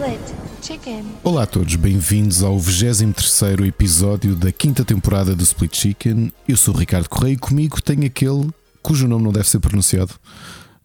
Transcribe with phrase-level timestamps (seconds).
[0.00, 0.20] Split
[0.62, 1.04] Chicken.
[1.22, 6.32] Olá a todos, bem-vindos ao 23 episódio da quinta temporada do Split Chicken.
[6.48, 8.48] Eu sou o Ricardo Correia e comigo tem aquele
[8.82, 10.14] cujo nome não deve ser pronunciado,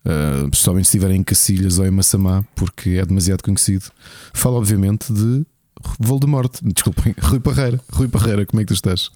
[0.04, 3.86] uh, especialmente se estiverem em Cacilhas ou em Massamá, porque é demasiado conhecido.
[4.33, 5.45] Falo, obviamente, de
[5.97, 6.52] Voldemort.
[6.61, 7.79] Desculpem, Rui Parreira.
[7.93, 9.11] Rui Parreira, como é que tu estás?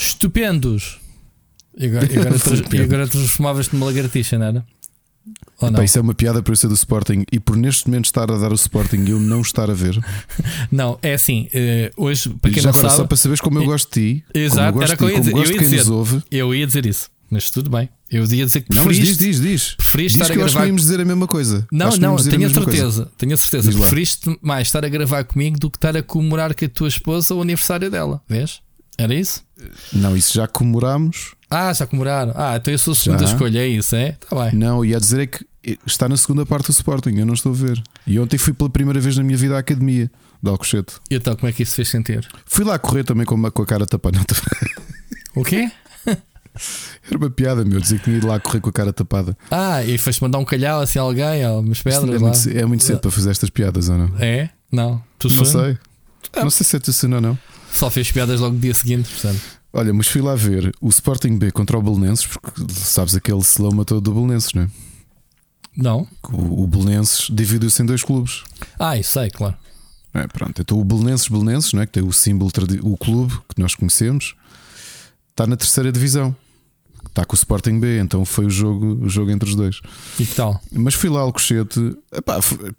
[0.00, 0.98] Estupendos!
[1.78, 2.36] E agora, e agora,
[2.74, 4.66] e agora transformavas-te numa lagartixa, não era?
[5.60, 5.76] Ou não?
[5.78, 8.30] Pá, isso é uma piada para eu ser do Sporting e por neste momento estar
[8.30, 9.98] a dar o Sporting e eu não estar a ver.
[10.70, 13.64] Não, é assim, eh, hoje, para quem Já agora, sabe, só para saberes como eu
[13.64, 15.32] gosto de ti, Exato, gosto era o que eu de ia dizer.
[15.32, 16.22] Eu ia quem dizer, nos ouve.
[16.30, 17.88] eu ia dizer isso, mas tudo bem.
[18.10, 19.74] Eu ia dizer que Não, mas diz, preferiste, diz, diz.
[19.76, 20.66] preferiste Diz estar que a acho que gravar.
[20.66, 21.66] íamos dizer a mesma coisa.
[21.72, 22.78] Não, Acho não, dizer a tenho a mesma coisa.
[22.80, 23.68] certeza, tenho a certeza.
[23.68, 23.80] Diz lá.
[23.86, 27.34] Preferiste mais estar a gravar comigo do que estar a comemorar com a tua esposa
[27.34, 28.60] o aniversário dela, vês?
[28.98, 29.42] Era isso?
[29.94, 31.34] Não, isso já comemorámos.
[31.52, 32.32] Ah, já comemoraram.
[32.34, 33.32] Ah, então eu sou a segunda Já.
[33.32, 34.16] escolha, é isso, é?
[34.20, 34.58] Está bem.
[34.58, 35.44] Não, ia dizer é que
[35.86, 37.82] está na segunda parte do Sporting, eu não estou a ver.
[38.06, 40.10] E ontem fui pela primeira vez na minha vida à academia
[40.42, 40.94] de Alcochete.
[41.10, 42.26] E então, como é que isso fez sentir?
[42.46, 44.18] Fui lá correr também com, uma, com a cara tapada.
[45.34, 45.70] O quê?
[46.06, 49.36] Era uma piada, meu, dizer que tinha ido lá correr com a cara tapada.
[49.50, 52.18] Ah, e foste mandar um calhau assim a alguém, ou umas pedras é, lá.
[52.18, 54.12] muito, é muito cedo para fazer estas piadas, ou não?
[54.18, 54.50] É?
[54.70, 55.02] Não.
[55.18, 55.78] Tu Não sei.
[56.34, 57.38] Não sei se é tu ou não.
[57.72, 59.61] Só fez piadas logo no dia seguinte, portanto.
[59.72, 63.84] Olha, mas fui lá ver o Sporting B contra o Belenenses, porque sabes aquele slow
[63.84, 64.68] todo do Belenenses, não é?
[65.74, 66.06] Não?
[66.30, 68.44] O, o Belenenses dividiu-se em dois clubes.
[68.78, 69.56] Ah, isso sei, claro.
[70.12, 71.86] É, pronto, então o Belenenses Belenenses, não é?
[71.86, 72.50] que tem o símbolo,
[72.82, 74.34] o clube que nós conhecemos,
[75.30, 76.36] está na terceira divisão.
[77.06, 79.80] Está com o Sporting B, então foi o jogo, o jogo entre os dois.
[80.18, 80.60] E que tal?
[80.72, 82.72] Mas fui lá ao Cochete, epá, foi-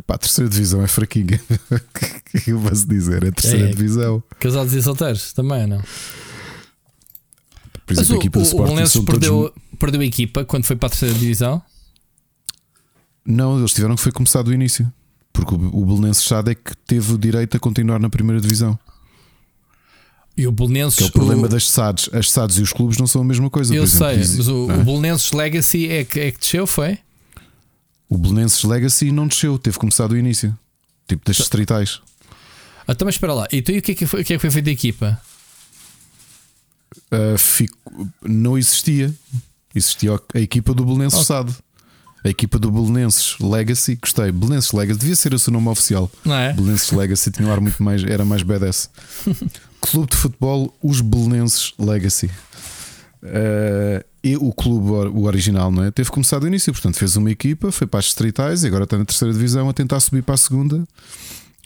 [0.00, 1.40] epá, a terceira divisão é fraquinha.
[2.32, 3.24] O que eu posso dizer?
[3.24, 3.74] É a terceira É, é.
[3.74, 4.22] divisão.
[4.38, 5.78] Casados e solteiros também, não?
[7.86, 10.00] Por Mas exemplo, o, a equipa do o, o Sporting Belenenses são todos- perdeu, perdeu
[10.00, 11.60] a equipa quando foi para a terceira divisão.
[13.26, 14.90] Não, eles tiveram que foi começar do início.
[15.32, 18.78] Porque o, o Belenenses Chade é que teve o direito a continuar na primeira divisão.
[20.36, 20.98] E o Belenenses.
[20.98, 22.08] Que é o problema o- das SADs.
[22.12, 23.74] As SADs e os clubes não são a mesma coisa.
[23.74, 24.76] Eu exemplo, sei, mas o, é?
[24.76, 26.98] o Belenenses Legacy é que, é que desceu, foi?
[28.10, 30.54] O Belenenses Legacy não desceu, teve que começar do início.
[31.08, 32.00] Tipo das distritais.
[32.88, 33.46] Então, mas espera lá.
[33.52, 35.20] Então, e o que é que foi, o que é que foi feito da equipa?
[37.10, 37.76] Ah, fico-
[38.22, 39.14] não existia.
[39.74, 41.26] Existia a equipa do Belenenses Ok.
[41.26, 41.54] SAD.
[42.22, 44.30] A equipa do Belenenses Legacy, gostei.
[44.30, 46.10] Belenenses Legacy, devia ser o seu nome oficial.
[46.24, 46.52] Não é?
[46.52, 48.90] Belenenses Legacy tinha um ar muito mais, era mais badass.
[49.80, 52.30] Clube de futebol, os Belenenses Legacy.
[53.22, 55.90] Ah, e o clube, o original, não é?
[55.90, 58.98] Teve começado do início, portanto, fez uma equipa, foi para as distritais e agora está
[58.98, 60.84] na terceira divisão a tentar subir para a segunda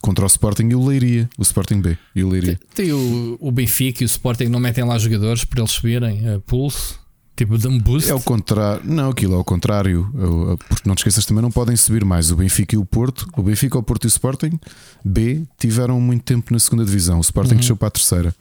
[0.00, 2.60] contra o Sporting e o Leiria, o Sporting B e o Leiria.
[2.74, 6.38] Tem o, o Benfica e o Sporting não metem lá jogadores para eles subirem a
[6.40, 7.00] pulso,
[7.36, 8.08] tipo de um boost.
[8.08, 11.42] É o contrário, não, aquilo é o contrário, É o- porque não te esqueças também
[11.42, 12.30] não podem subir mais.
[12.30, 14.60] O Benfica e o Porto, o Benfica, o Porto e o Sporting
[15.04, 17.18] B tiveram muito tempo na segunda divisão.
[17.18, 17.58] O Sporting Uhum.
[17.60, 18.34] desceu para a terceira,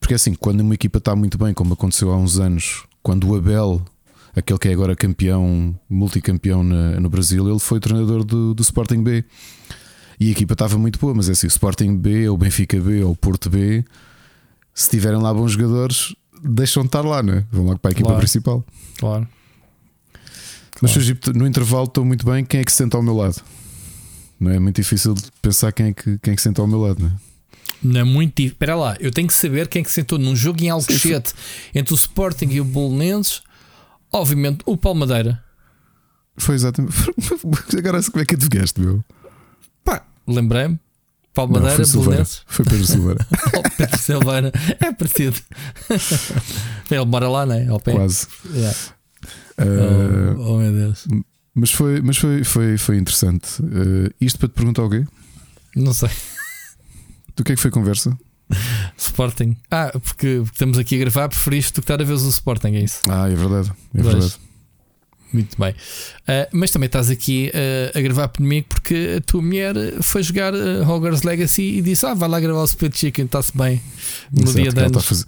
[0.00, 3.36] porque assim, quando uma equipa está muito bem, como aconteceu há uns anos, quando o
[3.36, 3.82] Abel,
[4.34, 9.02] aquele que é agora campeão, multicampeão na- no Brasil, ele foi treinador do, do Sporting
[9.02, 9.24] B
[10.20, 11.14] e a equipa estava muito boa.
[11.14, 13.84] Mas é assim, o Sporting B, ou o Benfica B, ou o Porto B,
[14.74, 17.44] se tiverem lá bons jogadores, deixam de estar lá, não é?
[17.50, 18.20] Vão logo para a equipa Claro.
[18.20, 18.64] principal.
[18.98, 19.28] Claro.
[20.82, 21.38] Mas Claro.
[21.38, 22.44] No intervalo estou muito bem.
[22.44, 23.40] Quem é que se senta ao meu lado?
[24.38, 26.68] Não é muito difícil de pensar quem é que, quem é que se senta ao
[26.68, 27.12] meu lado, não é?
[27.82, 28.52] Não é muito difícil.
[28.54, 31.32] Espera lá, eu tenho que saber quem é que sentou num jogo em Alcochete
[31.74, 33.42] entre o Sporting e o Belenenses.
[34.12, 35.42] Obviamente, o Palmadeira.
[36.38, 36.94] Foi exatamente.
[37.78, 39.04] Agora como é que adivinhaste, meu?
[39.84, 40.78] Pá, lembrei-me.
[41.34, 41.76] Palmadeira.
[41.76, 42.42] Belenenses.
[42.46, 43.26] Foi Pedro Silveira.
[43.56, 44.52] Oh, Pedro Silveira.
[44.80, 45.36] É parecido.
[46.90, 47.66] Ele mora lá, não é?
[47.66, 47.92] Ao pé.
[47.92, 48.26] Quase.
[48.54, 48.76] Yeah.
[49.58, 51.06] Uh, Oh, oh, meu Deus.
[51.54, 53.60] mas foi, mas foi, foi, foi interessante.
[53.62, 55.04] Uh, isto para te perguntar quê?
[55.74, 56.10] Não sei.
[57.36, 58.16] Do que é que foi a conversa?
[58.96, 59.56] Sporting.
[59.70, 62.68] Ah, porque, porque estamos aqui a gravar, preferiste do que estar a ver o Sporting,
[62.76, 63.00] é isso?
[63.08, 63.70] Ah, é verdade.
[63.94, 64.36] É verdade.
[65.32, 65.74] Muito bem.
[66.26, 70.54] Ah, mas também estás aqui ah, a gravar comigo porque a tua mulher foi jogar
[70.54, 73.82] ah, Hogwarts Legacy e disse: Ah, vai lá gravar o Split Chicken, está-se bem.
[74.32, 75.04] No Exato, dia de a anos.
[75.04, 75.26] fazer-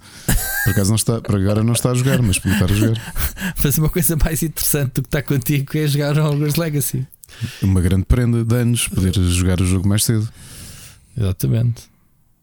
[0.63, 3.13] Por acaso não está, por agora não está a jogar, mas podia estar a jogar.
[3.57, 7.05] Fazer uma coisa mais interessante do que está contigo, é jogar Hogwarts Legacy.
[7.61, 10.27] Uma grande prenda de anos, poder jogar o jogo mais cedo.
[11.15, 11.88] Exatamente.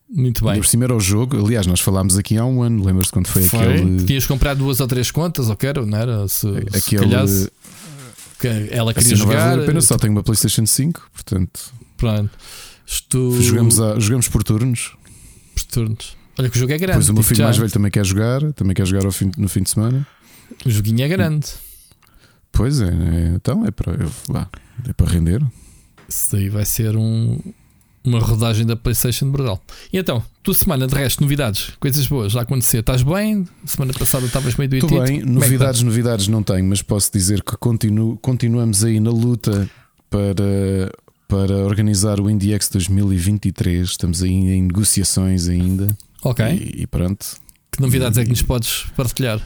[0.08, 0.56] Muito bem.
[0.56, 3.42] Por cima era o jogo, aliás, nós falámos aqui há um ano, lembras-te quando foi,
[3.42, 3.60] Foi.
[3.74, 4.04] aquele.
[4.04, 6.28] Tinhas comprado duas ou três contas, ou quero, não era?
[6.28, 7.50] Se, se aquele calhasse,
[8.38, 9.50] que ela queria assim, não jogar.
[9.50, 12.30] valer a pena, só tenho uma PlayStation 5, portanto, Pronto.
[12.86, 13.40] Estou.
[13.42, 14.92] jogamos, a- jogamos por turnos.
[15.54, 16.16] por turnos.
[16.38, 16.92] Olha que o jogo é grande.
[16.98, 17.44] Depois o meu filho já.
[17.44, 20.06] mais velho também quer jogar, também quer jogar fim- no fim de semana.
[20.64, 21.48] O joguinho é grande.
[22.52, 24.48] Pois é, é, então é para, eu- vá,
[24.88, 25.42] é para render.
[26.08, 27.40] Isso daí vai ser um,
[28.06, 29.60] uma rodagem da PlayStation brutal.
[29.92, 32.78] E então, tua semana de resto, novidades, coisas boas já acontecer.
[32.78, 33.46] Estás bem?
[33.64, 34.94] Semana passada estavas meio doentito.
[34.94, 39.68] Estou bem, novidades, novidades não tenho, mas posso dizer que continuo, continuamos aí na luta
[40.08, 40.92] para,
[41.26, 43.88] para organizar o IndieX 2023.
[43.88, 45.96] Estamos aí em negociações ainda.
[46.22, 46.44] Ok.
[46.46, 47.26] E, e pronto.
[47.72, 49.38] Que novidades é que nos podes partilhar?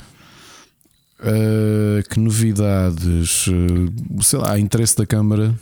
[1.20, 3.46] Uh, que novidades?
[3.46, 5.54] Uh, sei lá, interesse da Câmara,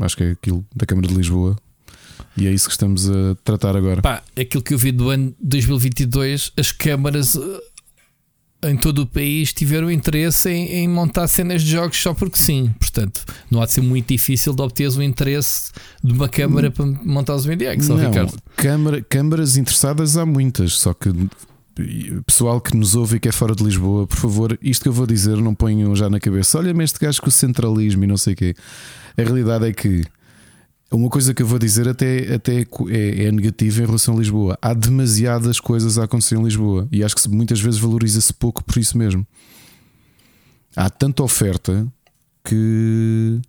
[0.00, 1.56] acho que é aquilo da Câmara de Lisboa,
[2.38, 4.02] e é isso que estamos a tratar agora.
[4.02, 7.38] Pá, aquilo que eu vi do ano 2022, as câmaras
[8.62, 12.74] em todo o país tiveram interesse em, em, montar cenas de jogos só porque sim.
[12.78, 15.70] Portanto, não há de ser muito difícil de obter o interesse
[16.02, 18.36] de uma câmara para montar os VDX, não, Ricardo.
[18.56, 21.10] Câmara, câmaras interessadas há muitas, só que
[22.26, 24.92] pessoal que nos ouve e que é fora de Lisboa, por favor, isto que eu
[24.92, 26.58] vou dizer não ponham já na cabeça.
[26.58, 28.54] Olha-me este gajo com o centralismo e não sei o quê.
[29.16, 30.02] A realidade é que
[30.96, 34.58] uma coisa que eu vou dizer até, até é, é negativa em relação a Lisboa.
[34.60, 38.78] Há demasiadas coisas a acontecer em Lisboa e acho que muitas vezes valoriza-se pouco por
[38.78, 39.26] isso mesmo.
[40.74, 41.86] Há tanta oferta
[42.44, 43.40] que,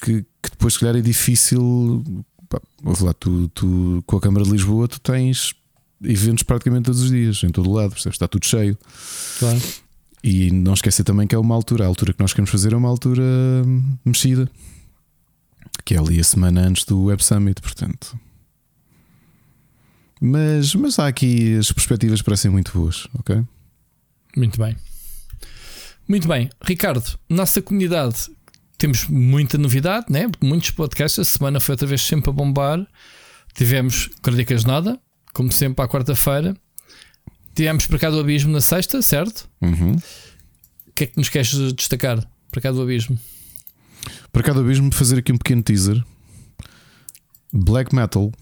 [0.00, 2.04] que, que depois, se calhar, é difícil.
[2.48, 2.60] Pá,
[3.00, 5.54] lá, tu, tu, com a Câmara de Lisboa, tu tens
[6.02, 8.14] eventos praticamente todos os dias, em todo lado, percebes?
[8.14, 8.78] está tudo cheio.
[9.38, 9.60] Claro.
[10.22, 12.76] E não esquecer também que é uma altura, a altura que nós queremos fazer é
[12.76, 13.22] uma altura
[14.04, 14.50] mexida,
[15.84, 18.18] que é ali a semana antes do Web Summit, portanto.
[20.20, 23.42] Mas, mas há aqui as perspectivas parecem muito boas, ok?
[24.36, 24.76] Muito bem.
[26.08, 28.28] Muito bem, Ricardo, nossa comunidade
[28.76, 30.30] temos muita novidade, né?
[30.42, 31.18] muitos podcasts.
[31.18, 32.86] A semana foi outra vez sempre a bombar.
[33.54, 34.98] Tivemos Crónicas Nada,
[35.32, 36.56] como sempre, à quarta-feira.
[37.54, 39.48] Tivemos para cá do Abismo na sexta, certo?
[39.62, 39.92] Uhum.
[40.88, 43.18] O que é que nos queres destacar para cá do Abismo?
[44.32, 46.02] Para cá do Abismo, fazer aqui um pequeno teaser.
[47.52, 48.32] Black Metal,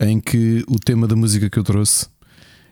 [0.00, 2.06] em que o tema da música que eu trouxe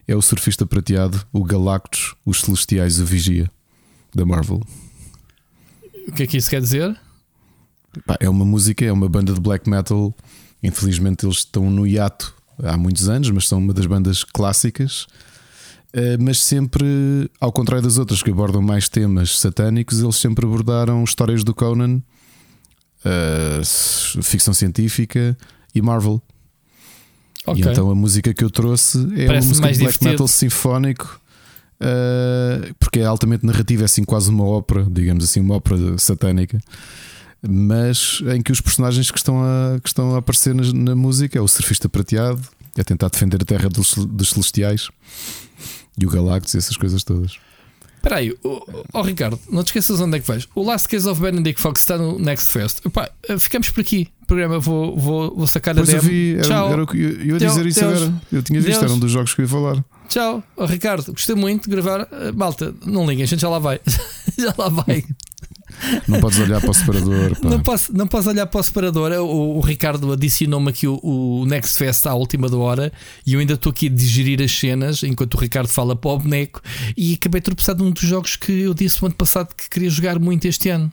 [0.06, 3.50] é o surfista prateado, o Galactus, os Celestiais, o Vigia,
[4.14, 4.60] da Marvel.
[6.08, 6.96] O que é que isso quer dizer?
[8.20, 10.16] é uma música, é uma banda de black metal
[10.62, 15.08] Infelizmente eles estão no hiato há muitos anos, mas são uma das bandas clássicas.
[15.92, 21.04] Eh, mas sempre, ao contrário das outras que abordam mais temas satânicos, eles sempre abordaram
[21.04, 22.00] histórias do Conan,
[23.04, 23.60] eh,
[24.22, 25.36] ficção científica
[25.74, 26.22] e Marvel.
[27.44, 27.62] Okay.
[27.62, 30.10] E então a música que eu trouxe é Parece uma música de black divertido.
[30.10, 31.20] metal sinfónico.
[31.82, 36.60] Uh, porque é altamente narrativa, é assim quase uma ópera, digamos assim, uma ópera satânica
[37.42, 41.36] mas em que os personagens que estão a, que estão a aparecer na, na música
[41.36, 42.40] é o surfista prateado,
[42.76, 44.90] é tentar defender a terra dos, dos celestiais
[45.98, 47.38] e o Galactus e essas coisas todas.
[47.96, 48.60] Espera aí, oh,
[48.92, 50.48] oh, Ricardo, não te esqueças onde é que vais.
[50.56, 52.84] O Last Case of Benedict Fox está no Next Fest.
[52.84, 53.08] Epá,
[53.38, 54.08] ficamos por aqui.
[54.26, 56.02] Programa vou, vou, vou sacar pois a demo.
[56.02, 56.72] Eu vi, era, Tchau.
[56.72, 58.02] Era, eu, eu ia dizer isso Deus.
[58.02, 58.22] agora.
[58.32, 58.82] Eu tinha visto, Deus.
[58.82, 59.84] era um dos jogos que eu ia falar.
[60.08, 62.02] Tchau, oh, Ricardo, gostei muito de gravar.
[62.02, 63.80] Uh, malta, não liguem, a gente já lá vai.
[64.36, 65.04] já lá vai.
[66.06, 67.36] Não podes olhar para o separador.
[67.42, 69.12] Não posso, não posso olhar para o separador.
[69.12, 72.92] O, o Ricardo adicionou-me aqui o, o, Next Fest à última da hora
[73.26, 76.18] e eu ainda estou aqui a digerir as cenas enquanto o Ricardo fala para o
[76.18, 76.60] boneco.
[76.96, 79.90] E acabei de tropeçar num dos jogos que eu disse no ano passado que queria
[79.90, 80.92] jogar muito este ano,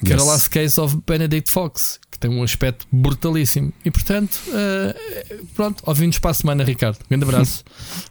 [0.00, 0.12] que yes.
[0.12, 3.72] era Last Case of Benedict Fox, que tem um aspecto brutalíssimo.
[3.84, 6.98] E portanto, uh, pronto, ouvimos para a semana, Ricardo.
[7.04, 7.64] Um grande abraço.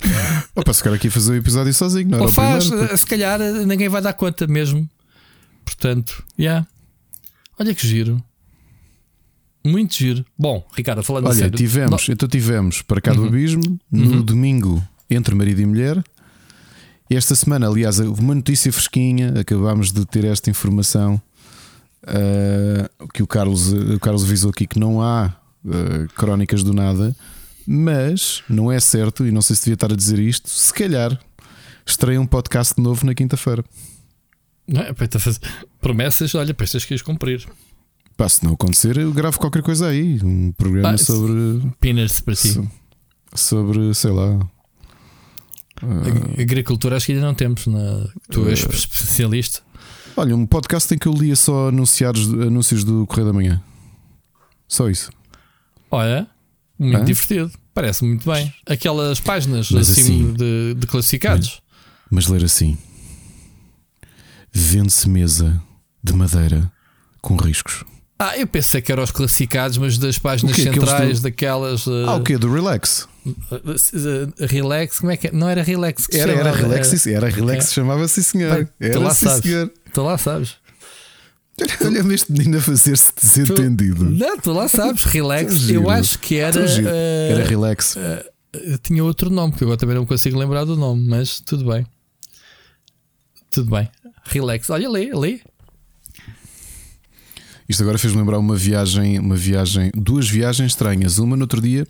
[0.55, 3.89] Opa, se calhar aqui fazer o episódio sozinho, não Ou faz, primeiro, se calhar ninguém
[3.89, 4.87] vai dar conta mesmo.
[5.65, 6.67] Portanto, yeah.
[7.59, 8.23] olha que giro.
[9.63, 10.25] Muito giro.
[10.37, 13.27] Bom, Ricardo, falando Olha, sério, tivemos, então tivemos para cá do uhum.
[13.27, 14.21] abismo no uhum.
[14.21, 16.03] domingo entre marido e mulher.
[17.09, 21.21] Esta semana, aliás, uma notícia fresquinha, acabámos de ter esta informação
[22.03, 25.33] uh, que o Carlos, o Carlos avisou aqui que não há
[25.65, 27.15] uh, crónicas do nada,
[27.67, 31.19] mas não é certo, e não sei se devia estar a dizer isto, se calhar
[31.85, 33.63] estreia um podcast novo na quinta-feira.
[34.71, 35.39] Não é, para fazer
[35.81, 37.45] promessas, olha, para estas queres cumprir.
[38.15, 40.17] Pá, se não acontecer, eu gravo qualquer coisa aí.
[40.23, 41.69] Um programa ah, sobre.
[41.79, 42.61] Peanuts para ti.
[43.35, 44.35] Sobre, sei lá.
[45.83, 47.67] Uh, Agricultura acho que ainda não temos.
[47.67, 48.07] Na...
[48.31, 49.59] Tu és uh, especialista.
[50.15, 53.61] Olha, um podcast em que eu lia só anunciados, anúncios do Correio da Manhã.
[54.67, 55.11] Só isso.
[55.89, 56.27] Olha,
[56.79, 57.51] muito divertido.
[57.73, 58.53] Parece muito bem.
[58.65, 61.61] Aquelas páginas assim, assim de, de classificados.
[62.09, 62.77] Mas, mas ler assim
[64.51, 65.61] vende-se mesa
[66.03, 66.71] de madeira
[67.21, 67.83] com riscos.
[68.19, 71.23] Ah, eu pensei que eram os classificados, mas das páginas centrais, do...
[71.23, 71.87] daquelas.
[71.87, 72.05] Uh...
[72.07, 72.37] Ah, o quê?
[72.37, 73.07] Do Relax?
[74.39, 75.31] Relax, como é que é?
[75.31, 77.73] Não era Relax que era, era Relax, era, era Relax, é.
[77.73, 78.69] chamava-se senhor.
[78.79, 79.43] Era tu lá sabes.
[79.43, 79.71] senhor.
[79.91, 80.55] Tu lá sabes.
[81.83, 84.05] Olha-me este menino a fazer-se desentendido.
[84.05, 85.69] Não, tu lá sabes, relax.
[85.69, 86.61] Eu acho que era.
[86.61, 87.97] Era relax.
[88.83, 91.85] Tinha outro nome, que agora também não consigo lembrar do nome, mas tudo bem.
[93.49, 93.89] Tudo bem.
[94.23, 94.69] Relax.
[94.69, 95.41] Olha, lê, lê.
[97.67, 101.17] Isto agora fez-me lembrar uma viagem, uma viagem, duas viagens estranhas.
[101.19, 101.87] Uma no outro dia,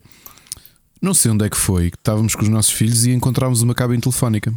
[1.02, 3.74] não sei onde é que foi, que estávamos com os nossos filhos e encontrámos uma
[3.74, 4.54] cabine telefónica.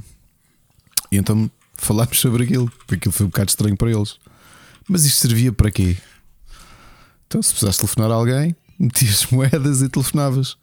[1.10, 4.18] E então falámos sobre aquilo, porque aquilo foi um bocado estranho para eles.
[4.88, 5.96] Mas isto servia para quê?
[7.26, 10.56] Então, se precisasse telefonar a alguém, metias moedas e telefonavas.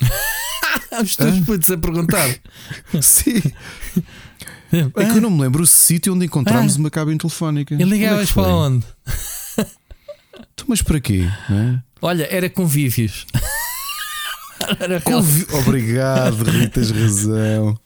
[1.02, 2.28] Os teus putos a perguntar.
[3.00, 3.40] Sim.
[4.72, 6.78] É que eu não me lembro o sítio onde encontramos ah.
[6.78, 7.74] uma cabine telefónica.
[7.74, 8.86] E ligavas é para onde?
[10.56, 11.28] Tu, mas para quê?
[11.50, 11.78] É?
[12.02, 13.26] Olha, era convívios.
[14.78, 15.46] era Convi...
[15.52, 17.78] Obrigado, Rita, tens razão.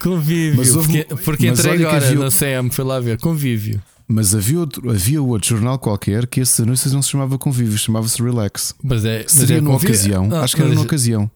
[0.00, 1.04] Convívio, mas houve...
[1.04, 2.24] porque, porque mas entrei agora havia...
[2.24, 3.18] no CM, foi lá ver.
[3.18, 3.82] Convívio.
[4.06, 8.22] Mas havia outro, havia outro jornal qualquer que esse anúncio não se chamava Convívio, chamava-se
[8.22, 8.74] Relax.
[8.82, 10.26] Mas é, Seria mas é numa ocasião.
[10.26, 11.30] Não, Acho que era numa ocasião.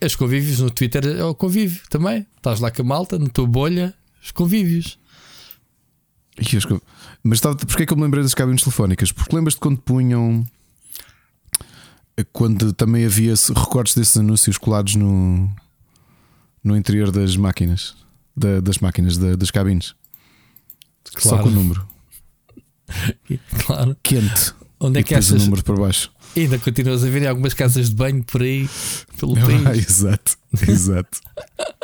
[0.00, 2.24] As convívios no Twitter é o convívio também.
[2.36, 3.92] Estás lá com a malta, na tua bolha,
[4.24, 4.98] os convívios.
[7.22, 9.12] Mas estava, porquê é que eu me lembrei das cabines telefónicas?
[9.12, 10.44] Porque lembras-te quando punham.
[12.32, 15.50] Quando também havia recortes desses anúncios colados no,
[16.62, 17.96] no interior das máquinas,
[18.36, 19.96] da, das máquinas, da, das cabines,
[21.12, 21.36] claro.
[21.36, 21.86] só com o número.
[23.66, 23.96] claro.
[24.00, 24.54] Quente.
[24.78, 25.32] Onde é que achas?
[25.32, 26.12] o número para baixo.
[26.36, 28.68] E ainda continuas a ver em algumas casas de banho por aí,
[29.18, 29.88] pelo ah, país.
[29.88, 30.36] exato,
[30.68, 31.20] exato.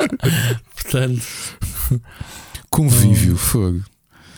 [0.75, 1.21] Portanto,
[2.69, 3.37] convívio, oh.
[3.37, 3.81] fogo.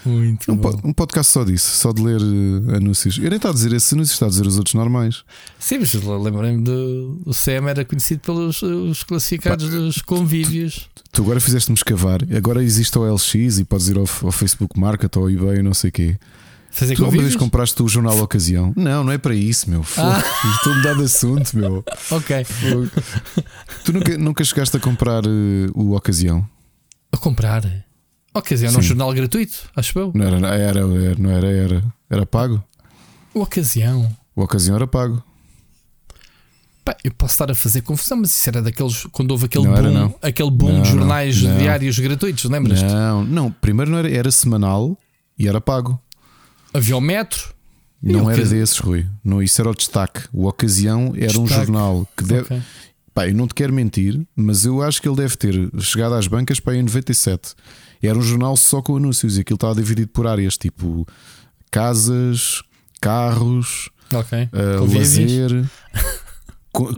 [0.06, 0.80] Muito um, bom.
[0.84, 3.18] um podcast só disso, só de ler uh, anúncios.
[3.18, 5.24] Eu nem estou a dizer esses anúncios, está a dizer os outros normais.
[5.58, 7.22] Sim, mas lembrei-me do.
[7.26, 10.90] O CM era conhecido pelos os classificados Pá, dos convívios.
[10.94, 12.20] Tu, tu agora fizeste-me escavar.
[12.36, 15.74] Agora existe o LX e podes ir ao, ao Facebook Market ou ao eBay, não
[15.74, 16.18] sei o quê.
[16.74, 18.74] Fazer tu alguma vez compraste o jornal Ocasião?
[18.76, 19.86] Não, não é para isso, meu.
[19.96, 20.24] Ah.
[20.56, 21.86] Estou a mudar de assunto, meu.
[22.10, 22.46] ok.
[23.86, 26.44] Tu nunca, nunca chegaste a comprar uh, o Ocasião?
[27.12, 27.86] A comprar?
[28.34, 28.80] Ocasião Sim.
[28.80, 30.12] um jornal gratuito, acho eu.
[30.16, 32.64] Não era, era, era, não era, era, era pago.
[33.36, 34.10] O Ocasião.
[34.36, 35.24] O Ocasião era pago.
[36.84, 39.06] Pá, eu posso estar a fazer confusão, mas isso era daqueles.
[39.12, 42.86] Quando houve aquele não boom, era, aquele boom não, de jornais não, diários gratuitos, lembras-te?
[42.86, 43.52] Não, não.
[43.52, 44.98] Primeiro não era, era semanal
[45.38, 46.02] e era pago.
[46.74, 47.54] Havia o metro.
[48.02, 49.06] Não era desses, Rui.
[49.24, 50.24] Não, isso era o destaque.
[50.34, 51.40] O Ocasião era destaque.
[51.40, 52.42] um jornal que deve.
[52.42, 52.62] Okay.
[53.14, 56.28] Pá, eu não te quero mentir, mas eu acho que ele deve ter chegado às
[56.28, 57.54] bancas para em 97.
[58.02, 61.08] Era um jornal só com anúncios e aquilo estava dividido por áreas, tipo
[61.72, 62.62] casas,
[63.00, 64.50] carros, okay.
[64.52, 65.70] uh, lazer,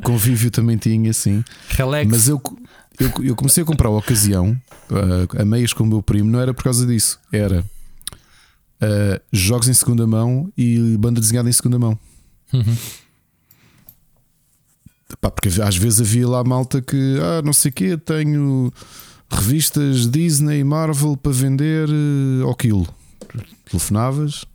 [0.03, 1.43] convívio também tinha, sim.
[1.69, 2.09] Relax.
[2.09, 2.41] Mas eu,
[2.99, 6.39] eu, eu, comecei a comprar a ocasião, uh, a meias com o meu primo, não
[6.39, 7.63] era por causa disso, era
[8.81, 11.97] uh, jogos em segunda mão e banda desenhada em segunda mão.
[12.53, 12.75] Uhum.
[15.21, 18.73] Pá, porque às vezes havia lá malta que, ah, não sei o quê, tenho
[19.29, 22.87] revistas Disney, Marvel para vender uh, ao quilo.
[23.69, 24.45] Telefonavas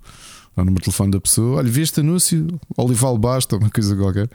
[0.64, 4.28] número de telefone da pessoa, olha, vi este anúncio, Olival basta, uma coisa qualquer.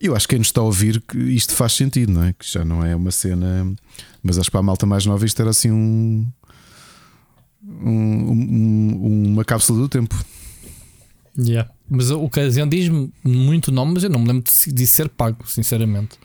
[0.00, 2.32] Eu acho que quem nos está a ouvir que isto faz sentido, não é?
[2.32, 3.70] Que já não é uma cena,
[4.22, 6.26] mas acho que para a malta mais nova isto era assim um,
[7.62, 10.14] um, um uma cápsula do tempo.
[11.38, 11.70] Yeah.
[11.88, 15.48] Mas a ocasião diz-me muito nome, mas eu não me lembro de, de ser pago,
[15.48, 16.18] sinceramente.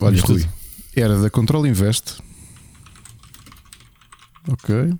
[0.00, 0.44] Olha, Rui,
[0.94, 2.18] era da Control Invest.
[4.48, 4.94] Ok.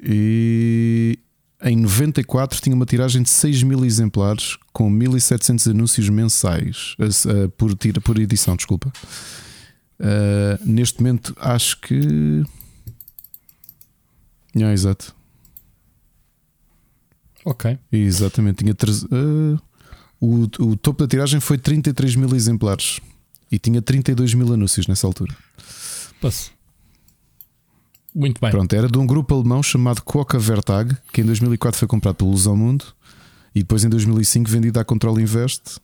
[0.00, 1.18] E
[1.62, 7.48] em 94 tinha uma tiragem de 6 mil exemplares com 1700 anúncios mensais uh, uh,
[7.50, 8.92] por, tira, por edição, desculpa.
[9.98, 12.44] Uh, neste momento acho que.
[14.54, 15.14] Não, exato.
[17.44, 17.78] Ok.
[17.90, 18.58] Exatamente.
[18.64, 18.92] Tinha tre...
[20.20, 23.00] o, o topo da tiragem foi 33 mil exemplares.
[23.50, 25.34] E tinha 32 mil anúncios nessa altura.
[26.20, 26.52] Passo.
[28.14, 28.50] Muito bem.
[28.50, 32.30] Pronto, era de um grupo alemão chamado Coca Vertag, que em 2004 foi comprado pelo
[32.30, 32.84] Luz ao Mundo
[33.54, 35.78] e depois em 2005 vendido à Control Invest.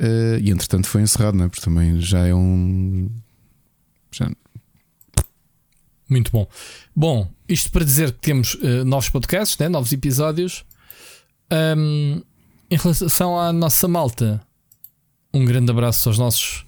[0.00, 1.48] Uh, e entretanto foi encerrado, não é?
[1.48, 3.10] Porque também já é um.
[4.10, 4.30] Já...
[6.10, 6.46] Muito bom.
[6.94, 9.68] Bom, isto para dizer que temos uh, novos podcasts, né?
[9.68, 10.64] novos episódios.
[11.52, 12.20] Um,
[12.68, 14.40] em relação à nossa malta,
[15.32, 16.66] um grande abraço aos nossos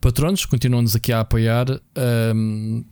[0.00, 1.66] patronos, continuam-nos aqui a apoiar.
[2.34, 2.84] Um,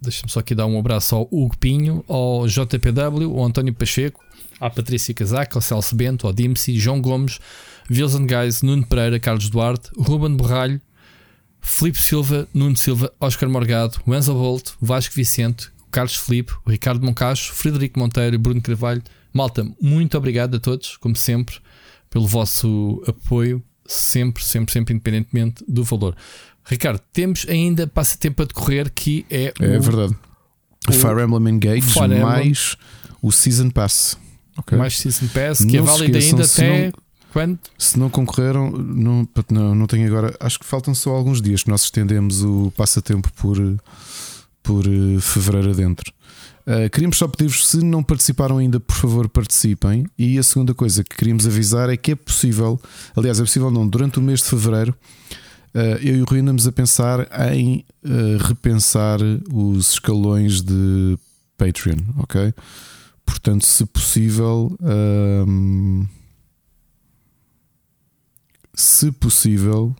[0.00, 4.24] Deixa-me só aqui dar um abraço ao Hugo Pinho, ao JPW, ao António Pacheco,
[4.60, 7.40] à Patrícia Casaca, ao Celso Bento, ao Dimsy, João Gomes,
[7.90, 10.80] Wilson Guys, Nuno Pereira, Carlos Duarte, Ruben Borralho,
[11.68, 17.52] Filipe Silva, Nuno Silva, Oscar Morgado, Wenzel Bolt, Vasco Vicente, Carlos Felipe, o Ricardo Moncacho,
[17.52, 19.02] Frederico Monteiro e Bruno Carvalho.
[19.32, 21.56] Malta, muito obrigado a todos, como sempre,
[22.10, 26.16] pelo vosso apoio, sempre, sempre, sempre, independentemente do valor.
[26.64, 29.52] Ricardo, temos ainda passatempo a decorrer que é.
[29.60, 30.16] É o, verdade.
[30.88, 33.18] O Fire Emblem Engage Fire mais Emblem.
[33.22, 34.18] o Season Pass.
[34.56, 34.76] Okay.
[34.76, 36.86] Mais Season Pass, que é não é válido ainda até.
[36.86, 36.92] Não,
[37.32, 37.58] quando?
[37.78, 40.34] Se não concorreram, não, não, não tenho agora.
[40.40, 43.56] Acho que faltam só alguns dias que nós estendemos o passatempo por,
[44.62, 46.12] por uh, fevereiro adentro.
[46.66, 50.06] Uh, queríamos só pedir-vos, se não participaram ainda, por favor, participem.
[50.18, 52.80] E a segunda coisa que queríamos avisar é que é possível,
[53.16, 54.94] aliás, é possível não, durante o mês de fevereiro,
[55.74, 59.18] uh, eu e o Rui andamos a pensar em uh, repensar
[59.52, 61.18] os escalões de
[61.56, 62.52] Patreon, ok?
[63.24, 64.74] Portanto, se possível.
[64.82, 66.06] Ehm,
[68.78, 69.94] se possível,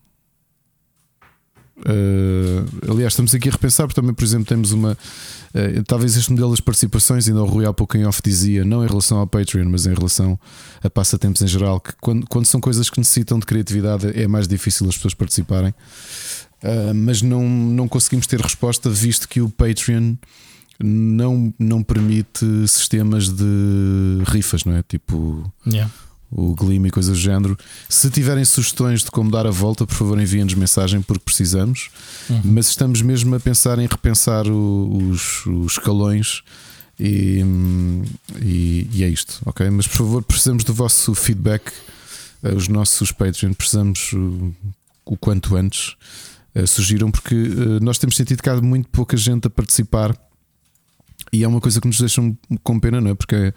[1.79, 4.99] Uh, aliás, estamos aqui a repensar, porque também, por exemplo, temos uma.
[5.55, 8.85] Uh, talvez este modelo das participações, ainda o Rui há pouco em off dizia, não
[8.85, 10.37] em relação ao Patreon, mas em relação
[10.83, 14.49] a passatempos em geral, que quando, quando são coisas que necessitam de criatividade é mais
[14.49, 15.71] difícil as pessoas participarem.
[16.65, 20.17] Uh, mas não, não conseguimos ter resposta, visto que o Patreon
[20.83, 24.83] não, não permite sistemas de rifas, não é?
[24.83, 25.49] Tipo.
[25.65, 25.89] Yeah
[26.31, 27.59] o Gleam e coisas do género.
[27.89, 31.91] Se tiverem sugestões de como dar a volta, por favor enviem-nos mensagem porque precisamos.
[32.29, 32.43] Uhum.
[32.45, 36.43] Mas estamos mesmo a pensar em repensar o, os, os escalões
[36.99, 37.43] e,
[38.43, 39.69] e, e, é isto, ok?
[39.71, 41.73] Mas por favor, precisamos do vosso feedback.
[42.43, 44.53] Eh, os nossos Patreon precisamos o,
[45.05, 45.97] o quanto antes.
[46.55, 50.17] Uh, surgiram porque uh, nós temos sentido que há muito pouca gente a participar
[51.33, 52.23] e é uma coisa que nos deixa
[52.63, 53.15] com pena, não é?
[53.15, 53.53] Porque é,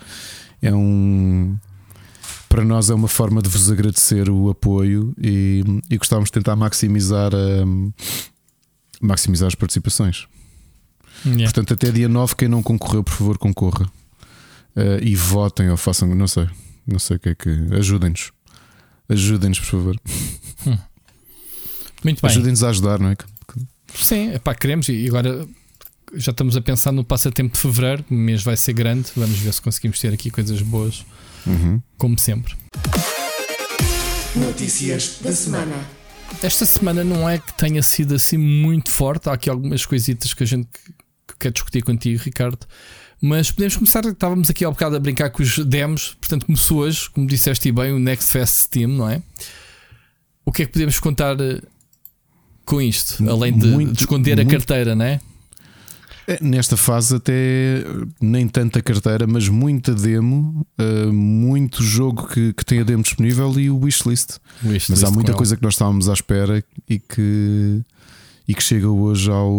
[0.62, 1.58] é um
[2.52, 6.54] para nós é uma forma de vos agradecer o apoio e, e gostávamos de tentar
[6.58, 7.94] maximizar, um,
[9.02, 10.28] maximizar as participações.
[11.26, 11.46] Yeah.
[11.46, 13.86] Portanto, até dia 9, quem não concorreu, por favor, concorra
[14.76, 16.50] uh, e votem ou façam, não sei,
[16.86, 17.50] não sei o que é que.
[17.72, 18.34] Ajudem-nos,
[19.08, 20.02] ajudem-nos, por favor.
[20.68, 20.78] Hum.
[22.04, 22.32] Muito bem.
[22.32, 23.16] Ajudem-nos a ajudar, não é?
[23.96, 25.48] Sim, pá, queremos e agora
[26.16, 29.54] já estamos a pensar no passatempo de fevereiro, o mês vai ser grande, vamos ver
[29.54, 31.06] se conseguimos ter aqui coisas boas
[31.46, 31.82] uhum.
[31.98, 32.56] como sempre.
[34.36, 35.76] Notícias da semana.
[36.42, 39.30] Esta semana não é que tenha sido assim muito forte.
[39.30, 40.70] Há aqui algumas coisitas que a gente
[41.38, 42.66] quer discutir contigo, Ricardo.
[43.22, 44.06] Mas podemos começar.
[44.06, 46.16] Estávamos aqui ao bocado a brincar com os demos.
[46.20, 49.22] Portanto, começou hoje, como disseste bem, o Next Fest Steam, não é?
[50.46, 51.62] O que é que podemos contar eh,
[52.66, 53.24] com isto?
[53.30, 55.20] Além de, muito, de esconder muito, a carteira, não é?
[56.28, 57.84] É, nesta fase, até
[58.22, 63.60] nem tanta carteira, mas muita demo, uh, muito jogo que, que tem a demo disponível
[63.60, 64.38] e o wishlist.
[64.64, 67.82] Wish mas há muita coisa que nós estávamos à espera e que,
[68.48, 69.52] e que chega hoje ao,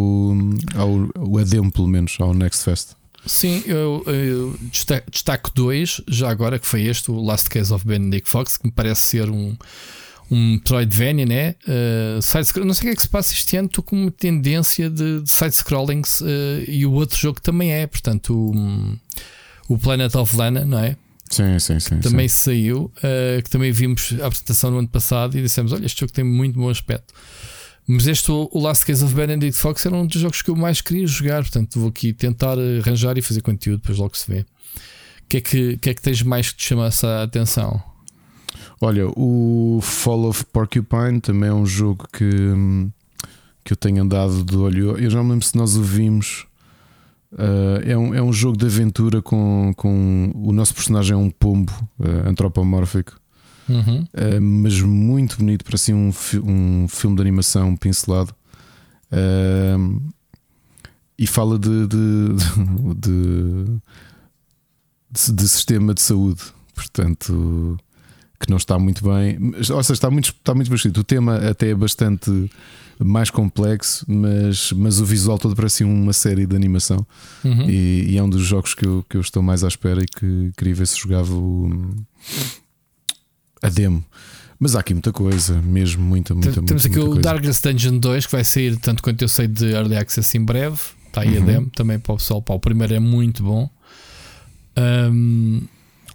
[0.75, 2.91] ao, ao demo, pelo menos, ao Next Fest.
[3.25, 4.59] Sim, eu, eu
[5.11, 8.73] destaco dois, já agora, que foi este, o Last Case of Benedict Fox, que me
[8.73, 9.57] parece ser um
[10.33, 11.55] um Metroidvania, né?
[11.69, 14.11] Uh, side não sei o que é que se passa este ano, estou com uma
[14.11, 16.25] tendência de, de side-scrollings uh,
[16.67, 20.97] e o outro jogo também é, portanto, o, o Planet of Lana, não é?
[21.29, 22.01] Sim, sim, sim.
[22.01, 22.45] Também sim.
[22.45, 26.13] saiu, uh, que também vimos a apresentação no ano passado e dissemos: Olha, este jogo
[26.13, 27.13] tem muito bom aspecto.
[27.87, 30.81] Mas este, o Last Case of Benedict Fox, era um dos jogos que eu mais
[30.81, 34.41] queria jogar, portanto, vou aqui tentar arranjar e fazer conteúdo, depois logo se vê.
[34.41, 34.47] O
[35.29, 37.83] que é que, que, é que tens mais que te chama essa atenção?
[38.85, 42.27] Olha, o Fall of Porcupine também é um jogo que,
[43.63, 44.99] que eu tenho andado de olho.
[44.99, 46.49] Eu já me lembro se nós o vimos.
[47.31, 51.31] Uh, é, um, é um jogo de aventura com, com o nosso personagem é um
[51.31, 53.19] pombo uh, antropomórfico,
[53.69, 54.03] uhum.
[54.03, 56.13] uh, mas muito bonito para assim um,
[56.45, 58.35] um filme de animação pincelado.
[61.17, 62.29] e fala de de,
[62.97, 63.81] de,
[65.09, 66.43] de, de sistema de saúde,
[66.75, 67.79] portanto
[68.43, 69.39] que não está muito bem.
[69.57, 70.99] Ou seja, está muito, está muito bastante.
[70.99, 72.51] O tema até é bastante
[72.99, 77.07] mais complexo, mas, mas o visual todo parece uma série de animação.
[77.45, 77.69] Uhum.
[77.71, 80.07] E, e, é um dos jogos que eu, que eu estou mais à espera e
[80.07, 81.95] que queria ver se jogava o,
[83.63, 84.05] a demo.
[84.59, 87.23] Mas há aqui muita coisa, mesmo muita, muita, Temos muita, aqui muita o coisa.
[87.23, 90.79] Darkest Dungeon 2 que vai sair, tanto quanto eu sei, de Early Access em breve.
[91.07, 91.43] Está aí uhum.
[91.43, 92.41] a demo também para o pessoal.
[92.43, 93.69] Pá, o primeiro é muito bom.
[94.77, 95.63] Um,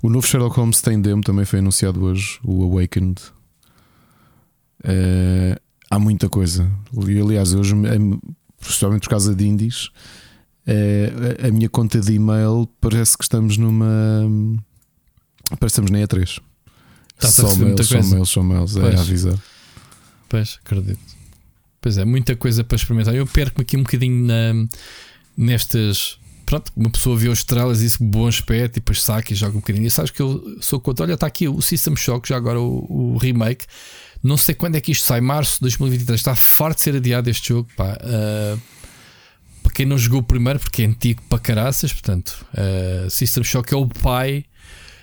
[0.07, 3.21] o novo Sherlock Holmes tem demo, também foi anunciado hoje, o Awakened.
[4.79, 5.59] Uh,
[5.91, 6.71] há muita coisa.
[6.95, 7.73] Aliás, hoje,
[8.57, 9.87] principalmente por causa de indies,
[10.65, 13.85] uh, a minha conta de e-mail parece que estamos numa.
[15.59, 16.41] Parecemos na E3.
[17.17, 19.37] Está só mails, só mails, só mails, é a avisar.
[20.29, 21.01] Pois, acredito.
[21.81, 23.13] Pois é, muita coisa para experimentar.
[23.13, 24.67] Eu perco-me aqui um bocadinho na,
[25.35, 29.35] nestas pronto, uma pessoa vê os estrelas e diz bom aspecto e depois saca e
[29.35, 29.85] joga um bocadinho.
[29.85, 31.05] E sabes que eu sou contra.
[31.05, 33.65] Olha, está aqui o System Shock, já agora o, o, remake.
[34.23, 36.19] Não sei quando é que isto sai, março de 2023.
[36.19, 37.69] Está farto de ser adiado este jogo.
[37.75, 37.97] Pá.
[38.01, 38.59] Uh,
[39.61, 43.77] para quem não jogou primeiro, porque é antigo para caraças, portanto, uh, System Shock é
[43.77, 44.45] o pai.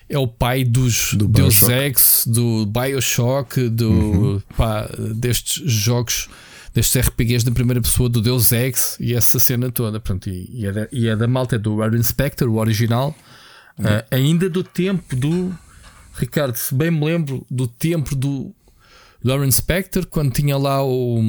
[0.09, 4.43] É o pai dos do Deus Ex, do Bioshock, do, uhum.
[4.57, 6.29] pá, destes jogos
[6.75, 10.01] destes RPGs da primeira pessoa do Deus Ex e essa cena toda.
[10.01, 13.15] Portanto, e, e, é, da, e é da malta é do Aaron Spector, o original,
[13.79, 15.57] uh, ainda do tempo do
[16.15, 18.53] Ricardo, se bem me lembro do tempo do,
[19.25, 21.21] Aaron Spector, quando tinha lá o.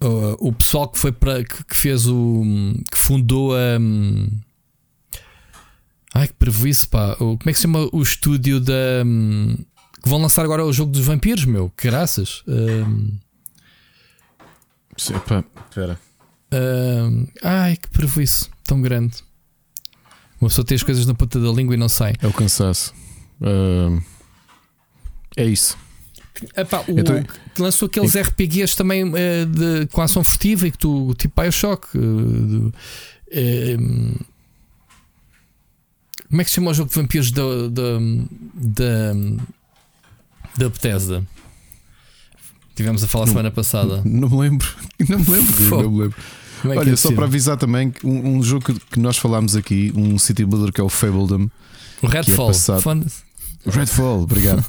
[0.00, 2.44] Uh, o pessoal que foi para que, que, fez o
[2.88, 4.28] que fundou a um,
[6.14, 9.56] ai que previsto pá o, como é que se chama o estúdio da um,
[10.00, 13.18] que vão lançar agora o jogo dos vampiros meu que graças um,
[15.14, 15.98] Epa, espera.
[16.52, 19.16] Uh, ai, que prejuízo tão grande.
[20.40, 22.14] Uma pessoa tem as coisas na ponta da língua e não sai.
[22.20, 22.94] É o cansaço.
[23.40, 24.02] Uh,
[25.36, 25.76] é isso.
[26.56, 28.22] Epá, o, então, que lançou aqueles é...
[28.22, 29.14] RPGs também uh,
[29.46, 31.86] de, com ação furtiva e que tu, tipo Bioshock.
[31.96, 34.24] Uh, uh,
[36.28, 37.98] como é que se chama o jogo de vampiros da, da,
[38.54, 39.12] da,
[40.56, 41.26] da Bethesda?
[42.78, 44.02] Tivemos a falar não, semana passada.
[44.04, 44.68] Não me lembro.
[45.08, 45.64] Não me lembro.
[45.82, 46.16] não me lembro.
[46.64, 50.16] É Olha, é só para avisar também um, um, jogo que nós falámos aqui, um
[50.16, 51.48] City Builder que é o Fabledom.
[52.00, 52.52] O Redfall.
[53.66, 54.64] É Redfall, obrigado.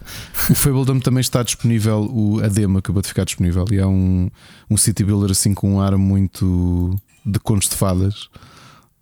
[0.50, 4.28] o Fabledom também está disponível, o, a demo acabou de ficar disponível e é um,
[4.67, 8.28] um City Builder assim com um ar muito de contos de fadas,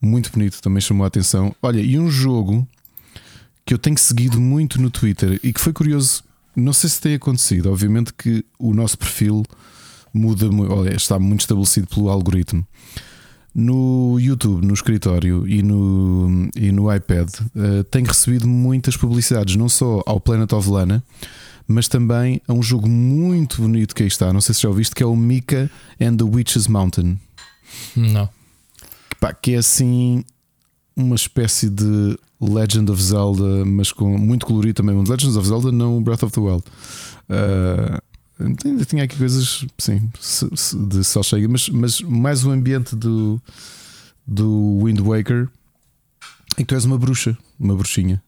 [0.02, 1.56] muito bonito, também chamou a atenção.
[1.62, 2.67] Olha, e um jogo
[3.65, 6.26] que eu tenho seguido muito no Twitter e que foi curioso
[6.58, 7.72] não sei se tem acontecido.
[7.72, 9.43] Obviamente que o nosso perfil
[10.13, 10.48] muda,
[10.96, 12.65] está muito estabelecido pelo algoritmo.
[13.54, 19.70] No YouTube, no escritório e no, e no iPad, uh, tenho recebido muitas publicidades, não
[19.70, 21.04] só ao Planet of Lana,
[21.67, 24.32] mas também a um jogo muito bonito que aí está.
[24.32, 27.20] Não sei se já ouviste, que é o Mika and the Witch's Mountain.
[27.96, 28.30] Não.
[29.20, 30.24] Pá, que é assim
[30.97, 34.95] uma espécie de Legend of Zelda, mas com muito colorido também.
[34.95, 36.63] Um Legends of Zelda, não Breath of the Wild.
[37.29, 38.01] Uh,
[38.65, 40.10] ainda tinha aqui coisas, sim,
[40.89, 43.39] de Cell Shading, mas, mas mais o ambiente do,
[44.25, 45.47] do Wind Waker
[46.57, 48.21] em que tu és uma bruxa, uma bruxinha.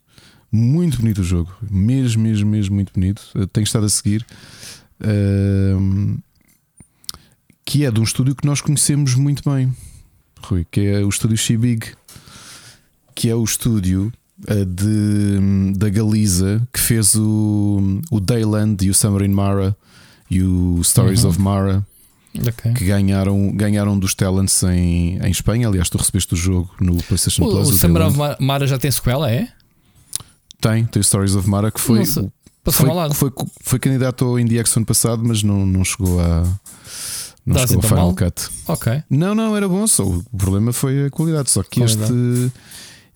[0.52, 3.22] Muito bonito o jogo, mesmo, mesmo, mesmo muito bonito.
[3.52, 4.26] tenho estado a seguir.
[5.02, 6.20] Uh,
[7.66, 9.74] que é de um estúdio que nós conhecemos muito bem,
[10.42, 11.94] Rui, que é o estúdio Shibig
[13.20, 14.14] que é o estúdio
[14.50, 19.76] uh, de, da Galiza que fez o, o Dayland e o Summer in Mara
[20.32, 21.30] e o Stories uhum.
[21.32, 21.86] of Mara.
[22.34, 22.74] Okay.
[22.74, 25.68] Que ganharam, ganharam dos talents em, em Espanha.
[25.68, 27.68] Aliás, tu recebeste o jogo no PlayStation o, Plus.
[27.68, 29.50] O, o Summer of Mara já tem sequela, é?
[30.62, 32.00] Tem, tem Stories of Mara que foi.
[32.00, 32.32] Nossa,
[32.72, 36.44] foi, foi, foi, candidato ao IndieX ano passado, mas não, não chegou a.
[37.46, 38.16] Não Dá chegou a Final mal?
[38.16, 38.50] Cut.
[38.66, 39.04] Ok.
[39.10, 39.86] Não, não, era bom.
[39.88, 41.50] Só, o problema foi a qualidade.
[41.50, 42.14] Só que qualidade.
[42.14, 42.52] este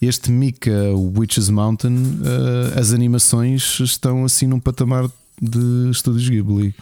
[0.06, 0.72] este Mika
[1.18, 5.10] Witches Mountain, uh, as animações estão assim num patamar
[5.42, 6.74] de estúdios Ghibli.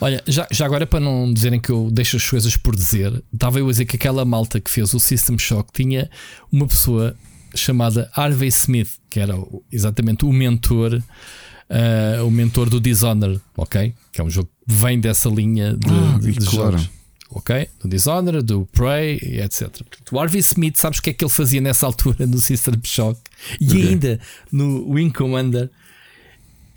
[0.00, 3.58] Olha, já, já agora para não dizerem que eu deixo as coisas por dizer, estava
[3.58, 6.10] eu a dizer que aquela malta que fez o System Shock tinha
[6.50, 7.14] uma pessoa
[7.54, 9.34] chamada Harvey Smith, que era
[9.70, 13.92] exatamente o mentor, uh, o mentor do Dishonored, ok?
[14.12, 16.78] Que é um jogo que vem dessa linha de, ah, de, de claro.
[16.78, 16.99] jogos
[17.30, 17.68] ok?
[17.80, 19.68] Do Dishonored, do Prey, etc.
[20.10, 23.20] O Harvey Smith, sabes o que é que ele fazia nessa altura no System Shock
[23.60, 23.88] e okay.
[23.88, 25.70] ainda no Wing Commander?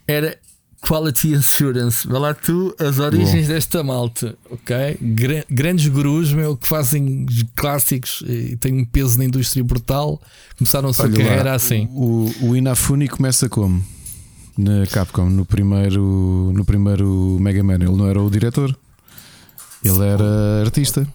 [0.07, 0.37] Era
[0.85, 2.05] Quality Assurance.
[2.07, 3.53] Vê lá tu as origens Bom.
[3.53, 4.97] desta malta, ok?
[5.01, 10.21] Gra grandes gurus, meu, que fazem clássicos e têm um peso na indústria brutal.
[10.57, 11.87] Começaram a sua Olha carreira lá, assim.
[11.91, 13.83] O, o Inafune começa como?
[14.57, 18.77] Na Capcom, no primeiro, no primeiro Mega Man, ele não era o diretor?
[19.83, 21.07] Ele era artista.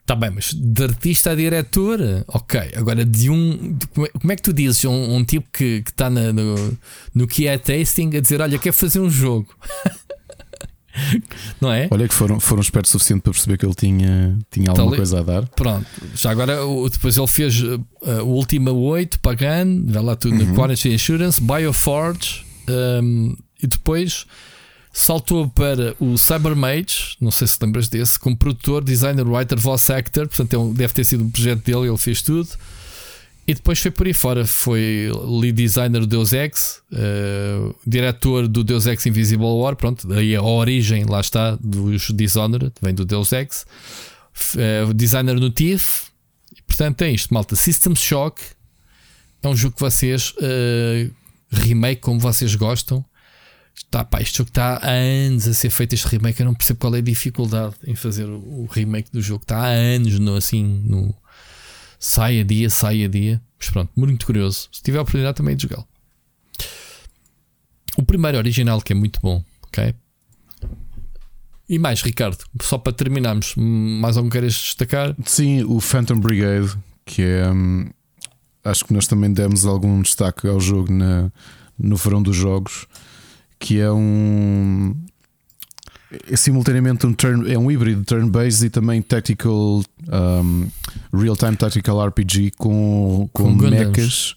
[0.00, 2.72] Está bem, mas de artista a diretor, ok.
[2.76, 3.72] Agora, de um.
[3.72, 6.76] De, como é que tu dizes um, um tipo que está no,
[7.14, 9.48] no que é tasting a dizer: Olha, quer fazer um jogo?
[11.60, 11.88] Não é?
[11.90, 14.96] Olha, que foram, foram espertos o suficiente para perceber que ele tinha, tinha alguma então,
[14.96, 15.46] coisa a dar.
[15.48, 16.56] Pronto, já agora
[16.90, 17.80] depois ele fez uh,
[18.22, 20.50] o Ultima 8, Pagan, vai lá tudo uhum.
[20.50, 24.26] no Quality Insurance, Bioforge um, e depois
[24.94, 30.28] saltou para o Cybermage, não sei se lembras desse, como produtor, designer, writer, voice actor,
[30.28, 32.48] portanto ele, deve ter sido um projeto dele, ele fez tudo.
[33.46, 38.64] E depois foi por aí fora, foi lead designer do Deus Ex, uh, diretor do
[38.64, 43.32] Deus Ex Invisible War, pronto, daí a origem, lá está, dos Dishonored, vem do Deus
[43.32, 43.66] Ex,
[44.54, 46.14] uh, designer no TIFF,
[46.66, 47.54] Portanto, é isto, malta.
[47.54, 48.42] System Shock
[49.42, 51.14] é um jogo que vocês uh,
[51.52, 53.04] remake como vocês gostam.
[53.74, 55.94] Está, pá, este jogo está há anos a ser feito.
[55.94, 59.42] Este remake, eu não percebo qual é a dificuldade em fazer o, remake do jogo.
[59.42, 61.14] Está há anos no, assim, no
[61.98, 63.40] sai a dia, sai a dia.
[63.58, 64.68] Mas pronto, muito curioso.
[64.72, 65.86] Se tiver a oportunidade também de jogá-lo.
[67.96, 69.94] O primeiro original, que é muito bom, ok?
[71.68, 75.14] E mais, Ricardo, só para terminarmos, mais algum queres destacar?
[75.24, 77.50] Sim, o Phantom Brigade, que é.
[77.50, 77.88] Hum,
[78.62, 81.30] acho que nós também demos algum destaque ao jogo na,
[81.78, 82.86] no verão dos jogos,
[83.58, 84.94] que é um.
[86.30, 90.68] É simultaneamente um turn, é um híbrido turn-based e também tactical um,
[91.12, 94.36] real-time tactical RPG com, com, com mechas.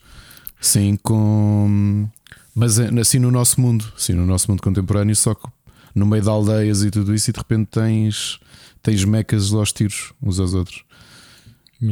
[0.59, 2.09] Sim, com
[2.57, 5.47] mas é, assim no nosso mundo, sim, no nosso mundo contemporâneo, só que
[5.93, 8.39] no meio de aldeias e tudo isso, e de repente tens,
[8.81, 10.83] tens mecas aos tiros uns aos outros.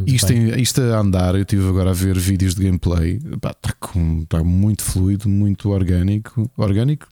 [0.07, 3.53] isto, em, isto a andar, eu estive agora a ver vídeos de gameplay, está
[4.27, 6.49] tá muito fluido, muito orgânico.
[6.57, 7.07] Orgânico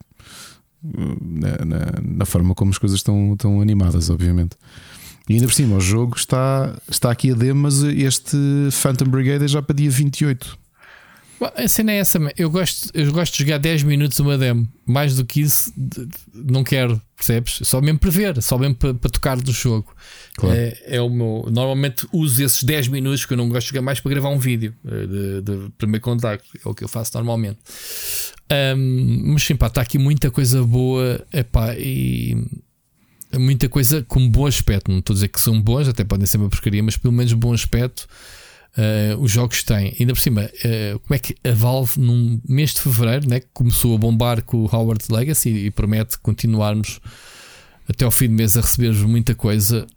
[0.84, 4.58] na, na, na, forma como as coisas estão, estão animadas, obviamente.
[5.30, 8.38] E ainda por cima, o jogo está, está aqui a demo, mas este
[8.72, 10.64] Phantom Brigade é já para dia 28.
[11.56, 14.68] A cena é essa, eu gosto, eu gosto de jogar 10 minutos uma demo.
[14.86, 15.74] Mais do que isso,
[16.34, 17.60] não quero, percebes?
[17.64, 19.94] Só mesmo para ver, só mesmo para, para tocar do jogo.
[20.36, 20.56] Claro.
[20.56, 21.46] É, é, o meu.
[21.52, 24.40] Normalmente uso esses 10 minutos que eu não gosto de jogar mais para gravar um
[24.40, 26.48] vídeo eh, de, de primeiro contacto.
[26.66, 27.60] É o que eu faço normalmente.
[28.76, 32.38] Um, mas sim, pá, está aqui muita coisa boa epá, e
[33.34, 34.92] muita coisa com bom aspecto.
[34.92, 37.34] Não estou a dizer que são boas, até podem ser uma porcaria, mas pelo menos
[37.34, 38.08] bom aspecto
[38.78, 39.96] uh, os jogos têm.
[40.00, 43.96] Ainda por cima, uh, como é que a Valve, num mês de fevereiro, né, começou
[43.96, 47.00] a bombar com o Howard Legacy e, promete continuarmos
[47.88, 49.88] até ao fim do mês a receber muita coisa.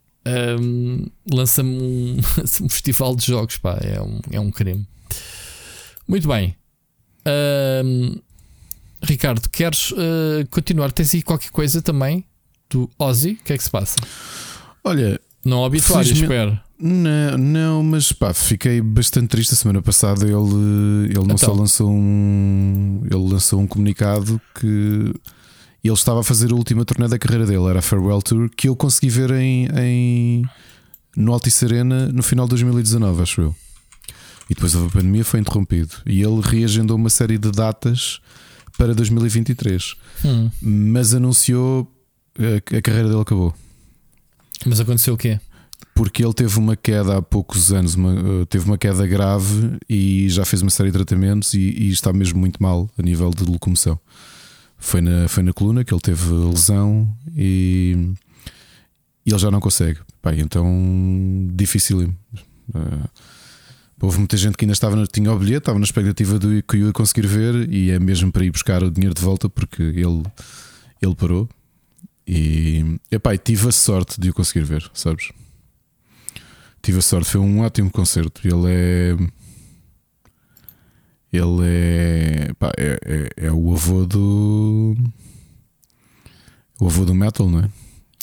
[0.61, 2.17] Um, lança-me um,
[2.65, 4.87] um, festival de jogos, pá, é um, é um crime.
[6.09, 6.57] Muito bem,
[7.85, 8.17] um,
[9.07, 10.93] Ricardo, queres uh, continuar?
[10.93, 12.25] Tens aí qualquer coisa também
[12.69, 13.39] do Ozzy?
[13.41, 13.97] O que é que se passa?
[14.85, 16.61] Olha, não habituário, espero.
[16.79, 19.55] Não, não, mas pá, fiquei bastante triste.
[19.55, 21.39] A semana passada ele, ele não então.
[21.39, 23.01] só lançou um.
[23.05, 25.15] Ele lançou um comunicado que
[25.83, 28.69] ele estava a fazer a última turnê da carreira dele, era a Farewell Tour, que
[28.69, 30.43] eu consegui ver em, em
[31.17, 33.57] no Altice Arena no final de 2019, acho eu.
[34.51, 35.95] E depois a pandemia foi interrompido.
[36.05, 38.21] E ele reagendou uma série de datas
[38.77, 39.95] para 2023.
[40.25, 40.51] Hum.
[40.61, 41.91] Mas anunciou
[42.39, 43.55] a, a carreira dele acabou.
[44.65, 45.39] Mas aconteceu o quê?
[45.97, 50.29] porque ele teve uma queda há poucos anos, uma, eh, teve uma queda grave e
[50.29, 53.43] já fez uma série de tratamentos e, e, está mesmo muito mal a nível de
[53.43, 53.99] locomoção.
[54.77, 58.13] Foi na, foi na coluna que ele teve lesão e,
[59.25, 59.99] e ele já não consegue.
[60.21, 62.15] Pai, então, dificílimo.
[62.69, 63.09] Uh,
[64.01, 66.87] houve muita gente que ainda estava tinha o bilhete, estava na expectativa de que eu
[66.87, 70.23] ia conseguir ver e é mesmo para ir buscar o dinheiro de volta porque ele,
[71.01, 71.49] ele parou.
[72.27, 75.31] E epá, tive a sorte de o conseguir ver, sabes?
[76.87, 78.41] tive a sorte, foi um ótimo concerto.
[78.47, 79.17] Ele é.
[81.33, 84.97] Ele é, pá, é, é, é, o avô do.
[86.81, 87.71] O avô do metal, não é?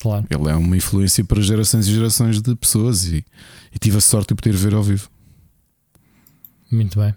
[0.02, 0.26] Claro.
[0.30, 3.26] Ele é uma influência para gerações e gerações de pessoas e,
[3.74, 5.10] e tive a sorte de poder ver ao vivo.
[6.74, 7.14] Muito bem.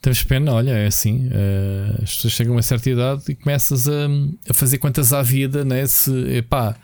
[0.00, 1.28] Temos pena, olha, é assim.
[1.28, 4.06] Uh, as pessoas chegam a uma certa idade e começas a,
[4.48, 5.86] a fazer quantas à vida, né?
[5.86, 6.76] Se, epá,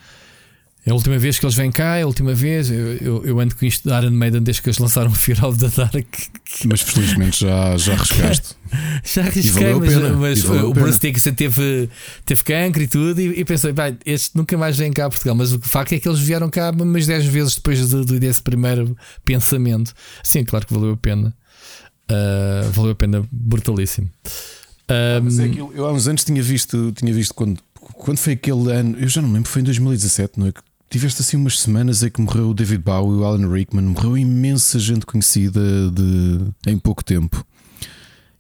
[0.89, 2.71] é a última vez que eles vêm cá, é a última vez.
[2.71, 5.45] Eu, eu, eu ando com isto de Iron Maiden desde que eles lançaram o Fear
[5.45, 6.07] of the Dark.
[6.65, 8.57] Mas felizmente já, já arriscaste.
[9.05, 11.91] já arrisquei, mas, mas o Bruce Dickinson teve,
[12.25, 13.21] teve cancro e tudo.
[13.21, 15.35] E, e pensei, vai, este nunca mais vem cá a Portugal.
[15.35, 18.41] Mas o facto é que eles vieram cá umas 10 vezes depois de, de, desse
[18.41, 18.97] primeiro
[19.27, 19.93] pensamento.
[20.23, 21.35] Sim, claro que valeu a pena.
[22.11, 24.11] Uh, valeu a pena, brutalíssimo.
[24.89, 28.33] Ah, mas é que eu, há uns anos tinha visto, tinha visto quando, quando foi
[28.33, 30.53] aquele ano, eu já não me lembro, foi em 2017, não é?
[30.89, 34.79] Tiveste assim umas semanas em que morreu o David Bowie, o Alan Rickman, morreu imensa
[34.79, 37.45] gente conhecida de, em pouco tempo.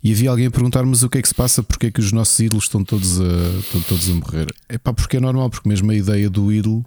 [0.03, 1.63] E havia alguém a perguntar: Mas o que é que se passa?
[1.63, 4.55] Porque é que os nossos ídolos estão todos a, estão todos a morrer?
[4.69, 6.85] É pá, porque é normal, porque mesmo a ideia do ídolo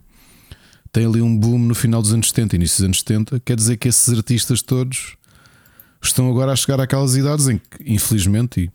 [0.91, 3.39] tem ali um boom no final dos anos 70, início dos anos 70.
[3.41, 5.15] Quer dizer que esses artistas todos
[6.01, 8.71] estão agora a chegar àquelas idades em que, infelizmente, e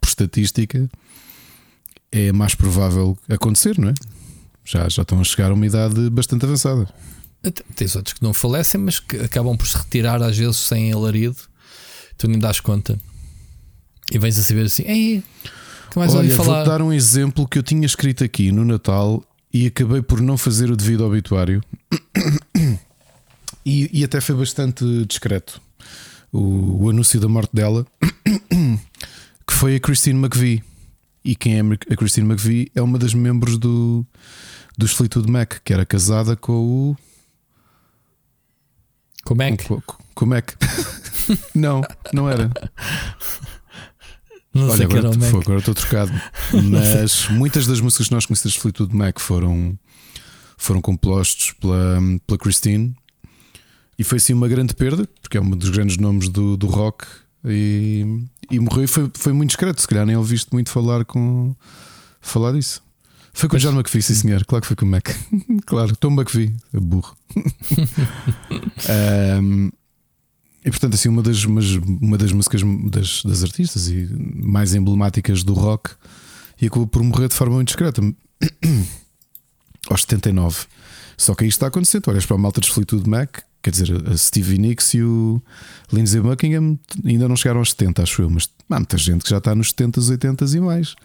[0.00, 0.88] por estatística,
[2.12, 3.94] é mais provável acontecer, não é?
[4.68, 6.86] Já, já estão a chegar a uma idade bastante avançada.
[7.74, 11.36] Tens outros que não falecem, mas que acabam por se retirar às vezes sem alarido,
[12.18, 12.98] tu nem dás conta.
[14.12, 15.22] E vens a saber assim, ei,
[15.90, 16.64] que mais Olha, falar?
[16.64, 20.36] Vou dar um exemplo que eu tinha escrito aqui no Natal e acabei por não
[20.36, 21.62] fazer o devido obituário.
[23.64, 25.60] E, e, até foi bastante discreto
[26.32, 27.86] o, o, anúncio da morte dela,
[29.46, 30.64] que foi a Christine McVie.
[31.22, 34.06] E quem é a Christine McVie é uma das membros do,
[34.78, 36.96] dos Fleetwood Mac, que era casada com o.
[39.24, 39.64] Com o Mac?
[39.64, 39.82] Com,
[40.14, 40.52] com o Mac.
[41.52, 41.82] não,
[42.14, 42.48] não era.
[44.54, 46.12] Não Olha, agora, foi, agora estou trocado.
[46.70, 49.76] Mas muitas das músicas que nós conhecemos de Fleetwood Mac foram,
[50.56, 52.96] foram compostos pela, pela Christine.
[53.98, 57.04] E foi sim uma grande perda, porque é um dos grandes nomes do, do rock.
[57.44, 59.80] E, e morreu e foi, foi muito discreto.
[59.80, 61.54] Se calhar nem ouviste muito falar com
[62.20, 62.82] falar disso.
[63.38, 64.44] Foi com o John McPhee, sim senhor.
[64.44, 65.10] Claro que foi com o Mac.
[65.64, 67.16] claro, Tom McPhee, é burro.
[69.40, 69.70] um,
[70.64, 74.08] E portanto, assim, uma das, uma das músicas das, das artistas e
[74.42, 75.90] mais emblemáticas do rock
[76.60, 78.02] e acabou por morrer de forma muito discreta
[79.88, 80.66] aos 79.
[81.16, 82.08] Só que aí está acontecendo.
[82.08, 85.40] Olhas para a malta dos Fleetwood Mac, quer dizer, a Stevie Nicks e o
[85.92, 89.38] Lindsey Buckingham ainda não chegaram aos 70, acho eu, mas há muita gente que já
[89.38, 90.96] está nos 70, 80 e mais.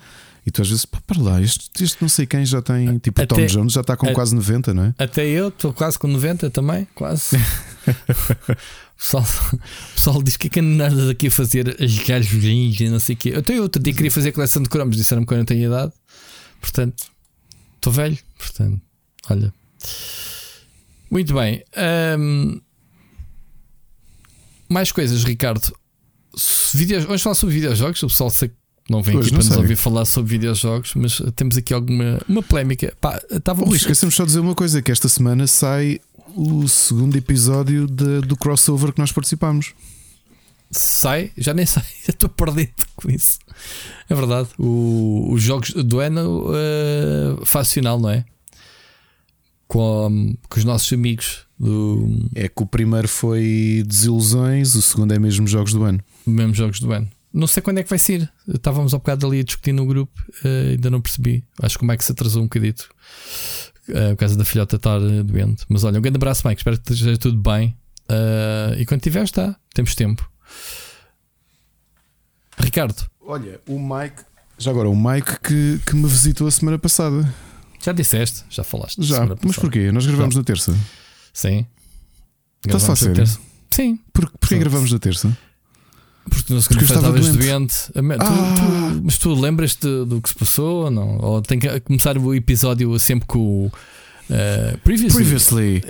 [0.45, 3.21] E tu às vezes, pá, para lá, este, este não sei quem já tem, tipo
[3.21, 4.95] o Tom Jones já está com a, quase 90, não é?
[4.97, 7.37] Até eu estou quase com 90 também, quase.
[7.87, 12.89] o, pessoal, o pessoal diz que é que andas aqui a fazer as galhos e
[12.89, 13.33] não sei o quê.
[13.37, 15.93] Até eu outro dia queria fazer coleção de cromos, disseram-me que eu não tenho idade,
[16.59, 17.05] portanto,
[17.77, 18.81] estou velho, portanto,
[19.29, 19.53] olha.
[21.09, 21.63] Muito bem.
[22.19, 22.59] Um,
[24.67, 25.71] mais coisas, Ricardo.
[26.73, 28.01] Videos, vamos falar sobre videojogos.
[28.01, 28.51] O pessoal sei
[28.89, 32.43] não vem pois aqui para nos ouvir falar sobre videojogos, mas temos aqui alguma uma
[32.43, 32.93] polémica.
[32.99, 33.69] Pá, estávamos...
[33.69, 36.01] Luís, esquecemos só de dizer uma coisa: que esta semana sai
[36.35, 39.73] o segundo episódio de, do crossover que nós participamos.
[40.69, 41.31] Sai?
[41.37, 43.39] Já nem sai, estou perdido com isso.
[44.09, 44.49] É verdade.
[44.57, 48.25] O, os jogos do ano uh, faz final, não é?
[49.67, 51.45] Com, com os nossos amigos.
[51.57, 52.27] Do...
[52.35, 55.99] É que o primeiro foi Desilusões, o segundo é mesmo Jogos do Ano.
[56.25, 57.07] Mesmo Jogos do Ano.
[57.33, 58.31] Não sei quando é que vai ser.
[58.47, 60.13] Estávamos há bocado ali a discutir no grupo,
[60.45, 61.43] uh, ainda não percebi.
[61.61, 62.89] Acho que o Mike se atrasou um bocadito
[63.89, 65.65] uh, por causa da filhota estar uh, doente.
[65.67, 66.59] Mas olha, um grande abraço, Mike.
[66.59, 67.75] Espero que esteja tudo bem.
[68.07, 69.55] Uh, e quando tiver, está.
[69.73, 70.29] Temos tempo.
[72.59, 73.03] Ricardo.
[73.19, 74.23] Olha, o Mike.
[74.59, 77.33] Já agora, o Mike que, que me visitou a semana passada.
[77.81, 79.01] Já disseste, já falaste.
[79.03, 79.91] Já, mas porquê?
[79.91, 80.39] Nós gravamos já.
[80.39, 80.77] na terça.
[81.33, 81.65] Sim.
[82.65, 83.27] Estás a fazer?
[83.71, 83.99] Sim.
[84.13, 85.35] Por, porquê gravamos na terça?
[86.29, 87.91] Porque na segunda-feira estavas doente.
[87.93, 88.17] doente.
[88.19, 88.55] Ah.
[88.55, 91.17] Tu, tu, mas tu lembras-te do que se passou ou não?
[91.19, 93.65] Ou tem que começar o episódio sempre com o.
[94.29, 95.23] Uh, previously.
[95.23, 95.83] Previously.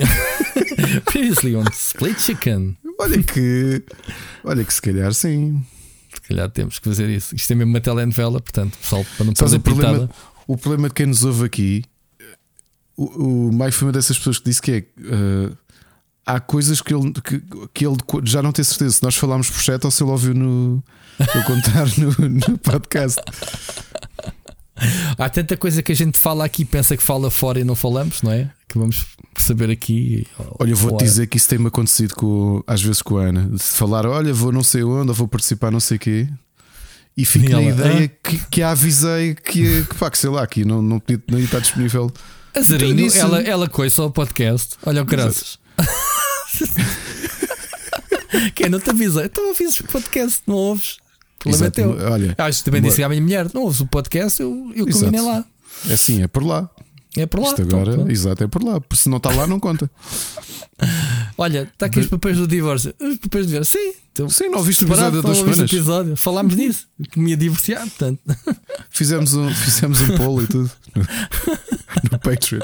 [1.06, 2.76] previously on Split Chicken.
[3.00, 3.84] Olha que.
[4.44, 5.64] Olha que se calhar sim.
[6.14, 7.36] Se calhar temos que fazer isso.
[7.36, 10.10] Isto é mesmo uma telenovela, portanto, pessoal, para não fazer o problema,
[10.48, 11.84] o problema de quem nos ouve aqui.
[12.96, 14.84] O, o Mike foi uma dessas pessoas que disse que é.
[15.00, 15.63] Uh,
[16.26, 17.42] há coisas que ele, que,
[17.74, 20.34] que ele já não tem certeza se nós falámos por chat ou se ele ouviu
[20.34, 20.84] no,
[21.20, 23.22] eu contar no, no podcast.
[25.18, 28.22] Há tanta coisa que a gente fala aqui pensa que fala fora e não falamos,
[28.22, 28.50] não é?
[28.68, 29.06] Que vamos
[29.38, 30.26] saber aqui.
[30.60, 33.50] Olha, eu vou-te dizer que isso tem-me acontecido com, às vezes com a Ana.
[33.50, 36.28] De falar, olha, vou não sei onde, ou vou participar não sei quê.
[37.16, 40.66] E fico na ideia que, que a avisei que, que pá, que sei lá, que
[40.66, 42.12] não, não, podia, não ia estar disponível.
[42.56, 44.76] Azarinho, então, ela, ela coisa o podcast.
[44.84, 45.60] Olha o graças.
[48.56, 49.26] Quem não te avisa?
[49.26, 50.98] Então ouves o podcast, não ouves?
[51.40, 51.90] Problema é teu.
[52.12, 52.90] Olha, Acho que também uma...
[52.90, 55.46] disse à minha mulher: não ouves o podcast, eu, eu combinei lá.
[55.90, 56.70] É assim, é por lá.
[57.16, 57.50] É por lá.
[57.50, 58.82] Isto agora, então, exato, é por lá.
[58.94, 59.90] Se não está lá, não conta.
[61.38, 62.94] Olha, está aqui os papéis do divórcio.
[63.00, 63.94] Os papéis do divórcio, sim.
[64.12, 65.60] Então, sim, não ouviste o episódio das semanas.
[65.60, 66.16] Episódio.
[66.16, 68.20] Falámos disso, que me ia divorciar, portanto.
[68.90, 71.04] Fizemos um, fizemos um polo e tudo no,
[72.12, 72.62] no Patreon.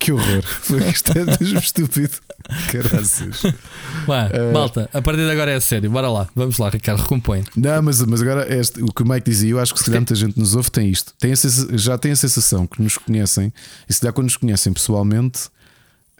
[0.00, 0.42] Que horror.
[0.42, 2.16] Foi isto é mesmo estúpido.
[2.70, 3.42] Caraças.
[3.44, 5.90] uh, malta, a partir de agora é sério.
[5.90, 7.42] Bora lá, vamos lá, Ricardo, recompõe.
[7.56, 10.00] Não, mas, mas agora este, o que o Mike dizia, eu acho que se calhar
[10.00, 11.14] muita gente nos ouve tem isto.
[11.18, 11.36] Tem a,
[11.76, 13.52] já tem a sensação que nos conhecem,
[13.88, 15.48] e se calhar quando nos conhecem pessoalmente,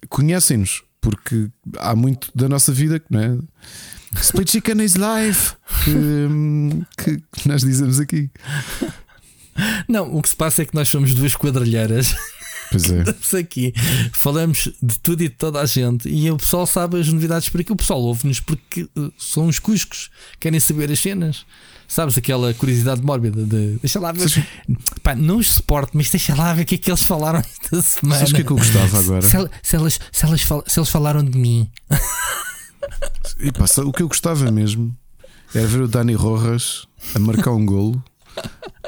[0.09, 1.49] conhecem-nos, porque
[1.79, 3.39] há muito da nossa vida, não é?
[4.21, 5.55] Split Chicken is life
[6.97, 8.31] que, que nós dizemos aqui.
[9.89, 12.15] Não, o que se passa é que nós somos duas quadrilheiras.
[12.75, 12.99] Pois é.
[13.03, 13.73] Estamos aqui,
[14.13, 17.61] falamos de tudo e de toda a gente e o pessoal sabe as novidades por
[17.61, 17.73] aqui.
[17.73, 20.11] O pessoal ouve-nos porque uh, são uns cuscos,
[20.41, 21.47] querem saber as cenas.
[21.87, 24.27] Sabes aquela curiosidade mórbida de deixa lá ver.
[25.03, 27.83] Pá, não os suporto, mas deixa lá ver o que é que eles falaram esta
[27.83, 28.19] semana.
[28.19, 29.23] Sabes o que é que eu gostava agora?
[29.23, 29.29] Se,
[29.63, 31.71] se, elas, se, elas, se eles falaram de mim.
[33.39, 34.97] E passa, o que eu gostava mesmo
[35.55, 38.03] era ver o Dani Rojas a marcar um golo,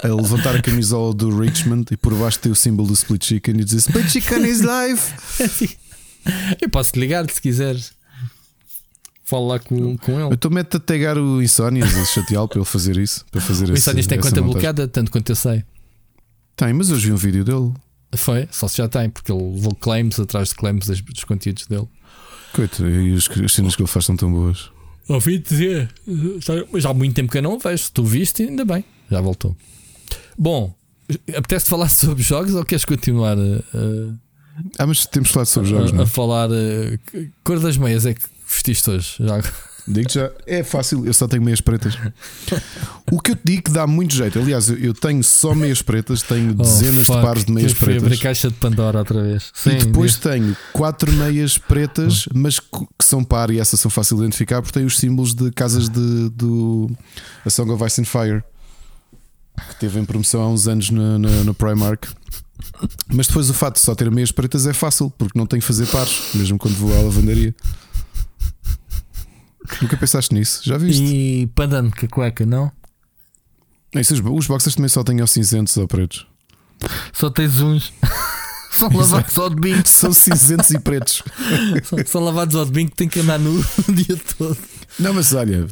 [0.03, 3.61] a levantar a camisola do Richmond e por baixo ter o símbolo do Split Chicken
[3.61, 5.01] e dizer Split Chicken is live.
[6.61, 7.93] Eu posso te ligar se quiseres.
[9.25, 10.35] Fala lá com, com ele.
[10.35, 13.25] Então mete a tagar o Insónias a chateá-lo para ele fazer isso.
[13.31, 15.65] Para fazer o Insónias tem conta bloqueada, tanto quanto eu sei.
[16.55, 17.73] Tem, mas eu vi um vídeo dele.
[18.15, 21.67] Foi, só se já tem, porque ele levou claims atrás de claims dos, dos conteúdos
[21.67, 21.89] dele.
[22.53, 24.71] Coito, e as, as cenas que ele faz são tão boas.
[25.09, 25.93] Ouvi dizer,
[26.79, 27.91] já há muito tempo que eu não o vejo.
[27.93, 29.57] Tu viste, ainda bem, já voltou.
[30.39, 30.75] Bom,
[31.37, 33.43] apetece falar sobre jogos ou queres continuar a.
[33.43, 34.27] a
[34.79, 35.93] ah, mas temos falado sobre jogos.
[35.93, 36.07] A, a é?
[36.07, 36.51] falar.
[36.51, 36.99] A,
[37.45, 39.17] cor das meias é que vestiste hoje?
[39.21, 39.41] Já.
[39.89, 41.97] Digo já, é fácil, eu só tenho meias pretas.
[43.13, 44.37] o que eu te digo que dá muito jeito.
[44.37, 47.79] Aliás, eu tenho só meias pretas, tenho oh, dezenas fuck, de pares de meias que
[47.79, 48.03] pretas.
[48.03, 49.53] Abrir caixa de Pandora outra vez.
[49.55, 54.19] Sim, e depois tenho quatro meias pretas, mas que são par e essas são fáceis
[54.19, 56.91] de identificar porque têm os símbolos de casas de, do
[57.45, 58.43] A Song of Ice and Fire
[59.69, 62.07] que teve em promoção há uns anos no, no, no Primark.
[63.09, 65.67] Mas depois o fato de só ter meias pretas é fácil, porque não tenho que
[65.67, 67.55] fazer pares, mesmo quando vou à lavandaria.
[69.83, 70.63] Nunca pensaste nisso?
[70.65, 71.03] Já viste?
[71.03, 72.71] E pandando com a cueca, não?
[73.95, 76.27] Isso, os boxers também só têm ou cinzentos ou pretos.
[77.13, 77.93] Só tens uns.
[78.71, 79.89] São lavados ao domingo.
[79.89, 81.23] São cinzentos e pretos.
[81.85, 84.59] São, são lavados ao domingo que tem que andar nu o dia todo.
[84.99, 85.67] Não, mas olha,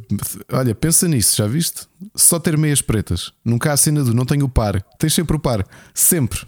[0.52, 1.82] olha, pensa nisso, já viste?
[2.14, 3.32] Só ter meias pretas.
[3.44, 4.82] Nunca há cena do não tenho o par.
[4.98, 5.66] Tens sempre o par.
[5.94, 6.40] Sempre.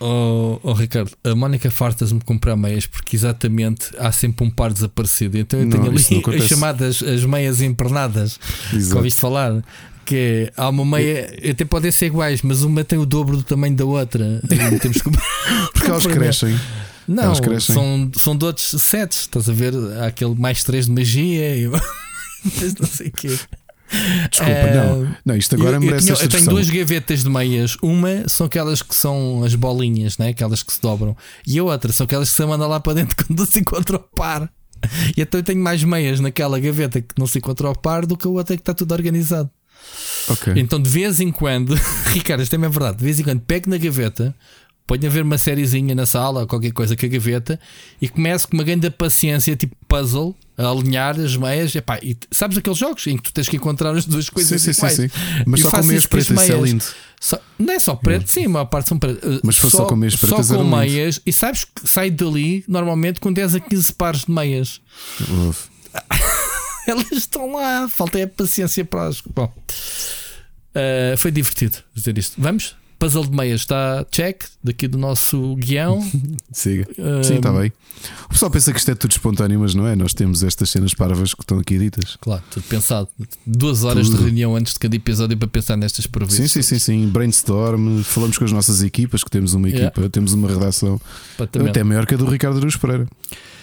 [0.00, 5.38] Oh, oh, Ricardo, a Mónica fartas-me comprar meias porque exatamente há sempre um par desaparecido.
[5.38, 8.38] Então eu não, tenho ali as chamadas as meias empernadas
[8.72, 8.90] Exato.
[8.90, 9.62] que ouviste falar.
[10.04, 13.42] Que é, há uma meia, até podem ser iguais, mas uma tem o dobro do
[13.42, 14.40] tamanho da outra.
[14.80, 15.10] temos que...
[15.72, 16.58] porque elas crescem.
[17.06, 17.74] Não, elas crescem.
[17.74, 19.20] São, são de outros sets.
[19.20, 19.74] Estás a ver?
[20.00, 21.56] Há aquele mais três de magia.
[21.56, 21.70] E...
[22.80, 23.38] não sei o quê.
[24.30, 25.16] Desculpa, uh, não.
[25.24, 27.76] Não, isto agora eu, merece eu, tenho, eu tenho duas gavetas de meias.
[27.82, 30.28] Uma são aquelas que são as bolinhas, né?
[30.28, 31.16] aquelas que se dobram.
[31.46, 34.00] E a outra são aquelas que se mandam lá para dentro quando se encontra o
[34.00, 34.50] par.
[35.16, 38.16] E então eu tenho mais meias naquela gaveta que não se encontra ao par do
[38.16, 39.50] que a outra que está tudo organizado.
[40.28, 40.54] Okay.
[40.56, 41.74] Então de vez em quando,
[42.12, 44.34] Ricardo, isto é mesmo verdade, de vez em quando pego na gaveta,
[44.88, 47.60] ponho a ver uma sériezinha na sala, qualquer coisa com a gaveta,
[48.00, 51.76] e começo com uma grande paciência, tipo puzzle, a alinhar as meias.
[51.76, 54.70] Epá, e sabes aqueles jogos em que tu tens que encontrar as duas coisas sim,
[54.70, 54.94] iguais?
[54.94, 55.44] Sim, sim, sim.
[55.46, 56.84] Mas só com meias pretas, isso é lindo.
[57.20, 59.40] Só, não é só preto, sim, a maior parte são pretas.
[59.44, 60.46] Mas só, só com meias pretas.
[60.46, 61.22] Só com meias, lindo.
[61.26, 64.80] e sabes que sai dali normalmente com 10 a 15 pares de meias.
[65.48, 65.68] Uf.
[66.88, 69.20] Elas estão lá, falta é paciência para as.
[69.20, 69.52] Bom,
[70.74, 72.40] uh, foi divertido dizer isto.
[72.40, 72.74] Vamos?
[72.98, 76.00] Puzzle de meias está check daqui do nosso guião.
[76.52, 76.86] Siga.
[76.98, 77.72] Um, Sim, está bem.
[78.26, 79.94] O pessoal pensa que isto é tudo espontâneo, mas não é.
[79.94, 82.16] Nós temos estas cenas parvas que estão aqui ditas.
[82.20, 83.08] Claro, tudo pensado.
[83.46, 84.18] Duas horas tudo.
[84.18, 86.50] de reunião antes de cada episódio para pensar nestas previsões.
[86.50, 87.08] Sim, sim, sim, sim.
[87.08, 88.02] Brainstorm.
[88.02, 90.10] Falamos com as nossas equipas, que temos uma equipa, yeah.
[90.10, 91.00] temos uma redação
[91.68, 93.06] até maior que a do Ricardo Aruz Pereira.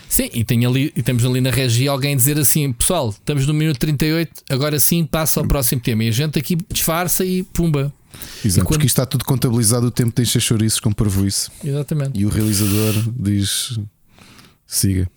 [0.07, 3.53] Sim, e, tem ali, e temos ali na regia alguém dizer assim: pessoal, estamos no
[3.53, 6.03] minuto 38, agora sim passa ao próximo tema.
[6.03, 7.91] E a gente aqui disfarça e pumba,
[8.43, 8.67] Exato, quando...
[8.67, 10.91] porque isto está tudo contabilizado o tempo de encher chouriços com
[11.25, 11.51] isso.
[11.63, 12.19] Exatamente.
[12.19, 13.79] E o realizador diz:
[14.65, 15.09] siga.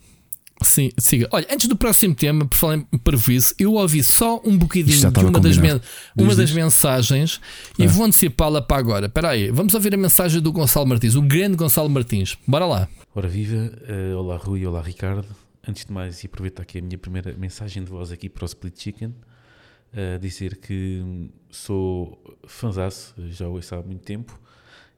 [0.63, 1.29] Sim, siga.
[1.31, 5.25] Olha, antes do próximo tema, por falar em parvoíce, eu ouvi só um bocadinho de
[5.25, 5.81] uma, das, men
[6.17, 7.41] uma das mensagens
[7.79, 7.85] é.
[7.85, 9.07] e vou antecipá-la para agora.
[9.07, 12.37] Espera aí, vamos ouvir a mensagem do Gonçalo Martins, o grande Gonçalo Martins.
[12.47, 12.89] Bora lá.
[13.15, 15.27] Ora viva, uh, olá Rui, olá Ricardo.
[15.67, 18.47] Antes de mais, e aproveitar aqui a minha primeira mensagem de voz aqui para o
[18.47, 19.15] Split Chicken
[19.93, 24.39] a dizer que sou fanzaço, já ouço há muito tempo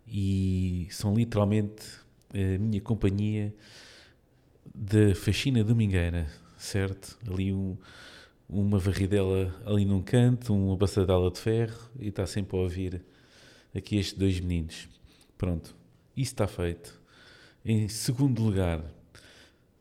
[0.06, 1.84] e são literalmente
[2.32, 3.54] a minha companhia
[4.74, 6.26] da faxina domingueira,
[6.56, 7.18] certo?
[7.30, 7.76] Ali um,
[8.48, 13.02] uma varridela ali num canto, uma passadela de ferro e está sempre a ouvir
[13.74, 14.88] aqui estes dois meninos.
[15.38, 15.76] Pronto,
[16.16, 17.00] isso está feito.
[17.64, 18.82] Em segundo lugar,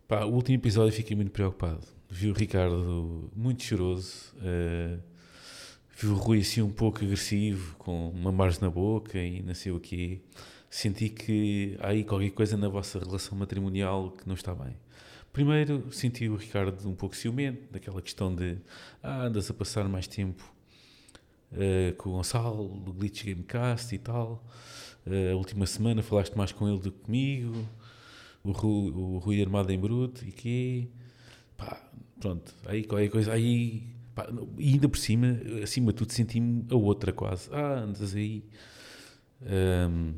[0.08, 5.00] pá, o último episódio fiquei muito preocupado vi o Ricardo muito choroso, uh,
[5.96, 9.72] vi o Rui assim um pouco agressivo, com uma margem na boca e não sei
[9.72, 10.22] o quê.
[10.70, 14.76] Senti que há aí qualquer coisa na vossa relação matrimonial que não está bem.
[15.32, 18.58] Primeiro, senti o Ricardo um pouco ciumento, daquela questão de
[19.02, 20.44] ah, andas a passar mais tempo
[21.52, 24.44] uh, com o Gonçalo, do Glitch Gamecast e tal.
[25.06, 27.68] Uh, a última semana falaste mais com ele do que comigo.
[28.44, 30.90] O Rui, o Rui Armado em Bruto e que
[31.60, 31.78] pá,
[32.20, 33.84] pronto, aí qualquer coisa, aí,
[34.16, 37.50] pá, e ainda por cima, acima de tudo, senti-me a outra quase.
[37.52, 38.44] Ah, andas aí,
[39.44, 40.14] um,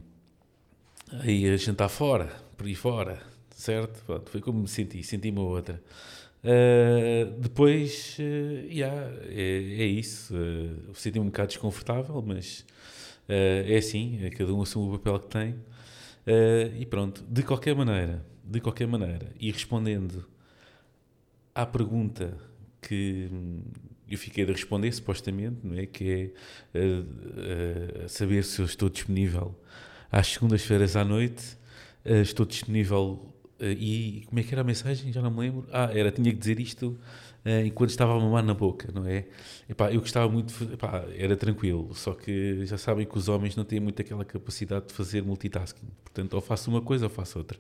[1.20, 4.04] aí a jantar fora, por aí fora, certo?
[4.06, 5.82] Pronto, foi como me senti, senti-me a outra.
[6.44, 10.34] Uh, depois, uh, yeah, é, é isso.
[10.36, 12.66] Uh, senti-me um bocado desconfortável, mas
[13.30, 15.56] uh, é assim, é cada um assume o papel que tem.
[16.80, 20.26] e pronto, de qualquer maneira, de qualquer maneira, e respondendo
[21.54, 22.38] à pergunta
[22.82, 23.62] que hum,
[24.10, 25.86] eu fiquei de responder, supostamente, não é?
[25.86, 26.34] Que
[26.74, 29.56] é uh, uh, saber se eu estou disponível
[30.12, 31.58] às segundas-feiras à noite,
[32.06, 33.34] uh, estou disponível.
[33.60, 35.14] e como é que era a mensagem?
[35.14, 35.68] Já não me lembro.
[35.72, 37.00] Ah, era, tinha que dizer isto
[37.66, 39.26] enquanto estava a mamar na boca, não é?
[39.68, 43.64] Epá, eu gostava muito, epá, era tranquilo, só que já sabem que os homens não
[43.64, 45.88] têm muito aquela capacidade de fazer multitasking.
[46.04, 47.60] Portanto, ou faço uma coisa ou faço outra.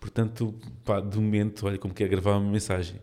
[0.00, 0.54] Portanto,
[0.84, 3.00] pá, de momento, olha como que é gravar uma mensagem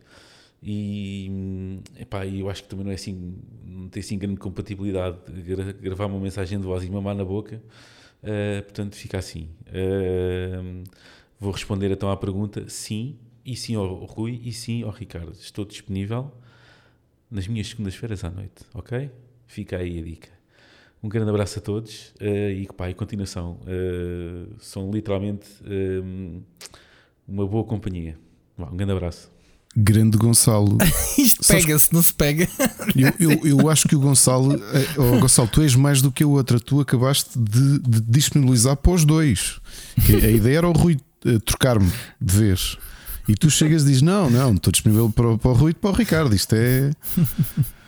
[0.62, 5.72] e epá, eu acho que também não é assim, não tem assim grande compatibilidade gra
[5.72, 7.62] gravar uma mensagem de voz e mamar na boca,
[8.24, 9.50] uh, portanto fica assim.
[9.68, 10.84] Uh,
[11.40, 13.18] vou responder então à pergunta: sim,
[13.52, 15.34] e sim ao Rui, e sim ao Ricardo.
[15.34, 16.32] Estou disponível
[17.32, 19.10] nas minhas segundas-feiras à noite, ok?
[19.48, 20.30] Fica aí a dica.
[21.02, 23.60] Um grande abraço a todos uh, e, pá, em continuação,
[24.60, 25.48] são literalmente
[27.28, 28.18] uma boa companhia.
[28.58, 29.32] Um grande abraço.
[29.76, 30.78] Grande Gonçalo.
[31.18, 32.48] Isto pega-se, não se pega.
[32.96, 34.60] Eu, eu, eu, acho que o Gonçalo,
[34.98, 36.60] oh, Gonçalo, tu és mais do que a outra.
[36.60, 39.60] Tu acabaste de, de disponibilizar para os dois.
[39.98, 41.90] a ideia era o Rui uh, trocar-me
[42.20, 42.78] de vez.
[43.30, 45.92] E tu chegas e dizes: Não, não, estou disponível para, para o Rui e para
[45.92, 46.36] o Ricardo.
[46.36, 46.92] Isto é.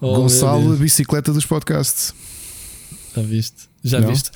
[0.00, 2.12] Oh, Gonçalo, a bicicleta dos podcasts.
[3.16, 3.70] Já viste?
[3.82, 4.08] Já não?
[4.08, 4.32] viste?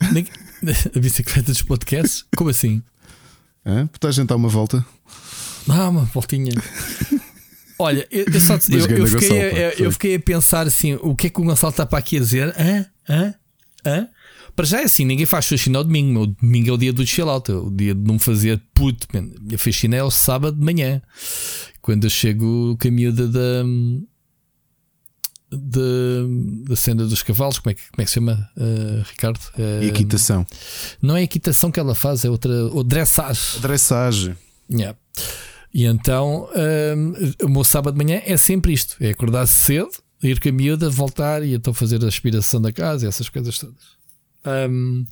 [0.96, 2.24] A bicicleta dos podcasts?
[2.34, 2.82] Como assim?
[3.66, 3.86] Hã?
[4.02, 4.82] A gente dar uma volta.
[5.68, 6.54] Ah, uma voltinha.
[7.78, 11.26] Olha, eu, eu só eu, eu, fiquei, a, eu, fiquei a pensar assim: o que
[11.26, 12.54] é que o Gonçalo está para aqui a dizer?
[12.58, 12.86] Hã?
[13.06, 13.34] Hã?
[13.84, 14.08] Hã?
[14.60, 16.20] Para já é assim, ninguém faz faxina ao domingo.
[16.20, 19.06] O domingo é o dia do chill out, é o dia de não fazer puto.
[19.54, 21.00] A faxina é o sábado de manhã,
[21.80, 23.62] quando eu chego com a miúda da,
[25.50, 25.80] da,
[26.68, 27.58] da cena dos cavalos.
[27.58, 29.40] Como é que, como é que se chama, uh, Ricardo?
[29.56, 30.46] Uh, equitação.
[31.00, 32.52] Não é equitação que ela faz, é outra.
[32.66, 33.60] Ou dressage.
[33.60, 34.36] Dressage.
[34.70, 34.98] Yeah.
[35.72, 39.88] E então um, o meu sábado de manhã é sempre isto: é acordar cedo,
[40.22, 43.58] ir com a miúda, voltar e então fazer a aspiração da casa e essas coisas
[43.58, 43.99] todas.
[44.44, 45.04] Um,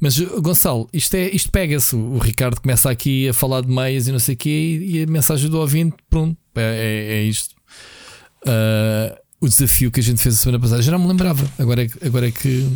[0.00, 1.96] mas Gonçalo, isto, é, isto pega-se.
[1.96, 5.06] O Ricardo começa aqui a falar de meias e não sei o quê, e a
[5.06, 7.54] mensagem do ouvinte, pronto, é, é, é isto.
[8.44, 11.48] Uh, o desafio que a gente fez a semana passada já não me lembrava.
[11.58, 12.66] Agora é, agora é que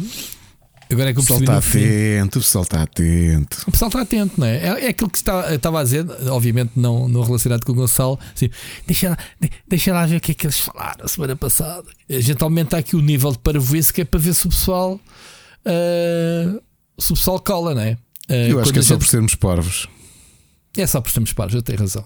[0.93, 3.63] Agora é que o pessoal está atento, o pessoal está atento.
[3.67, 4.57] O pessoal está atento, não é?
[4.57, 8.19] É, é aquilo que está, estava a dizer, obviamente não, não relacionado com o Gonçalo.
[8.35, 8.51] Assim,
[8.87, 9.19] deixa, lá,
[9.67, 11.85] deixa lá ver o que é que eles falaram a semana passada.
[12.11, 15.01] A gente aumenta aqui o nível de parvoíce que é para ver se o pessoal,
[15.67, 16.63] uh,
[16.99, 17.93] se o pessoal cola, não é?
[18.29, 19.89] Uh, Eu acho que é só por sermos parvos.
[20.77, 22.05] É só por sermos parvos, eu tenho razão.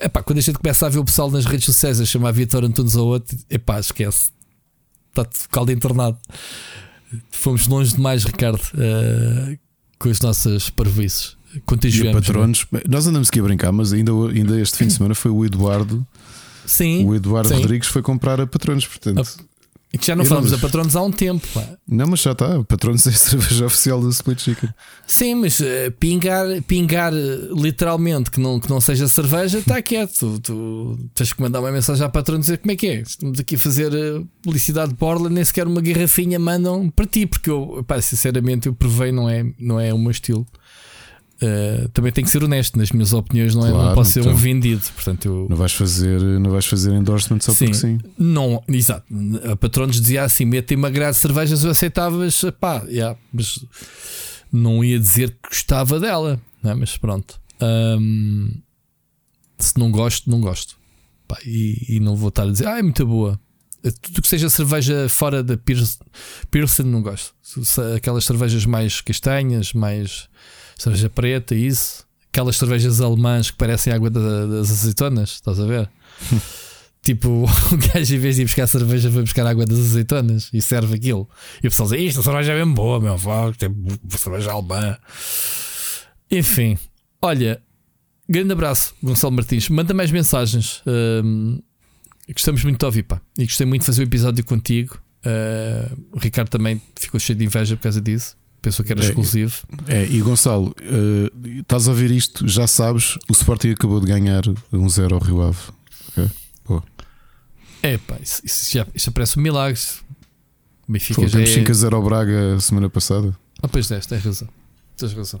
[0.00, 2.64] Epá, quando a gente começa a ver o pessoal nas redes sociais a chamar Vitor
[2.64, 4.30] Antunes ao outro, epá, esquece.
[5.10, 6.18] Está de caldo internado.
[7.30, 9.58] Fomos longe demais, Ricardo, uh,
[9.98, 11.36] com as nossas parvoices.
[11.66, 12.10] Contagiamos.
[12.10, 12.20] É?
[12.20, 15.44] patronos, nós andamos aqui a brincar, mas ainda, ainda este fim de semana foi o
[15.44, 16.06] Eduardo.
[16.66, 17.04] Sim.
[17.04, 17.56] O Eduardo sim.
[17.56, 19.44] Rodrigues foi comprar a patronos, portanto.
[19.98, 21.46] Que já não falamos a Patronos há um tempo.
[21.52, 21.64] Pá.
[21.88, 22.62] Não, mas já está.
[22.62, 24.70] Patronos é a cerveja oficial do Split Chicken.
[25.04, 30.14] Sim, mas uh, pingar, pingar literalmente que não, que não seja cerveja, está quieto.
[30.16, 33.00] Tu, tu, tens que mandar uma mensagem à Patronos dizer como é que é.
[33.00, 37.26] Estamos aqui a fazer uh, publicidade de borla, nem sequer uma garrafinha mandam para ti,
[37.26, 40.46] porque eu, pá, sinceramente, eu provei, não é, não é o meu estilo.
[41.42, 44.20] Uh, também tenho que ser honesto nas minhas opiniões, não, é, claro, não posso ser
[44.20, 44.82] então, um vendido.
[44.94, 45.46] Portanto, eu...
[45.48, 47.98] não vais fazer, não vais fazer endorsement só sim, porque sim.
[48.18, 49.06] Não, exato.
[49.50, 53.64] A Patronos dizia assim: metem uma grade de cervejas, eu aceitavas, pá, yeah, mas
[54.52, 56.74] não ia dizer que gostava dela, é?
[56.74, 57.40] mas pronto.
[57.62, 58.50] Um,
[59.58, 60.76] se não gosto, não gosto.
[61.26, 63.40] Pá, e, e, não vou estar a dizer, ah, é muito boa.
[64.02, 67.34] Tudo que seja cerveja fora da Pearson, não gosto.
[67.96, 70.28] Aquelas cervejas mais castanhas, mais
[70.82, 72.06] cerveja preta, isso.
[72.32, 75.90] Aquelas cervejas alemãs que parecem água da, das azeitonas, estás a ver?
[77.02, 80.62] tipo, o gajo em vez de ir buscar cerveja, vai buscar água das azeitonas e
[80.62, 81.28] serve aquilo.
[81.62, 83.16] E o pessoal diz: Isto a cerveja é bem boa, meu,
[83.58, 83.70] tem
[84.10, 84.96] cerveja alemã.
[86.30, 86.78] Enfim,
[87.20, 87.60] olha,
[88.28, 89.68] grande abraço, Gonçalo Martins.
[89.68, 90.82] Manda mais mensagens.
[90.86, 91.60] Um,
[92.32, 93.20] gostamos muito de ouvir, pá.
[93.36, 94.96] E gostei muito de fazer o episódio contigo.
[95.26, 98.36] Uh, o Ricardo também ficou cheio de inveja por causa disso.
[98.62, 99.56] Pensou que era é, exclusivo.
[99.86, 102.46] É, e Gonçalo, uh, estás a ouvir isto?
[102.46, 104.42] Já sabes, o Sporting acabou de ganhar
[104.72, 105.58] 1-0 ao Rio Ave.
[106.08, 106.30] Okay?
[106.64, 106.82] Pô.
[107.82, 109.80] É pá, isso, isso, já, isso parece um milagre.
[110.86, 111.64] Benfica Pô, já temos é...
[111.64, 113.34] 5-0 ao Braga semana passada.
[113.62, 114.48] Ah, pois é, tens razão.
[114.96, 115.40] Tens razão.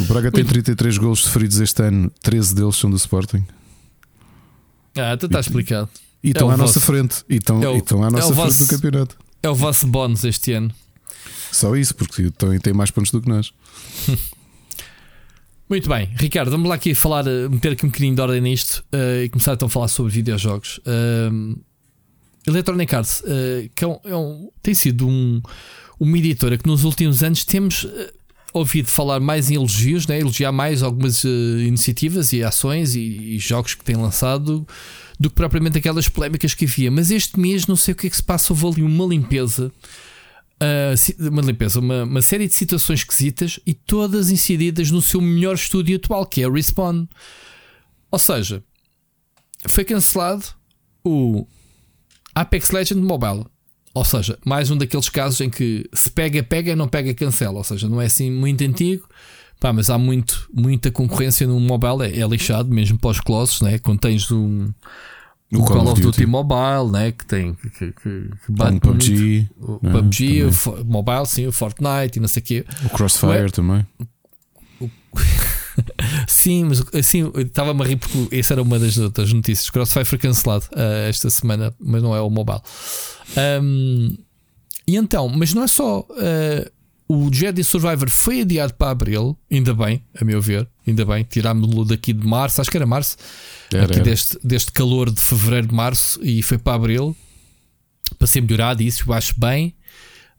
[0.00, 3.44] O Braga tem 33 golos sofridos este ano, 13 deles são do Sporting.
[4.96, 5.88] Ah, tu está explicado.
[6.22, 6.74] E estão é à vosso...
[6.74, 7.24] nossa frente.
[7.28, 7.76] E estão, é o...
[7.76, 8.64] estão à nossa é frente vosso...
[8.64, 9.16] do campeonato.
[9.42, 10.72] É o vosso bónus este ano.
[11.52, 13.52] Só isso, porque também tem mais pontos do que nós.
[15.68, 18.84] Muito bem, Ricardo, vamos lá aqui falar, eh, meter aqui um bocadinho de ordem nisto
[18.92, 20.78] uh, e começar então a falar sobre videojogos.
[20.78, 21.58] Uh,
[22.46, 25.40] Electronic Arts, uh, que é um, é um, tem sido um,
[26.00, 27.86] uma editora que nos últimos anos temos
[28.52, 30.20] ouvido falar mais em elogios, né?
[30.20, 34.66] elogiar mais algumas iniciativas e ações e, e, jogos que têm lançado
[35.18, 36.90] do que propriamente aquelas polémicas que havia.
[36.90, 39.72] Mas este mês, não sei o que é que se passa, houve ali uma limpeza
[40.62, 45.54] uh, uma limpeza, uma, uma, série de situações esquisitas e todas incididas no seu melhor
[45.54, 47.06] estúdio atual, que é Respawn.
[48.10, 48.62] Ou seja,
[49.66, 50.44] foi cancelado
[51.04, 51.46] o
[52.34, 53.46] Apex Legend Mobile.
[53.94, 57.58] Ou seja, mais um daqueles casos em que se pega, pega, não pega, cancela.
[57.58, 59.06] Ou seja, não é assim muito antigo.
[59.60, 63.60] Pá, mas há muito, muita concorrência no mobile, é, é lixado, mesmo para os colossos,
[63.60, 63.78] né?
[63.78, 64.72] quando tens um,
[65.52, 66.02] o Call, Call of Duty.
[66.02, 67.12] Duty Mobile, né?
[67.12, 69.92] que tem que, que, que bate PUBG, o né?
[69.92, 72.66] PUBG, o Mobile, sim, o Fortnite e não sei o quê.
[72.84, 73.86] O Crossfire também.
[74.80, 74.90] O,
[76.26, 79.68] sim, mas assim, estava-me a rir porque essa era uma das outras notícias.
[79.68, 82.60] O Crossfire foi cancelado uh, esta semana, mas não é o Mobile.
[83.62, 84.16] Um,
[84.86, 86.00] e então, mas não é só.
[86.00, 86.70] Uh,
[87.08, 91.22] o Jedi Survivor foi adiado para abril, ainda bem, a meu ver, ainda bem.
[91.24, 93.16] Tirámos-lo daqui de março, acho que era março,
[93.76, 94.02] era, aqui era.
[94.04, 97.16] Deste, deste calor de fevereiro, março, e foi para abril
[98.18, 98.82] para ser melhorado.
[98.82, 99.74] E isso eu acho bem.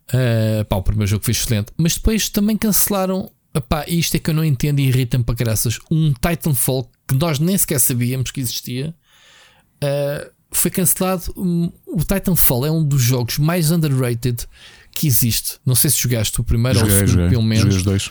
[0.10, 3.32] Uh, pá, o primeiro jogo foi excelente, mas depois também cancelaram.
[3.54, 5.80] Epá, isto é que eu não entendo e irrita-me para graças.
[5.92, 8.96] Um Titanfall que nós nem sequer sabíamos que existia.
[9.84, 11.34] Uh, foi cancelado.
[11.36, 14.48] O Titanfall é um dos jogos mais underrated
[14.92, 15.58] que existe.
[15.66, 17.30] Não sei se jogaste o primeiro joguei, ou o segundo, joguei.
[17.30, 17.76] pelo menos.
[17.76, 18.10] os dois.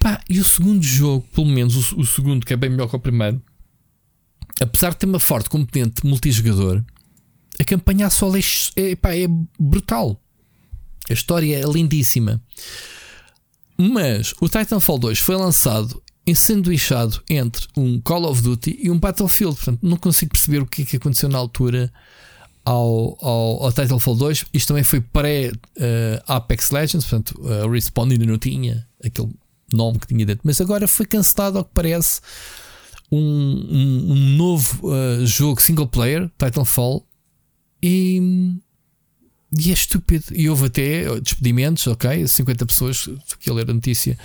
[0.00, 2.96] Pá, e o segundo jogo, pelo menos o, o, segundo, que é bem melhor que
[2.96, 3.42] o primeiro,
[4.60, 6.82] apesar de ter uma forte componente multijogador,
[7.58, 8.40] a campanha só é,
[8.76, 9.26] é, pá, é
[9.58, 10.20] brutal.
[11.08, 12.40] A história é lindíssima.
[13.76, 19.56] Mas o Titanfall 2 foi lançado ensanduichado entre um Call of Duty e um Battlefield.
[19.56, 21.90] Portanto, não consigo perceber o que é que aconteceu na altura
[22.64, 24.44] ao, ao, ao Titanfall 2.
[24.52, 29.30] Isto também foi pré-Apex uh, Legends, portanto, a uh, Respawn ainda não tinha aquele
[29.72, 30.42] nome que tinha dentro.
[30.44, 32.20] Mas agora foi cancelado, ao que parece,
[33.10, 37.06] um, um, um novo uh, jogo single player, Titanfall,
[37.82, 38.54] e,
[39.58, 40.26] e é estúpido.
[40.32, 42.26] E houve até despedimentos, ok?
[42.26, 44.18] 50 pessoas, aquilo era notícia.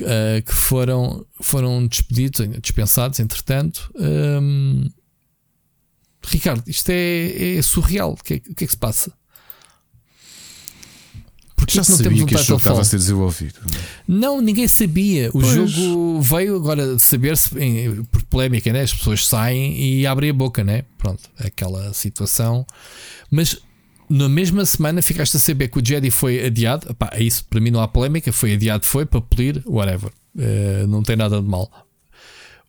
[0.00, 3.92] Uh, que foram, foram despedidos, dispensados, entretanto.
[3.94, 4.88] Um,
[6.24, 8.12] Ricardo, isto é, é surreal.
[8.12, 9.12] O que é, o que, é que se passa?
[11.62, 13.54] Porque Já não sabia que este jogo estava a ser desenvolvido.
[14.08, 15.28] Não, ninguém sabia.
[15.28, 15.70] O pois.
[15.70, 17.50] jogo veio agora saber-se
[18.10, 18.80] por polémica, né?
[18.80, 20.82] As pessoas saem e abrem a boca, né?
[20.98, 22.66] Pronto, aquela situação.
[23.30, 23.60] Mas
[24.10, 26.90] na mesma semana ficaste a saber que o Jedi foi adiado.
[26.90, 28.32] Epá, é isso para mim não há polémica.
[28.32, 30.10] Foi adiado, foi para polir, whatever.
[30.34, 31.70] Uh, não tem nada de mal.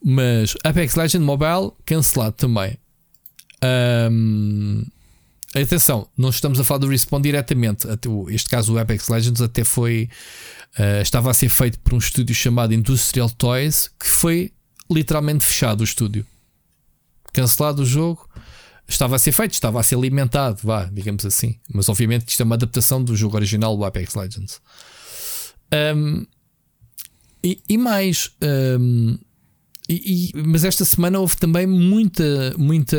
[0.05, 2.77] Mas Apex Legend Mobile cancelado também.
[4.11, 4.83] Um,
[5.61, 7.87] atenção, não estamos a falar do Respawn diretamente.
[8.29, 10.09] Este caso, o Apex Legends, até foi.
[10.77, 14.51] Uh, estava a ser feito por um estúdio chamado Industrial Toys, que foi
[14.89, 16.25] literalmente fechado o estúdio.
[17.31, 18.27] Cancelado o jogo.
[18.87, 21.57] Estava a ser feito, estava a ser alimentado, vá, digamos assim.
[21.71, 24.61] Mas obviamente isto é uma adaptação do jogo original do Apex Legends.
[25.95, 26.25] Um,
[27.43, 28.31] e, e, mais,
[28.79, 29.17] um,
[29.89, 32.97] e, e, mas esta semana houve também muita, muita,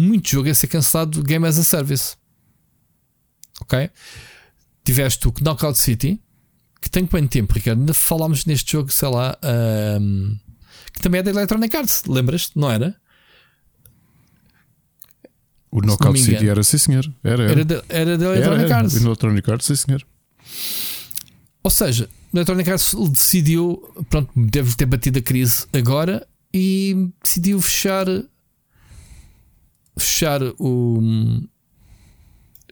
[0.00, 2.16] muito jogo a ser cancelado Game as a Service.
[3.60, 3.90] Ok?
[4.84, 6.20] Tiveste o Knockout City,
[6.80, 7.80] que tem quanto tempo, Ricardo?
[7.80, 9.36] Ainda falámos neste jogo, sei lá,
[10.00, 10.38] um,
[10.92, 12.58] que também é da Electronic Arts, lembras-te?
[12.58, 12.96] Não era?
[15.70, 17.12] O Knockout City era, sim senhor.
[17.22, 17.84] Era, era.
[17.88, 18.94] Era da Electronic era, Arts.
[18.94, 20.06] O Electronic Arts, sim senhor.
[21.62, 23.76] Ou seja, o Electronic Arts decidiu,
[24.08, 28.06] pronto, deve ter batido a crise agora e decidiu fechar
[29.96, 31.00] fechar o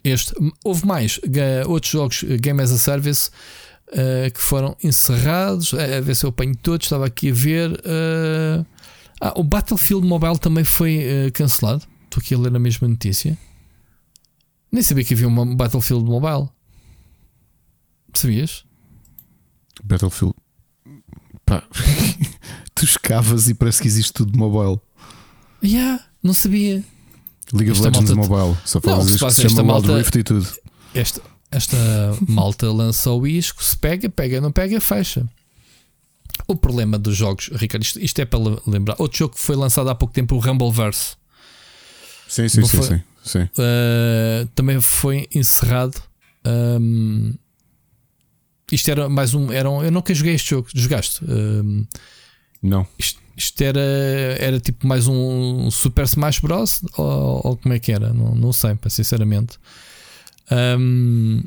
[0.05, 0.33] este.
[0.65, 1.21] Houve mais
[1.67, 3.31] outros jogos Game as a Service
[3.89, 5.75] uh, que foram encerrados.
[5.75, 6.87] A ver se eu apanho todos.
[6.87, 7.73] Estava aqui a ver.
[7.73, 8.67] Uh,
[9.21, 11.85] ah, o Battlefield Mobile também foi uh, cancelado.
[12.05, 13.37] Estou aqui a ler a mesma notícia.
[14.71, 16.49] Nem sabia que havia uma Battlefield Mobile.
[18.15, 18.65] Sabias?
[19.83, 20.35] Battlefield.
[21.45, 21.63] Pá.
[22.75, 24.81] tu escavas e parece que existe tudo mobile.
[25.63, 26.85] Yeah, não sabia.
[27.53, 28.29] League of Legends malta...
[28.29, 28.59] Mobile.
[28.65, 29.89] Só falas isto que se chama malta...
[29.89, 30.49] Wild Rift e tudo.
[30.95, 31.77] Esta, esta
[32.29, 35.27] malta lançou isco, se pega, pega, não pega, fecha.
[36.47, 38.97] O problema dos jogos, Ricardo, isto, isto é para lembrar.
[38.99, 41.17] Outro jogo que foi lançado há pouco tempo, o Rumbleverse.
[42.29, 43.43] Sim, sim, sim, sim, sim.
[43.43, 46.01] Uh, também foi encerrado.
[46.47, 47.35] Um,
[48.71, 49.51] isto era mais um.
[49.51, 50.69] Era um eu nunca joguei este jogo.
[50.75, 51.25] Jogaste?
[51.25, 51.87] Um,
[52.63, 52.87] não.
[52.99, 53.81] Isto, isto, era,
[54.39, 56.83] era tipo mais um Super Smash Bros.
[56.97, 58.13] Ou, ou como é que era?
[58.13, 59.59] Não, não sei, sinceramente.
[60.51, 61.43] Um,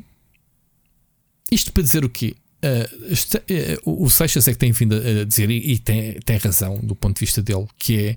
[1.50, 2.34] isto para dizer o quê?
[2.64, 6.36] Uh, este, uh, o Seixas é que tem vindo a dizer, e, e, tem, tem
[6.38, 8.16] razão do ponto de vista dele, que é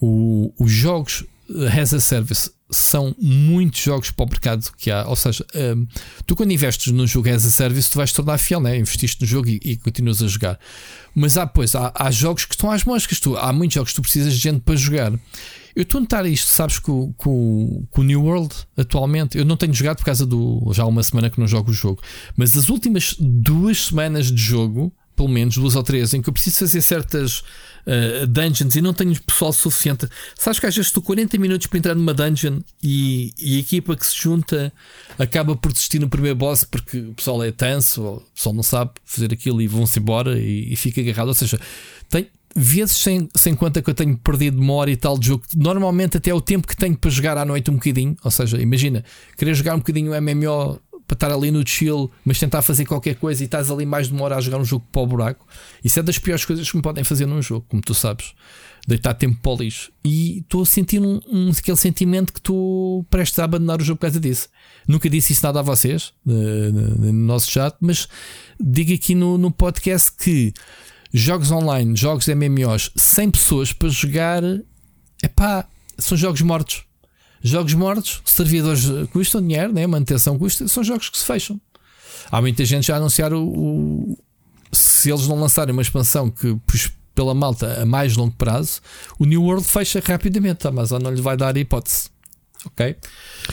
[0.00, 1.24] o, os jogos
[1.80, 5.06] as a service são muitos jogos para o mercado que há.
[5.06, 5.86] Ou seja, um,
[6.26, 8.78] tu quando investes num jogo as a service, tu vais tornar fiel, né?
[8.78, 10.58] investiste no jogo e, e continuas a jogar.
[11.14, 13.18] Mas há, pois, há, há, jogos que estão às moscas.
[13.20, 15.12] Tu, há muitos jogos que tu precisas de gente para jogar.
[15.74, 19.38] Eu estou a notar isto, sabes, com, com, com o New World atualmente.
[19.38, 20.70] Eu não tenho jogado por causa do.
[20.72, 22.02] Já há uma semana que não jogo o jogo.
[22.36, 26.32] Mas as últimas duas semanas de jogo, pelo menos duas ou três, em que eu
[26.32, 27.42] preciso fazer certas
[27.86, 30.08] uh, dungeons e não tenho pessoal suficiente.
[30.36, 33.96] Sabes que às vezes estou 40 minutos para entrar numa dungeon e, e, a equipa
[33.96, 34.72] que se junta
[35.18, 38.92] acaba por desistir no primeiro boss porque o pessoal é tenso, o pessoal não sabe
[39.04, 41.28] fazer aquilo e vão-se embora e, e fica agarrado.
[41.28, 41.60] Ou seja,
[42.08, 45.44] tem vezes sem, sem conta que eu tenho perdido uma hora e tal de jogo,
[45.54, 48.16] normalmente até o tempo que tenho para jogar à noite um bocadinho.
[48.22, 49.04] Ou seja, imagina,
[49.36, 53.42] querer jogar um bocadinho MMO para estar ali no chill, mas tentar fazer qualquer coisa
[53.42, 55.44] e estás ali mais de uma hora a jogar um jogo para o buraco.
[55.82, 58.32] Isso é das piores coisas que me podem fazer num jogo, como tu sabes.
[58.86, 59.90] Deitar tempo para o lixo.
[60.04, 63.98] E estou a sentir um, um, aquele sentimento que estou prestes a abandonar o jogo
[63.98, 64.48] por causa disso.
[64.86, 68.08] Nunca disse isso nada a vocês no, no nosso chat, mas
[68.58, 70.52] digo aqui no, no podcast que
[71.12, 74.42] jogos online, jogos MMOs, 100 pessoas para jogar,
[75.22, 75.66] é pá,
[75.98, 76.84] são jogos mortos.
[77.42, 79.86] Jogos mortos, servidores custam dinheiro, né?
[79.86, 81.60] manutenção custa, são jogos que se fecham.
[82.30, 84.18] Há muita gente já a anunciar o, o
[84.72, 88.80] se eles não lançarem uma expansão que puxa pela malta a mais longo prazo,
[89.18, 90.66] o New World fecha rapidamente.
[90.66, 92.10] A Amazon não lhe vai dar hipótese.
[92.66, 92.96] Ok?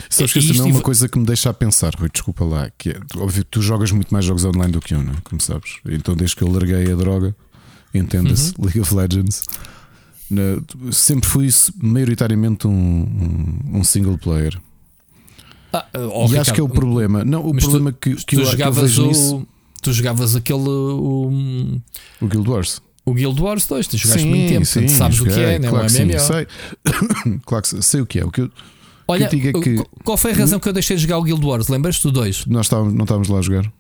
[0.10, 2.70] Sabes que isso também é uma coisa que me deixa a pensar, Rui, desculpa lá,
[2.78, 5.18] que é óbvio que tu jogas muito mais jogos online do que eu, não é?
[5.24, 5.78] Como sabes.
[5.86, 7.34] Então, desde que eu larguei a droga,
[7.94, 8.66] entenda-se, uhum.
[8.66, 9.44] League of Legends
[10.92, 11.50] sempre fui
[11.82, 14.60] maioritariamente um, um, um single player.
[15.72, 17.24] Ah, oh, e Ricardo, acho que é o problema.
[17.24, 19.48] Não, o problema tu, que, que, tu eu, jogavas que eu o, nisso,
[19.82, 20.60] Tu jogavas aquele.
[20.60, 21.80] O,
[22.22, 22.82] o Guild Wars.
[23.06, 25.60] O Guild Wars 2, tu jogaste sim, muito tempo, sim, sabes joguei, o que é,
[25.60, 26.20] não claro é MMO.
[26.20, 26.48] Sei,
[27.46, 28.26] claro que sei o que é.
[28.26, 28.52] O que eu,
[29.08, 31.24] Olha, que eu é que, qual foi a razão que eu deixei de jogar o
[31.24, 31.70] Guild Wars?
[31.70, 32.48] Lembras-te do 2?
[32.48, 33.72] Nós estávamos, não estávamos lá a jogar.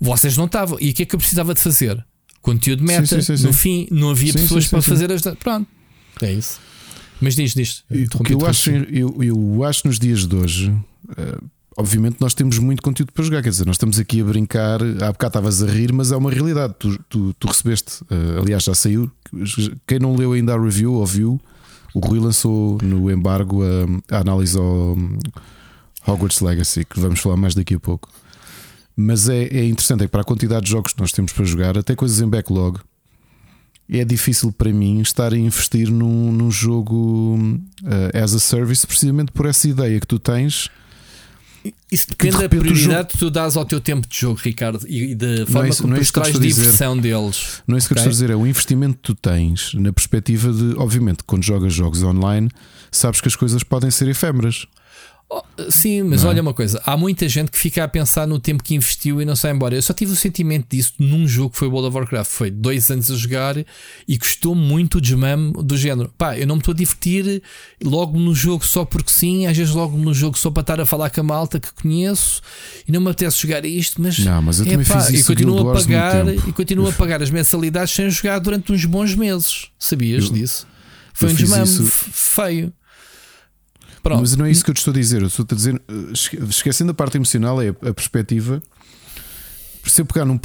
[0.00, 0.78] Vocês não estavam.
[0.80, 2.02] E o que é que eu precisava de fazer?
[2.42, 3.20] Conteúdo meta.
[3.20, 5.22] Sim, no fim, não havia pessoas para fazer as.
[5.38, 5.66] Pronto.
[6.22, 6.60] É isso.
[7.20, 7.84] Mas diz, diz.
[8.14, 11.44] O que eu acho, eu, eu acho nos dias de hoje, uh,
[11.76, 13.42] obviamente nós temos muito conteúdo para jogar.
[13.42, 14.80] Quer dizer, nós estamos aqui a brincar.
[14.82, 16.74] Há bocado estavas a rir, mas é uma realidade.
[16.78, 19.10] Tu, tu, tu recebeste, uh, aliás, já saiu.
[19.86, 21.40] Quem não leu ainda a review ou viu,
[21.92, 24.96] o Rui lançou no embargo a, a análise ao
[26.06, 28.08] Hogwarts Legacy, que vamos falar mais daqui a pouco.
[29.00, 31.78] Mas é, é interessante, é para a quantidade de jogos que nós temos para jogar,
[31.78, 32.80] até coisas em backlog
[33.90, 37.38] é difícil para mim estar a investir num, num jogo
[37.82, 40.68] uh, as a service precisamente por essa ideia que tu tens.
[41.90, 45.14] Isso depende de da prioridade que tu dás ao teu tempo de jogo, Ricardo, e
[45.14, 47.62] da forma é isso, como é tu traz diversão deles.
[47.66, 48.04] Não é isso que okay?
[48.04, 51.42] eu estou a dizer, é o investimento que tu tens na perspectiva de, obviamente, quando
[51.42, 52.50] jogas jogos online,
[52.90, 54.66] sabes que as coisas podem ser efêmeras.
[55.30, 56.28] Oh, sim, mas é?
[56.28, 59.26] olha uma coisa: há muita gente que fica a pensar no tempo que investiu e
[59.26, 59.74] não sai embora.
[59.74, 62.30] Eu só tive o sentimento disso num jogo que foi World of Warcraft.
[62.30, 63.56] Foi dois anos a jogar
[64.06, 66.10] e custou muito o desmame do género.
[66.16, 67.42] Pá, eu não me estou a divertir
[67.84, 70.86] logo no jogo só porque sim, às vezes logo no jogo só para estar a
[70.86, 72.40] falar com a malta que conheço
[72.86, 75.32] e não me apetece jogar isto, mas, não, mas eu é, também pá, fiz isso
[75.32, 79.14] e continuo a pagar e continuo a pagar as mensalidades sem jogar durante uns bons
[79.14, 79.66] meses.
[79.78, 80.66] Sabias eu, disso?
[81.12, 81.84] Foi um desmame isso...
[81.84, 82.72] feio.
[84.08, 84.20] Pronto.
[84.20, 85.20] Mas não é isso que eu te estou a dizer.
[85.20, 88.62] Eu estou a dizer, eh, esquecendo a parte emocional, é a perspectiva.
[89.84, 90.40] Se eu pegar num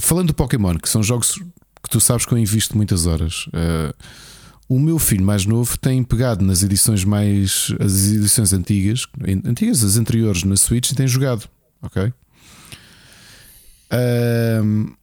[0.00, 1.38] falando do Pokémon, que são jogos
[1.82, 3.46] que tu sabes que eu invisto muitas horas.
[3.46, 3.94] Uh,
[4.68, 7.72] o meu filho mais novo tem pegado nas edições mais.
[7.80, 9.06] as edições antigas,
[9.44, 11.48] antigas, as anteriores na Switch e tem jogado.
[11.80, 12.12] Ok?
[13.92, 14.94] Uh,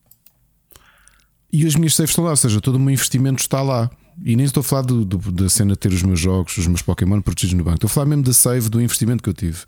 [1.51, 3.89] e as minhas saves estão lá, ou seja, todo o meu investimento está lá.
[4.23, 6.67] E nem estou a falar do, do, da cena de ter os meus jogos, os
[6.67, 7.75] meus Pokémon protegidos no banco.
[7.75, 9.59] Estou a falar mesmo da save, do investimento que eu tive.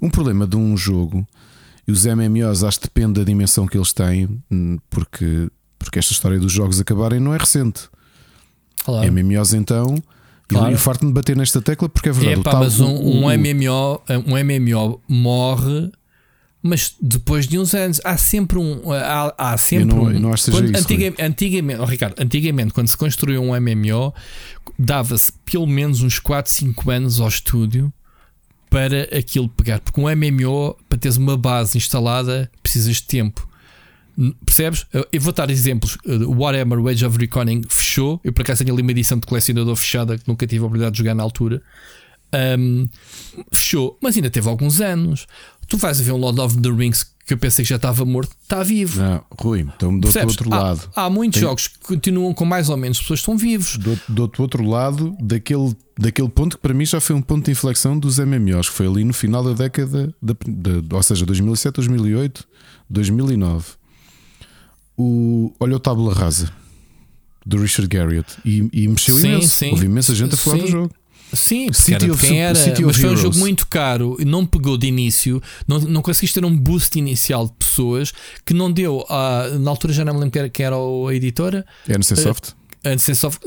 [0.00, 1.26] Um problema de um jogo,
[1.86, 6.12] e os MMOs acho que depende da dimensão que eles têm, hum, porque, porque esta
[6.12, 7.88] história dos jogos acabarem não é recente.
[8.84, 9.12] Claro.
[9.12, 9.96] MMOs então.
[10.48, 10.70] Claro.
[10.70, 12.40] E eu farto-me bater nesta tecla porque é verdade.
[12.40, 15.92] Epá, mas um, um, um, MMO, um MMO morre
[16.62, 18.92] mas depois de uns anos há sempre um.
[18.92, 20.10] Há, há sempre não, um.
[20.18, 24.14] Não acho quando, isso, antigamente, antigamente, oh, Ricardo, antigamente, quando se construiu um MMO,
[24.78, 27.92] dava-se pelo menos uns 4, 5 anos ao estúdio
[28.68, 29.80] para aquilo pegar.
[29.80, 33.48] Porque um MMO, para teres uma base instalada, precisas de tempo.
[34.44, 34.86] Percebes?
[35.10, 35.96] Eu vou dar exemplos.
[36.04, 38.20] O Warhammer Wage of Reckoning fechou.
[38.22, 40.92] Eu por acaso tenho ali uma edição de colecionador fechada que nunca tive a oportunidade
[40.92, 41.62] de jogar na altura.
[42.32, 42.88] Um,
[43.50, 45.26] fechou, mas ainda teve alguns anos.
[45.70, 48.32] Tu vais ver um Lord of the Rings que eu pensei que já estava morto,
[48.42, 49.00] está vivo.
[49.00, 50.90] Não, Rui, então do outro há, lado.
[50.96, 51.48] Há muitos Tem...
[51.48, 53.76] jogos que continuam com mais ou menos pessoas que estão vivos.
[53.76, 57.52] Do, do outro lado, daquele, daquele ponto que para mim já foi um ponto de
[57.52, 61.76] inflexão dos MMOs, que foi ali no final da década, da, da, ou seja, 2007,
[61.76, 62.48] 2008,
[62.90, 63.64] 2009.
[64.98, 66.52] O, olha o Tábula Rasa
[67.46, 69.48] do Richard Garriott e, e mexeu sim, imenso.
[69.48, 70.62] Sim, Houve imensa gente a falar sim.
[70.64, 70.94] do jogo.
[71.32, 74.86] Sim, era quem era, City mas foi um jogo muito caro e não pegou de
[74.86, 78.12] início, não, não conseguiste ter um boost inicial de pessoas
[78.44, 79.04] que não deu.
[79.08, 81.64] A, na altura já não me lembro quem era a editora.
[82.16, 82.52] Soft.
[82.82, 83.42] A NC Soft,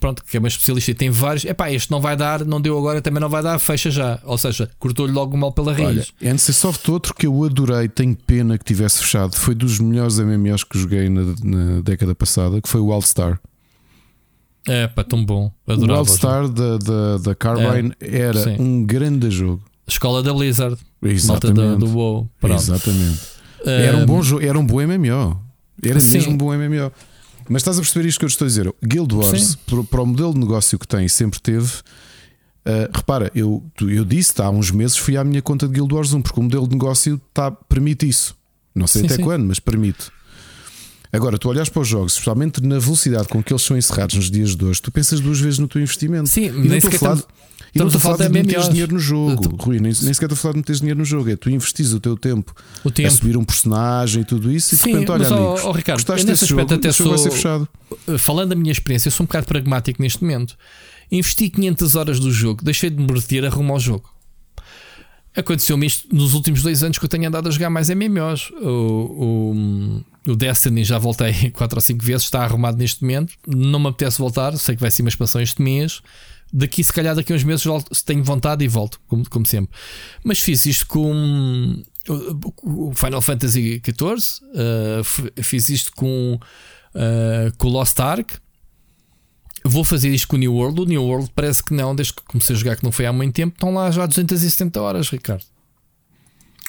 [0.00, 1.44] pronto, que é uma especialista e tem vários.
[1.44, 4.18] Epá, este não vai dar, não deu agora, também não vai dar, fecha já.
[4.24, 6.12] Ou seja, cortou-lhe logo mal pela raiz.
[6.22, 10.18] Olha, NC Soft, outro que eu adorei, tenho pena que tivesse fechado, foi dos melhores
[10.18, 13.38] MMOs que joguei na, na década passada, que foi o All Star.
[14.66, 15.52] É, pá, tão bom.
[15.66, 18.56] Adorava o All-Star da, da, da Carbine é, era sim.
[18.58, 19.62] um grande jogo.
[19.86, 20.78] Escola da Blizzard.
[21.02, 21.60] Exatamente.
[21.60, 22.30] Malta do, do WoW.
[22.42, 23.20] Exatamente.
[23.64, 25.40] Um, era um bom jogo, era um bom MMO.
[25.82, 26.18] Era sim.
[26.18, 26.92] mesmo um bom MMO.
[27.48, 28.74] Mas estás a perceber isto que eu estou a dizer?
[28.84, 33.64] Guild Wars, para, para, o modelo de negócio que tem sempre teve, uh, repara, eu,
[33.80, 36.42] eu disse há uns meses fui à minha conta de Guild Wars 1, porque o
[36.42, 38.36] modelo de negócio tá, permite isso.
[38.74, 40.10] Não sei sim, até quando, mas permite.
[41.12, 44.30] Agora, tu olhas para os jogos, especialmente na velocidade com que eles são encerrados nos
[44.30, 46.28] dias de hoje, tu pensas duas vezes no teu investimento.
[46.28, 47.22] Sim, e estou a falar,
[47.74, 50.34] e não estou a falar de meter dinheiro no jogo, Rui, nem, nem sequer estou
[50.34, 52.54] a falar de meter dinheiro no jogo, é tu investis o teu tempo,
[52.84, 53.08] o tempo.
[53.08, 55.68] a subir um personagem e tudo isso, Sim, e de repente, olha, mas, amigos, oh,
[55.68, 57.68] oh, Ricardo, gostaste desse jogo, até sou, vai ser fechado.
[58.18, 60.56] Falando da minha experiência, eu sou um bocado pragmático neste momento.
[61.10, 64.10] Investi 500 horas do jogo, deixei de me divertir a rumo ao jogo.
[65.34, 68.50] Aconteceu-me isto nos últimos dois anos que eu tenho andado a jogar mais MMOs.
[68.60, 73.34] O, o, o Destiny já voltei 4 ou 5 vezes, está arrumado neste momento.
[73.46, 76.00] Não me apetece voltar, sei que vai ser uma expansão este mês.
[76.52, 79.76] Daqui, se calhar, daqui a uns meses, volto, tenho vontade e volto, como, como sempre.
[80.24, 81.82] Mas fiz isto com
[82.62, 86.40] o Final Fantasy XIV, uh, fiz isto com,
[86.94, 88.38] uh, com o Lost Ark
[89.64, 90.80] Vou fazer isto com o New World.
[90.80, 93.12] O New World parece que não, desde que comecei a jogar, que não foi há
[93.12, 95.44] muito tempo, estão lá já 270 horas, Ricardo.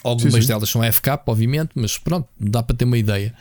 [0.03, 0.47] Algumas sim, sim.
[0.47, 3.33] delas são FK, obviamente, mas pronto, dá para ter uma ideia.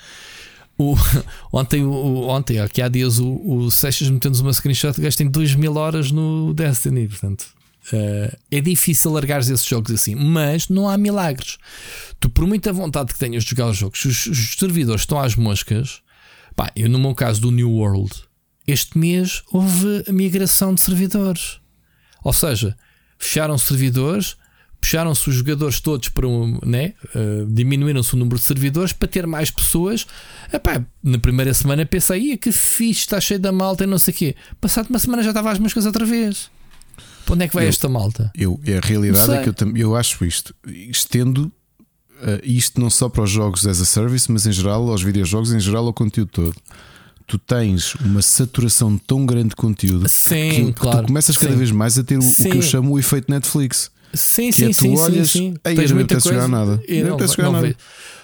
[0.77, 0.95] O,
[1.53, 5.57] ontem, o, ontem, aqui há dias, o, o Seixas meteu-nos uma screenshot que tem 2
[5.57, 7.09] mil horas no Destiny.
[7.09, 7.47] Portanto,
[7.93, 11.59] uh, é difícil largar esses jogos assim, mas não há milagres.
[12.21, 15.35] Tu, por muita vontade que tenhas de jogar os jogos, os, os servidores estão às
[15.35, 16.01] moscas.
[16.55, 18.13] Pá, eu, no meu caso do New World,
[18.67, 21.61] este mês houve a migração de servidores.
[22.23, 22.77] Ou seja,
[23.19, 24.37] fecharam servidores,
[24.81, 26.59] puxaram-se os jogadores todos para um.
[26.65, 26.95] Né?
[27.15, 30.07] Uh, diminuíram-se o número de servidores para ter mais pessoas.
[30.53, 34.17] Epá, na primeira semana pensei, que fixe, está cheio da malta e não sei o
[34.17, 34.37] quê.
[34.61, 36.51] Passado uma semana já estava as moscas outra vez.
[37.25, 38.33] Para onde é que vai eu, esta malta?
[38.35, 40.55] Eu, a realidade é que eu, eu acho isto.
[40.67, 41.53] Estendo
[42.21, 45.53] uh, isto não só para os jogos as a service, mas em geral aos videojogos,
[45.53, 46.57] em geral ao conteúdo todo
[47.29, 51.59] tu tens uma saturação tão grande de conteúdo sim, que, claro, tu começas cada sim.
[51.59, 53.91] vez mais a ter o, o, que eu chamo o efeito Netflix.
[54.15, 55.95] Sim, que sim, é, sim, olhas, sim, sim.
[55.95, 56.83] Me apetece jogar nada.
[56.89, 57.77] E não, não, jogar nada.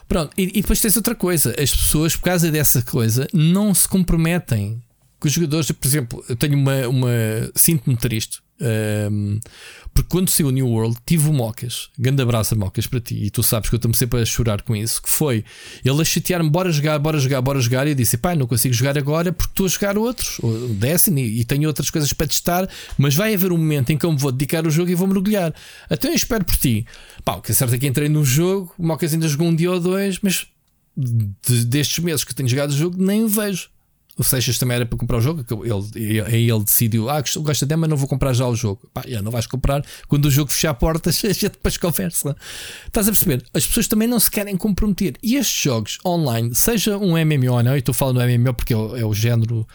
[0.08, 3.88] Pronto, e, e, depois tens outra coisa: as pessoas, por causa dessa coisa, não se
[3.88, 4.82] comprometem
[5.18, 5.70] com os jogadores.
[5.70, 6.88] Por exemplo, eu tenho uma.
[6.88, 7.10] uma
[7.54, 8.43] Sinto-me triste.
[8.60, 9.40] Um,
[9.92, 13.14] porque quando saiu o New World, tive o Mocas, grande abraço a Mocas para ti,
[13.14, 15.02] e tu sabes que eu estou-me sempre a chorar com isso.
[15.02, 15.44] Que foi
[15.84, 18.74] ele a chatear-me, bora jogar, bora jogar, bora jogar, e eu disse: pai, não consigo
[18.74, 22.68] jogar agora porque estou a jogar outros, o Destiny, e tenho outras coisas para testar,
[22.98, 25.06] mas vai haver um momento em que eu me vou dedicar ao jogo e vou
[25.06, 25.54] mergulhar.
[25.88, 26.86] Até eu espero por ti.
[27.24, 29.54] Pá, o que é certo é que entrei no jogo, o Mocas ainda jogou um
[29.54, 30.46] dia ou dois, mas
[30.96, 33.68] de, destes meses que tenho jogado o jogo, nem o vejo.
[34.16, 35.44] O Seixas também era para comprar o jogo.
[35.64, 38.88] Ele, aí ele decidiu: Ah, gosta de mas não vou comprar já o jogo.
[38.92, 42.36] Pá, já não vais comprar quando o jogo fechar portas, a gente depois conversa.
[42.86, 43.44] Estás a perceber?
[43.52, 45.14] As pessoas também não se querem comprometer.
[45.22, 48.72] E estes jogos online, seja um MMO ou não, e estou falando do MMO porque
[48.72, 49.66] é o, é o género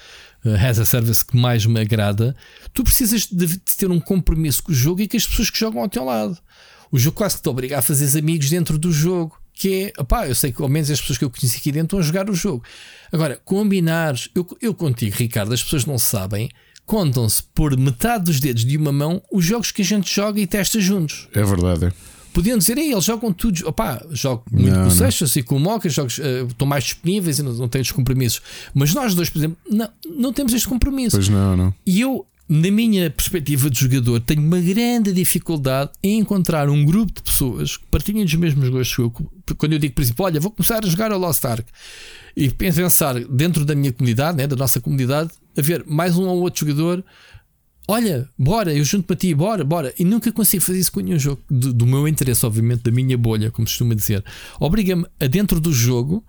[0.45, 2.35] uh, as a service que mais me agrada,
[2.73, 5.59] tu precisas de, de, ter um compromisso com o jogo e com as pessoas que
[5.59, 6.37] jogam ao teu lado.
[6.91, 10.25] O jogo quase que te obriga a fazer amigos dentro do jogo que é, opá,
[10.25, 12.29] eu sei que ao menos as pessoas que eu conheci aqui dentro estão a jogar
[12.29, 12.63] o jogo.
[13.11, 16.49] Agora, combinares, eu, eu contigo, Ricardo, as pessoas não sabem,
[16.85, 20.47] contam-se por metade dos dedos de uma mão os jogos que a gente joga e
[20.47, 21.27] testa juntos.
[21.33, 21.87] É verdade.
[21.87, 21.93] É.
[22.33, 25.57] Podiam dizer, Ei, eles jogam tudo, opá, jogo muito não, com o Seixas e com
[25.57, 28.41] o Moca, jogos uh, estão mais disponíveis e não, não tenho os compromissos.
[28.73, 31.17] Mas nós dois, por exemplo, não, não temos este compromisso.
[31.17, 31.73] Pois não, não.
[31.85, 37.13] E eu na minha perspectiva de jogador, tenho uma grande dificuldade em encontrar um grupo
[37.13, 39.11] de pessoas que partilhem dos mesmos gostos que eu.
[39.55, 41.65] Quando eu digo, por exemplo, olha, vou começar a jogar a Lost Ark
[42.35, 46.41] e pensar dentro da minha comunidade, né, da nossa comunidade, a ver mais um ou
[46.41, 47.05] outro jogador.
[47.87, 49.93] Olha, bora, eu junto para ti, bora, bora.
[49.99, 51.41] E nunca consigo fazer isso com nenhum jogo.
[51.49, 54.23] Do, do meu interesse, obviamente, da minha bolha, como se costuma dizer.
[54.59, 56.23] Obriga-me a dentro do jogo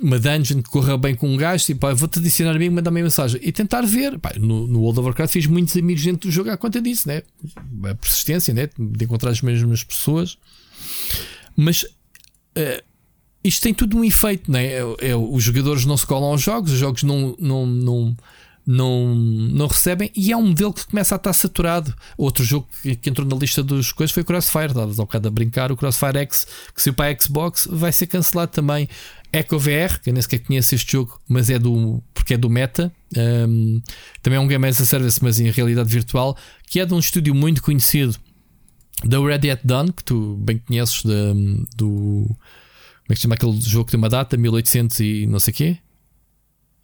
[0.00, 3.52] uma dungeon que corra bem com um gajo, tipo, vou-te adicionar amigo, mandar-me mensagem e
[3.52, 4.18] tentar ver.
[4.18, 7.08] Pá, no, no, World of Warcraft fiz muitos amigos dentro do jogo à conta disso,
[7.08, 7.22] né?
[7.84, 8.68] A persistência, né?
[8.78, 10.38] De encontrar as mesmas pessoas,
[11.56, 12.82] mas uh,
[13.42, 14.66] isto tem tudo um efeito, né?
[14.66, 18.16] É, é, os jogadores não se colam aos jogos, os jogos não, não, não
[18.66, 21.94] não, não recebem e é um modelo que começa a estar saturado.
[22.18, 25.28] Outro jogo que, que entrou na lista dos coisas foi o Crossfire, dadas ao bocado
[25.28, 25.70] a brincar.
[25.70, 28.88] O Crossfire X, que saiu para a Xbox, vai ser cancelado também.
[29.36, 32.50] Echo VR, que eu nem sequer conheço este jogo, mas é do porque é do
[32.50, 32.92] Meta.
[33.16, 33.80] Um,
[34.22, 36.98] também é um game as a service, mas em realidade virtual, que é de um
[36.98, 38.16] estúdio muito conhecido
[39.04, 42.26] da Red Yet Done, que tu bem conheces de, do.
[42.26, 44.36] Como é que se chama aquele jogo que tem uma data?
[44.36, 45.78] 1800 e não sei o quê.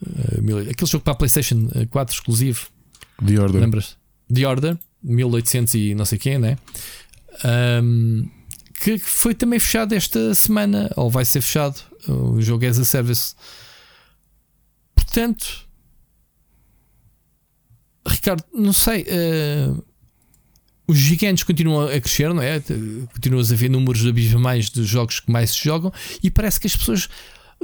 [0.02, 2.68] Uh, aquele jogo para a PlayStation 4 exclusivo.
[3.24, 3.60] The Order.
[3.60, 3.96] Lembras?
[4.32, 6.56] The Order, 1800 e não sei quem, né?
[7.82, 8.28] Um,
[8.82, 11.80] que foi também fechado esta semana, ou vai ser fechado.
[12.08, 13.34] O jogo as a service.
[14.94, 15.68] Portanto,
[18.06, 19.02] Ricardo, não sei.
[19.02, 19.84] Uh,
[20.86, 22.60] os gigantes continuam a crescer, não é?
[23.12, 25.92] Continuas a ver números abismais de jogos que mais se jogam
[26.22, 27.08] e parece que as pessoas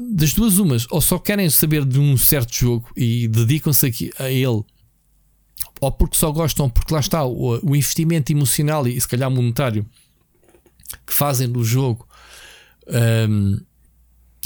[0.01, 4.62] das duas umas, ou só querem saber de um certo jogo e dedicam-se a ele,
[5.80, 9.84] ou porque só gostam, porque lá está o, o investimento emocional e se calhar monetário
[11.07, 12.07] que fazem do jogo.
[13.28, 13.61] Um,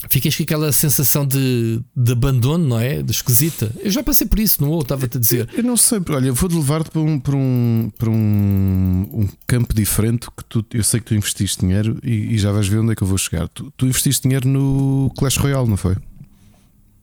[0.08, 3.02] ficas com aquela sensação de, de abandono, não é?
[3.02, 3.72] De esquisita.
[3.80, 5.48] Eu já passei por isso, não estava-te a dizer.
[5.54, 10.28] Eu não sei, olha, vou-te levar-te para, um, para, um, para um, um, campo diferente
[10.36, 12.94] que tu, eu sei que tu investiste dinheiro e, e, já vais ver onde é
[12.94, 13.48] que eu vou chegar.
[13.48, 15.96] Tu, tu investiste dinheiro no Clash Royale, não foi?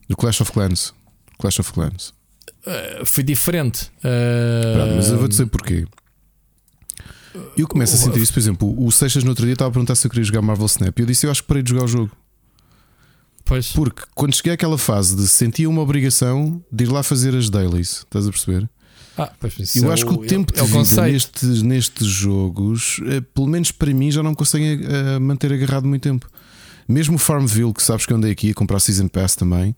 [0.08, 0.93] No Clash of Clans.
[1.38, 2.14] Clash of Clans.
[2.66, 3.91] Uh, foi diferente.
[4.00, 4.76] Uh...
[4.76, 5.86] Pronto, mas eu vou dizer porquê.
[7.56, 9.95] Eu começo a sentir isso, por exemplo, o Seixas no outro dia estava a perguntar
[9.95, 11.86] se eu queria jogar Marvel Snap e eu disse: Eu acho que parei de jogar
[11.86, 12.12] o jogo.
[13.50, 13.72] Pois.
[13.72, 18.06] Porque quando cheguei àquela fase de sentir uma obrigação de ir lá fazer as dailies,
[18.06, 18.70] estás a perceber?
[19.18, 22.08] Ah, pois, eu é acho o, que o tempo é, de é vida nestes, nestes
[22.08, 26.30] jogos, eh, pelo menos para mim, já não conseguem uh, manter agarrado muito tempo.
[26.88, 29.76] Mesmo Farmville, que sabes que eu andei aqui a comprar Season Pass também,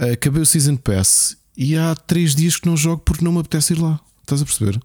[0.00, 3.40] uh, acabei o Season Pass e há três dias que não jogo porque não me
[3.40, 4.00] apetece ir lá.
[4.22, 4.80] Estás a perceber?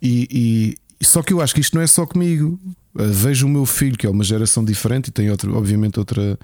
[0.00, 2.58] E, e só que eu acho que isto não é só comigo.
[2.94, 6.38] Vejo o meu filho, que é uma geração diferente e tem outro, obviamente outra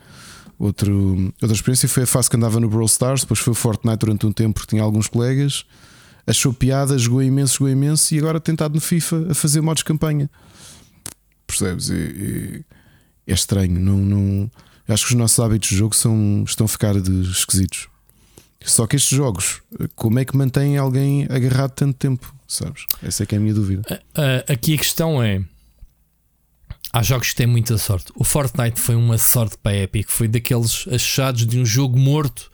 [0.59, 3.99] Outro, outra experiência foi a fase que andava no Brawl Stars, depois foi o Fortnite
[3.99, 5.67] durante um tempo porque tinha alguns colegas,
[6.27, 9.85] achou piada, jogou imenso, jogou imenso e agora tentado no FIFA a fazer modos de
[9.85, 10.31] campanha.
[11.47, 11.91] Percebes?
[11.91, 12.65] E,
[13.27, 13.79] e é estranho.
[13.79, 14.51] Não, não,
[14.89, 17.89] acho que os nossos hábitos de jogo são, estão a ficar de esquisitos.
[18.65, 19.61] Só que estes jogos,
[19.95, 22.35] como é que mantêm alguém agarrado tanto tempo?
[22.49, 22.85] Sabes?
[23.03, 23.83] Essa é que é a minha dúvida.
[24.49, 25.43] Aqui a questão é
[26.97, 28.11] Há jogos que têm muita sorte.
[28.15, 32.51] O Fortnite foi uma sorte para a Epic, foi daqueles achados de um jogo morto.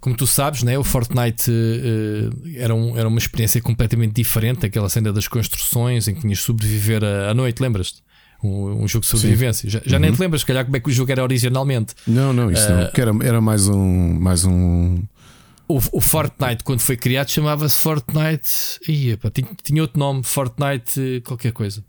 [0.00, 0.78] Como tu sabes, né?
[0.78, 4.64] o Fortnite uh, era, um, era uma experiência completamente diferente.
[4.64, 8.04] Aquela cena das construções em que tinhas de sobreviver à noite, lembras-te?
[8.40, 9.68] Um, um, jogo de sobrevivência.
[9.68, 9.70] Sim.
[9.70, 10.02] Já, já uhum.
[10.02, 11.92] nem te lembras, se calhar, como é que o jogo era originalmente.
[12.06, 12.90] Não, não, isso uh, não.
[12.94, 14.14] Era, era mais um.
[14.20, 15.02] Mais um...
[15.66, 18.78] O, o Fortnite, quando foi criado, chamava-se Fortnite.
[18.86, 21.84] Ia, pá, tinha, tinha outro nome, Fortnite, qualquer coisa.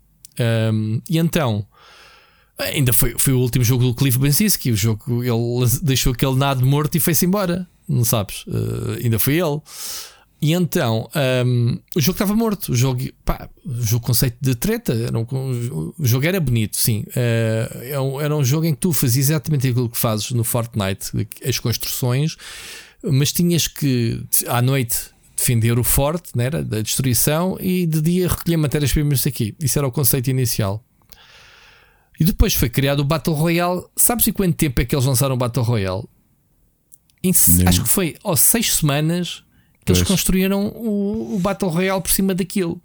[0.72, 1.64] Um, e então
[2.58, 4.70] Ainda foi, foi o último jogo do Cliff Bensinski.
[4.70, 7.66] O jogo ele deixou aquele nado morto e foi-se embora.
[7.88, 8.44] Não sabes?
[8.46, 9.60] Uh, ainda foi ele.
[10.40, 11.08] E então
[11.46, 12.72] um, o jogo estava morto.
[12.72, 14.92] O jogo, pá, o jogo conceito de treta.
[14.92, 15.24] Era um,
[15.98, 17.04] o jogo era bonito, sim.
[17.08, 21.10] Uh, era um jogo em que tu fazias exatamente aquilo que fazes no Fortnite,
[21.46, 22.36] as construções,
[23.02, 28.56] mas tinhas que à noite defender o forte, né, da destruição, e de dia recolher
[28.56, 29.54] matérias-primas aqui.
[29.58, 30.84] Isso era o conceito inicial.
[32.18, 33.84] E depois foi criado o Battle Royale.
[33.96, 36.04] Sabes em quanto tempo é que eles lançaram o Battle Royale?
[37.22, 37.32] Em,
[37.66, 39.42] acho que foi oh, seis semanas
[39.80, 39.98] que pois.
[39.98, 42.80] eles construíram o, o, Battle Royale por cima daquilo.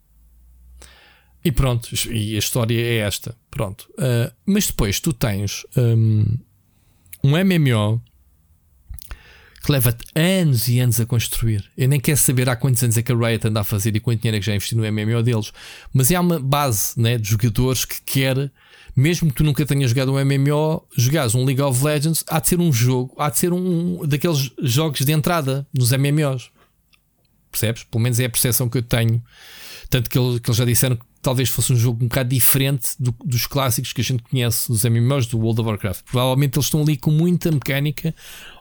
[1.43, 3.35] E pronto, e a história é esta.
[3.51, 3.89] Pronto.
[3.97, 6.25] Uh, mas depois tu tens um,
[7.23, 8.01] um MMO
[9.63, 11.69] que leva-te anos e anos a construir.
[11.77, 13.99] Eu nem quero saber há quantos anos é que a Riot anda a fazer e
[13.99, 15.51] quanto dinheiro é que já investiu no MMO deles.
[15.93, 18.51] Mas é uma base né, de jogadores que quer
[18.95, 22.49] mesmo que tu nunca tenhas jogado um MMO, jogares um League of Legends, há de
[22.49, 26.51] ser um jogo, há de ser um daqueles jogos de entrada nos MMOs.
[27.51, 27.83] percebes?
[27.83, 29.23] Pelo menos é a percepção que eu tenho.
[29.89, 32.91] Tanto que, ele, que eles já disseram que talvez fosse um jogo um bocado diferente
[32.99, 36.03] do, dos clássicos que a gente conhece, dos MMOs do World of Warcraft.
[36.05, 38.13] Provavelmente eles estão ali com muita mecânica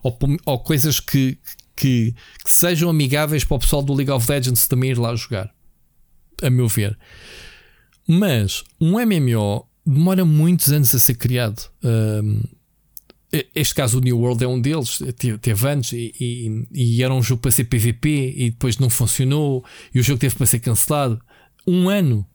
[0.03, 0.17] ou,
[0.47, 1.39] ou coisas que,
[1.77, 2.15] que,
[2.45, 5.53] que, sejam amigáveis para o pessoal do League of Legends também ir lá jogar.
[6.43, 6.99] A meu ver.
[8.07, 11.71] Mas um MMO demora muitos anos a ser criado.
[11.83, 12.41] Um,
[13.55, 15.01] este caso, o New World é um deles,
[15.41, 19.65] teve antes e, e, e, era um jogo para ser PVP e depois não funcionou
[19.95, 21.21] e o jogo teve para ser cancelado.
[21.67, 22.27] Um ano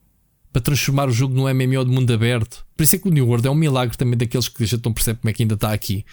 [0.52, 2.64] para transformar o jogo num MMO de mundo aberto.
[2.78, 4.94] Por isso é que o New World é um milagre também daqueles que já não
[4.94, 6.06] percebe como é que ainda está aqui.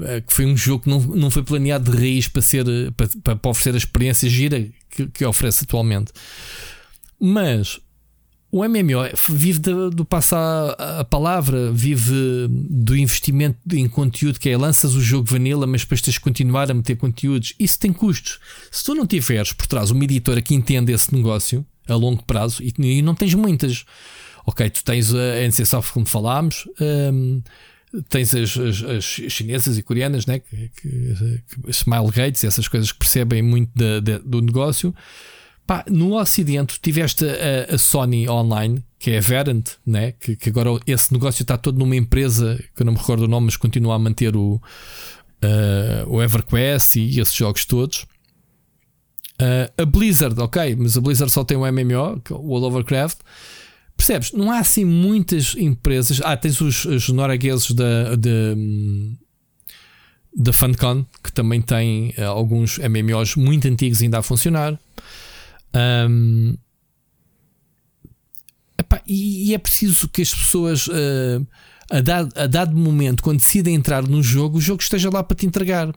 [0.00, 2.64] Eh, que foi um jogo que não, não foi planeado de raiz para, ser,
[2.96, 6.10] para, para oferecer a experiência gira que, que oferece atualmente.
[7.20, 7.78] Mas
[8.52, 14.56] o MMO vive do, do passar a palavra, vive do investimento em conteúdo, que é
[14.58, 17.54] lanças o jogo vanilla, mas depois tens de continuar a meter conteúdos.
[17.58, 18.38] Isso tem custos.
[18.70, 22.62] Se tu não tiveres por trás uma editora que entenda esse negócio, a longo prazo
[22.62, 23.86] e, e não tens muitas.
[24.44, 27.40] Ok, tu tens a NC Soft, como falámos, um,
[28.10, 30.40] tens as, as, as, chinesas e coreanas, né?
[30.40, 31.14] que, que,
[31.48, 33.70] que Smile Gates, essas coisas que percebem muito
[34.24, 34.94] do negócio.
[35.66, 40.12] Pá, no Ocidente tiveste a, a, Sony Online, que é a Verant, né?
[40.12, 43.28] que, que agora esse negócio está todo numa empresa que eu não me recordo o
[43.28, 44.60] nome, mas continua a manter o,
[45.42, 48.06] uh, o EverQuest e esses jogos todos.
[49.40, 52.76] Uh, a Blizzard, ok, mas a Blizzard só tem um MMO, é o World of
[52.76, 53.18] Warcraft.
[53.96, 54.32] Percebes?
[54.32, 56.20] Não há assim muitas empresas.
[56.24, 58.56] Ah, tens os, os noruegueses da, da,
[60.34, 64.78] da Funcon, que também têm uh, alguns MMOs muito antigos ainda a funcionar.
[65.74, 66.56] Um,
[68.78, 71.46] epá, e, e, é preciso que as pessoas, uh,
[71.90, 75.36] a, dado, a dado momento, quando decidem entrar no jogo, o jogo esteja lá para
[75.36, 75.92] te entregar.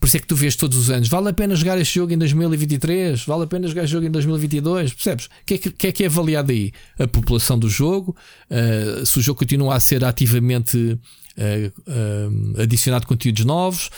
[0.00, 2.12] Por isso é que tu vês todos os anos, vale a pena jogar este jogo
[2.12, 5.26] em 2023, vale a pena jogar este jogo em 2022, percebes?
[5.26, 6.72] O que, é que, que, é que é avaliado aí?
[6.98, 8.16] A população do jogo,
[8.50, 11.00] uh, se o jogo continua a ser ativamente uh,
[11.36, 13.90] uh, adicionado conteúdos novos,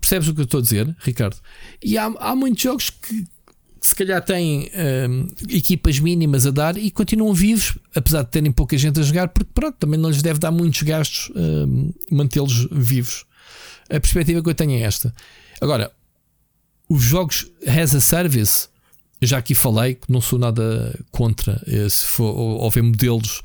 [0.00, 1.36] percebes o que eu estou a dizer, Ricardo?
[1.82, 3.24] E há, há muitos jogos que,
[3.88, 4.70] se calhar têm
[5.48, 9.50] equipas mínimas a dar e continuam vivos, apesar de terem pouca gente a jogar, porque
[9.54, 11.30] pronto, também não lhes deve dar muitos gastos
[12.10, 13.24] mantê-los vivos.
[13.90, 15.14] A perspectiva que eu tenho é esta.
[15.60, 15.90] Agora,
[16.88, 18.68] os jogos as a service,
[19.20, 23.42] já aqui falei que não sou nada contra eh, se for houver modelos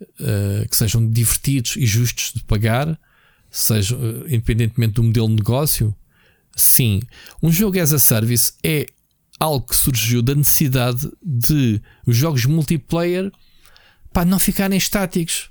[0.00, 2.98] uh, que sejam divertidos e justos de pagar,
[3.50, 5.94] seja uh, independentemente do modelo de negócio.
[6.56, 7.02] Sim,
[7.42, 8.86] um jogo as a service é
[9.44, 13.30] algo que surgiu da necessidade de os jogos multiplayer
[14.12, 15.50] para não ficarem estáticos.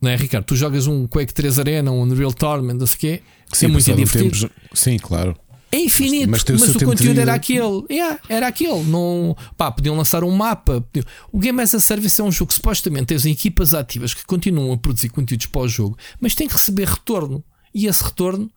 [0.00, 0.44] Não é, Ricardo?
[0.44, 3.22] Tu jogas um Quake 3 Arena, um Unreal Tournament, não sei o quê.
[3.52, 4.48] Sim, é muito divertido.
[4.48, 5.36] Tempos, sim, claro.
[5.72, 7.84] É infinito, mas, mas, o, conteúdo era aquele.
[7.90, 8.84] Yeah, era aquele.
[8.84, 10.80] Não, pá, podiam lançar um mapa.
[10.80, 11.04] Podiam...
[11.32, 14.72] O Game as a Service é um jogo que supostamente tem equipas ativas que continuam
[14.72, 17.42] a produzir conteúdos para o jogo, mas tem que receber retorno.
[17.74, 18.50] E esse retorno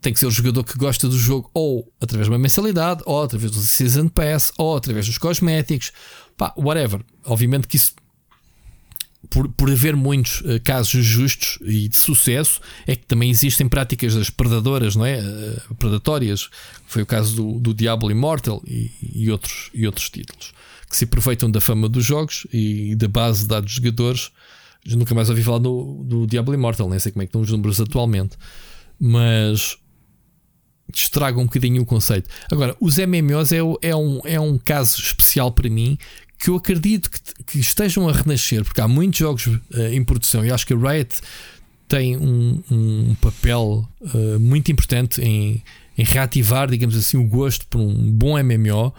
[0.00, 3.22] tem que ser o jogador que gosta do jogo, ou através de uma mensalidade, ou
[3.22, 5.92] através do Season Pass, ou através dos cosméticos,
[6.36, 7.00] pá, whatever.
[7.24, 7.94] Obviamente que isso
[9.30, 14.14] por, por haver muitos uh, casos justos e de sucesso, é que também existem práticas
[14.14, 15.20] das predadoras, não é?
[15.20, 16.50] Uh, predatórias.
[16.86, 20.52] Foi o caso do, do Diablo Immortal e, e, outros, e outros títulos
[20.92, 24.30] que se aproveitam da fama dos jogos e da base de dados dos jogadores.
[24.84, 27.40] Eu nunca mais ouvi falar do, do Diablo Immortal, nem sei como é que estão
[27.40, 28.36] os números atualmente,
[29.04, 29.76] mas
[30.94, 32.30] estragam um bocadinho o conceito.
[32.52, 35.98] Agora, os MMOs é, é, um, é um caso especial para mim
[36.38, 39.60] que eu acredito que, que estejam a renascer, porque há muitos jogos uh,
[39.90, 41.20] em produção e acho que a Riot
[41.88, 45.62] tem um, um papel uh, muito importante em,
[45.98, 48.94] em, reativar, digamos assim, o gosto por um bom MMO.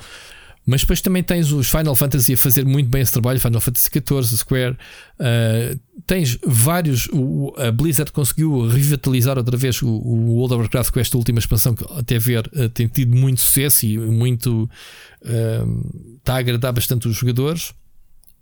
[0.65, 3.90] Mas depois também tens os Final Fantasy a fazer muito bem esse trabalho, Final Fantasy
[3.90, 4.77] XIV, Square.
[5.19, 5.77] Uh,
[6.07, 7.10] tens vários.
[7.11, 11.40] O, a Blizzard conseguiu revitalizar outra vez o, o, World of Warcraft com esta última
[11.40, 14.69] expansão que até ver uh, tem tido muito sucesso e muito.
[15.22, 17.73] Uh, está a agradar bastante os jogadores.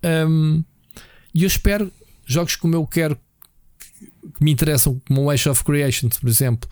[0.04, 0.64] Um,
[1.34, 1.92] e eu espero
[2.26, 3.18] jogos como eu quero
[4.38, 6.70] que me interessam, como o Age of Creations, por exemplo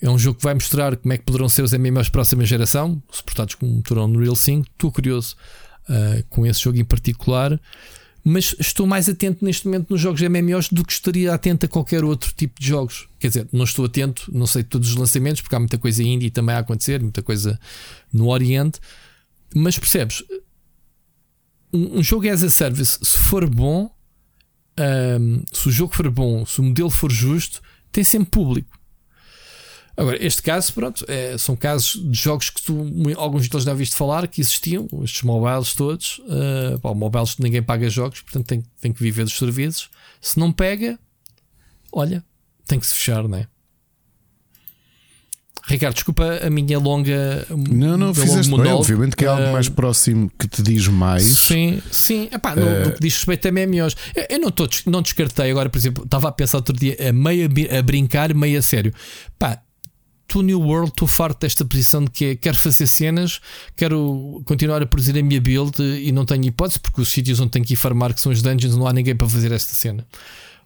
[0.00, 3.02] é um jogo que vai mostrar como é que poderão ser os MMOs próxima geração,
[3.10, 4.66] suportados com o motor Unreal 5.
[4.70, 5.36] Estou curioso
[5.88, 7.58] uh, com esse jogo em particular,
[8.22, 12.04] mas estou mais atento neste momento nos jogos MMOs do que estaria atento a qualquer
[12.04, 13.08] outro tipo de jogos.
[13.18, 16.30] Quer dizer, não estou atento, não sei todos os lançamentos, porque há muita coisa indie
[16.30, 17.58] também a acontecer, muita coisa
[18.12, 18.80] no Oriente,
[19.54, 20.24] mas percebes?
[21.72, 23.90] Um, um jogo as a service, se for bom,
[25.20, 27.62] um, se o jogo for bom, se o modelo for justo,
[27.92, 28.78] tem sempre público.
[29.96, 33.94] Agora, este caso, pronto, é, são casos de jogos que tu, alguns deles já viste
[33.94, 36.18] falar, que existiam, estes mobiles todos.
[36.20, 39.88] Uh, pá, mobiles ninguém paga jogos, portanto tem, tem que viver dos serviços.
[40.20, 40.98] Se não pega,
[41.92, 42.24] olha,
[42.66, 43.46] tem que se fechar, não é?
[45.66, 47.46] Ricardo, desculpa a minha longa.
[47.48, 48.72] Não, não, fizeste bem.
[48.72, 51.22] Obviamente que é algo mais próximo que te diz mais.
[51.22, 52.28] Sim, sim.
[52.30, 52.84] Epá, no, uh...
[52.84, 53.96] no que diz respeito a MMOs.
[54.14, 57.12] Eu, eu não, tô, não descartei agora, por exemplo, estava a pensar outro dia a
[57.12, 57.48] meio
[57.78, 58.92] a brincar, meio a sério.
[59.38, 59.58] Pá,
[60.26, 63.40] tu New World, estou farto desta posição de que é, quero fazer cenas,
[63.76, 67.50] quero continuar a produzir a minha build e não tenho hipótese, porque os sítios onde
[67.50, 70.06] tenho que ir farmar, que são os dungeons, não há ninguém para fazer esta cena.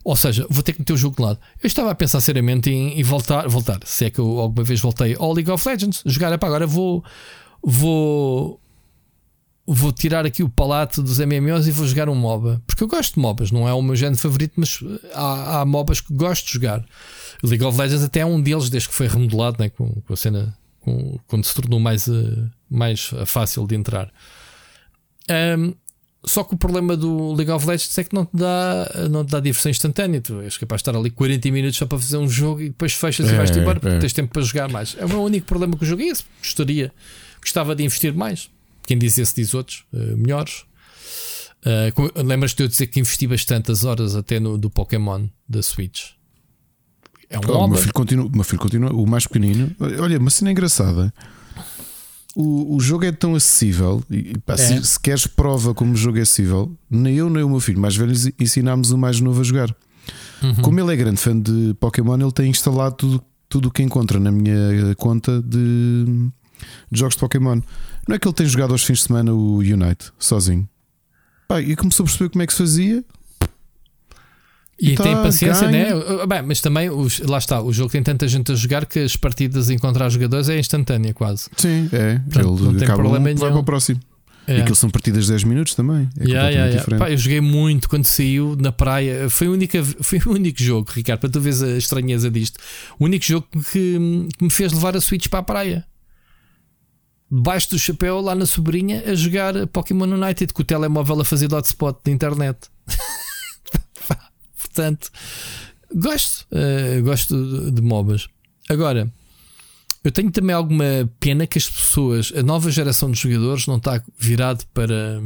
[0.05, 1.39] Ou seja, vou ter que meter o jogo de lado.
[1.63, 4.81] Eu estava a pensar seriamente em, em voltar, voltar, se é que eu alguma vez
[4.81, 7.05] voltei ao League of Legends, jogar, epá, agora vou,
[7.63, 8.61] vou,
[9.74, 12.62] vou tirar aqui o palato dos MMOs e vou jogar um MOBA.
[12.66, 14.81] Porque eu gosto de MOBAs, não é o meu género favorito, mas
[15.12, 16.85] há, há MOBAs que gosto de jogar.
[17.43, 20.16] League of Legends até é um deles, desde que foi remodelado né, com, com a
[20.16, 24.11] cena, com, quando se tornou mais, uh, mais fácil de entrar.
[25.59, 25.74] Um,
[26.24, 29.31] só que o problema do League of Legends é que não te dá, não te
[29.31, 30.20] dá diversão instantânea.
[30.20, 32.95] Tu és capaz de estar ali 40 minutos só para fazer um jogo e depois
[32.95, 33.99] fechas é, e vais-te embora porque é.
[33.99, 34.97] tens tempo para jogar mais.
[34.99, 36.03] É o meu único problema com o jogo.
[36.03, 36.90] E esse gostaria,
[37.40, 38.51] gostava de investir mais.
[38.89, 40.65] Quem diz esse diz outros, uh, melhores.
[41.62, 46.12] Uh, Lembras-te de eu dizer que investi bastantes horas até no do Pokémon da Switch?
[47.28, 49.70] É um oh, o meu filho continua, meu filho continua, o mais pequenino.
[50.01, 51.12] Olha, uma cena engraçada
[52.35, 54.56] o, o jogo é tão acessível e pá, é.
[54.56, 57.81] se, se, queres prova como o jogo é acessível, nem eu nem o meu filho
[57.81, 59.74] mais velho ensinámos o mais novo a jogar.
[60.40, 60.55] Uhum.
[60.62, 64.20] Como ele é grande fã de Pokémon, ele tem instalado tudo tudo o que encontra
[64.20, 66.05] na minha conta de,
[66.93, 67.60] de, jogos de Pokémon.
[68.09, 70.67] Não é que ele tem jogado aos fins de semana o Unite sozinho.
[71.47, 73.05] Pá, e começou a perceber como é que se fazia
[74.81, 75.95] e tá, tem paciência, ganha.
[75.95, 76.27] né?
[76.27, 79.17] Bem, mas também, os, lá está, o jogo tem tanta gente a jogar que as
[79.17, 81.51] partidas encontrar jogadores é instantânea quase.
[81.57, 82.21] Sim, é.
[82.21, 83.39] Portanto, ele não tem problema um, nenhum.
[83.39, 84.01] Vai para o próximo.
[84.47, 84.59] É.
[84.59, 86.09] E aquilo são partidas de 10 minutos também.
[86.19, 86.97] É yeah, yeah, yeah.
[86.97, 89.29] Pá, eu joguei muito quando saiu na praia.
[89.29, 92.59] Foi o, único, foi o único jogo, Ricardo, para tu veres a estranheza disto.
[92.99, 93.99] O único jogo que,
[94.39, 95.85] que me fez levar a Switch para a praia.
[97.31, 101.53] Debaixo do chapéu, lá na sobrinha, a jogar Pokémon United com o telemóvel a fazer
[101.53, 102.59] hotspot de internet.
[104.57, 105.11] Portanto,
[105.95, 108.29] gosto, uh, gosto de, de MOBAs.
[108.69, 109.13] Agora,
[110.05, 114.03] eu tenho também alguma pena que as pessoas, a nova geração de jogadores, não está
[114.19, 115.21] virado para,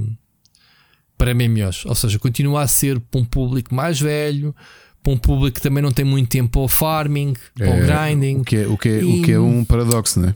[1.16, 1.84] para MMOs.
[1.86, 4.54] Ou seja, continua a ser para um público mais velho,
[5.02, 8.40] para um público que também não tem muito tempo ao farming, é, ao grinding.
[8.40, 9.20] O que é, o que é, e...
[9.20, 10.34] o que é um paradoxo, não é?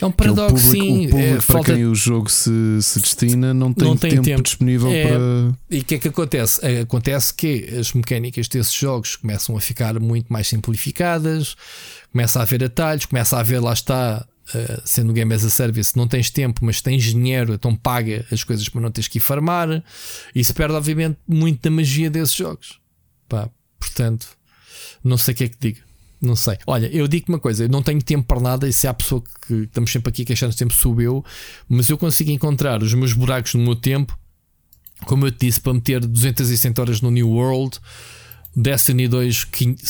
[0.00, 1.06] É um paradoxo, o público, sim.
[1.06, 1.74] O público é, para falta...
[1.74, 2.50] quem o jogo se,
[2.82, 5.18] se destina não tem, não tem tempo, tempo, disponível é, para.
[5.70, 6.60] E o que é que acontece?
[6.62, 11.56] É, acontece que as mecânicas desses jogos começam a ficar muito mais simplificadas,
[12.12, 15.96] começa a haver atalhos, começa a haver, lá está, uh, sendo Game as a Service,
[15.96, 19.22] não tens tempo, mas tens dinheiro, então paga as coisas para não teres que ir
[19.22, 19.82] farmar.
[20.34, 22.78] E se perde, obviamente, muito da magia desses jogos.
[23.26, 23.48] Pá,
[23.80, 24.28] portanto,
[25.02, 25.85] não sei o que é que digo.
[26.20, 26.56] Não sei.
[26.66, 28.68] Olha, eu digo uma coisa: eu não tenho tempo para nada.
[28.68, 31.24] E se há pessoa que estamos sempre aqui queixando tempo, sou eu.
[31.68, 34.18] Mas eu consigo encontrar os meus buracos no meu tempo,
[35.04, 37.78] como eu te disse, para meter 260 horas no New World.
[38.58, 39.48] Destiny 2,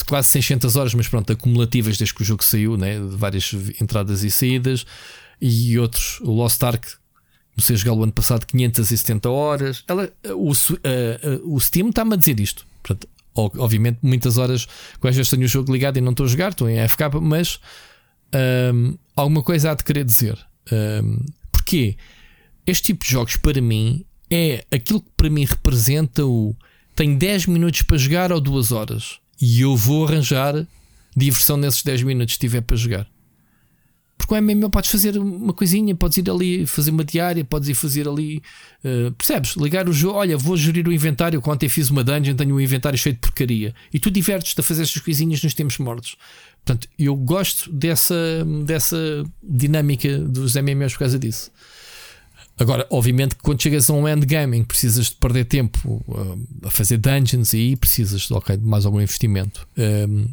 [0.08, 2.98] quase 600 horas, mas pronto, acumulativas desde que o jogo saiu, né?
[2.98, 4.84] de várias entradas e saídas.
[5.40, 6.84] E outros, o Lost Ark,
[7.54, 9.84] comecei a jogar o ano passado 570 horas.
[9.86, 12.66] Ela, o, uh, uh, o Steam está-me a dizer isto.
[12.82, 14.66] Portanto, obviamente, muitas horas
[15.00, 17.60] com vezes tenho o jogo ligado e não estou a jogar, estou em FK, mas
[18.72, 20.38] um, alguma coisa há de querer dizer.
[20.72, 21.18] Um,
[21.52, 21.96] porque
[22.66, 26.54] este tipo de jogos, para mim, é aquilo que para mim representa o.
[26.94, 30.66] Tenho 10 minutos para jogar ou 2 horas e eu vou arranjar
[31.14, 33.06] diversão nesses 10 minutos se tiver para jogar.
[34.26, 37.74] Porque o MMO podes fazer uma coisinha, podes ir ali fazer uma diária, podes ir
[37.74, 38.42] fazer ali,
[38.84, 39.54] uh, percebes?
[39.54, 41.40] Ligar o jogo, olha, vou gerir o inventário.
[41.46, 43.72] Ontem fiz uma dungeon, tenho um inventário cheio de porcaria.
[43.94, 46.16] E tu divertes-te a fazer estas coisinhas nos tempos mortos.
[46.64, 51.52] Portanto, eu gosto dessa, dessa dinâmica dos MMOs por causa disso.
[52.58, 57.52] Agora, obviamente, quando chegas a um endgame precisas de perder tempo uh, a fazer dungeons
[57.52, 59.68] e aí precisas okay, de mais algum investimento.
[59.76, 60.26] Um, ehm,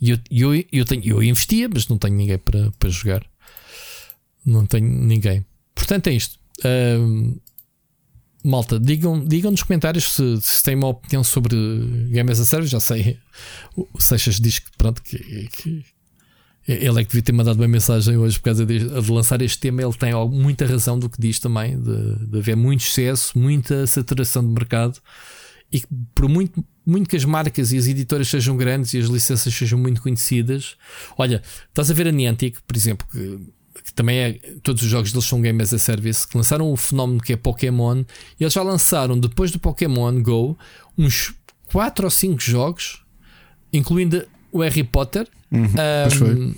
[0.00, 3.24] e eu, eu, eu, tenho, eu investia, mas não tenho ninguém para, para jogar.
[4.44, 5.44] Não tenho ninguém.
[5.74, 6.38] Portanto, é isto.
[6.60, 7.40] Uh,
[8.44, 11.56] malta, digam, digam nos comentários se, se têm uma opinião sobre
[12.10, 12.70] Game as a Service.
[12.70, 13.18] Já sei,
[13.76, 15.18] o Seixas diz que, pronto, que,
[15.48, 15.84] que
[16.68, 19.58] ele é que devia ter mandado uma mensagem hoje por causa de, de, lançar este
[19.58, 19.82] tema.
[19.82, 24.42] Ele tem muita razão do que diz também, de, de haver muito excesso, muita saturação
[24.42, 24.98] de mercado
[25.70, 29.06] e que por muito muito que as marcas e as editoras sejam grandes e as
[29.06, 30.76] licenças sejam muito conhecidas.
[31.18, 33.40] Olha, estás a ver a Niantic, por exemplo, que,
[33.84, 34.32] que também é.
[34.62, 37.36] Todos os jogos deles são Game as a Service, que lançaram o fenómeno que é
[37.36, 38.04] Pokémon,
[38.38, 40.56] e eles já lançaram, depois do Pokémon Go,
[40.96, 41.34] uns
[41.72, 43.02] 4 ou 5 jogos,
[43.72, 45.26] incluindo o Harry Potter.
[45.50, 45.66] Uhum.
[46.22, 46.54] Um,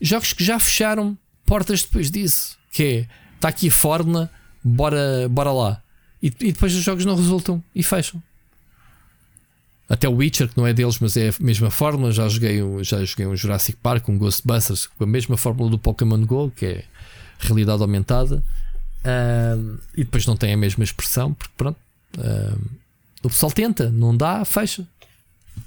[0.00, 2.56] jogos que já fecharam portas depois disso.
[2.72, 4.30] Que é, está aqui a fórmula,
[4.62, 5.82] bora, bora lá.
[6.22, 8.22] E, e depois os jogos não resultam e fecham.
[9.88, 12.10] Até o Witcher, que não é deles, mas é a mesma fórmula.
[12.10, 15.78] Já joguei, um, já joguei um Jurassic Park, um Ghostbusters, com a mesma fórmula do
[15.78, 16.84] Pokémon Go, que é
[17.38, 18.42] realidade aumentada.
[19.04, 21.78] Um, e depois não tem a mesma expressão, porque pronto.
[23.22, 24.86] O pessoal tenta, não dá, fecha.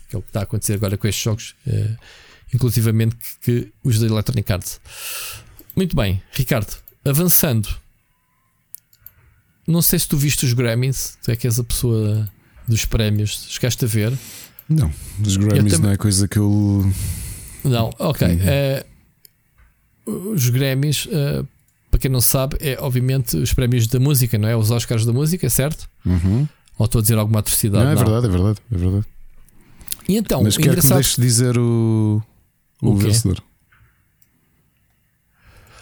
[0.09, 1.97] Que é o que está a acontecer agora com estes jogos, uh,
[2.53, 4.81] inclusivamente que, que os da Electronic Arts.
[5.75, 6.75] Muito bem, Ricardo,
[7.05, 7.69] avançando.
[9.65, 12.27] Não sei se tu viste os Grammys, tu é que és a pessoa
[12.69, 13.47] dos prémios.
[13.49, 14.13] Chegaste a ver?
[14.69, 14.91] Não,
[15.25, 15.81] os Grammys tam...
[15.81, 16.89] não é coisa que eu.
[17.63, 18.39] Não, ok.
[20.05, 21.45] Uh, os Grammys, uh,
[21.89, 24.55] para quem não sabe, é obviamente os prémios da música, não é?
[24.55, 25.89] Os Oscars da música, certo?
[26.05, 26.47] Uhum.
[26.77, 27.83] Ou estou a dizer alguma atrocidade?
[27.83, 28.03] Não, é não.
[28.03, 29.05] verdade, é verdade, é verdade.
[30.07, 30.89] E então, Mas quero engraçado...
[30.89, 32.23] que me deixes dizer o,
[32.81, 33.43] o, o vencedor.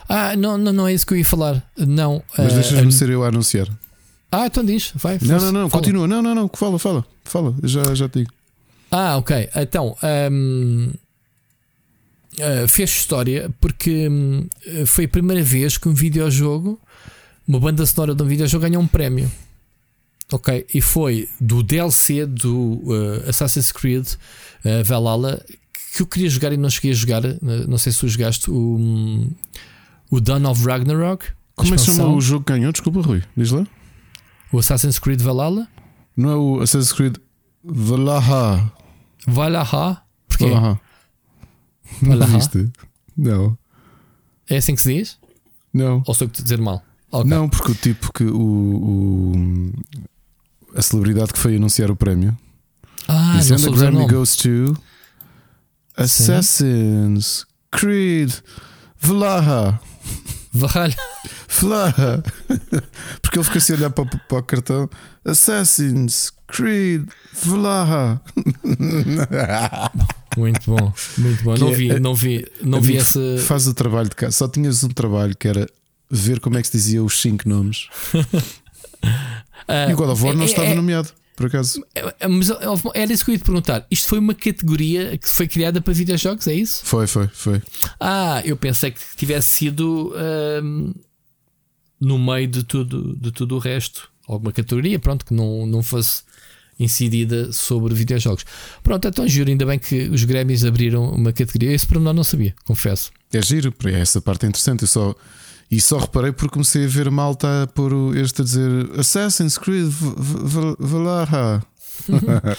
[0.10, 1.64] Ah, não, não, não é isso que eu ia falar.
[1.78, 2.24] Não.
[2.38, 3.68] Mas uh, deixas-me uh, ser eu a anunciar.
[4.32, 5.18] Ah, então diz, vai.
[5.22, 5.84] Não, não, não, fala.
[5.84, 6.08] continua.
[6.08, 8.32] Não, não, não, fala, fala, fala, já, já te digo.
[8.92, 9.50] Ah, ok.
[9.56, 9.96] Então,
[10.32, 10.92] um,
[12.40, 14.48] uh, fez história porque um,
[14.86, 16.80] foi a primeira vez que um videojogo,
[17.48, 19.32] uma banda sonora de um videojogo, ganhou um prémio.
[20.30, 24.06] Ok, e foi do DLC do uh, Assassin's Creed
[24.66, 25.42] uh, Valhalla
[25.96, 27.24] que eu queria jogar e não cheguei a jogar.
[27.42, 29.32] não sei se tu jogaste o, um,
[30.12, 31.26] o Dawn of Ragnarok.
[31.56, 32.72] Como é que chama o jogo que ganhou?
[32.72, 33.66] Desculpa, Rui, diz lá.
[34.52, 35.68] O Assassin's Creed Valhalla?
[36.16, 37.18] Não é o Assassin's Creed
[37.64, 38.72] Valhalla.
[39.26, 40.04] Valhalla?
[40.28, 40.50] Porquê?
[40.50, 40.80] Valhalla.
[42.02, 42.72] Não viste?
[43.16, 43.58] Não.
[44.50, 45.18] É assim que se diz?
[45.74, 46.04] Não.
[46.06, 46.84] Ou sou que te dizer mal?
[47.12, 47.30] Okay.
[47.30, 49.74] Não, porque o tipo que o, o,
[50.76, 52.38] a celebridade que foi anunciar o prémio.
[53.08, 54.76] Ah, não the Grammy goes to
[55.96, 57.46] Assassin's.
[57.72, 58.34] Creed
[59.00, 59.80] Valhalla.
[60.58, 60.96] Valhalla.
[61.48, 62.24] Valhalla.
[63.22, 64.90] Porque ele fica assim a olhar para, para o cartão
[65.26, 68.22] Assassin's Creed Valhalla.
[70.38, 71.58] Muito bom, muito bom.
[71.58, 73.40] não, é, vi, não vi, não vi esse.
[73.40, 74.34] Faz o trabalho de casa.
[74.34, 75.68] Só tinhas um trabalho que era
[76.12, 77.88] ver como é que se dizia os cinco nomes.
[79.90, 81.86] e o God of War não é, estava é, nomeado por acaso.
[81.94, 82.50] É, é, mas
[82.96, 83.86] era isso que eu ia te perguntar.
[83.92, 86.84] Isto foi uma categoria que foi criada para videojogos, é isso?
[86.84, 87.62] Foi, foi, foi.
[88.00, 90.16] Ah, eu pensei que tivesse sido
[90.64, 90.96] um,
[92.02, 94.10] no meio de tudo, de tudo o resto.
[94.28, 96.24] Alguma categoria, pronto, que não, não fosse
[96.80, 98.44] incidida sobre videojogos.
[98.82, 101.72] Pronto, então juro, ainda bem que os Grammys abriram uma categoria.
[101.72, 103.12] Esse para nós não sabia, confesso.
[103.32, 104.82] É giro, essa parte é interessante.
[104.82, 105.16] Eu só
[105.70, 109.92] e só reparei porque comecei a ver malta a pôr este a dizer Assassin's Creed
[110.80, 111.64] Valhalla.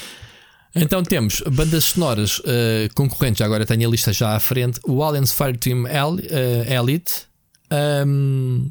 [0.75, 5.33] então temos bandas sonoras uh, concorrentes, agora tenho a lista já à frente: o Aliens
[5.33, 6.19] Fireteam El, uh,
[6.71, 7.27] Elite,
[8.07, 8.71] um,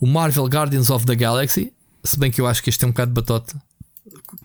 [0.00, 1.72] o Marvel Guardians of the Galaxy.
[2.04, 3.60] Se bem que eu acho que este é um bocado de batota,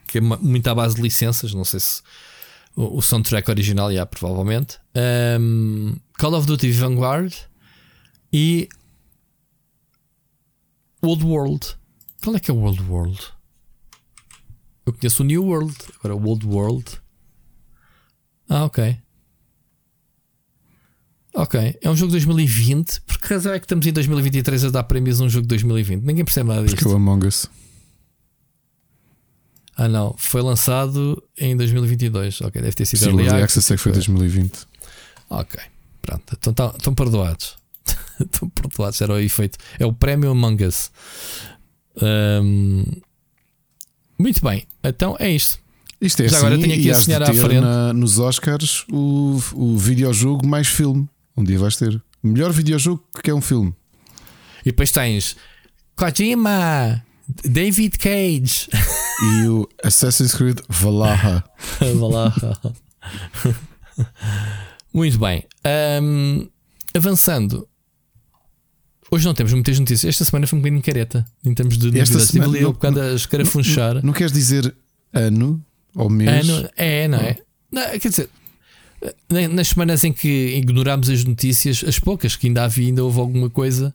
[0.07, 1.53] que é muito à base de licenças.
[1.53, 2.01] Não sei se
[2.75, 4.77] o, o soundtrack original, já, provavelmente.
[5.39, 7.33] Um, Call of Duty Vanguard
[8.31, 8.69] e
[11.01, 11.77] Old World.
[12.23, 13.19] Qual é que é o Old World?
[14.85, 16.99] Eu conheço o New World, agora o Old World.
[18.49, 18.97] Ah, ok.
[21.35, 23.01] Ok, é um jogo de 2020.
[23.01, 25.49] Por que razão é que estamos em 2023 a dar prémios a um jogo de
[25.49, 26.03] 2020?
[26.03, 26.75] Ninguém percebe nada disto.
[26.75, 27.45] Porque é o Among Us.
[29.77, 30.15] Ah, não.
[30.17, 32.41] Foi lançado em 2022.
[32.41, 34.65] Ok, deve ter sido Sim, Early Access é que foi 2020.
[35.29, 35.61] Ok,
[36.01, 36.35] pronto.
[36.37, 37.58] Então tá, estão perdoados.
[38.19, 39.57] Estão perdoados, era o efeito.
[39.79, 40.91] É o prémio Among Us.
[42.01, 42.83] Um,
[44.17, 45.59] muito bem, então é isto.
[46.01, 47.61] Isto é Já assim, agora tenho aqui a senhora à frente.
[47.61, 51.07] Na, nos Oscars o, o videojogo mais filme.
[51.35, 52.01] Um dia vais ter.
[52.23, 53.73] Melhor videojogo que é um filme.
[54.61, 55.35] E depois tens
[55.95, 57.03] Kojima,
[57.43, 58.69] David Cage
[59.43, 61.43] e o Assassin's Creed Valhalla.
[61.79, 62.33] Valhalla.
[64.93, 65.43] Muito bem.
[66.01, 66.47] Um,
[66.95, 67.67] avançando,
[69.11, 70.09] Hoje não temos muitas notícias.
[70.09, 72.29] Esta semana foi um bocadinho careta em termos de Esta novidades.
[72.29, 73.95] Semana, Estive ali um bocado a escarafunchar.
[73.95, 74.73] Não, não, queres dizer
[75.13, 75.63] ano
[75.95, 76.47] ou mês?
[76.47, 77.37] Ano, é, não é?
[77.71, 78.29] Não, quer dizer,
[79.29, 83.49] nas semanas em que ignorámos as notícias, as poucas que ainda havia, ainda houve alguma
[83.49, 83.93] coisa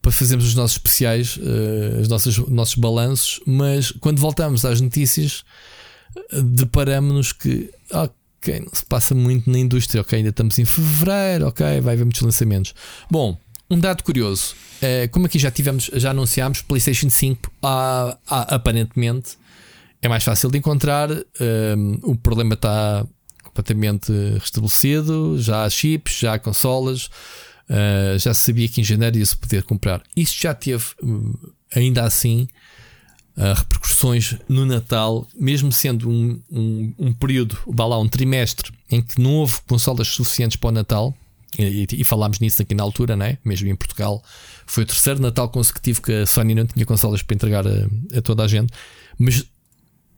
[0.00, 5.44] para fazermos os nossos especiais, uh, os nossos, nossos balanços, mas quando voltamos às notícias,
[6.32, 11.80] deparamos-nos que ok, não se passa muito na indústria, ok, ainda estamos em fevereiro, ok,
[11.80, 12.74] vai haver muitos lançamentos.
[13.08, 13.38] Bom,
[13.72, 19.38] um dado curioso, é, como aqui já tivemos, já anunciámos, PlayStation 5 ah, ah, aparentemente
[20.02, 23.06] é mais fácil de encontrar, um, o problema está
[23.44, 27.06] completamente restabelecido, já há chips, já há consolas,
[27.70, 30.02] uh, já sabia que em janeiro ia-se poder comprar.
[30.16, 31.32] Isto já teve, hum,
[31.72, 32.48] ainda assim,
[33.36, 39.00] uh, repercussões no Natal, mesmo sendo um, um, um período, vá lá, um trimestre em
[39.00, 41.14] que não houve consolas suficientes para o Natal.
[41.58, 43.36] E, e, falámos nisso aqui na altura, né?
[43.44, 44.22] mesmo em Portugal.
[44.66, 48.22] Foi o terceiro Natal consecutivo que a Sony não tinha consolas para entregar a, a
[48.22, 48.72] toda a gente.
[49.18, 49.44] Mas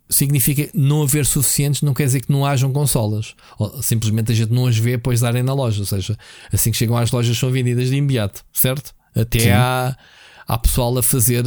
[0.08, 3.34] significa não haver suficientes, não quer dizer que não hajam consolas.
[3.58, 5.80] Ou, simplesmente a gente não as vê depois darem na loja.
[5.80, 6.16] Ou seja,
[6.52, 8.94] assim que chegam às lojas são vendidas de imediato, certo?
[9.14, 9.96] Até há,
[10.46, 11.44] há pessoal a fazer,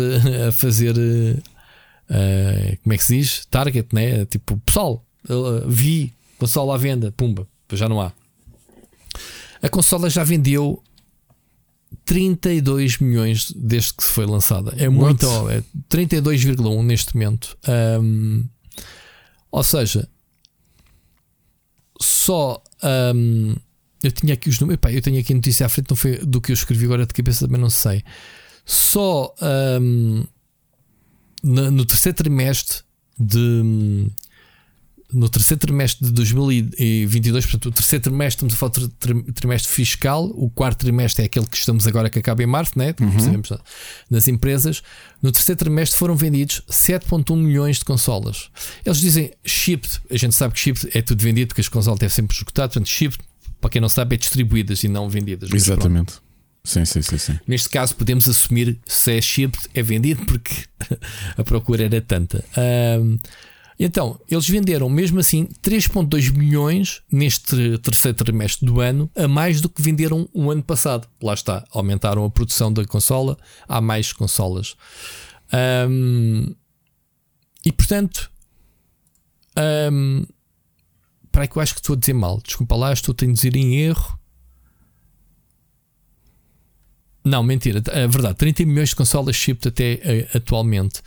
[0.47, 3.45] a fazer uh, como é que se diz?
[3.45, 4.26] Target, né?
[4.26, 8.11] Tipo, pessoal, uh, vi consola à venda, pumba, já não há.
[9.61, 10.81] A consola já vendeu
[12.05, 14.73] 32 milhões desde que foi lançada.
[14.77, 17.57] É muito, é 32,1 neste momento.
[18.01, 18.45] Um,
[19.51, 20.07] ou seja,
[21.99, 22.61] só
[23.15, 23.55] um,
[24.03, 24.79] eu tinha aqui os números.
[24.93, 27.13] eu tenho aqui a notícia à frente, não foi do que eu escrevi agora de
[27.13, 28.03] cabeça, também não sei.
[28.65, 29.34] Só
[29.81, 30.25] um,
[31.43, 32.84] no, no, terceiro trimestre
[33.17, 34.11] de
[35.13, 38.88] no terceiro trimestre de 2022, portanto, o terceiro trimestre, estamos a falar
[39.23, 42.77] de trimestre fiscal, o quarto trimestre é aquele que estamos agora que acaba em março,
[42.77, 42.93] né?
[42.99, 43.19] Uhum.
[43.19, 43.49] Sabemos,
[44.09, 44.84] nas empresas.
[45.21, 48.49] No terceiro trimestre foram vendidos 7,1 milhões de consolas.
[48.85, 52.13] Eles dizem shipped, a gente sabe que shipped é tudo vendido porque as consolas devem
[52.13, 53.23] sempre esgotado, portanto, shipped,
[53.61, 55.49] para quem não sabe, é distribuídas e não vendidas.
[55.53, 56.15] Exatamente.
[56.67, 57.39] Sim, sim, sim, sim.
[57.47, 60.53] Neste caso, podemos assumir se é shipped, é vendido porque
[61.38, 62.43] a procura era tanta.
[62.57, 63.17] Um,
[63.80, 69.70] então, eles venderam mesmo assim 3,2 milhões neste terceiro trimestre do ano, a mais do
[69.70, 71.08] que venderam o ano passado.
[71.22, 73.38] Lá está, aumentaram a produção da consola,
[73.68, 74.76] há mais consolas.
[75.90, 76.56] Um,
[77.64, 78.32] e portanto,
[79.91, 80.26] um,
[81.32, 82.41] para que eu acho que estou a dizer mal.
[82.44, 84.18] Desculpa lá, estou a induzir em erro.
[87.24, 88.38] Não, mentira, é verdade.
[88.38, 89.94] 30 milhões de consolas shipped até
[90.34, 90.99] uh, atualmente.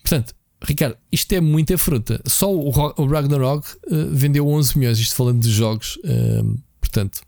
[0.00, 0.32] Portanto,
[0.66, 2.20] Ricardo, isto é muita fruta.
[2.26, 2.70] Só o,
[3.06, 7.20] Ragnarok uh, vendeu 11 milhões, isto falando de jogos, uh, portanto,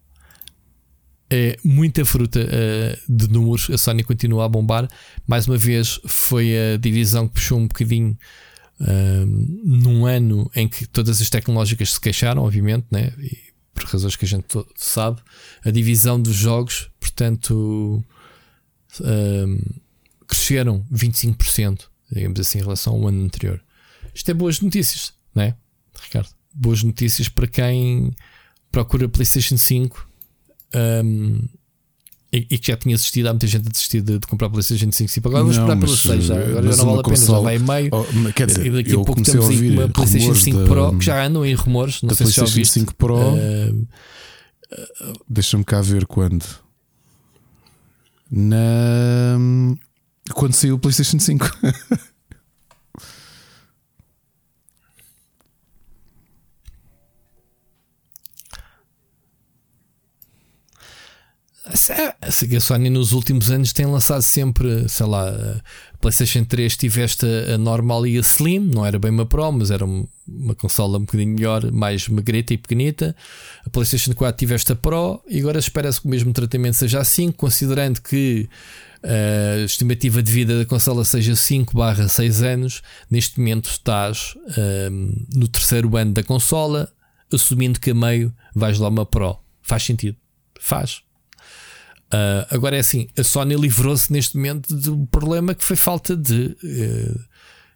[1.29, 3.69] é muita fruta uh, de números.
[3.71, 4.89] A Sony continua a bombar.
[5.27, 8.17] Mais uma vez, foi a divisão que puxou um bocadinho
[9.65, 13.11] num ano em que todas as tecnológicas se queixaram, obviamente, né?
[13.19, 13.39] e
[13.73, 14.47] por razões que a gente
[14.77, 15.19] sabe.
[15.65, 18.05] A divisão dos jogos, portanto,
[20.27, 23.63] cresceram 25% digamos assim, em relação ao ano anterior.
[24.15, 25.55] Isto é boas notícias, não é,
[26.03, 26.29] Ricardo?
[26.55, 28.13] Boas notícias para quem
[28.73, 30.09] procura PlayStation 5
[30.75, 31.41] um,
[32.33, 33.27] e, e, que já tinha assistido.
[33.27, 35.11] Há muita gente a desistir de, de comprar PlayStation 5.
[35.11, 36.25] Sim, agora vou esperar pelo 6.
[36.25, 36.35] Já.
[36.35, 37.91] Agora já não vale a pena, já vai meio.
[37.93, 41.05] Oh, quer dizer, e daqui a pouco temos aí uma PlayStation 5 da, Pro que
[41.05, 42.03] já andam em rumores.
[42.03, 42.81] Não sei se já ouviste.
[42.81, 43.17] 5 Pro.
[43.17, 43.87] Uh,
[45.29, 46.45] Deixa-me cá ver quando.
[48.31, 49.39] Na
[50.35, 51.51] quando saiu o PlayStation 5.
[62.31, 66.77] Sei que a Sony nos últimos anos tem lançado sempre, sei lá, a PlayStation 3
[66.77, 70.99] tiveste a normal e a Slim, não era bem uma Pro, mas era uma consola
[70.99, 73.17] um bocadinho melhor, mais magreta e pequenita.
[73.65, 77.33] A PlayStation 4 tiveste a Pro e agora espera-se que o mesmo tratamento seja assim,
[77.33, 78.49] considerando que
[79.03, 84.35] a estimativa de vida da consola seja 5 barra 6 anos, neste momento estás
[84.91, 86.93] um, no terceiro ano da consola,
[87.33, 89.39] assumindo que a meio vais lá uma Pro.
[89.63, 90.17] Faz sentido?
[90.61, 91.03] Faz.
[92.07, 96.57] Uh, agora é assim, a Sony livrou-se neste momento do problema que foi falta de
[96.63, 97.21] uh,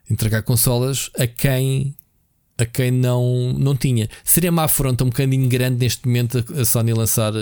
[0.08, 1.96] entregar consolas a quem
[2.56, 4.08] a quem não, não tinha.
[4.22, 7.32] Seria uma afronta um bocadinho grande neste momento a Sony lançar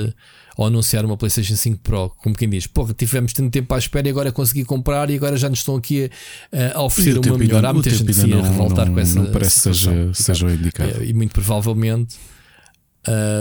[0.59, 4.09] ou anunciar uma PlayStation 5 Pro, como quem diz, porra, tivemos tanto tempo à espera
[4.09, 6.11] e agora consegui comprar e agora já nos estão aqui
[6.53, 7.65] a, a oferecer uma melhor.
[7.65, 9.23] Há muita gente que se ia revoltar não, com essa.
[9.23, 11.05] Não parece que seja, seja o indicado.
[11.05, 12.17] E, e muito provavelmente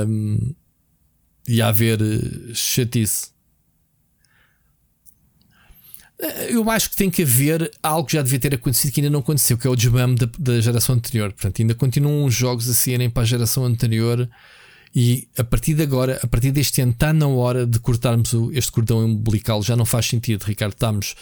[0.07, 0.53] um,
[1.47, 3.29] ia haver eh, chatice.
[6.21, 9.09] Eh, eu acho que tem que haver algo que já devia ter acontecido que ainda
[9.09, 11.33] não aconteceu, que é o desmame da, da geração anterior.
[11.33, 14.29] Portanto, ainda continuam os jogos a saírem para a geração anterior
[14.95, 18.71] e a partir de agora, a partir deste ano, está na hora de cortarmos este
[18.71, 19.61] cordão umbilical.
[19.61, 20.73] Já não faz sentido, Ricardo.
[20.73, 21.15] Estamos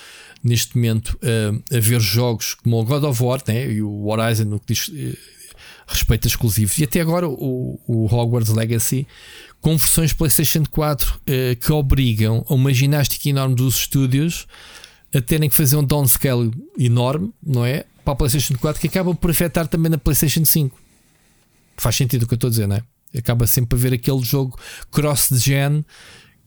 [0.44, 3.72] neste momento uh, a ver jogos como o God of War né?
[3.72, 5.18] e o Horizon, no que diz, uh,
[5.88, 6.78] respeito a exclusivos.
[6.78, 9.08] E até agora o, o Hogwarts Legacy
[9.62, 14.46] com versões PlayStation 4 eh, que obrigam a uma ginástica enorme dos estúdios
[15.12, 17.86] a terem que fazer um downscale enorme, não é?
[18.04, 20.80] Para a PlayStation 4 que acaba por afetar também na PlayStation 5.
[21.78, 22.84] Faz sentido o que eu estou a dizer, não é?
[23.18, 24.58] Acaba sempre a ver aquele jogo
[24.92, 25.86] cross-gen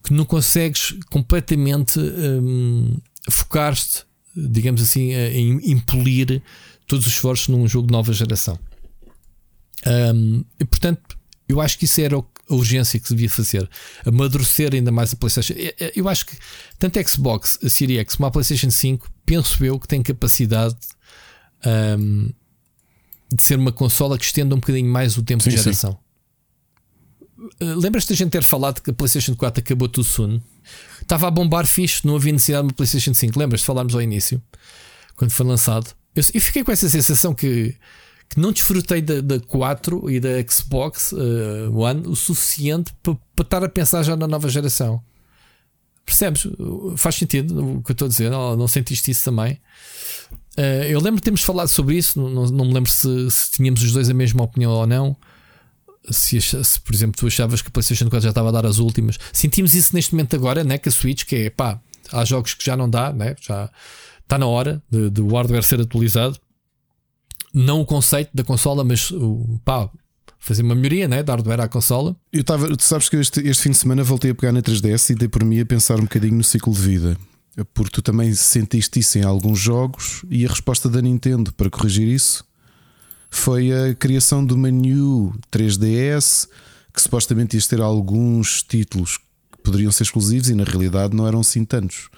[0.03, 2.99] que não consegues completamente hum,
[3.31, 4.05] focar-te,
[4.35, 6.43] digamos assim, em impelir
[6.87, 8.59] todos os esforços num jogo de nova geração.
[9.87, 11.19] Um, e portanto,
[11.49, 13.69] eu acho que isso era a urgência que se devia fazer.
[14.05, 15.55] Amadurecer ainda mais a PlayStation.
[15.95, 16.37] Eu acho que
[16.79, 20.77] tanto a Xbox, a Series X, como a PlayStation 5, penso eu que tem capacidade
[21.99, 22.31] um,
[23.35, 25.93] de ser uma consola que estenda um bocadinho mais o tempo sim, de geração.
[25.93, 26.08] Uh,
[27.61, 30.41] Lembras-te da gente ter falado que a PlayStation 4 acabou too soon?
[31.01, 33.39] Estava a bombar fixe, não havia necessidade de uma PlayStation 5.
[33.39, 34.43] Lembras-te de falarmos ao início,
[35.16, 35.95] quando foi lançado?
[36.15, 37.75] Eu, eu fiquei com essa sensação que,
[38.29, 43.43] que não desfrutei da, da 4 e da Xbox uh, One o suficiente para, para
[43.45, 45.03] estar a pensar já na nova geração.
[46.05, 46.47] Percebes?
[46.97, 48.31] Faz sentido o que eu estou a dizer?
[48.31, 49.61] Não, não sentiste isso também?
[50.59, 53.83] Uh, eu lembro de termos falado sobre isso, não, não me lembro se, se, tínhamos
[53.83, 55.16] os dois a mesma opinião ou não.
[56.11, 58.79] Se, se, por exemplo, tu achavas que a PlayStation 4 já estava a dar as
[58.79, 60.79] últimas, sentimos isso neste momento agora, né?
[60.79, 61.81] Que a Switch, que é pá,
[62.13, 63.35] há jogos que já não dá, né?
[63.41, 63.71] já
[64.23, 66.39] está na hora de, de o hardware ser atualizado.
[67.53, 69.91] Não o conceito da consola, mas o pá,
[70.39, 72.15] fazer uma melhoria né, de hardware à consola.
[72.33, 75.11] Eu estava, tu sabes que este, este fim de semana voltei a pegar na 3DS
[75.11, 77.17] e dei por mim a pensar um bocadinho no ciclo de vida.
[77.75, 82.07] Porque tu também sentiste isso em alguns jogos e a resposta da Nintendo para corrigir
[82.07, 82.45] isso
[83.31, 86.49] foi a criação de uma new 3DS
[86.93, 91.41] que supostamente ia ter alguns títulos que poderiam ser exclusivos e na realidade não eram
[91.41, 92.09] assim tantos.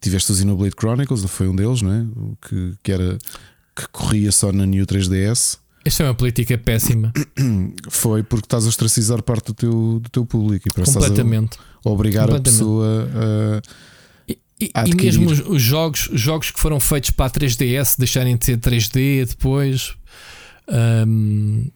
[0.00, 2.04] Tiveste o Xenoblade Chronicles, foi um deles, não é?
[2.46, 3.18] Que, que era
[3.74, 5.58] que corria só na New 3DS.
[5.84, 7.12] Esta é uma política péssima.
[7.90, 11.58] Foi porque estás a ostracizar parte do teu, do teu público e Completamente.
[11.84, 12.48] A obrigar Completamente.
[12.48, 13.62] a pessoa a.
[14.26, 18.36] E, e, e mesmo os, os, jogos, jogos que foram feitos para a 3DS deixarem
[18.36, 19.94] de ser 3D depois.
[20.68, 21.70] Um,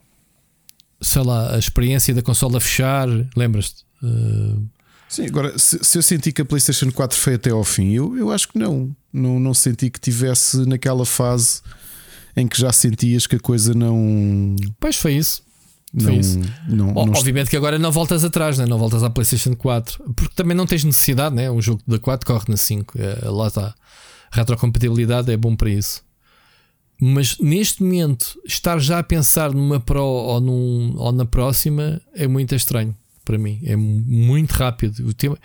[1.01, 3.85] sei lá, a experiência da consola fechar, lembras-te?
[4.03, 4.67] Uh,
[5.09, 8.17] Sim, agora se, se, eu senti que a PlayStation 4 foi até ao fim, eu,
[8.17, 8.95] eu acho que não.
[9.13, 9.41] não.
[9.41, 11.63] Não senti que tivesse naquela fase
[12.37, 14.55] em que já sentias que a coisa não.
[14.79, 15.43] Pois foi isso.
[15.99, 16.39] Foi não, isso.
[16.69, 18.67] Não, não Obviamente que agora não voltas atrás, né?
[18.67, 21.51] não voltas à PlayStation 4, porque também não tens necessidade, né?
[21.51, 22.95] um jogo da 4 corre na 5.
[23.01, 23.75] É, lá está.
[24.31, 26.03] Retrocompatibilidade é bom para isso.
[27.01, 32.27] Mas neste momento, estar já a pensar numa Pro ou, num, ou na próxima é
[32.27, 32.95] muito estranho
[33.25, 33.61] para mim.
[33.65, 35.07] É muito rápido.
[35.07, 35.39] O tema.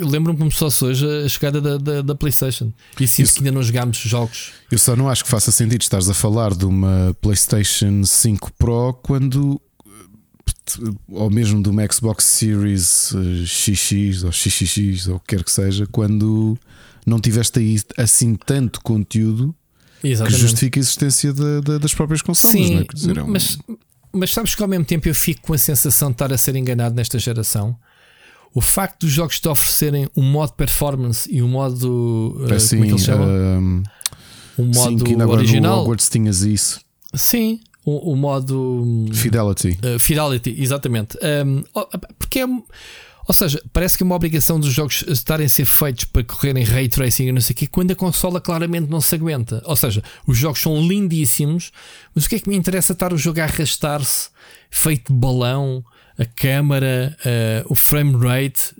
[0.00, 2.72] Lembro-me como só hoje a chegada da, da, da PlayStation.
[3.00, 4.52] E sinto que ainda não jogámos jogos.
[4.70, 8.92] Eu só não acho que faça sentido estares a falar de uma PlayStation 5 Pro
[9.02, 9.60] quando.
[11.08, 13.12] Ou mesmo de uma Xbox Series
[13.46, 16.58] XX ou XXX ou o que quer que seja, quando
[17.06, 19.54] não tiveste aí assim tanto conteúdo
[20.02, 20.34] Exatamente.
[20.36, 22.66] que justifica a existência de, de, das próprias consoles.
[22.66, 22.84] Sim, é?
[22.94, 23.26] dizer, é um...
[23.26, 23.58] mas
[24.12, 26.56] mas sabes que ao mesmo tempo eu fico com a sensação de estar a ser
[26.56, 27.76] enganado nesta geração.
[28.54, 32.36] O facto dos jogos te oferecerem um modo performance e um modo.
[32.48, 33.24] Uh, assim, como é que ele chama?
[33.26, 33.82] Um,
[34.58, 35.76] um modo sim, original.
[35.76, 36.80] No Hogwarts tinhas isso.
[37.14, 38.82] Sim, o, o modo.
[38.84, 39.78] Hum, Fidelity.
[39.84, 41.18] Uh, fidelity, exatamente.
[41.46, 41.62] Um,
[42.18, 42.46] porque é.
[43.28, 46.64] Ou seja, parece que é uma obrigação dos jogos estarem a ser feitos para correrem
[46.64, 49.62] ray tracing e não sei o quê, quando a consola claramente não se aguenta.
[49.66, 51.70] Ou seja, os jogos são lindíssimos,
[52.14, 54.30] mas o que é que me interessa estar o jogo a arrastar-se,
[54.70, 55.84] feito de balão,
[56.18, 58.74] a câmara, uh, o frame rate,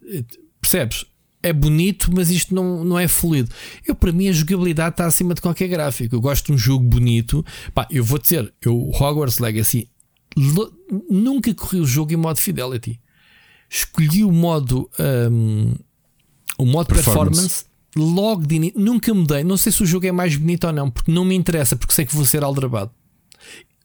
[0.62, 1.04] percebes?
[1.42, 3.50] É bonito, mas isto não, não é fluido.
[3.86, 6.16] Eu, para mim, a jogabilidade está acima de qualquer gráfico.
[6.16, 7.44] Eu gosto de um jogo bonito.
[7.74, 9.90] Pá, eu vou dizer, eu, Hogwarts Legacy,
[11.08, 12.98] nunca corri o jogo em modo fidelity
[13.68, 14.90] escolhi o modo,
[15.30, 15.74] um,
[16.58, 17.40] o modo performance.
[17.40, 17.64] performance
[17.96, 18.80] logo de início.
[18.80, 19.44] Nunca mudei.
[19.44, 21.92] Não sei se o jogo é mais bonito ou não, porque não me interessa, porque
[21.92, 22.90] sei que vou ser aldrabado.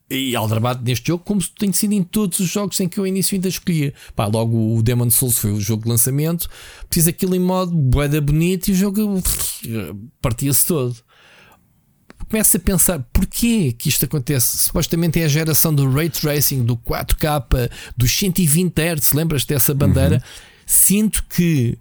[0.09, 3.35] E aldrabado neste jogo, como tem sido em todos os jogos em que eu início
[3.35, 3.93] ainda escolhia.
[4.15, 6.47] Pá, logo o Demon Souls foi o jogo de lançamento,
[6.91, 9.23] fiz aquilo em modo boeda bonito e o jogo
[10.21, 11.02] partia-se todo
[12.33, 14.57] começa a pensar porquê que isto acontece.
[14.57, 19.13] Supostamente é a geração do ray tracing, do 4K, dos 120 Hz.
[19.13, 20.15] Lembras dessa bandeira?
[20.15, 20.21] Uhum.
[20.65, 21.77] Sinto que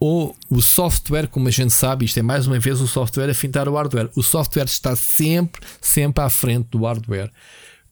[0.00, 3.34] ou o software, como a gente sabe, isto é mais uma vez o software a
[3.34, 4.10] fintar o hardware.
[4.16, 7.30] O software está sempre, sempre à frente do hardware.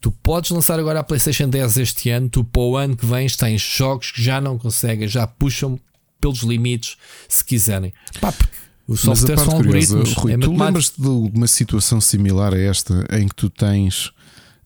[0.00, 3.28] Tu podes lançar agora a PlayStation 10 este ano, tu para o ano que vem
[3.28, 5.78] tens jogos que já não conseguem, já puxam
[6.20, 6.96] pelos limites
[7.28, 7.92] se quiserem.
[8.20, 12.00] Pá, porque o software Mas a parte curiosa, Rui, é tu lembras-te de uma situação
[12.00, 14.10] similar a esta em que tu tens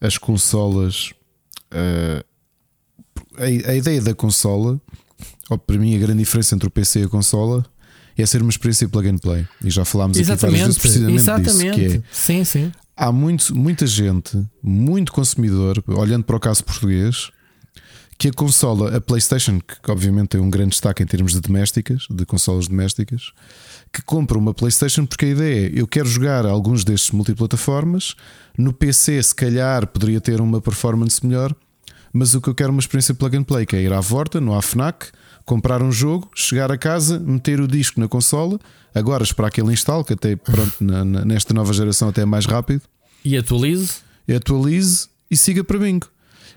[0.00, 1.10] as consolas.
[1.72, 2.24] Uh,
[3.36, 4.80] a, a, ideia da consola,
[5.50, 7.66] ou para mim, a grande diferença entre o PC e a consola
[8.16, 9.46] é ser uma experiência plug and play.
[9.64, 11.80] E já falámos exatamente, aqui várias vezes precisamente exatamente.
[11.80, 11.90] disso.
[11.90, 12.72] Que é, sim, sim.
[12.96, 17.32] Há muito, muita gente, muito consumidor, olhando para o caso português,
[18.18, 22.06] que a consola, a PlayStation, que obviamente tem um grande destaque em termos de domésticas,
[22.08, 23.32] de consolas domésticas,
[23.92, 28.14] que compra uma PlayStation porque a ideia é eu quero jogar alguns destes multiplataformas.
[28.56, 31.54] No PC, se calhar, poderia ter uma performance melhor,
[32.12, 34.00] mas o que eu quero é uma experiência plug and play, que é ir à
[34.00, 35.06] Vorta, no AFNAC,
[35.44, 38.58] comprar um jogo, chegar a casa, meter o disco na consola,
[38.94, 42.26] agora esperar que ele instale, que até pronto, na, na, nesta nova geração até é
[42.26, 42.82] mais rápido.
[43.24, 44.00] E atualize.
[44.26, 46.08] E atualize e siga para bingo.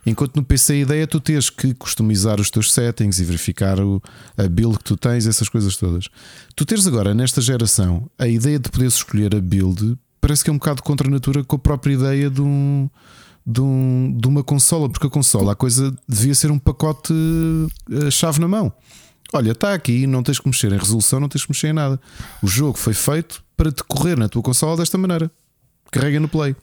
[0.06, 3.80] Enquanto no PC a ideia é tu teres que customizar os teus settings e verificar
[3.80, 4.02] o,
[4.38, 6.10] a build que tu tens, essas coisas todas.
[6.56, 10.54] Tu teres agora, nesta geração, a ideia de poderes escolher a build parece que é
[10.54, 12.90] um bocado contra a natura com a própria ideia de um.
[13.48, 17.14] De, um, de uma consola, porque a consola a coisa devia ser um pacote
[17.92, 18.74] a eh, chave na mão.
[19.32, 22.02] Olha, está aqui, não tens que mexer em resolução, não tens que mexer em nada.
[22.42, 25.30] O jogo foi feito para decorrer na tua consola desta maneira.
[25.92, 26.56] Carrega no play.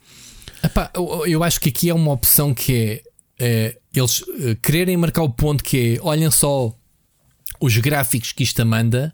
[0.60, 0.90] Epá,
[1.26, 3.02] eu acho que aqui é uma opção que é
[3.44, 6.72] é, eles uh, quererem marcar o ponto que é, olhem só
[7.60, 9.12] os gráficos que isto manda,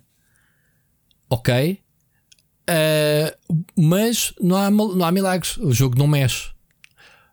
[1.30, 1.80] ok,
[2.68, 6.50] uh, mas não há, não há milagres, o jogo não mexe.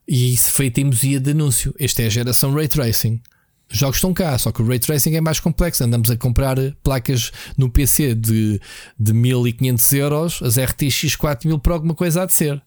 [0.07, 1.75] E isso foi teimosia de anúncio.
[1.77, 3.21] Esta é a geração Ray Tracing.
[3.69, 5.83] Os jogos estão cá, só que o Ray Tracing é mais complexo.
[5.83, 8.61] Andamos a comprar placas no PC de,
[8.97, 12.61] de 1500 euros, as RTX 4000 por alguma coisa há de ser,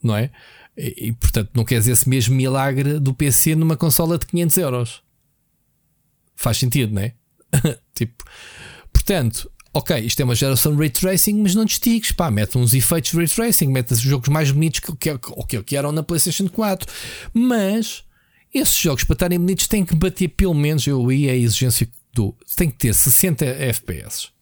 [0.00, 0.30] não é?
[0.78, 5.02] E, e, portanto, não queres esse mesmo milagre do PC numa consola de 500 euros.
[6.36, 7.14] Faz sentido, não é?
[7.92, 8.24] tipo,
[8.92, 12.56] portanto, ok, isto é uma geração de ray tracing, mas não te estiques, pá, mete
[12.56, 14.92] uns efeitos de ray tracing, mete os jogos mais bonitos que,
[15.48, 16.88] que, que, eram na PlayStation 4.
[17.34, 18.04] Mas
[18.54, 22.34] esses jogos, para estarem bonitos, têm que bater pelo menos, eu ia a exigência do
[22.56, 24.37] tem que ter 60 FPS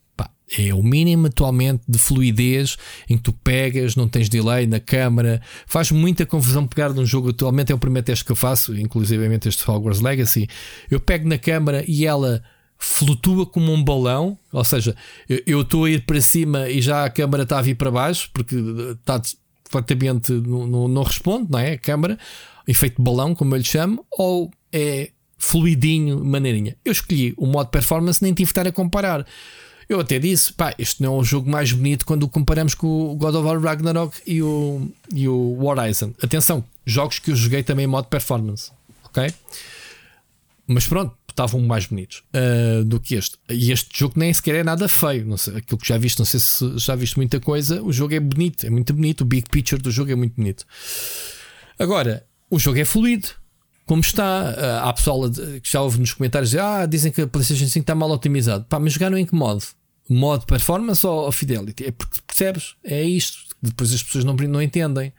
[0.58, 2.76] é o mínimo atualmente de fluidez
[3.08, 5.42] em que tu pegas, não tens delay na câmara.
[5.66, 7.72] Faz muita confusão pegar num jogo atualmente.
[7.72, 10.48] É o primeiro teste que eu faço, inclusivamente este Hogwarts Legacy.
[10.90, 12.42] Eu pego na câmara e ela
[12.78, 14.94] flutua como um balão, ou seja,
[15.46, 18.28] eu estou a ir para cima e já a câmara está a vir para baixo
[18.34, 18.54] porque
[19.00, 19.20] está
[19.64, 21.72] completamente não, não, não responde, não é?
[21.72, 22.18] A câmara,
[22.68, 26.76] efeito balão, como eu lhe chamo, ou é fluidinho, maneirinha.
[26.84, 29.26] Eu escolhi o modo performance, nem tive de estar a comparar.
[29.88, 33.12] Eu até disse, pá, este não é o jogo mais bonito quando o comparamos com
[33.12, 36.12] o God of War Ragnarok e o, e o Horizon.
[36.20, 38.72] Atenção, jogos que eu joguei também em modo performance,
[39.04, 39.32] ok?
[40.66, 43.36] Mas pronto, estavam mais bonitos uh, do que este.
[43.48, 45.26] E este jogo nem sequer é nada feio.
[45.26, 47.82] Não sei, aquilo que já viste, não sei se já viste muita coisa.
[47.82, 49.20] O jogo é bonito, é muito bonito.
[49.20, 50.64] O big picture do jogo é muito bonito.
[51.78, 53.28] Agora, o jogo é fluido.
[53.86, 57.26] Como está, uh, há pessoal que já ouve nos comentários dizer, ah, dizem que a
[57.26, 58.64] PlayStation 5 está mal otimizado.
[58.68, 59.62] Pá, mas jogaram em que modo?
[60.08, 61.86] modo performance ou, fidelity?
[61.86, 62.74] É porque percebes?
[62.84, 63.38] É isto.
[63.60, 65.12] Depois as pessoas não, não entendem.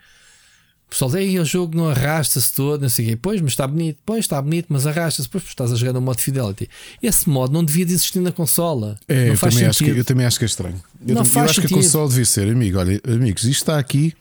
[0.86, 3.16] O pessoal diz, o jogo não arrasta-se todo, não sei o quê.
[3.18, 4.00] Pois, mas está bonito.
[4.06, 5.28] Pois, está bonito, mas arrasta-se.
[5.28, 6.70] Pois, estás a jogar no modo fidelity.
[7.04, 8.98] Esse modo não devia de existir na consola.
[9.08, 10.82] É, eu, também acho que, eu também acho que é estranho.
[11.06, 11.70] Eu, não eu faz acho sentido.
[11.70, 12.80] que a consola devia ser, amigo.
[12.80, 14.14] Olha, amigos, isto está aqui.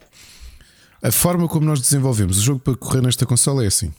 [1.01, 3.93] A forma como nós desenvolvemos o jogo para correr nesta consola é assim.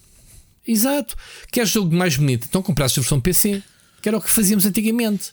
[0.67, 1.15] Exato.
[1.51, 2.45] Queres jogo mais bonito?
[2.49, 3.63] Então compraste a versão PC.
[4.01, 5.31] Que era o que fazíamos antigamente.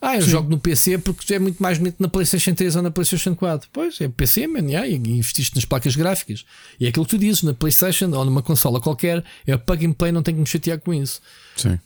[0.00, 0.30] Ah, eu Sim.
[0.30, 3.68] jogo no PC porque é muito mais bonito na PlayStation 3 ou na PlayStation 4.
[3.72, 6.44] Pois, é PC, man, yeah, e investiste nas placas gráficas.
[6.78, 9.92] E é aquilo que tu dizes, na PlayStation ou numa consola qualquer, é plug and
[9.94, 11.20] play, não tenho que me chatear com isso.
[11.56, 11.78] Sim.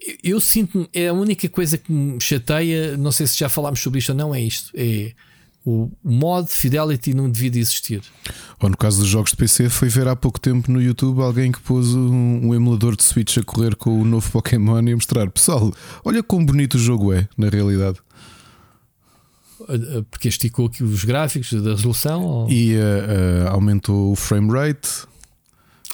[0.00, 3.80] Eu, eu sinto-me, é a única coisa que me chateia, não sei se já falámos
[3.80, 4.70] sobre isto ou não, é isto.
[4.74, 5.12] É
[5.64, 8.02] o mod Fidelity não devia de existir.
[8.60, 11.52] Ou no caso dos jogos de PC, foi ver há pouco tempo no YouTube alguém
[11.52, 14.96] que pôs um, um, emulador de Switch a correr com o novo Pokémon e a
[14.96, 15.72] mostrar, pessoal,
[16.04, 17.98] olha quão bonito o jogo é, na realidade.
[20.10, 22.50] Porque esticou aqui os gráficos da resolução ou...
[22.50, 24.88] e uh, uh, aumentou o frame rate.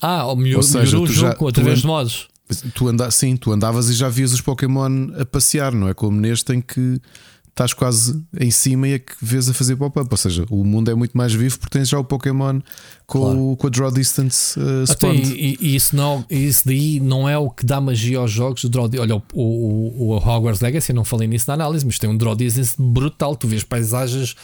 [0.01, 2.29] Ah, ou melhor, ou seja, melhorou o jogo já, através de modos.
[2.75, 6.21] Tu anda, sim, tu andavas e já vias os Pokémon a passear, não é como
[6.21, 7.01] neste em que
[7.57, 10.07] estás quase em cima e é que vês a fazer pop-up.
[10.11, 12.61] Ou seja, o mundo é muito mais vivo porque tens já o Pokémon
[13.07, 13.57] com, claro.
[13.57, 17.49] com a Draw Distance uh, Até, e, e, isso, não, isso daí não é o
[17.49, 18.63] que dá magia aos jogos.
[18.65, 21.99] O draw, olha, o, o, o Hogwarts Legacy, eu não falei nisso na análise, mas
[21.99, 23.35] tem um Draw Distance brutal.
[23.35, 24.37] Tu vês paisagens,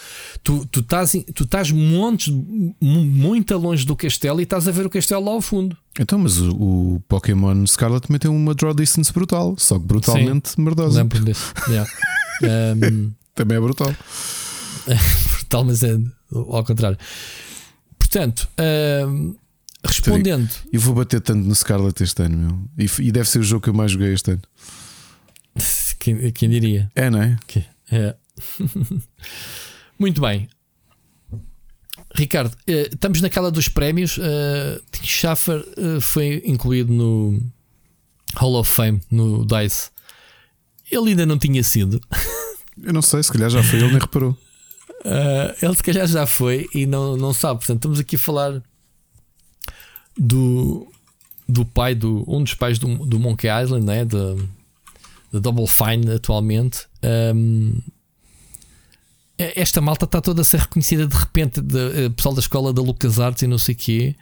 [0.43, 2.33] tu, tu, estás, tu estás montes,
[2.81, 5.77] muito longe do castelo e estás a ver o castelo lá ao fundo.
[5.99, 6.49] Então, mas o,
[6.95, 10.97] o Pokémon Scarlet também tem uma Draw Distance brutal, só que brutalmente Sim, merdosa.
[10.97, 11.53] Lembro disso.
[11.67, 11.87] Yeah.
[12.41, 13.93] Um, Também é brutal.
[15.33, 15.97] brutal, mas é
[16.31, 16.97] ao contrário.
[17.97, 18.47] Portanto,
[19.07, 19.35] um,
[19.85, 20.49] respondendo.
[20.71, 22.37] Eu vou bater tanto no Scarlet este ano,
[22.77, 22.87] meu.
[22.99, 24.41] E, deve ser o jogo que eu mais joguei este ano.
[25.99, 26.91] Quem, quem diria?
[26.95, 27.37] É, não é?
[27.89, 28.13] É.
[29.97, 30.49] Muito bem.
[32.13, 34.17] Ricardo, eh, estamos naquela dos prémios.
[34.17, 37.41] Uh, Tim Schafer uh, foi incluído no
[38.35, 39.92] Hall of Fame, no DICE.
[40.93, 42.01] Ele ainda não tinha sido.
[42.81, 44.31] Eu não sei, se calhar já foi, ele nem reparou.
[45.05, 47.59] Uh, ele se calhar já foi e não, não sabe.
[47.59, 48.61] Portanto, estamos aqui a falar
[50.17, 50.87] do,
[51.47, 54.05] do pai, do, um dos pais do, do Monkey Island, né?
[54.05, 54.35] da,
[55.31, 56.87] da Double Fine atualmente.
[57.35, 57.79] Um,
[59.37, 62.81] esta malta está toda a ser reconhecida de repente, de, uh, pessoal da escola da
[62.81, 64.15] Lucas Arts e não sei o quê.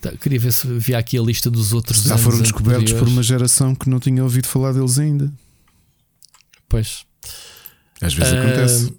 [0.00, 2.02] Tá, queria ver se via aqui a lista dos outros.
[2.02, 5.32] Já foram descobertos por uma geração que não tinha ouvido falar deles ainda.
[6.72, 7.04] Pois.
[8.00, 8.94] Às vezes uh, acontece.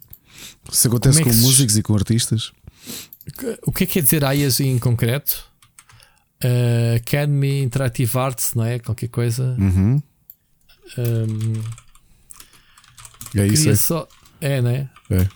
[0.72, 1.80] Se acontece é com músicos se...
[1.80, 2.52] e com artistas.
[3.66, 5.44] O que é que quer dizer AIAS em concreto?
[6.44, 8.78] Uh, Academy Interactive Arts, não é?
[8.78, 9.58] Qualquer coisa.
[9.60, 10.00] Uhum.
[11.00, 11.64] Um,
[13.36, 13.70] é isso.
[13.72, 13.76] É.
[13.76, 14.08] Só...
[14.40, 14.88] é, não é?
[15.10, 15.28] É.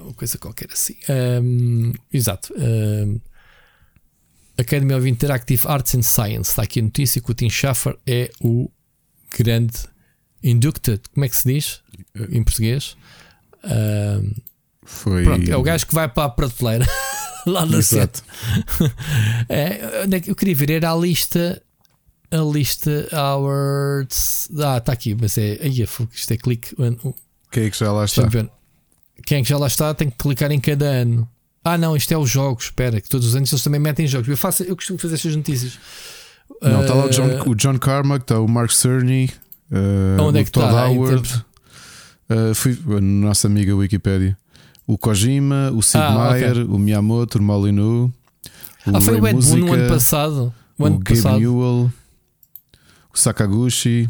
[0.00, 0.96] Uma coisa qualquer assim.
[1.42, 2.54] Um, exato.
[2.56, 3.20] Um,
[4.56, 6.48] Academy of Interactive Arts and Science.
[6.52, 8.70] Está aqui a notícia que o Tim Schafer é o
[9.36, 9.92] grande
[10.44, 11.00] inducted.
[11.12, 11.80] Como é que se diz
[12.30, 12.96] em português?
[13.64, 14.34] Um,
[14.84, 15.24] Foi.
[15.24, 16.86] Pronto, é o gajo que vai para a prateleira
[17.46, 18.22] lá na Exato.
[19.48, 21.60] é, é eu queria ver, era a lista.
[22.30, 24.48] A lista awards.
[24.58, 25.58] Ah, está aqui, mas é.
[25.62, 26.74] Aí, isto é clique.
[27.50, 28.28] Quem é que já lá está?
[29.24, 31.28] Quem é que já lá está tem que clicar em cada ano.
[31.62, 32.64] Ah, não, isto é os jogos.
[32.64, 34.28] Espera, que todos os anos eles também metem jogos.
[34.28, 35.78] Eu, faço, eu costumo fazer estas notícias.
[36.60, 39.30] Não, está uh, lá o John, o John Carmack, está o Mark Cerny,
[39.70, 41.44] uh, onde é que Todd está, Howard.
[42.30, 44.36] Uh, fui a nossa amiga Wikipedia.
[44.86, 46.64] O Kojima, o Sid ah, Meier, okay.
[46.64, 48.10] o Miyamoto, o Molyneux.
[48.86, 50.54] O ah, foi Ray o Ed Boon no ano passado.
[50.78, 51.38] O, ano o Gabe passado.
[51.38, 51.92] Newell,
[53.12, 54.08] o Sakaguchi,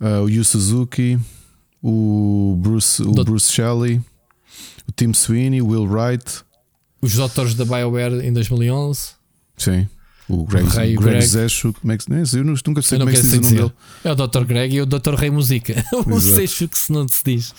[0.00, 1.18] uh, o Yu Suzuki,
[1.82, 4.00] o Bruce, o Bruce Shelley
[4.88, 6.42] o Tim Sweeney, o Will Wright.
[7.00, 9.14] Os doutores da BioWare em 2011.
[9.56, 9.88] Sim.
[10.32, 13.12] O Greg, o Greg, Greg Zeshu, como é que, nem, eu nunca sei como é
[13.12, 13.72] que se diz o nome dele.
[14.02, 14.44] É o Dr.
[14.44, 15.14] Greg e o Dr.
[15.14, 15.84] Rei Música.
[16.06, 17.54] o Zeshu que se não se diz.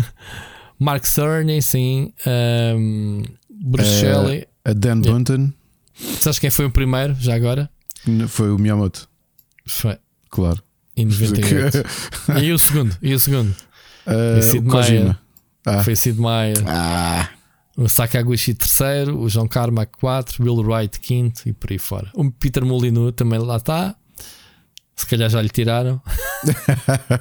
[0.80, 2.10] Mark Cerny, sim.
[2.26, 4.46] Um, Bruce é, Shelley.
[4.64, 5.12] A Dan yeah.
[5.12, 5.52] Bunton.
[6.20, 7.68] Sabes quem foi o primeiro, já agora?
[8.28, 9.06] Foi o Miyamoto.
[9.66, 9.98] Foi.
[10.30, 10.62] Claro.
[10.96, 11.84] Em 98.
[12.42, 12.96] e o segundo?
[13.02, 13.54] E o segundo?
[14.06, 15.20] Uh, o Kojima.
[15.66, 15.84] Ah.
[15.84, 16.56] Foi Sid Meier.
[16.66, 17.28] Ah.
[17.78, 22.10] O Sakaguchi terceiro, o João Carmack 4, Will Wright quinto e por aí fora.
[22.12, 23.94] O Peter Molyneux também lá está.
[24.96, 26.02] Se calhar já lhe tiraram.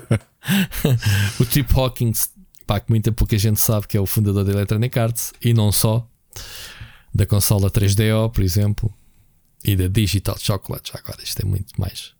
[1.40, 2.32] o Trip Hawkins,
[2.66, 5.72] pá, que muita pouca gente sabe que é o fundador da Electronic Arts e não
[5.72, 6.10] só.
[7.14, 8.92] Da consola 3DO, por exemplo,
[9.64, 10.92] e da Digital Chocolate.
[10.92, 12.14] Já agora, isto é muito mais.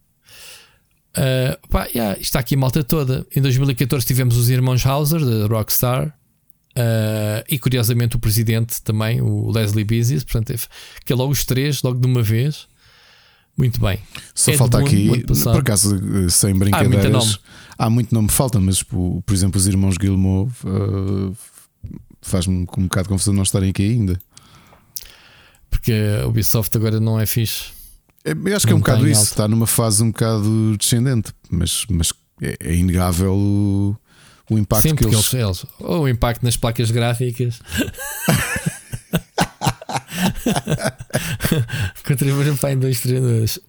[1.18, 3.26] Uh, pá, yeah, está aqui a malta toda.
[3.36, 6.16] Em 2014 tivemos os irmãos Hauser, da Rockstar.
[6.78, 10.58] Uh, e curiosamente o presidente também, o Leslie Business, portanto, é
[11.04, 12.68] que é logo os três, logo de uma vez.
[13.58, 14.00] Muito bem.
[14.36, 17.40] Só é falta aqui, por acaso, sem brincadeiras, ah, muito
[17.80, 21.36] há muito nome falta, mas por, por exemplo, os irmãos Gilmore uh,
[22.22, 24.20] faz-me um bocado de confusão não estarem aqui ainda.
[25.72, 25.92] Porque
[26.22, 27.72] a Ubisoft agora não é fixe.
[28.24, 29.32] É, eu acho que é um bocado isso, alto.
[29.32, 33.98] está numa fase um bocado descendente, mas, mas é, é inegável
[34.50, 35.34] o, impacto Sim, que eles...
[35.34, 35.66] eles.
[35.80, 37.60] Ou o impacto nas placas gráficas.
[42.06, 43.20] Contribuíram para a indústria.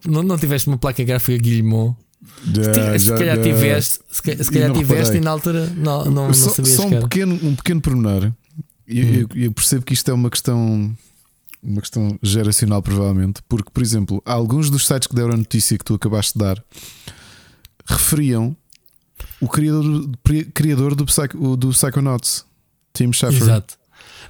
[0.06, 1.96] Não, não tiveste uma placa gráfica Guillemot?
[2.52, 3.42] Já, se, já, calhar já.
[3.42, 6.76] tiveste, se, se calhar tiveste e na altura não, não, não só, sabias.
[6.76, 8.26] Só um pequeno, um pequeno pormenor.
[8.26, 8.32] Hum.
[8.86, 10.96] Eu, eu, percebo que isto é uma questão
[11.62, 15.84] uma questão geracional, provavelmente, porque, por exemplo, alguns dos sites que deram a notícia que
[15.84, 16.62] tu acabaste de dar
[17.84, 18.56] referiam
[19.40, 20.10] o criador,
[20.54, 22.44] criador do, Psycho, do Psychonauts,
[22.92, 23.42] Tim Schafer.
[23.42, 23.78] Exato.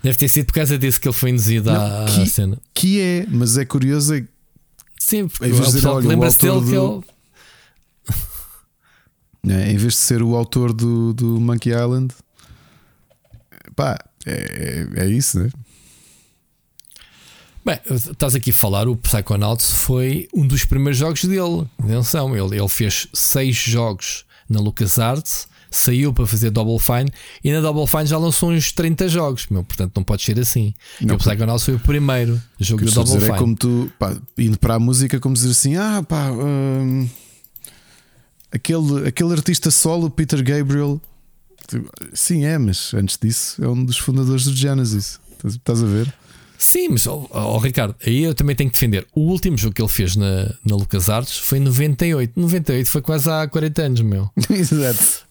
[0.02, 2.58] Deve ter sido por causa disso que ele foi induzido à, que, cena.
[2.72, 4.14] Que é, mas é curioso.
[4.14, 4.24] É,
[4.98, 5.48] Sim, porque é
[6.06, 7.18] lembra-se dele do, que ele.
[9.48, 12.12] É, em vez de ser o autor do, do Monkey Island,
[13.74, 13.96] pá,
[14.26, 15.48] é, é isso, né?
[17.64, 21.66] Bem, estás aqui a falar, o Psychonauts foi um dos primeiros jogos dele.
[21.78, 27.10] Atenção, ele, ele fez seis jogos na LucasArts, saiu para fazer Double Fine
[27.44, 29.46] e na Double Fine já lançou uns 30 jogos.
[29.50, 30.74] Meu, portanto, não pode ser assim.
[31.00, 33.32] Não, e o Psychonauts foi o primeiro jogo do Double é Fine.
[33.32, 37.08] É como tu, pá, indo para a música, como dizer assim: ah, pá, hum,
[38.50, 41.00] aquele, aquele artista solo, Peter Gabriel.
[42.14, 45.20] Sim, é, mas antes disso é um dos fundadores do Genesis.
[45.44, 46.12] Estás a ver?
[46.58, 49.06] Sim, mas oh, oh, Ricardo, aí eu também tenho que defender.
[49.14, 52.38] O último jogo que ele fez na, na LucasArts foi em 98.
[52.38, 54.28] 98 foi quase há 40 anos, meu.
[54.50, 55.28] Exato.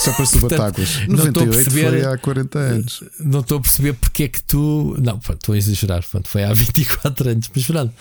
[0.00, 1.06] Só para subatáguas.
[1.06, 3.04] 98 perceber, foi há 40 anos.
[3.20, 4.96] Não estou a perceber porque é que tu.
[5.00, 6.04] Não, estou a exagerar.
[6.10, 7.50] Pronto, foi há 24 anos.
[7.54, 7.94] Mas pronto.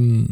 [0.00, 0.26] Um,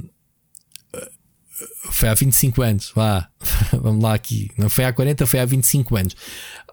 [1.91, 2.93] foi há 25 anos.
[2.95, 3.29] Vá,
[3.81, 4.51] vamos lá aqui.
[4.59, 6.17] Não foi há 40, foi há 25 anos.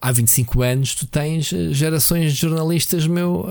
[0.01, 3.47] Há 25 anos tu tens eh, gerações de jornalistas meu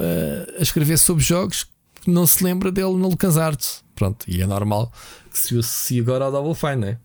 [0.59, 1.67] a escrever sobre jogos
[2.03, 3.85] que não se lembra dele no LucasArts.
[3.95, 4.93] Pronto, e é normal
[5.31, 6.99] que se associe agora ao Double Fine, não é?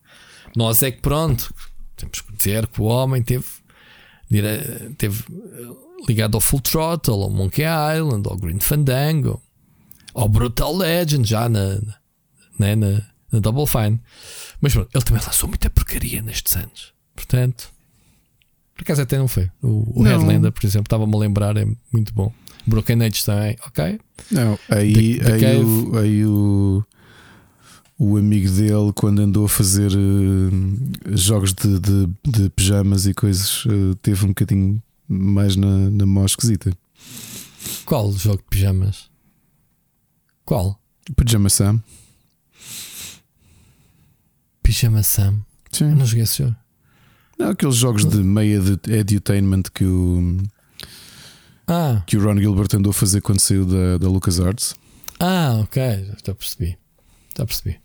[0.56, 1.54] Nós é que pronto,
[1.96, 3.46] temos que dizer que o homem teve,
[4.98, 5.70] teve eh,
[6.08, 9.42] ligado ao Full Throttle, ao Monkey Island, ao Green Fandango,
[10.14, 11.80] ao Brutal Legend, já na,
[12.60, 13.02] na, na,
[13.32, 14.02] na Double Fine.
[14.60, 16.94] Mas pronto, ele também lançou muita porcaria nestes anos.
[17.16, 17.72] Portanto,
[18.82, 19.48] por acaso até não foi.
[19.62, 22.34] O, o Headlander, por exemplo, estava-me a lembrar, é muito bom.
[22.66, 24.00] Broken Age também, ok.
[24.32, 26.84] Não, aí, the, the aí, o, aí o,
[28.00, 33.66] o amigo dele, quando andou a fazer uh, jogos de, de, de, pijamas e coisas,
[33.66, 36.76] uh, teve um bocadinho mais na, na mão esquisita.
[37.86, 39.12] Qual jogo de pijamas?
[40.44, 40.82] Qual?
[41.16, 41.84] Pijama Sam.
[44.64, 45.46] Pijama Sam.
[45.72, 45.90] Sim.
[45.92, 46.56] Eu não joguei esse jogo.
[47.42, 50.38] Não, aqueles jogos de meia de edutainment que o,
[51.68, 52.04] ah.
[52.06, 54.76] que o Ron Gilbert andou a fazer quando saiu da, da LucasArts.
[55.20, 55.82] Ah, ok,
[56.24, 56.78] já percebi.
[57.36, 57.80] Já percebi.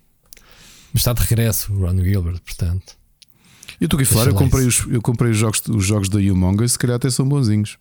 [0.92, 2.98] Mas está de regresso o Ron Gilbert, portanto.
[3.80, 6.18] Eu estou aqui a falar, eu comprei, os, eu comprei os jogos, os jogos da
[6.18, 7.78] Humong e se calhar até são bonzinhos.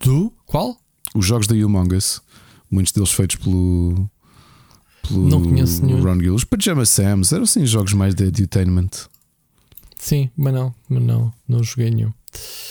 [0.00, 0.32] Tu?
[0.44, 0.76] Qual?
[1.14, 1.96] Os jogos da Humong
[2.68, 4.10] muitos deles feitos pelo.
[5.06, 6.02] pelo não conheço nenhum.
[6.02, 6.34] Ron Gilbert.
[6.34, 8.90] Os Pajama Sams eram assim jogos mais de edutainment.
[9.98, 12.12] Sim, mas não, mas não, não joguei nenhum.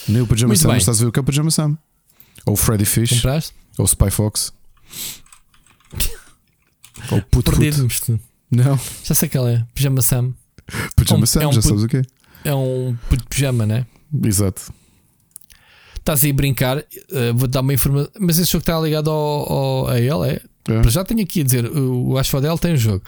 [0.07, 0.77] Nem o Pajama Muito Sam, bem.
[0.77, 1.77] estás a ver o que é o Pajama Sam?
[2.45, 3.09] Ou Freddy Fish?
[3.15, 3.53] Compraste?
[3.77, 4.53] Ou Spy Fox?
[7.11, 8.19] Ou Put Put?
[8.51, 8.79] Não.
[9.03, 9.65] Já sei que ela é.
[9.73, 10.33] Pajama Sam.
[10.95, 12.01] Pajama um, Sam, é um já put, sabes o quê?
[12.43, 13.85] É um puto pijama, né?
[14.23, 14.71] Exato.
[15.95, 16.83] Estás aí a brincar, uh,
[17.33, 18.11] vou dar uma informação.
[18.19, 20.41] Mas esse jogo está ligado ao, ao a ele, é?
[20.69, 20.89] é.
[20.89, 23.03] Já tenho aqui a dizer, o Asphodel tem um jogo.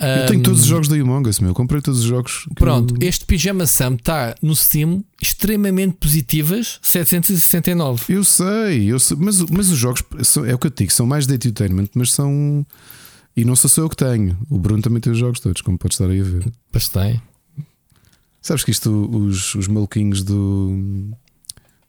[0.00, 1.52] Eu tenho todos os jogos da Among Us, meu.
[1.52, 2.46] Comprei todos os jogos.
[2.54, 3.08] Pronto, eu...
[3.08, 8.14] este Pijama Sam está no Steam extremamente positivas, 769.
[8.14, 10.92] Eu sei, eu sei mas, mas os jogos são, é o que eu te digo,
[10.92, 12.64] são mais de entertainment, mas são.
[13.36, 14.36] E não sou só eu que tenho.
[14.48, 16.52] O Bruno também tem os jogos todos, como podes estar aí a ver.
[16.72, 17.20] Pois tem.
[18.40, 21.10] Sabes que isto, os, os maluquinhos do,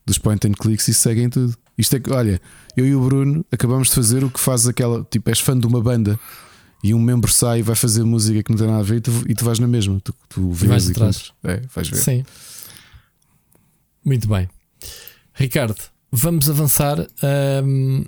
[0.05, 1.55] dos point and clicks, e seguem tudo.
[1.77, 2.41] Isto é que, olha,
[2.75, 5.03] eu e o Bruno acabamos de fazer o que faz aquela.
[5.09, 6.19] Tipo, és fã de uma banda
[6.83, 9.01] e um membro sai e vai fazer música que não tem nada a ver e
[9.01, 9.99] tu, e tu vais na mesma.
[10.01, 11.33] Tu, tu vês vais atrás.
[11.43, 11.97] É, vais ver.
[11.97, 12.25] Sim.
[14.03, 14.47] Muito bem.
[15.33, 15.81] Ricardo,
[16.11, 17.05] vamos avançar.
[17.63, 18.05] Um,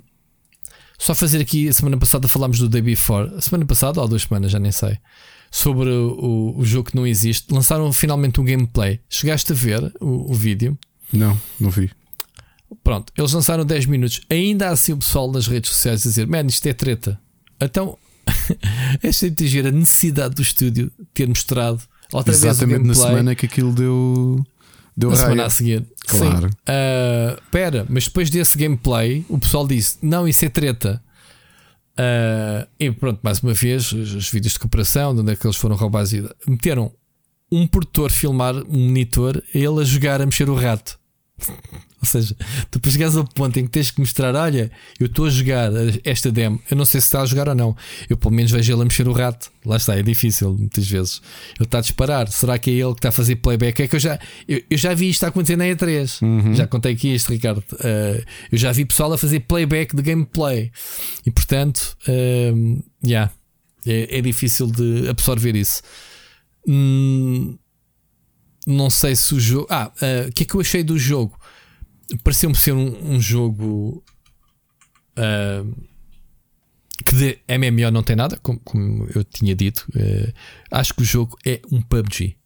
[0.98, 3.34] só fazer aqui, a semana passada falámos do Day Before.
[3.36, 4.98] A semana passada ou duas semanas, já nem sei.
[5.50, 7.52] Sobre o, o jogo que não existe.
[7.52, 9.00] Lançaram finalmente um gameplay.
[9.08, 10.78] Chegaste a ver o, o vídeo?
[11.12, 11.90] Não, não vi.
[12.82, 14.22] Pronto, eles lançaram 10 minutos.
[14.30, 17.20] Ainda há assim o pessoal nas redes sociais a dizer: Man, isto é treta.
[17.60, 17.98] Então
[19.06, 21.80] Achei de ter a necessidade do estúdio ter mostrado
[22.12, 24.46] outra Exatamente vez na semana que aquilo deu.
[24.96, 25.26] Deu na raia.
[25.26, 25.86] semana a seguir.
[26.06, 26.48] Claro.
[26.48, 26.54] Sim.
[26.68, 31.02] Uh, pera, mas depois desse gameplay, o pessoal disse: Não, isso é treta.
[31.92, 35.46] Uh, e pronto, mais uma vez, os, os, vídeos de cooperação, de onde é que
[35.46, 36.12] eles foram roubados,
[36.46, 36.92] meteram
[37.50, 40.98] um produtor filmar um monitor, ele a jogar a mexer o rato.
[42.02, 42.34] Ou seja,
[42.68, 45.70] tu depois chegas ao ponto em que tens que mostrar: olha, eu estou a jogar
[46.04, 47.76] esta demo, eu não sei se está a jogar ou não.
[48.10, 49.52] Eu pelo menos vejo ele a mexer o rato.
[49.64, 51.22] Lá está, é difícil muitas vezes.
[51.54, 52.28] Ele está a disparar.
[52.28, 53.80] Será que é ele que está a fazer playback?
[53.82, 54.18] É que eu já,
[54.48, 56.22] eu, eu já vi isto acontecer na E3.
[56.22, 56.54] Uhum.
[56.54, 57.62] Já contei aqui isto, Ricardo.
[57.72, 60.72] Uh, eu já vi pessoal a fazer playback de gameplay.
[61.24, 63.30] E portanto, uh, yeah,
[63.86, 65.82] é, é, difícil de absorver isso.
[66.66, 67.56] Hum,
[68.66, 69.66] não sei se o jogo.
[69.70, 71.38] Ah, eh, o uh, que é que eu achei do jogo?
[72.18, 74.02] Pareceu-me ser um, um jogo
[75.18, 75.86] uh,
[77.04, 79.86] que de MMO não tem nada, como, como eu tinha dito.
[79.94, 80.32] Uh,
[80.70, 82.36] acho que o jogo é um PUBG.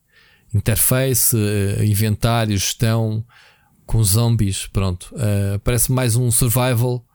[0.54, 3.24] Interface, uh, inventário, gestão
[3.84, 4.66] com zombies.
[4.66, 5.14] Pronto,
[5.62, 7.06] parece mais um survival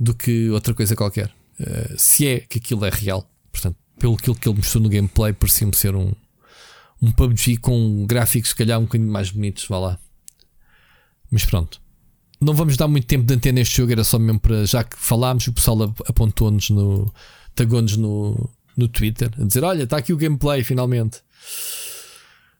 [0.00, 1.30] do que outra coisa qualquer.
[1.98, 5.94] se é que aquilo é real, portanto, pelo que ele mostrou no gameplay, parecia-me ser
[5.94, 6.14] um,
[7.02, 9.66] um PUBG com gráficos, se calhar, um bocadinho mais bonitos.
[9.68, 9.98] Vá lá.
[11.30, 11.82] Mas pronto
[12.40, 14.64] não vamos dar muito tempo de antena neste jogo, era só mesmo para.
[14.66, 17.12] Já que falámos, o pessoal apontou-nos no.
[17.54, 21.18] tagou-nos no, no Twitter a dizer: Olha, está aqui o gameplay finalmente.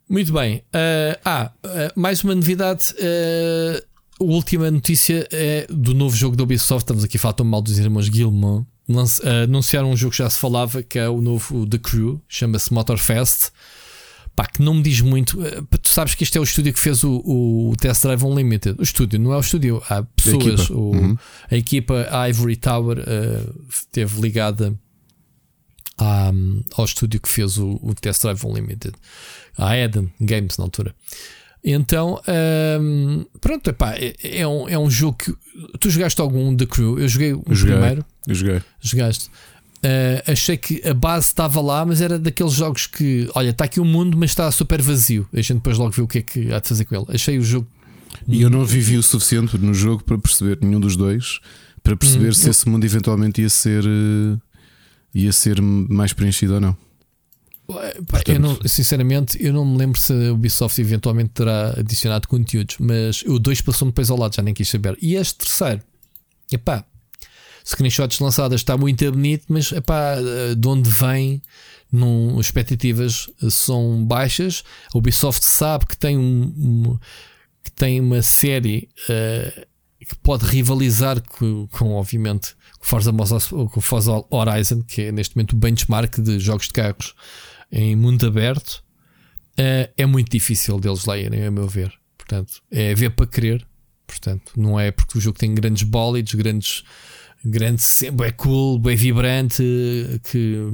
[0.08, 0.58] Muito bem.
[0.58, 2.94] Uh, ah, uh, mais uma novidade.
[2.94, 3.84] Uh,
[4.18, 6.84] a última notícia é do novo jogo da Ubisoft.
[6.84, 8.64] Estamos aqui a falar tão mal dos irmãos Gilman.
[9.44, 13.50] Anunciaram um jogo que já se falava, que é o novo The Crew, chama-se Motorfest.
[14.36, 15.42] Pá, que não me diz muito.
[15.42, 18.78] Eh, tu sabes que este é o estúdio que fez o, o Test Drive Unlimited.
[18.78, 19.82] O estúdio, não é o estúdio.
[19.88, 20.44] Há pessoas.
[20.44, 21.18] A equipa, o, uhum.
[21.50, 24.78] a equipa Ivory Tower uh, esteve ligada
[25.96, 26.30] à,
[26.76, 28.94] ao estúdio que fez o, o Test Drive Unlimited.
[29.56, 30.94] A Eden Games na altura.
[31.64, 32.20] Então,
[32.80, 35.34] um, pronto, epá, é, é, um, é um jogo que.
[35.80, 37.00] Tu jogaste algum The Crew?
[37.00, 38.04] Eu joguei o joguei, primeiro.
[38.26, 38.62] Eu joguei.
[38.80, 39.30] Jogaste.
[39.76, 43.78] Uh, achei que a base estava lá, mas era daqueles jogos que, olha, está aqui
[43.78, 45.28] o um mundo, mas está super vazio.
[45.32, 47.04] A gente depois logo vê o que é que há de fazer com ele.
[47.08, 47.66] Achei o jogo.
[48.26, 51.40] E eu não vivi o suficiente no jogo para perceber, nenhum dos dois,
[51.82, 52.50] para perceber hum, se eu...
[52.50, 54.40] esse mundo eventualmente ia ser, uh,
[55.14, 56.76] ia ser mais preenchido ou não.
[57.66, 62.76] Portanto, eu não, sinceramente, eu não me lembro se a Ubisoft eventualmente terá adicionado conteúdos,
[62.78, 64.96] mas o 2 passou-me depois ao lado, já nem quis saber.
[65.02, 65.82] E este terceiro,
[66.50, 66.84] epá,
[67.66, 70.16] screenshots lançadas está muito bonito, mas epá,
[70.56, 71.42] de onde vem,
[71.90, 74.62] não, expectativas são baixas.
[74.94, 76.98] A Ubisoft sabe que tem, um, um
[77.64, 79.66] que tem uma série uh,
[79.98, 85.54] que pode rivalizar com, com obviamente, com Forza, com Forza Horizon, que é neste momento
[85.54, 87.14] o benchmark de jogos de carros
[87.72, 88.84] em mundo aberto,
[89.58, 91.92] uh, é muito difícil deles lerem, a meu ver.
[92.16, 93.66] Portanto, é ver para querer.
[94.06, 96.84] Portanto, não é porque o jogo tem grandes bólidos, grandes,
[97.50, 99.62] grandes, é cool, bem vibrante,
[100.30, 100.70] que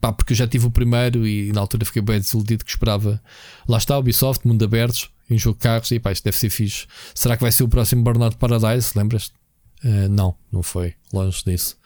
[0.00, 3.22] pá, porque eu já tive o primeiro e na altura fiquei bem desiludido que esperava.
[3.66, 6.86] Lá está, Ubisoft, mundo aberto, em jogo de carros, e pá, isto deve ser fixe.
[7.14, 8.92] Será que vai ser o próximo Burnout Paradise?
[8.96, 9.32] Lembras-te?
[9.82, 11.76] Uh, não, não foi, longe disso.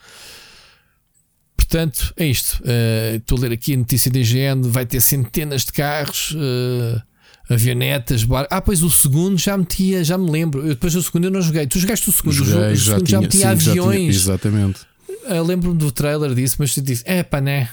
[1.56, 2.60] Portanto, é isto.
[2.62, 7.00] Uh, estou a ler aqui a notícia da IGN: vai ter centenas de carros, uh,
[7.48, 8.46] avionetas, bar...
[8.50, 10.60] Ah, pois o segundo já metia, já me lembro.
[10.60, 11.66] Eu, depois do segundo eu não joguei.
[11.66, 13.94] Tu jogaste o segundo, joguei, o, já segundo já, metia sim, aviões.
[13.94, 14.80] Já tinha, exatamente.
[15.08, 17.70] Uh, Lembro-me do trailer disso, mas tu disse: é pá, né?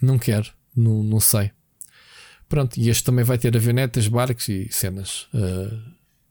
[0.00, 1.50] Não quero, não, não sei.
[2.48, 5.26] Pronto, e este também vai ter avionetas, barcos e cenas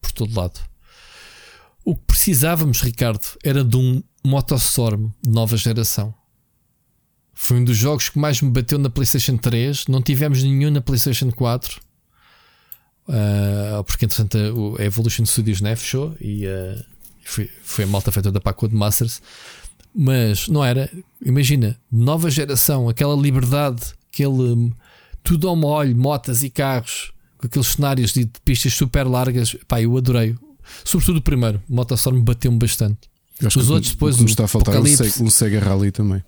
[0.01, 0.59] por todo lado.
[1.83, 6.13] O que precisávamos, Ricardo, era de um Motostorm de nova geração.
[7.31, 9.85] Foi um dos jogos que mais me bateu na PlayStation 3.
[9.87, 11.79] Não tivemos nenhum na PlayStation 4.
[13.07, 16.83] Uh, porque entretanto a, a Evolution Studios né, fechou e uh,
[17.23, 19.21] foi, foi a malta feita da Paco de Masters.
[19.93, 20.91] Mas não era,
[21.23, 24.73] imagina, nova geração, aquela liberdade, aquele
[25.23, 29.55] tudo ao molho, motas e carros, com aqueles cenários de, de pistas super largas.
[29.67, 30.35] Pá, eu adorei.
[30.83, 33.09] Sobretudo o primeiro, o Motostorm bateu-me bastante.
[33.43, 34.15] Os outros depois.
[34.15, 36.23] Como está a faltar um Sega, um Sega Rally também.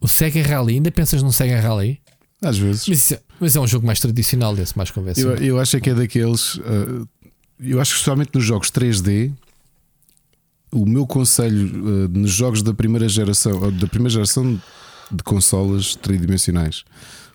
[0.00, 2.00] O Sega Rally, ainda pensas no Sega Rally?
[2.42, 2.88] Às vezes.
[2.88, 5.36] Mas, é, mas é um jogo mais tradicional desse, mais convencional.
[5.36, 6.54] Eu, eu acho que é daqueles.
[6.56, 7.06] Uh,
[7.58, 9.30] eu acho que especialmente nos jogos 3D,
[10.72, 14.60] o meu conselho uh, nos jogos da primeira geração, da primeira geração
[15.10, 16.84] de consolas tridimensionais,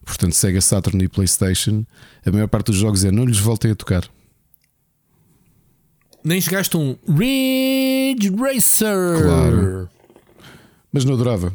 [0.03, 1.85] portanto Sega Saturn e PlayStation,
[2.25, 4.09] a maior parte dos jogos é não lhes voltem a tocar.
[6.23, 9.21] Nem jogaste um Ridge Racer.
[9.21, 9.89] Claro.
[10.91, 11.53] Mas não adorava.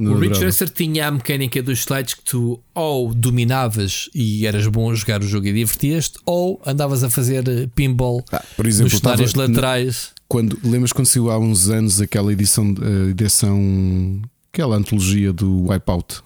[0.00, 4.66] No o Ridge Racer tinha a mecânica dos slides que tu ou dominavas e eras
[4.66, 8.66] bom a jogar o jogo e divertias-te, ou andavas a fazer eh, pinball ah, por
[8.66, 10.12] exemplo, nos cenários laterais.
[10.26, 16.22] Quando, lembras quando saiu há uns anos aquela edição, uh, edição aquela antologia do Wipeout?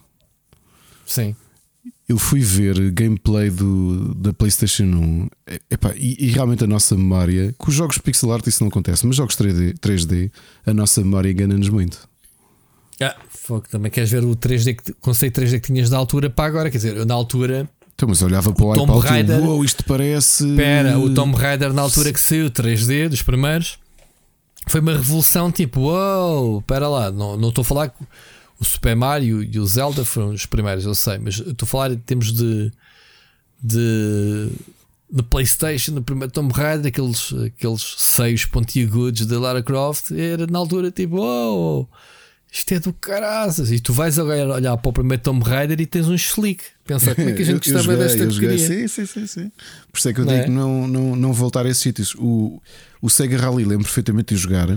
[1.05, 1.35] Sim.
[2.07, 5.27] Eu fui ver gameplay do, da PlayStation 1
[5.69, 9.05] Epá, e, e, realmente a nossa memória, com os jogos pixel art isso não acontece,
[9.05, 10.31] mas jogos 3D, 3D
[10.65, 12.07] a nossa memória engana-nos muito.
[13.01, 16.45] Ah, Fogo, também queres ver o 3D que, conceito 3D que tinhas da altura para
[16.45, 16.71] agora?
[16.71, 17.69] Quer dizer, eu na altura.
[17.93, 19.39] Então, mas olhava para o, o Tom Raider.
[19.41, 20.49] Uou, isto parece.
[20.49, 23.77] Espera, o Tomb Raider na altura que saiu 3D, dos primeiros,
[24.67, 27.93] foi uma revolução tipo, uou, espera lá, não, não estou a falar.
[28.57, 31.91] O Super Mario e o Zelda foram os primeiros, eu sei, mas estou a falar
[31.91, 32.71] em termos de.
[33.61, 34.49] de
[35.11, 40.57] no PlayStation, no primeiro Tomb Raider, aqueles, aqueles seios pontiagudos de Lara Croft, era na
[40.57, 41.89] altura tipo, uou
[42.57, 43.69] isto é do caraças.
[43.69, 46.63] E tu vais agora olhar para o primeiro Tomb Raider e tens um slick.
[46.85, 48.57] Pensar como é que a gente gostava joguei, desta porcaria.
[48.57, 49.51] Sim, sim, sim, sim.
[49.91, 50.49] Por isso é que eu não digo é?
[50.49, 52.15] não, não, não voltar a esses sítios.
[52.15, 52.61] O,
[53.01, 54.69] o Sega Rally lembro perfeitamente de jogar,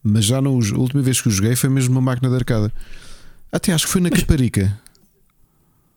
[0.00, 2.72] mas já não, a última vez que o joguei foi mesmo uma máquina de arcada.
[3.50, 4.80] Até acho que foi na mas, Caparica.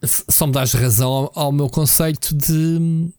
[0.03, 3.11] Só me dás razão ao, ao meu conceito de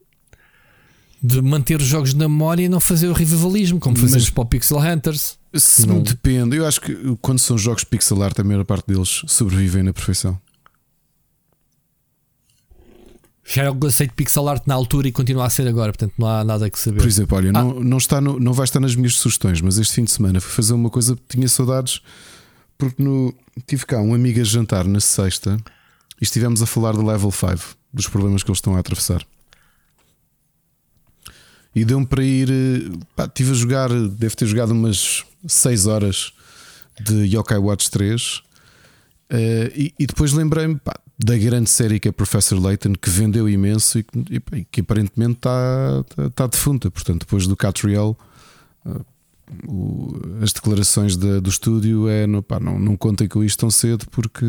[1.22, 4.46] de manter os jogos na memória e não fazer o revivalismo, como fazemos para o
[4.46, 5.38] Pixel Hunters.
[5.54, 9.22] Se não depende, eu acho que quando são jogos pixel art, a maior parte deles
[9.26, 10.40] sobrevivem na perfeição.
[13.44, 16.26] Já é o conceito pixel art na altura e continua a ser agora, portanto não
[16.26, 16.98] há nada que saber.
[16.98, 17.52] Por exemplo, olha, ah.
[17.52, 20.40] não, não, está no, não vai estar nas minhas sugestões, mas este fim de semana
[20.40, 22.00] fui fazer uma coisa que tinha saudades,
[22.78, 23.34] porque no,
[23.66, 25.58] tive cá um amigo a jantar na sexta
[26.20, 29.22] e estivemos a falar do level 5, dos problemas que eles estão a atravessar.
[31.74, 32.50] E deu-me para ir.
[32.50, 36.32] Eh, pá, estive a jogar, devo ter jogado umas 6 horas
[37.00, 38.36] de Yokai Watch 3.
[38.36, 38.42] Uh,
[39.30, 40.80] eh, e, e, depois lembrei-me
[41.18, 45.34] da grande série que é Professor Layton, que vendeu imenso e, e, e que aparentemente
[45.34, 46.90] está, está, está defunta.
[46.90, 48.16] Portanto, depois do Catriel,
[48.84, 49.04] uh,
[50.42, 54.06] as declarações de, do estúdio é no, pá, não, não contem com isto tão cedo
[54.10, 54.46] porque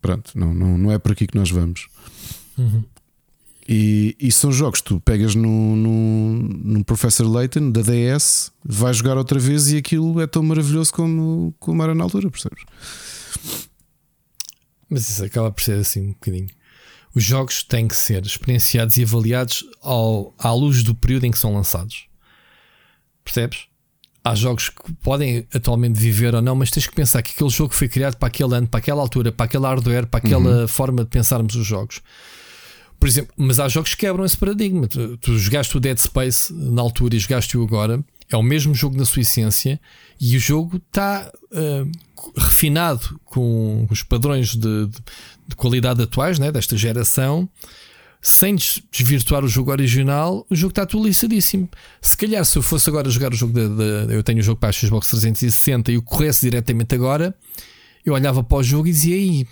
[0.00, 1.88] pronto, não, não, não é por aqui que nós vamos.
[2.58, 2.84] Uhum.
[3.66, 8.98] E, e, são jogos que tu pegas no, no, no Professor Layton da DS, vais
[8.98, 12.62] jogar outra vez e aquilo é tão maravilhoso como, como era na altura, percebes?
[14.88, 16.50] Mas isso acaba por ser assim um bocadinho.
[17.14, 21.38] Os jogos têm que ser experienciados e avaliados ao, à luz do período em que
[21.38, 22.06] são lançados.
[23.24, 23.66] Percebes?
[24.22, 27.74] Há jogos que podem atualmente viver ou não, mas tens que pensar que aquele jogo
[27.74, 30.68] foi criado para aquele ano, para aquela altura, para aquele hardware, para aquela uhum.
[30.68, 32.00] forma de pensarmos os jogos.
[33.04, 34.88] Por exemplo, mas há jogos que quebram esse paradigma.
[34.88, 38.96] Tu, tu jogaste o Dead Space na altura e jogaste-o agora, é o mesmo jogo
[38.96, 39.78] na sua essência
[40.18, 41.92] e o jogo está uh,
[42.34, 44.98] refinado com os padrões de, de,
[45.48, 47.46] de qualidade atuais né, desta geração.
[48.22, 48.56] Sem
[48.90, 51.68] desvirtuar o jogo original, o jogo está atualizadíssimo.
[52.00, 54.70] Se calhar, se eu fosse agora jogar o jogo de eu tenho o jogo para
[54.70, 57.36] a Xbox 360 e o corresse diretamente agora,
[58.02, 59.46] eu olhava para o jogo e dizia aí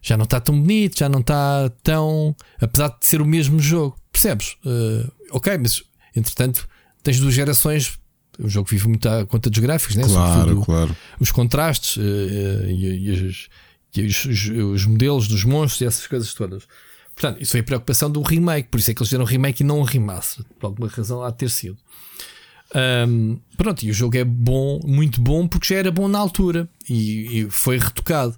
[0.00, 2.34] já não está tão bonito, já não está tão.
[2.60, 4.56] Apesar de ser o mesmo jogo, percebes?
[4.64, 5.82] Uh, ok, mas
[6.14, 6.68] entretanto
[7.02, 7.98] tens duas gerações.
[8.38, 10.04] O jogo vive muito à conta dos gráficos, né?
[10.04, 10.96] Claro, claro.
[11.18, 12.00] Os contrastes uh,
[12.68, 13.48] e, e, os,
[13.96, 16.62] e os, os, os, modelos dos monstros e essas coisas todas.
[17.16, 19.66] Portanto, isso foi a preocupação do remake, por isso é que eles fizeram remake e
[19.66, 20.44] não um remaster.
[20.60, 21.76] Por alguma razão há de ter sido.
[23.08, 26.68] Um, pronto, e o jogo é bom, muito bom, porque já era bom na altura
[26.88, 28.36] e, e foi retocado.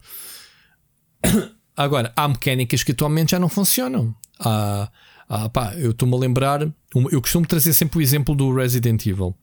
[1.77, 4.15] Agora, há mecânicas que atualmente já não funcionam.
[4.39, 6.63] Pá, eu estou-me a lembrar,
[7.11, 9.35] eu costumo trazer sempre o exemplo do Resident Evil.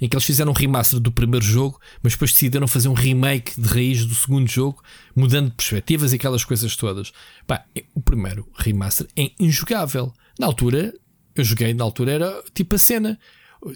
[0.00, 3.60] Em que eles fizeram um remaster do primeiro jogo, mas depois decidiram fazer um remake
[3.60, 4.82] de raiz do segundo jogo,
[5.14, 7.12] mudando perspectivas e aquelas coisas todas.
[7.46, 7.64] Pá,
[7.94, 10.12] o primeiro remaster é injogável.
[10.38, 10.92] Na altura,
[11.34, 13.18] eu joguei, na altura era tipo a cena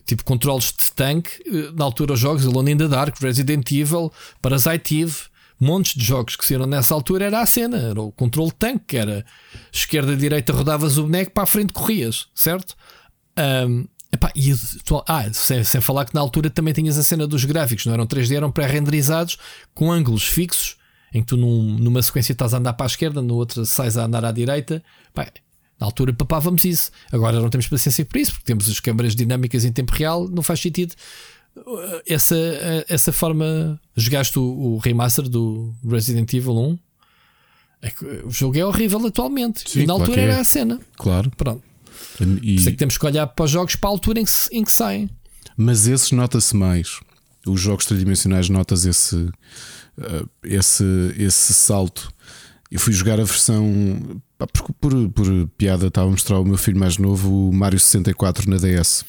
[0.05, 1.43] tipo controles de tanque.
[1.47, 5.16] Eh, na altura, os jogos Alone in the Dark, Resident Evil, Parasite Eve,
[5.62, 8.97] montes de jogos que saíram nessa altura era a cena, era o controle tanque, que
[8.97, 9.24] era
[9.70, 12.74] esquerda, direita, rodavas o boneco, para a frente corrias, certo?
[13.39, 14.52] Um, epá, e,
[15.06, 18.06] ah, sem, sem, falar que na altura também tinhas a cena dos gráficos, não eram
[18.06, 19.39] 3D, eram pré-renderizados
[19.72, 20.76] com ângulos fixos,
[21.14, 23.97] em que tu num, numa sequência estás a andar para a esquerda, na outra sais
[23.97, 24.82] a andar à direita.
[25.10, 25.30] Epá,
[25.78, 26.90] na altura papávamos isso.
[27.12, 30.43] Agora não temos paciência por isso, porque temos as câmaras dinâmicas em tempo real, não
[30.43, 30.94] faz sentido
[32.07, 32.37] essa,
[32.89, 33.81] essa forma.
[33.97, 36.79] Jogaste o, o remaster do Resident Evil 1?
[37.83, 39.69] É que o jogo é horrível atualmente.
[39.69, 40.24] Sim, e na altura é.
[40.24, 40.81] era a cena.
[40.97, 41.31] Claro.
[41.37, 41.62] Pronto.
[42.20, 42.24] E...
[42.27, 44.33] Por isso é que temos que olhar para os jogos para a altura em que,
[44.53, 45.11] em que saem.
[45.57, 47.01] Mas esses nota-se mais.
[47.47, 50.85] Os jogos tridimensionais notas esse, uh, esse,
[51.19, 52.12] esse salto.
[52.70, 54.23] Eu fui jogar a versão.
[54.39, 58.49] Por, por, por piada, estava a mostrar ao meu filho mais novo o Mario 64
[58.49, 59.05] na DS.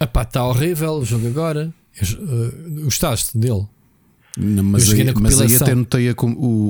[0.00, 1.72] Epá, está horrível o jogo agora.
[2.00, 3.66] Uh, gostaste dele?
[4.36, 6.14] Não, mas, aí, mas aí até notei o,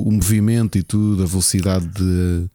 [0.07, 2.49] o, movimento e tudo, a velocidade de.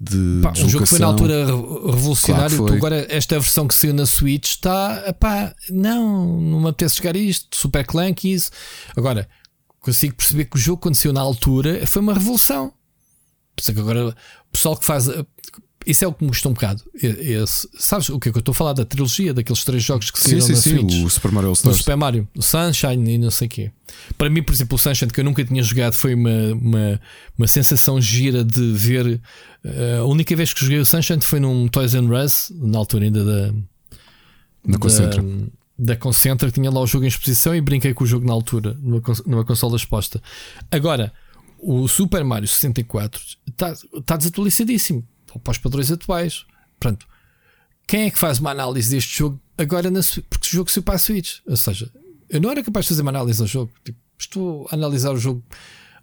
[0.00, 2.56] de pá, o jogo foi na altura revolucionário.
[2.56, 5.04] Claro agora, esta versão que saiu na Switch está.
[5.06, 7.56] Epá, não, não me apetece jogar isto.
[7.56, 8.50] Super Clank isso.
[8.96, 9.28] Agora,
[9.78, 12.72] consigo perceber que o jogo, saiu na altura, foi uma revolução.
[13.54, 15.06] Por isso é que agora o pessoal que faz
[15.86, 16.82] isso é o que me gostou um bocado.
[16.94, 20.10] Esse, sabes o que é que eu estou a falar da trilogia, daqueles três jogos
[20.10, 21.04] que saíram sim, sim, na Switch?
[21.04, 21.76] O Super Mario Stars.
[21.76, 23.72] O Super Mario, o Sunshine e não sei o quê.
[24.18, 27.00] Para mim, por exemplo, o Sunshine, que eu nunca tinha jogado, foi uma, uma,
[27.38, 29.20] uma sensação gira de ver.
[29.64, 33.04] Uh, a única vez que joguei o Sunshine foi num Toys R Us, na altura
[33.04, 33.54] ainda da.
[34.66, 35.22] Na Concentra.
[35.22, 35.28] Da,
[35.78, 38.34] da Concentra, que tinha lá o jogo em exposição e brinquei com o jogo na
[38.34, 40.22] altura, numa, numa consola exposta.
[40.70, 41.10] Agora,
[41.58, 43.74] o Super Mario 64 está
[44.04, 45.06] tá desatualizadíssimo
[45.38, 46.44] para os padrões atuais.
[46.78, 47.06] Portanto,
[47.86, 49.90] quem é que faz uma análise deste jogo agora?
[49.90, 51.38] Na, porque o jogo saiu para a Switch.
[51.46, 51.90] Ou seja,
[52.28, 53.72] eu não era capaz de fazer uma análise ao jogo.
[53.84, 55.42] Tipo, estou a analisar o jogo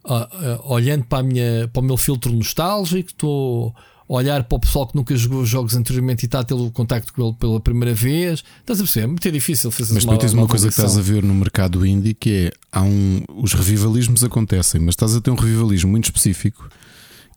[0.06, 3.76] uh, uh, olhando para, a minha, para o meu filtro nostálgico, estou
[4.10, 6.54] a olhar para o pessoal que nunca jogou os jogos anteriormente e está a ter
[6.54, 8.44] o contacto com ele pela primeira vez.
[8.60, 9.04] Estás a perceber?
[9.04, 11.34] É muito difícil fazer Mas depois tens uma, uma coisa que estás a ver no
[11.34, 15.92] mercado indie que é há um, os revivalismos acontecem, mas estás a ter um revivalismo
[15.92, 16.70] muito específico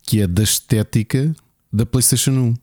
[0.03, 1.35] que é da estética
[1.73, 2.55] da PlayStation 1.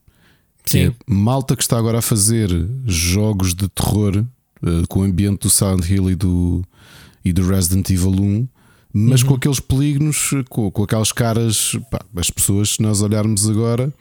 [0.65, 0.95] Que é Sim.
[1.07, 2.49] malta que está agora a fazer
[2.85, 4.17] jogos de terror
[4.63, 6.63] eh, com o ambiente do Silent Hill e do,
[7.23, 8.47] e do Resident Evil 1,
[8.93, 9.27] mas Uhum.
[9.29, 11.77] com aqueles polígonos, com, com aquelas caras.
[11.89, 13.93] pá, as pessoas, se nós olharmos agora,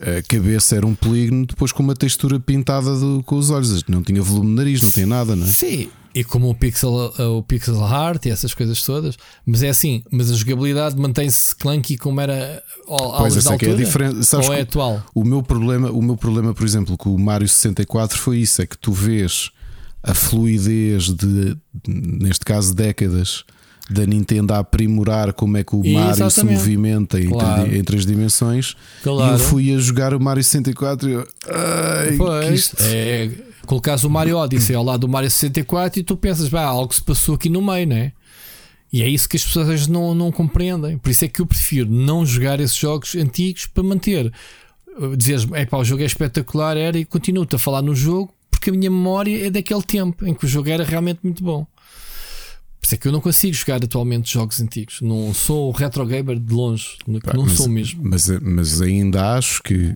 [0.00, 3.82] a cabeça era um polígono, depois com uma textura pintada do- com os olhos.
[3.88, 5.48] Não tinha volume de nariz, não tem nada, não é?
[5.48, 6.90] Sim, e como o pixel,
[7.36, 9.16] o pixel art e essas coisas todas,
[9.46, 13.64] mas é assim, mas a jogabilidade mantém-se clunky como era ao, Pois, essa é que
[13.66, 13.86] é a altura?
[13.86, 14.22] diferença.
[14.22, 15.02] Sabes Ou é atual?
[15.14, 18.66] O meu problema, o meu problema, por exemplo, com o Mario 64 foi isso: é
[18.66, 19.50] que tu vês
[20.02, 21.56] a fluidez de,
[21.86, 23.44] neste caso, décadas
[23.90, 26.58] da Nintendo a aprimorar como é que o Mario se Exatamente.
[26.58, 27.62] movimenta em, Claro.
[27.64, 28.76] três, em três dimensões.
[29.00, 29.34] E Claro.
[29.34, 33.30] eu fui a jogar o Mario 64 e eu, ai, que Pois, isto- é,
[33.68, 37.02] colocares o Mario Odyssey ao lado do Mario 64 e tu pensas, bah, algo se
[37.02, 38.12] passou aqui no meio, né?
[38.90, 40.96] E é isso que as pessoas não, não compreendem.
[40.96, 44.32] Por isso é que eu prefiro não jogar esses jogos antigos para manter.
[45.16, 48.70] Dizeres, é pá, o jogo é espetacular, era e continuo-te a falar no jogo porque
[48.70, 51.64] a minha memória é daquele tempo em que o jogo era realmente muito bom.
[52.80, 55.00] Por isso é que eu não consigo jogar atualmente jogos antigos.
[55.00, 56.96] Não sou retro gamer de longe.
[57.22, 58.00] Pá, não mas, sou mesmo.
[58.02, 59.94] Mas, mas ainda acho que.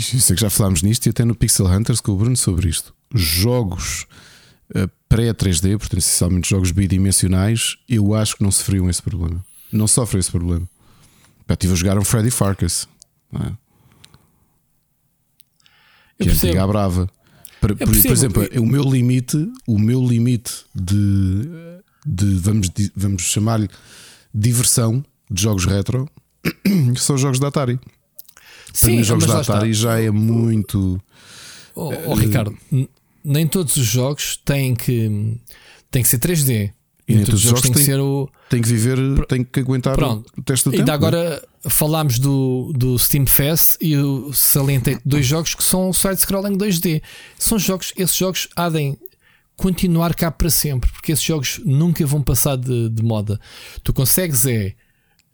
[0.00, 2.94] Sei que já falámos nisto e até no Pixel Hunters com o Bruno sobre isto.
[3.14, 4.06] Jogos
[4.74, 9.44] eh, pré-3D, portanto, essencialmente jogos bidimensionais, eu acho que não sofriam esse problema.
[9.72, 10.68] Não sofrem esse problema.
[11.46, 12.88] Pá, estive a jogar um Freddy Farkas,
[13.34, 13.38] é?
[16.18, 17.10] Que é antiga à brava.
[17.60, 19.36] Por, por- por exemplo, o meu limite,
[19.66, 21.48] o meu limite de,
[22.06, 23.68] de vamos, vamos chamar-lhe
[24.34, 26.08] diversão de jogos retro
[26.96, 27.78] são os jogos da Atari.
[28.80, 29.40] Para mim, os jogos da.
[29.40, 31.00] Atari já é muito.
[31.74, 32.88] Oh, oh, Ricardo, n-
[33.24, 35.36] nem todos os jogos têm que,
[35.90, 36.72] têm que ser 3D.
[37.06, 38.28] E nem todos os jogos têm que ser o.
[38.48, 40.30] Tem que viver, tem que aguentar Pronto.
[40.38, 40.90] o teste do Ainda tempo.
[40.92, 40.94] é?
[41.08, 47.02] agora falámos do, do Steam Fest e eu salientei dois jogos que são side-scrolling 2D.
[47.38, 48.96] São jogos, esses jogos há de
[49.56, 53.40] continuar cá para sempre, porque esses jogos nunca vão passar de, de moda.
[53.82, 54.74] Tu consegues é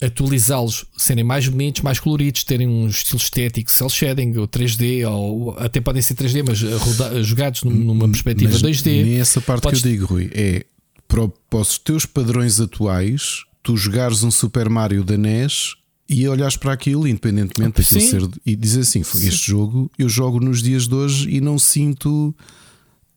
[0.00, 5.56] atualizá-los, serem mais bonitos, mais coloridos, terem um estilo estético, cel shading ou 3D, ou
[5.58, 9.02] até podem ser 3D, mas roda- jogados num- numa perspectiva Mas 2D.
[9.04, 10.64] nem essa parte Podes- que eu digo, Rui, é
[11.06, 11.28] para,
[11.60, 15.74] os teus padrões atuais, tu jogares um Super Mario da NES
[16.08, 18.08] e olhares para aquilo, independentemente daquilo Sim.
[18.08, 18.28] ser.
[18.46, 22.34] E dizer assim: "Foi, este jogo eu jogo nos dias de hoje e não sinto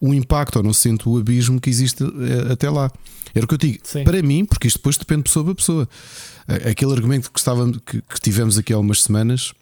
[0.01, 2.91] o impacto ou não sinto o abismo que existe eh, até lá.
[3.33, 3.79] Era o que eu digo.
[3.83, 4.03] Sim.
[4.03, 5.89] Para mim, porque isto depois depende de pessoa para pessoa.
[6.69, 9.53] Aquele argumento que, estava, que, que tivemos aqui há umas semanas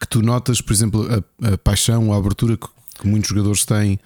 [0.00, 2.66] que tu notas, por exemplo, a, a paixão, a abertura que,
[2.98, 4.00] que muitos jogadores têm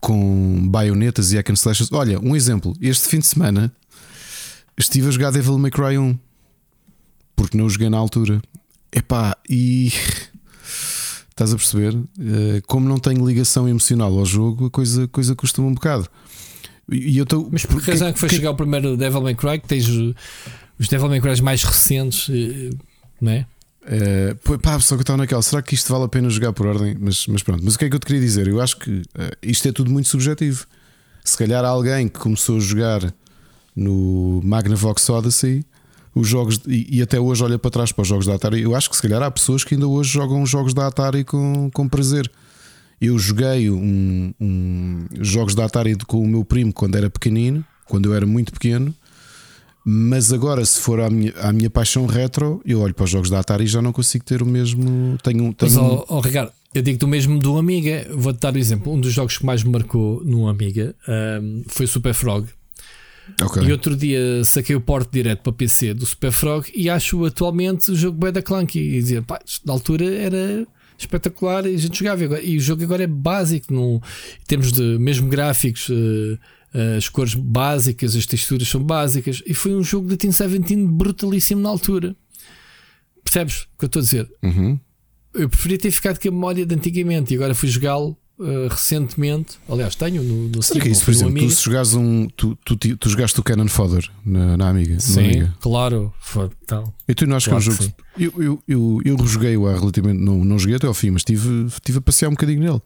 [0.00, 1.92] com baionetas e hack and slashes.
[1.92, 2.74] Olha, um exemplo.
[2.80, 3.72] Este fim de semana
[4.76, 6.18] estive a jogar Devil May Cry 1
[7.36, 8.42] porque não o joguei na altura.
[8.90, 9.92] Epá, e
[11.30, 11.96] estás a perceber?
[12.18, 16.08] Eh, Como não tenho ligação emocional ao jogo, a coisa, a coisa custa-me um bocado.
[16.90, 17.48] E eu estou.
[17.50, 19.58] Mas por que razão é que foi chegar o primeiro Devil May Cry?
[19.58, 20.14] Que tens uh,
[20.78, 22.70] os Devil May Cry mais recentes, eh,
[23.20, 23.46] não é?
[23.88, 26.52] Eh, pô, pá, só que eu estava naquela, será que isto vale a pena jogar
[26.52, 26.96] por ordem?
[26.98, 28.48] Mas, mas pronto, mas o que é que eu te queria dizer?
[28.48, 30.66] Eu acho que eh, isto é tudo muito subjetivo.
[31.24, 33.14] Se calhar alguém que começou a jogar
[33.74, 35.64] no Magnavox Odyssey
[36.14, 38.62] os jogos e, e até hoje olha para trás para os jogos da Atari.
[38.62, 41.24] Eu acho que se calhar há pessoas que ainda hoje jogam os jogos da Atari
[41.24, 42.30] com, com prazer.
[43.00, 48.06] Eu joguei um, um- jogos da Atari com o meu primo quando era pequenino, quando
[48.06, 48.94] eu era muito pequeno.
[49.88, 53.30] Mas agora, se for à minha, à minha paixão retro, eu olho para os jogos
[53.30, 55.16] da Atari e já não consigo ter o mesmo.
[55.22, 58.04] Tenho, um- tenho Mas, um- ó, ó, Ricardo, eu digo do mesmo do Amiga.
[58.12, 58.92] Vou-te dar um exemplo.
[58.92, 62.48] Um dos jogos que mais me marcou no Amiga ahm, foi o Super Frog.
[63.42, 63.62] Ok.
[63.62, 67.90] E outro dia saquei o porte direto para PC do Super Frog e acho atualmente
[67.90, 68.78] o jogo bem da clunky.
[68.80, 70.66] E dizer, pá, na altura era
[70.98, 72.22] espetacular e a gente jogava.
[72.22, 76.38] E agora- E o jogo agora é básico, no, em termos de mesmo gráficos, eh,
[76.74, 79.42] eh, as cores básicas, as texturas são básicas.
[79.46, 82.14] E foi um jogo de Team 17 brutalíssimo na altura.
[83.24, 84.30] Percebes o que eu estou a dizer?
[84.42, 84.78] Uhum.
[85.34, 89.58] Eu preferia ter ficado com a memória de antigamente e agora fui jogá-lo eh, recentemente.
[89.68, 91.04] Aliás, tenho no, no Será Steam, que é isso?
[91.04, 92.28] Por exemplo, tu se jogares um.
[92.36, 94.94] Tu, tu, tu jogaste o Cannon Fodder na, na Amiga.
[94.94, 95.54] na Sim, Amiga.
[95.60, 96.12] claro.
[96.20, 96.92] Foi, então.
[97.08, 97.94] Eu tu não acho Claro que é um que jogo.
[98.18, 100.20] Eu, eu, eu, eu rejoguei-o há relativamente.
[100.20, 102.80] Não, não joguei até ao fim, mas estive, estive a passear um bocadinho nele.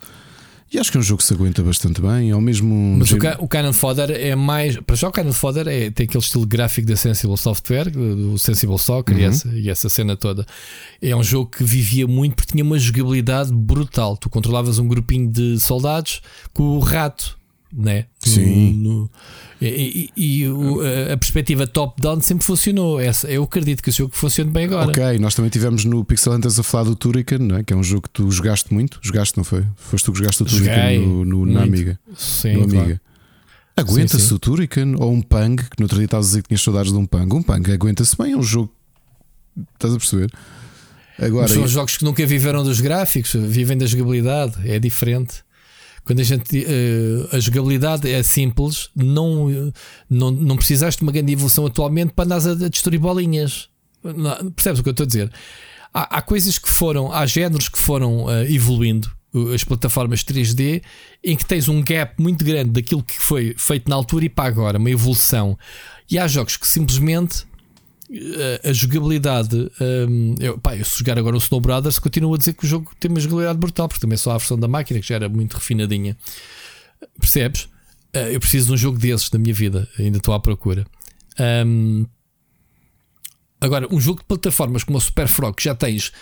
[0.73, 2.31] E acho que é um jogo que se aguenta bastante bem.
[2.31, 2.97] É o mesmo.
[2.97, 4.77] Mas o, género- Ca- o Cannon Fodder é mais.
[4.77, 8.79] Para já, o Cannon Fodder é, tem aquele estilo gráfico da Sensible Software, do Sensible
[8.79, 9.29] Soccer e, Uhum.
[9.31, 10.47] essa, e essa cena toda.
[11.03, 14.17] É um jogo que vivia muito porque tinha uma jogabilidade brutal.
[14.17, 16.23] Tu controlavas um grupinho de soldados
[16.55, 17.40] com o rato.
[17.73, 18.07] Né?
[18.19, 18.73] Sim.
[18.75, 19.11] No,
[19.61, 20.81] e, e, e o,
[21.13, 23.01] a, perspectiva top-down sempre funcionou.
[23.01, 24.91] Essa, eu acredito que o jogo funcione bem agora.
[24.91, 27.65] Ok, nós também tivemos no Pixel Hunters a falar do Turrican, não é?
[27.65, 28.99] que é um jogo que tu jogaste muito.
[29.03, 29.65] Jogaste, não foi?
[29.77, 31.63] Foste tu que jogaste o Turrican no, no, na.
[31.63, 31.99] Amiga.
[32.17, 32.85] Sim, no claro.
[32.85, 33.01] Amiga.
[33.77, 34.35] Aguenta-se Sim, sim.
[34.35, 36.93] o Turrican ou um Pang, que no outro dia estavas a dizer que tinhas saudades
[36.93, 37.35] de um Pang.
[37.35, 38.71] Um Pang aguenta-se bem, é um jogo.
[39.75, 40.31] Estás a perceber?
[41.19, 45.43] Agora, Mas são jogos que nunca viveram dos gráficos, vivem da jogabilidade, é diferente.
[46.05, 49.73] Quando a gente eh, a jogabilidade é simples, não,
[50.09, 53.69] não, não precisaste de uma grande evolução atualmente para andares a, destruir bolinhas.
[54.03, 55.33] Não, percebes o que eu estou a dizer?
[55.93, 60.83] Há, há coisas que foram, há géneros que foram eh, evoluindo, uh, as plataformas 3D,
[61.23, 64.49] em que tens um gap muito grande daquilo que foi feito na altura e para
[64.49, 65.59] agora, uma evolução.
[66.11, 67.45] E há jogos que simplesmente
[68.65, 69.71] a, jogabilidade.
[70.09, 72.69] hum, eu, pá, eu se jogar agora o Snow Brothers, continuo a dizer que o
[72.69, 75.29] jogo tem uma jogabilidade brutal, porque também só a versão da máquina que já era
[75.29, 76.17] muito refinadinha.
[77.19, 77.69] Percebes?
[78.13, 80.87] Ah, eu preciso de um jogo desses na minha vida, ainda estou à procura.
[81.67, 82.07] Hum,
[83.61, 86.13] agora, um jogo de plataformas como o Super Frog, que já tens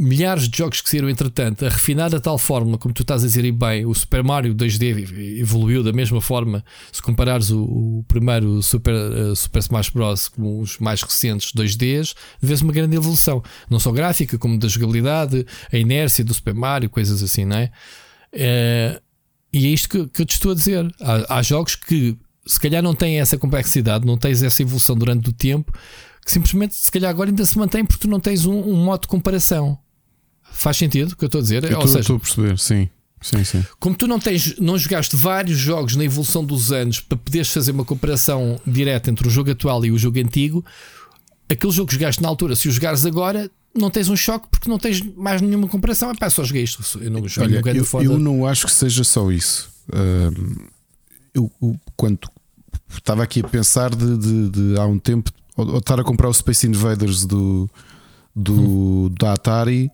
[0.00, 3.26] milhares de jogos que saíram entretanto a refinar da tal forma, como tu estás a
[3.26, 6.64] dizer e bem, o Super Mario 2D evoluiu da mesma forma.
[6.90, 10.28] Se comparares o, o primeiro Super, eh, Super Smash Bros.
[10.28, 15.46] com os mais recentes 2Ds, vês uma grande evolução, não só gráfica, como da jogabilidade,
[15.70, 17.70] a inércia do Super Mario, coisas assim, não é?
[18.32, 19.00] Eh,
[19.52, 20.90] e é isto que, que eu te estou a dizer.
[20.98, 22.16] Há, há jogos que
[22.46, 25.70] se calhar não têm essa complexidade, não tens essa evolução durante o tempo,
[26.24, 29.02] que simplesmente se calhar agora ainda se mantém porque tu não tens um, um modo
[29.02, 29.78] de comparação.
[30.52, 31.64] Faz sentido o que eu estou a dizer?
[31.64, 32.88] eu Ou estou seja, estou a perceber, sim.
[33.22, 33.62] Sim, sim.
[33.78, 37.70] como tu não tens, não jogaste vários jogos na evolução dos anos para poderes fazer
[37.72, 40.64] uma comparação direta entre o jogo atual e o jogo antigo,
[41.46, 44.70] aquele jogo que jogaste na altura, se o jogares agora, não tens um choque porque
[44.70, 46.10] não tens mais nenhuma comparação.
[46.10, 46.82] É pá, só joguei isto.
[46.98, 49.68] Eu não joguei Olha, eu, eu não acho que seja só isso.
[49.92, 50.56] Ahm,
[51.34, 52.18] eu, eu, quando
[52.90, 56.28] estava aqui a pensar de, de- de há um tempo ou, ou estar a comprar
[56.30, 57.68] o Space Invaders do,
[58.34, 59.90] do da Atari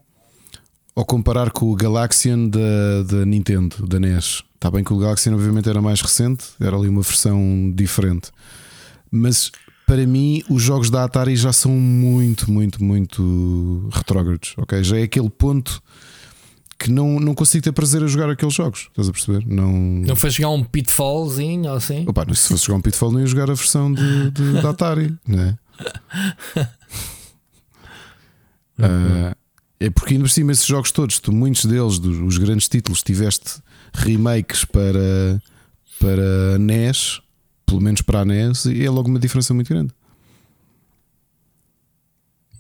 [0.97, 4.43] ou comparar com o Galaxian da, da Nintendo, da NES.
[4.55, 8.31] Está bem que o Galaxian obviamente era mais recente, era ali uma versão diferente.
[9.10, 9.52] Mas
[9.86, 14.55] para mim os jogos da Atari já são muito, muito, muito retrógrados.
[14.56, 14.82] ok?
[14.82, 15.82] Já é aquele ponto
[16.78, 18.89] que não, não consigo ter prazer a jogar aqueles jogos.
[18.89, 19.47] Estás a perceber?
[19.47, 19.70] Não.
[19.73, 22.06] Não foi jogar um pitfallzinho ou assim?
[22.09, 25.14] Opa, se fosse jogar um Pitfall, não ia jogar a versão de, de, da Atari,
[25.28, 25.59] né?
[28.78, 29.35] Ah,
[29.78, 33.03] é porque ainda por cima esses jogos todos, tu, muitos deles, dos, os grandes títulos,
[33.03, 33.61] tiveste
[33.93, 35.43] remakes para,
[36.01, 37.20] para NES,
[37.66, 39.93] pelo menos para a NES, e é logo uma diferença muito grande.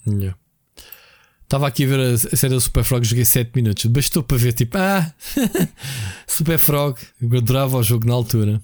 [0.06, 0.36] Yeah.
[1.42, 3.86] Estava aqui a ver a série do Super Frog, joguei 7 minutos.
[3.86, 5.12] Bastou para ver, tipo, ah,
[6.26, 6.98] Super Frog.
[7.20, 8.60] Eu adorava o jogo na altura.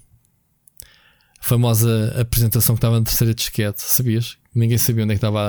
[1.39, 4.37] A famosa apresentação que estava na terceira disquete, sabias?
[4.53, 5.39] Ninguém sabia onde é que estava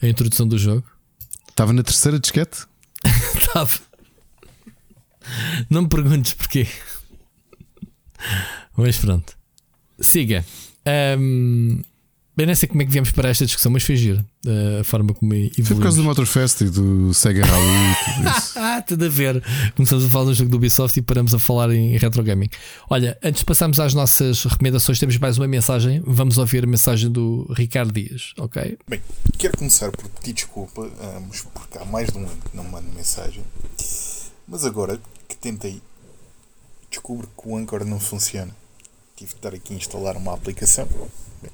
[0.00, 0.84] a, a introdução do jogo.
[1.58, 2.66] Estava na terceira disquete?
[3.34, 3.80] Estava.
[5.68, 6.68] Não me perguntes porquê.
[8.76, 9.36] Mas pronto.
[9.98, 10.44] Siga.
[10.86, 11.82] Ahm,
[12.38, 14.24] eu nem sei como é que viemos para esta discussão, mas foi giro.
[14.46, 15.82] eh, A forma como Foi por evoluímos.
[15.82, 18.58] causa do Motorfest e do Sega Rally e tudo isso.
[18.58, 19.42] Ah, tudo a ver.
[19.76, 22.48] Começamos a falar do jogo do Ubisoft e paramos a falar em retro gaming.
[22.90, 26.02] Olha, antes de passarmos às nossas recomendações, temos mais uma mensagem.
[26.06, 28.78] Vamos ouvir a mensagem do Ricardo Dias, ok?
[28.88, 29.00] Bem,
[29.36, 32.88] quero começar por pedir desculpa, ambos, porque há mais de um ano que não mando
[32.94, 33.42] mensagem.
[34.46, 35.80] Mas agora que tentei,
[36.90, 38.54] descubro que o Anchor não funciona.
[39.16, 40.88] Tive de estar aqui a instalar uma aplicação.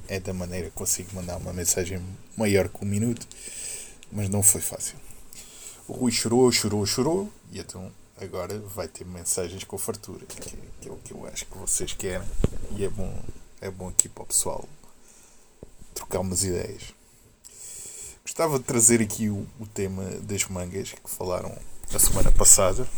[0.09, 2.01] É da maneira que consigo mandar uma mensagem
[2.37, 3.27] maior que um minuto,
[4.11, 4.97] mas não foi fácil.
[5.87, 7.91] O Rui chorou, chorou, chorou, e então
[8.21, 10.41] agora vai ter mensagens com fartura, que,
[10.81, 12.27] que é o que eu acho que vocês querem,
[12.77, 13.23] e é bom,
[13.61, 14.67] é bom aqui para o pessoal
[15.95, 16.95] trocar umas ideias.
[18.23, 21.55] Gostava de trazer aqui o, o tema das mangas que falaram
[21.93, 22.89] a semana passada,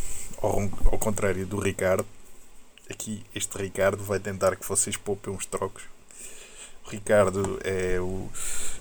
[0.41, 2.05] ao, ao contrário do Ricardo.
[2.89, 5.83] Aqui, este Ricardo vai tentar que vocês poupem uns trocos.
[6.89, 8.29] Ricardo é o.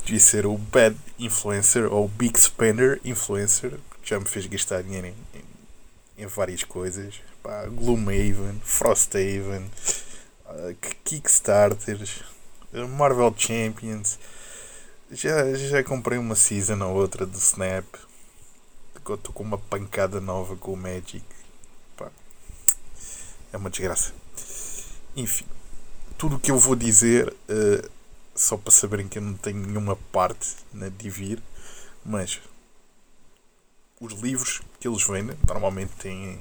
[0.04, 3.72] devia ser o bad influencer ou big spender influencer,
[4.02, 7.20] que já me fez gastar dinheiro em, em, em várias coisas.
[7.42, 9.70] Pá, Gloomhaven, Frosthaven,
[10.46, 10.74] ah,
[11.04, 12.22] Kickstarters,
[12.96, 14.18] Marvel Champions.
[15.10, 17.84] Já, já comprei uma season ou outra do Snap.
[18.96, 21.24] Estou com uma pancada nova com o Magic.
[21.96, 22.10] Pá,
[23.52, 24.12] é uma desgraça.
[25.16, 25.46] Enfim,
[26.18, 27.88] tudo o que eu vou dizer, eh,
[28.36, 31.42] só para saberem que eu não tenho nenhuma parte na Divir,
[32.04, 32.40] mas
[34.00, 36.40] os livros que eles vendem normalmente têm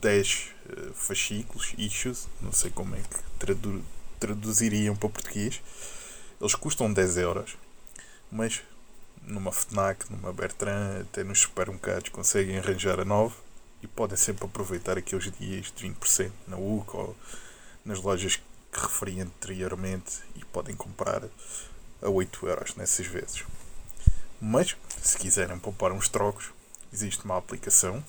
[0.00, 3.82] 10 uh, fascículos, issues, não sei como é que tradu
[4.18, 5.62] traduziriam para português.
[6.40, 7.56] Eles custam 10 euros,
[8.30, 8.62] mas
[9.22, 13.34] numa FNAC, numa Bertrand, até nos supermercados conseguem arranjar a 9
[13.82, 17.16] e podem sempre aproveitar aqueles dias de 20% na UC ou
[17.84, 20.20] nas lojas que referi anteriormente
[20.56, 21.22] podem comprar
[22.00, 23.44] a 8 euros nessas vezes.
[24.40, 26.50] Mas, se quiserem poupar uns trocos,
[26.90, 28.02] existe uma aplicação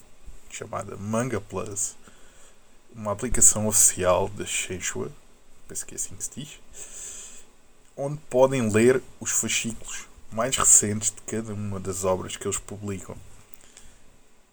[0.49, 1.97] chamada Manga Plus,
[2.95, 5.11] uma aplicação oficial da Shenhua,
[5.67, 6.59] penso que é assim que se diz,
[7.97, 13.17] onde podem ler os fascículos mais recentes de cada uma das obras que eles publicam.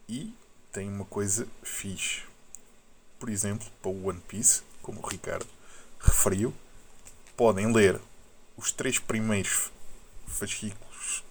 [0.09, 0.35] E
[0.73, 2.23] tem uma coisa fixe.
[3.21, 5.47] Por exemplo, para o One Piece, como o Ricardo
[6.01, 6.53] referiu,
[7.37, 8.01] podem ler
[8.57, 9.71] os três primeiros
[10.27, 11.23] fascículos,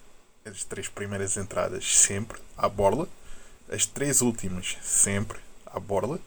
[0.44, 3.08] as três primeiras entradas sempre à borla,
[3.68, 6.20] as três últimas sempre à borla,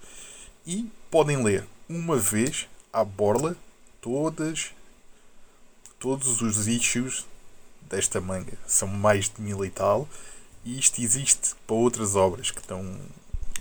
[0.66, 3.56] e podem ler uma vez à borla
[4.02, 4.72] todas
[6.00, 7.26] todos os issues
[7.82, 8.54] desta manga.
[8.68, 10.08] São mais de mil e tal,
[10.64, 13.00] e isto existe para outras obras que estão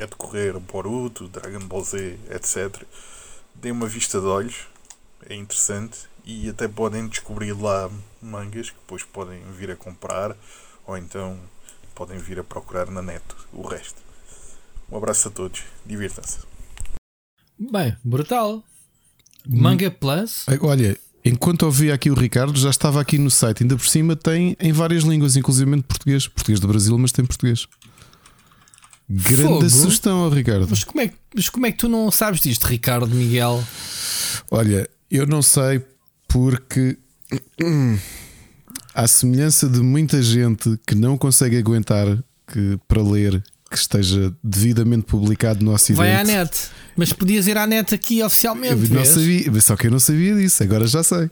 [0.01, 2.83] a decorrer, Boruto, Dragon Ball Z, etc.
[3.55, 4.67] Dê uma vista de olhos,
[5.29, 7.91] é interessante e até podem descobrir lá
[8.21, 10.37] mangas que depois podem vir a comprar
[10.87, 11.39] ou então
[11.95, 13.23] podem vir a procurar na net
[13.53, 14.01] o resto.
[14.91, 16.39] Um abraço a todos, divirtam-se.
[17.59, 18.63] Bem, brutal.
[19.49, 20.45] Manga Plus.
[20.61, 24.57] Olha, enquanto ouvia aqui o Ricardo, já estava aqui no site, ainda por cima tem
[24.61, 26.29] em várias línguas, inclusive português.
[26.29, 27.67] Português do Brasil, mas tem português.
[29.09, 29.71] Grande Fogo.
[29.71, 30.67] sugestão, Ricardo.
[30.69, 33.63] Mas como, é, mas como é que tu não sabes disto, Ricardo Miguel?
[34.51, 35.85] Olha, eu não sei
[36.29, 36.99] porque
[38.95, 42.07] à semelhança de muita gente que não consegue aguentar
[42.47, 45.99] que, para ler que esteja devidamente publicado no Ocidente.
[45.99, 48.91] Vai à net, mas podias ir à net aqui oficialmente.
[48.91, 51.31] Eu não sabia, só que eu não sabia disso, agora já sei.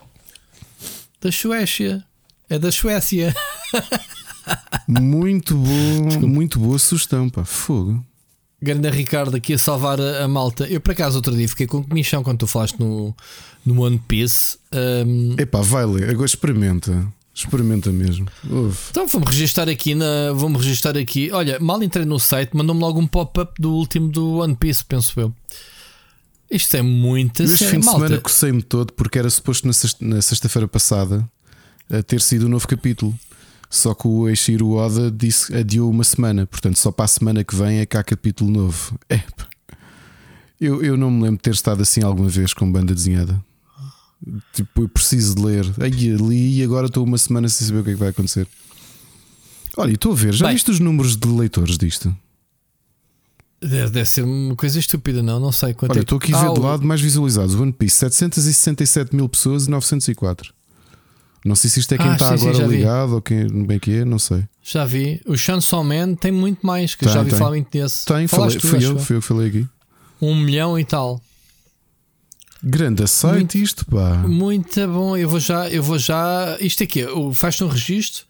[1.20, 2.04] Da Suécia,
[2.50, 3.34] é da Suécia.
[4.86, 8.04] muito bom, muito boa sugestão, pá, fogo.
[8.64, 10.66] Grande Ricardo aqui a salvar a, a, malta.
[10.66, 13.14] Eu, por acaso, outro dia fiquei com comichão quando tu falaste no,
[13.64, 14.56] no One Piece.
[14.72, 15.34] Um...
[15.38, 17.06] Epá, vai ler, agora experimenta.
[17.34, 18.26] Experimenta mesmo.
[18.48, 18.90] Uf.
[18.90, 20.32] Então vamos registrar aqui na.
[20.32, 21.30] Vamos registrar aqui.
[21.32, 25.20] Olha, mal entrei no site, mandou-me logo um pop-up do último do One Piece, penso
[25.20, 25.34] eu.
[26.50, 28.00] Isto é muito Este fim de Malta.
[28.06, 29.68] semana cocei-me todo porque era suposto
[30.00, 31.28] na sexta-feira passada
[31.90, 33.12] a ter sido o um novo capítulo.
[33.74, 37.56] Só que o Eiichiro Oda disse adiou uma semana, portanto, só para a semana que
[37.56, 38.96] vem é que há capítulo novo.
[39.10, 39.20] É.
[40.60, 43.42] Eu, eu não me lembro de ter estado assim alguma vez com banda desenhada.
[44.52, 45.74] Tipo, eu preciso de ler.
[45.80, 48.46] Aí li e agora estou uma semana sem saber o que é que vai acontecer.
[49.76, 52.16] Olha, estou a ver, já Bem, viste os números de leitores disto?
[53.60, 55.40] Deve, deve, ser uma coisa estúpida, não?
[55.40, 57.56] Não sei quanto Olha, é estou aqui a ver ah, do lado mais visualizados.
[57.56, 60.53] One Piece 767 mil pessoas e 904.
[61.44, 63.14] Não sei se isto é quem ah, está sim, agora sim, ligado vi.
[63.14, 64.44] ou quem bem que é, não sei.
[64.62, 65.20] Já vi.
[65.26, 67.38] O Chainsaw Man tem muito mais, que tem, já vi tem.
[67.38, 68.06] falar muito desse.
[68.06, 69.68] Tem, falei, tu, fui, eu, fui eu que falei aqui.
[70.22, 71.20] Um milhão e tal.
[72.62, 74.16] Grande site muito, isto, pá.
[74.26, 75.14] Muito bom.
[75.18, 76.56] Eu vou já, eu vou já.
[76.60, 77.04] Isto aqui,
[77.34, 78.24] faz-te um registro.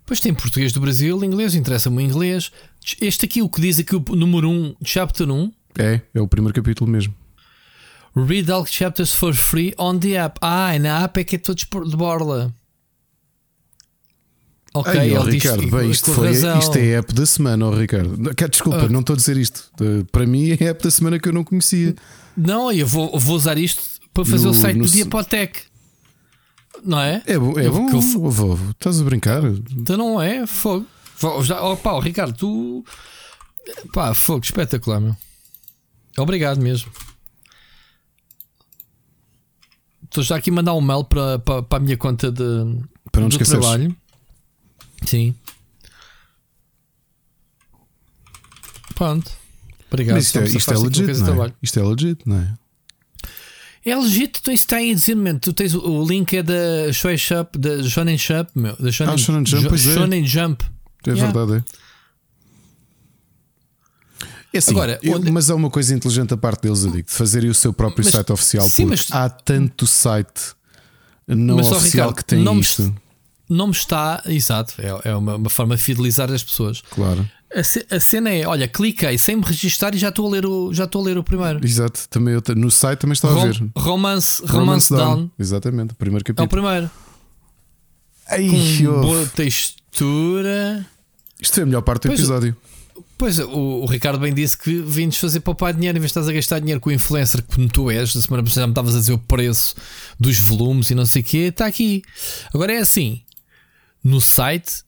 [0.00, 2.50] Depois tem português do Brasil, inglês, interessa-me o inglês.
[3.00, 5.52] Este aqui, o que diz aqui o número 1, chapter 1.
[5.78, 7.12] É, é o primeiro capítulo mesmo.
[8.16, 10.38] Read all chapters for free on the app.
[10.40, 12.54] Ah, na app é que é todos de borla.
[14.72, 18.16] Ok, Ai, oh, Ricardo, bem, isto, foi, isto é app da semana, oh, Ricardo.
[18.50, 19.70] Desculpa, uh, não estou a dizer isto.
[20.12, 21.94] Para mim é app da semana que eu não conhecia.
[22.36, 23.82] Não, eu vou, vou usar isto
[24.12, 24.84] para fazer no, o site no...
[24.84, 25.60] do Diapotec.
[26.84, 27.22] Não é?
[27.26, 27.90] É bom, é eu, bom.
[27.90, 28.00] Eu...
[28.30, 29.42] Vou, estás a brincar?
[29.72, 30.46] Então não é?
[30.46, 30.86] Fogo.
[31.42, 32.84] Já, oh, pá, oh, Ricardo, tu.
[33.94, 35.16] Pá, fogo, espetacular, meu.
[36.18, 36.90] Obrigado mesmo.
[40.16, 42.42] Estou já aqui a mandar um mail para, para, para a minha conta de,
[43.12, 43.94] para não do trabalho.
[45.04, 45.34] Sim.
[48.94, 49.30] Pronto.
[49.90, 50.16] Obrigado.
[50.16, 51.52] Mas isto, é, isto é legit, não é?
[51.62, 52.54] Isto é legit, não é?
[53.84, 57.82] É legit, tu está dizer, man, tu tens o, link é da Shoei Shop, da
[57.82, 60.26] Shonen Shop, meu, da Shonen, ah, Shonen Jump, jo, Shonen é.
[60.26, 60.64] Jump.
[61.06, 61.30] É yeah.
[61.30, 61.58] verdade, é.
[61.58, 61.85] É
[64.56, 65.30] assim, Agora, eu, onde...
[65.30, 68.04] mas é uma coisa inteligente a parte deles, eu digo, de fazerem o seu próprio
[68.04, 69.20] mas, site oficial, sim, porque mas...
[69.20, 70.56] há tanto site
[71.26, 72.82] não mas, oficial Ricardo, que tem não isto.
[72.82, 72.94] Me,
[73.48, 76.82] não me está, exato, é, é uma, uma, forma de fidelizar as pessoas.
[76.90, 77.28] Claro.
[77.54, 80.72] A, a, cena é, olha, cliquei sem me registrar e já estou a ler o,
[80.72, 81.64] já estou a ler o primeiro.
[81.64, 83.70] Exato, também eu, no site também estava Rom, a ver.
[83.76, 85.16] Romance, Romance, Romance Down.
[85.16, 85.30] Down.
[85.38, 86.44] Exatamente, o primeiro capítulo.
[86.44, 86.90] É o primeiro.
[88.28, 88.48] Ai,
[88.84, 90.86] Com boa textura.
[91.40, 92.56] Isto foi a melhor parte do pois, episódio.
[93.18, 93.48] Pois, o,
[93.82, 96.58] o Ricardo bem disse que vindes fazer poupar dinheiro em vez de estás a gastar
[96.58, 98.14] dinheiro com o influencer que tu és.
[98.14, 99.74] Na semana passada me estavas a dizer o preço
[100.20, 101.38] dos volumes e não sei o quê.
[101.38, 102.02] Está aqui.
[102.52, 103.22] Agora é assim:
[104.04, 104.82] no site,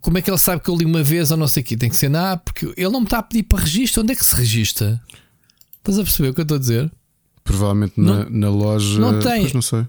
[0.00, 1.76] como é que ele sabe que eu li uma vez ou não sei o quê?
[1.76, 4.02] Tem que ser na app, porque ele não me está a pedir para registro.
[4.02, 5.00] Onde é que se registra?
[5.78, 6.90] Estás a perceber o que eu estou a dizer?
[7.44, 8.98] Provavelmente na, Não- na loja.
[8.98, 9.40] não tem.
[9.42, 9.86] Pois não sei.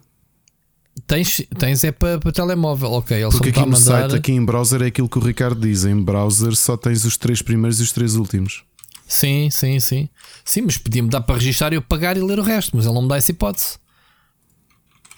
[1.08, 3.18] Tens, tens é para, para telemóvel, ok.
[3.18, 3.80] Ele Porque aqui no mandar.
[3.80, 5.86] site, aqui em browser, é aquilo que o Ricardo diz.
[5.86, 8.64] Em browser só tens os três primeiros e os três últimos.
[9.08, 10.08] Sim, sim, sim.
[10.46, 12.94] Sim, mas podia-me dar para registrar e eu pagar e ler o resto, mas ele
[12.94, 13.78] não me dá essa hipótese.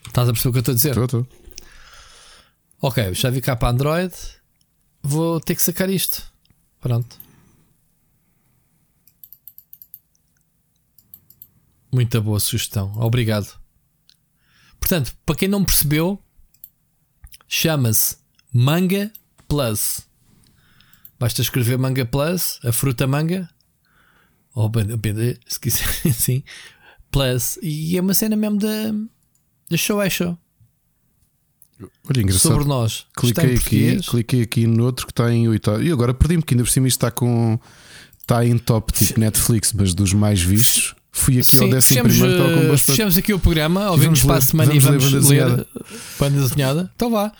[0.07, 0.89] Estás a perceber o que eu estou a dizer?
[0.89, 1.27] Estou, estou.
[2.81, 4.14] Ok, já vi cá para Android.
[5.03, 6.23] Vou ter que sacar isto.
[6.80, 7.18] Pronto.
[11.91, 12.93] Muita boa sugestão.
[12.95, 13.61] Obrigado.
[14.82, 16.22] Portanto, para quem não percebeu,
[17.48, 18.18] chama-se
[18.52, 19.14] Manga
[19.48, 20.02] Plus.
[21.18, 23.48] Basta escrever Manga Plus, a fruta manga,
[24.53, 26.44] ou BD, se quiser assim,
[27.12, 27.58] Plus.
[27.62, 28.91] E é uma cena mesmo da,
[29.70, 30.38] da Show é Show.
[32.10, 32.52] Olha, engraçado.
[32.52, 33.06] Sobre nós.
[33.16, 35.82] Cliquei aqui, cliquei aqui no outro que está em oitavo.
[35.82, 37.60] E agora perdi-me, que ainda por cima isto está com.
[38.20, 40.95] Está em top tipo Netflix, mas dos mais vistos.
[41.12, 44.42] Fui aqui ao Sim, décimo fechamos, primeiro, eh, fechamos aqui o programa, ouvimos para a
[44.42, 45.68] semana e vamos ler banda desenhada.
[46.20, 46.92] banda desenhada.
[46.96, 47.32] Então vá.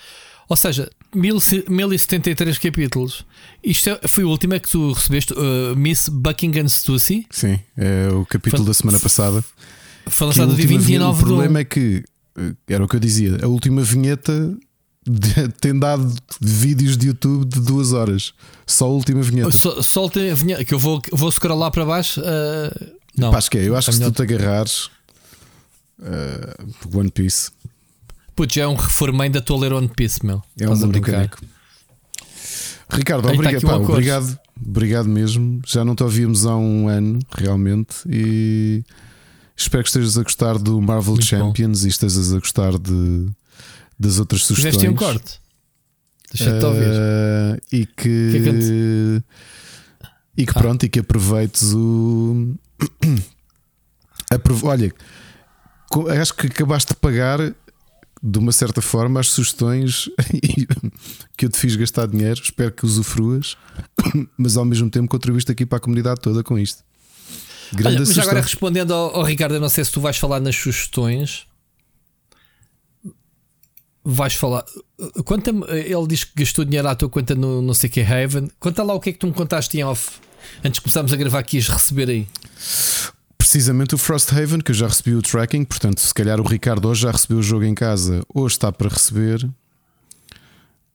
[0.49, 1.38] Ou seja, mil,
[1.69, 3.26] 1073 capítulos.
[3.64, 7.26] Isto é- foi o último que tu recebeste, uh, Miss Buckingham Stussy.
[7.31, 9.43] Sim, é o capítulo Foi- da semana passada.
[10.07, 11.60] Foi lançado dia última vinheta- 29 o problema do...
[11.60, 12.03] é que
[12.38, 13.38] eh, era o que eu dizia.
[13.41, 14.53] A última vinheta
[15.07, 18.34] de- tem dado vídeos de YouTube de duas horas.
[18.68, 19.52] Só a última vinheta.
[19.52, 22.19] Sol- Solta a vinheta, que eu vou, vou scrollar para baixo.
[22.19, 23.68] uh, não, Pá, acho que é.
[23.68, 24.89] Eu acho que se tu te agarrares
[26.03, 26.56] eh,
[26.93, 27.52] One Piece
[28.35, 30.41] Putz, já é um reformei da tua ler One Piece, meu.
[30.60, 31.11] é um Estás a mundo brincar.
[31.11, 31.38] caneco.
[32.89, 35.61] Ricardo, Aí obrigado, aqui um pá, obrigado, obrigado mesmo.
[35.65, 37.95] Já não te ouvíamos há um ano, realmente.
[38.10, 38.84] E
[39.56, 43.27] espero que estejas a gostar do Marvel Muito Champions e estejas a gostar de,
[43.99, 44.76] das outras sugestões.
[44.76, 45.39] Fizeste um corte.
[46.34, 46.84] Deixa-te ouvir.
[46.84, 49.23] Eh, e que, Que é que
[50.38, 50.60] e que Ah.
[50.61, 52.56] pronto, e que aproveites o.
[54.63, 54.93] Olha,
[56.21, 57.39] acho que acabaste de pagar
[58.23, 60.09] de uma certa forma as sugestões
[61.35, 62.39] que eu te fiz gastar dinheiro.
[62.41, 63.57] Espero que usufruas,
[64.37, 66.83] mas ao mesmo tempo contribuíste aqui para a comunidade toda com isto.
[67.73, 68.31] Grande Olha, mas sugestão.
[68.31, 71.47] agora respondendo ao, ao Ricardo, eu não sei se tu vais falar nas sugestões.
[74.03, 74.65] Vais falar.
[75.25, 78.49] Conta ele diz que gastou dinheiro à tua conta no não sei que Haven.
[78.59, 80.19] Conta lá o que é que tu me contaste em off
[80.63, 82.27] antes de começarmos a gravar aqui e receber aí.
[83.38, 87.01] Precisamente o Frosthaven, que eu já recebi o tracking, portanto, se calhar o Ricardo hoje
[87.01, 89.49] já recebeu o jogo em casa, hoje está para receber.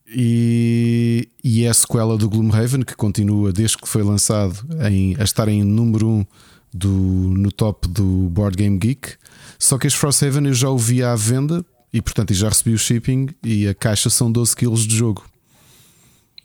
[0.09, 5.25] E, e é a sequela do Gloomhaven, que continua desde que foi lançado em, a
[5.25, 6.27] estar em número 1 um
[6.73, 9.15] do, no top do Board Game Geek.
[9.59, 12.79] Só que este Frosthaven eu já o vi à venda e, portanto, já recebi o
[12.79, 15.25] shipping e a caixa são 12 kg de jogo.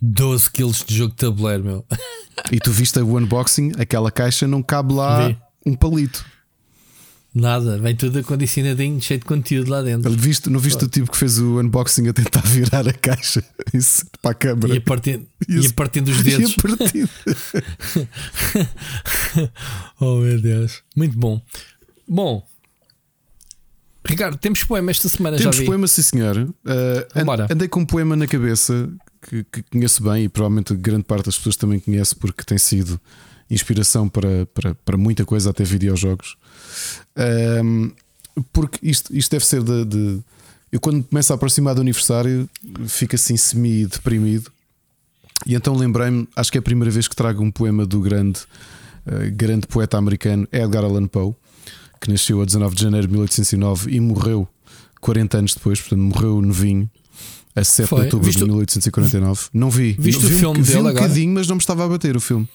[0.01, 1.85] 12 quilos de jogo de tabuleiro, meu.
[2.51, 5.37] E tu viste o unboxing, aquela caixa não cabe lá Vi.
[5.65, 6.25] um palito.
[7.33, 10.11] Nada, vem tudo acondicionadinho, cheio de conteúdo lá dentro.
[10.11, 13.41] Viste, não viste o tipo que fez o unboxing a tentar virar a caixa
[13.73, 14.73] Isso, para a câmara?
[14.73, 16.55] E a partindo, esse- a partindo dos E dedos.
[16.57, 17.09] a partir.
[19.99, 21.41] oh meu Deus, muito bom.
[22.07, 22.45] Bom,
[24.05, 25.67] Ricardo, temos poema esta semana, Temos já vi.
[25.67, 26.37] poema, sim senhor.
[26.37, 26.53] Uh,
[27.15, 28.89] and- andei com um poema na cabeça
[29.21, 32.99] que, que conheço bem e provavelmente grande parte das pessoas também conhece porque tem sido
[33.49, 36.35] inspiração para, para, para muita coisa, até videojogos.
[37.63, 37.91] Um,
[38.53, 40.19] porque isto, isto deve ser de, de-
[40.71, 42.49] Eu, quando começo a aproximar do aniversário,
[42.87, 44.49] fico assim semi-deprimido.
[45.45, 48.39] E então lembrei-me, acho que é a primeira vez que trago um poema do grande,
[49.05, 51.33] uh, grande poeta americano Edgar Allan Poe,
[51.99, 54.47] que nasceu a 19 de janeiro de 1809 e morreu
[55.01, 56.89] 40 anos depois, portanto, morreu novinho.
[57.55, 57.99] A 7 Foi.
[57.99, 59.41] de outubro Viste de o- 1849.
[59.53, 59.95] Não vi.
[59.99, 61.03] Viste Não- o vi filme um, vi dele um agora?
[61.03, 62.47] bocadinho, mas não me estava a bater o filme.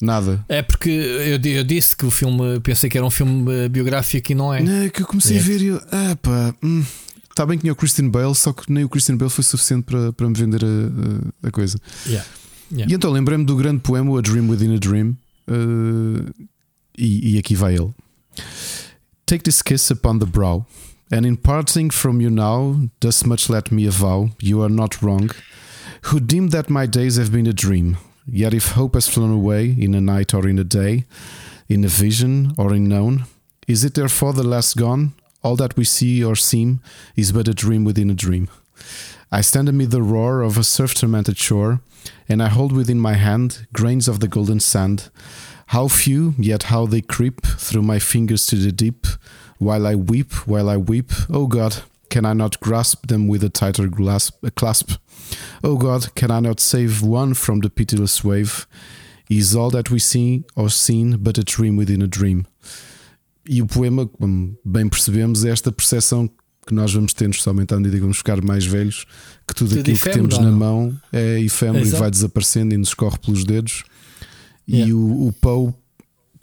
[0.00, 0.44] Nada.
[0.48, 4.32] É porque eu, eu disse que o filme, pensei que era um filme eh, biográfico
[4.32, 4.62] e não é.
[4.62, 5.40] Não, é que eu comecei É.
[5.40, 6.82] a ver e eu, ah pá, hum,
[7.30, 9.82] está bem que tinha o Christian Bale, só que nem o Christian Bale foi suficiente
[9.84, 10.66] para, para me vender a,
[11.44, 11.76] a- a coisa.
[12.06, 12.26] Yeah.
[12.72, 12.90] Yeah.
[12.90, 15.16] E então lembrei-me do grande poema A Dream Within a Dream,
[15.48, 16.46] uh,
[16.96, 17.90] e, e aqui vai ele.
[19.26, 20.64] Take this kiss upon the brow,
[21.10, 25.30] and in parting from you now, thus much let me avow, you are not wrong,
[26.02, 27.96] who deemed that my days have been a dream.
[28.26, 31.06] Yet if hope has flown away in a night or in a day,
[31.68, 33.24] in a vision or in known,
[33.66, 35.14] is it therefore the last gone?
[35.42, 36.80] All that we see or seem
[37.16, 38.48] is but a dream within a dream.
[39.32, 41.80] I stand amid the roar of a surf tormented shore,
[42.28, 45.10] and I hold within my hand grains of the golden sand.
[45.66, 49.06] How few, yet how they creep through my fingers to the deep,
[49.60, 51.12] while I weep, while I weep.
[51.28, 54.92] Oh God, can I not grasp them with a tighter grasp, a clasp?
[55.62, 58.66] Oh God, can I not save one from the pitiless wave?
[59.28, 62.44] Is all that we see or seen but a dream within a dream?
[63.48, 66.28] E o poema, como bem percebemos, é esta percepção
[66.66, 69.04] que nós vamos tendo, especialmente à medida que vamos ficar mais velhos,
[69.46, 70.50] que tudo, Tudo aquilo que efêmero, temos não?
[70.50, 72.00] na mão é efêmero e Exato.
[72.00, 73.84] vai desaparecendo e nos corre pelos dedos.
[74.68, 74.94] E Yeah.
[74.94, 75.72] o, o Poe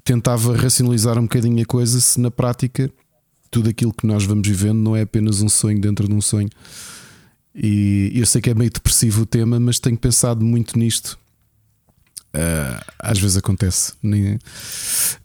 [0.04, 2.90] tentava racionalizar um bocadinho a coisa se na prática
[3.50, 6.50] tudo aquilo que nós vamos vivendo não é apenas um sonho dentro de um sonho.
[7.54, 11.18] E eu sei que é meio depressivo o tema, mas tenho pensado muito nisto.
[12.34, 14.38] Ah, às vezes acontece, nem,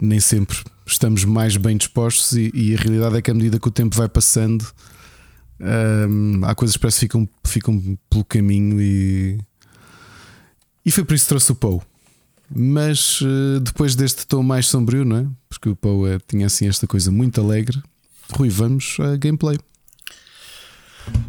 [0.00, 3.68] nem sempre estamos mais bem dispostos, e, e a realidade é que à medida que
[3.68, 4.66] o tempo vai passando,
[5.60, 8.80] ah, há coisas que parece que ficam, ficam pelo caminho.
[8.80, 9.38] E,
[10.84, 11.80] e foi por isso que trouxe o Poe.
[12.54, 15.26] Mas eh, depois deste tom mais sombrio, não é?
[15.48, 17.82] Porque o Poe eh, tinha assim esta coisa muito alegre.
[18.36, 19.58] Rui, vamos a gameplay.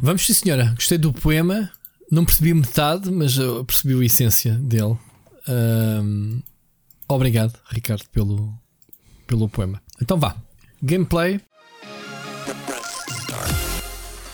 [0.01, 0.73] Vamos sim, senhora.
[0.75, 1.71] Gostei do poema.
[2.11, 4.97] Não percebi metade, mas eu percebi a essência dele.
[5.47, 6.39] Ahm,
[7.07, 8.53] obrigado, Ricardo, pelo,
[9.25, 9.81] pelo poema.
[10.01, 10.35] Então vá.
[10.81, 11.39] Gameplay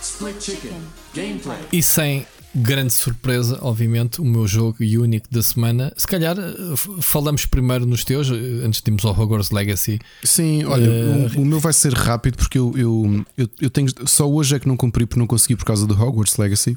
[0.01, 0.81] Split Chicken.
[1.15, 1.59] Gameplay.
[1.71, 5.93] e sem grande surpresa, obviamente, o meu jogo e único da semana.
[5.95, 6.53] Se calhar eh,
[7.01, 9.99] falamos primeiro nos teus, eh, antes de irmos ao Hogwarts Legacy.
[10.23, 13.89] Sim, olha, Eh, o, o meu vai ser rápido porque eu, eu, eu, eu tenho.
[14.05, 16.75] Só hoje é que não cumpri porque não consegui por causa do Hogwarts Legacy.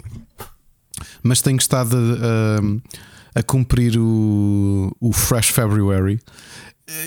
[1.22, 1.96] Mas tenho estado
[3.34, 6.20] a, a cumprir o, o Fresh February.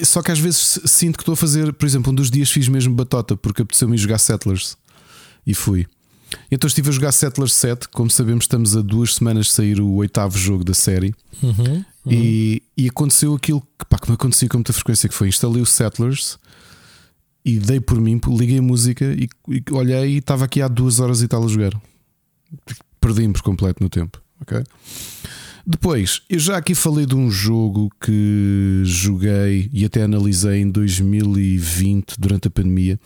[0.04, 2.68] Só que às vezes sinto que estou a fazer, por exemplo, um dos dias fiz
[2.68, 4.76] mesmo batota porque apeteceu-me jogar Settlers
[5.46, 5.86] e fui.
[6.52, 7.90] Então estive a jogar Settlers 7.
[7.90, 11.14] Como sabemos, estamos a duas semanas de sair o oitavo jogo da série.
[11.42, 11.84] Uhum.
[12.08, 15.62] E, e aconteceu aquilo que, pá, que me acontecia com muita frequência: que foi instalei
[15.62, 16.38] o Settlers
[17.44, 21.00] e dei por mim, liguei a música e, e olhei e estava aqui há duas
[21.00, 21.74] horas e tal a jogar.
[23.00, 24.20] Perdi-me por completo no tempo.
[24.42, 24.64] ok?
[25.68, 32.20] Depois, eu já aqui falei de um jogo que joguei e até analisei em 2020
[32.20, 33.00] durante a pandemia,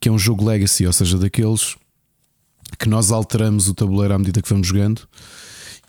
[0.00, 1.76] que é um jogo Legacy, ou seja, daqueles
[2.78, 5.02] que nós alteramos o tabuleiro à medida que vamos jogando.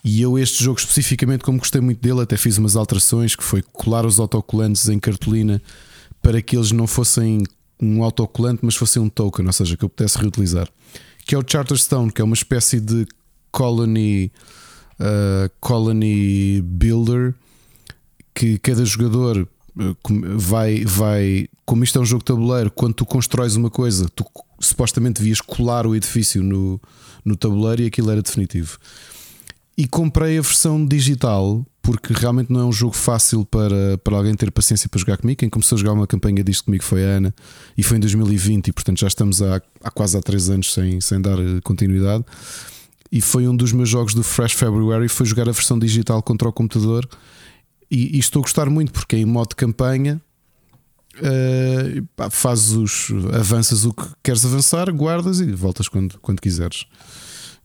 [0.04, 3.62] E eu, este jogo especificamente, como gostei muito dele, até fiz umas alterações que foi
[3.62, 5.60] colar os autocolantes em cartolina
[6.22, 7.44] para que eles não fossem
[7.80, 10.68] um autocolante, mas fossem um token, ou seja, que eu pudesse reutilizar.
[11.26, 13.06] Que é o Charterstone, que é uma espécie de
[13.50, 14.32] colony,
[15.00, 17.34] uh, colony builder
[18.34, 19.96] que cada jogador uh,
[20.36, 21.48] vai, vai.
[21.68, 24.24] Como isto é um jogo de tabuleiro, quando tu constróis uma coisa, tu
[24.58, 26.80] supostamente devias colar o edifício no,
[27.22, 28.78] no tabuleiro e aquilo era definitivo.
[29.76, 34.34] E comprei a versão digital porque realmente não é um jogo fácil para, para alguém
[34.34, 35.40] ter paciência para jogar comigo.
[35.40, 37.34] Quem começou a jogar uma campanha disto comigo foi a Ana
[37.76, 41.02] e foi em 2020 e portanto já estamos há, há quase há 3 anos sem,
[41.02, 42.24] sem dar eh, continuidade.
[43.12, 46.48] E foi um dos meus jogos do Fresh February foi jogar a versão digital contra
[46.48, 47.06] o computador
[47.90, 50.18] e, e estou a gostar muito porque é em modo de campanha
[51.22, 56.86] eh, pá, fazes os avanças o que queres avançar, guardas e voltas quando, quando quiseres.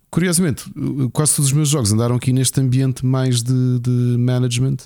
[0.10, 0.66] Curiosamente,
[1.12, 4.78] quase todos os meus jogos andaram aqui neste ambiente mais de, de management.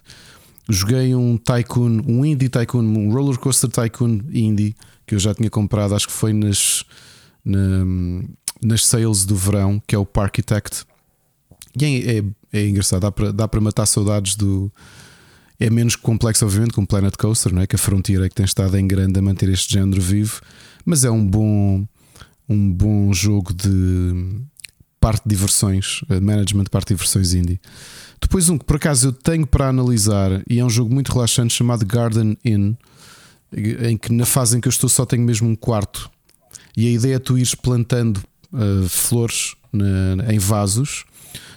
[0.69, 5.49] Joguei um Tycoon, um Indie Tycoon, um Roller Coaster Tycoon Indie que eu já tinha
[5.49, 6.83] comprado, acho que foi nas,
[7.43, 7.85] na-
[8.61, 10.83] nas sales do verão, que é o Parkitect.
[11.79, 12.23] E é, é,
[12.53, 14.71] é engraçado, dá para, dá para matar saudades do.
[15.59, 17.67] É menos complexo, obviamente, com o Planet Coaster, não é?
[17.67, 20.39] Que a Frontier é que tem estado em grande a manter este género vivo,
[20.85, 21.87] mas é um bom,
[22.47, 24.39] um bom jogo de
[24.99, 27.59] parte de diversões, eh, management parte de diversões indie.
[28.21, 31.53] Depois um que por acaso eu tenho para analisar e é um jogo muito relaxante
[31.53, 32.73] chamado Garden Inn,
[33.53, 36.09] em que na fase em que eu estou só tenho mesmo um quarto
[36.75, 38.21] e a ideia é tu ires plantando
[38.53, 41.05] eh, flores na- em vasos,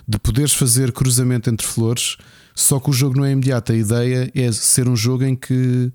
[0.06, 2.16] de poderes fazer cruzamento entre flores,
[2.54, 3.72] só que o jogo não é imediato.
[3.72, 5.92] A ideia é ser um jogo em que,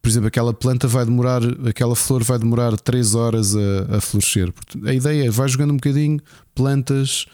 [0.00, 4.52] por exemplo, aquela planta vai demorar, aquela flor vai demorar 3 horas a, a florescer.
[4.84, 6.20] A ideia é vais jogando um bocadinho,
[6.54, 7.26] plantas,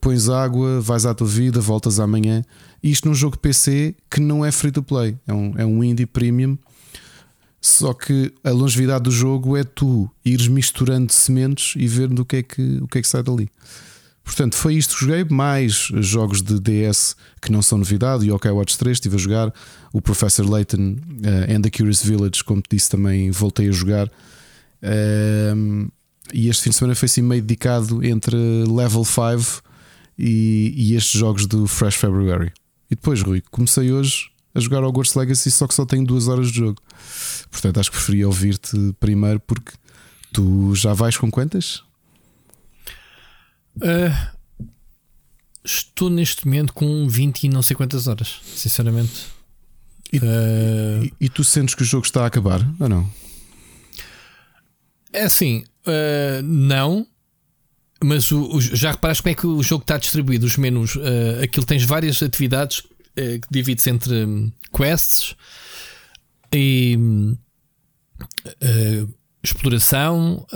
[0.00, 2.42] pões água, vais à tua vida, voltas amanhã.
[2.82, 6.06] Isto num jogo PC que não é free to play, é um, é um indie
[6.06, 6.56] premium.
[7.60, 12.36] Só que a longevidade do jogo é tu ires misturando sementes e ver do que
[12.36, 13.48] é que, o que é que sai dali.
[14.24, 18.26] Portanto, foi isto que joguei, mais jogos de DS que não são novidade.
[18.26, 19.52] Yokai Watch 3 estive a jogar,
[19.92, 24.10] o Professor Layton uh, and the Curious Village, como te disse, também voltei a jogar.
[24.82, 25.88] Um,
[26.32, 29.62] e este fim de semana foi assim meio dedicado entre Level 5
[30.18, 32.50] e, e estes jogos do Fresh February.
[32.90, 36.48] E depois, Rui, comecei hoje a jogar Hogwarts Legacy, só que só tenho duas horas
[36.48, 36.80] de jogo.
[37.50, 39.72] Portanto, acho que preferia ouvir-te primeiro porque
[40.32, 41.82] tu já vais com quantas?
[43.82, 44.32] Ah,
[45.64, 49.26] estou neste momento com 20 e não sei quantas horas, sinceramente.
[50.12, 53.10] E- Ah, E, e tu sentes que o jogo está a acabar ou não?
[55.12, 57.06] É assim, uh, não.
[58.02, 60.44] Mas o, o- já reparaste como é que o jogo está distribuído?
[60.46, 65.34] Os menus, uh, aquilo tens várias atividades uh, que divide-se entre hum, quests
[66.52, 66.96] e
[68.20, 69.14] uh,
[69.44, 70.46] exploração,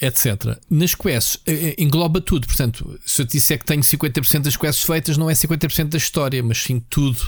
[0.00, 0.58] etc.
[0.68, 2.46] Nas quests uh, engloba tudo.
[2.46, 5.98] Portanto, se eu te disser que tenho 50% das quests feitas, não é 50% da
[5.98, 7.20] história, mas sim tudo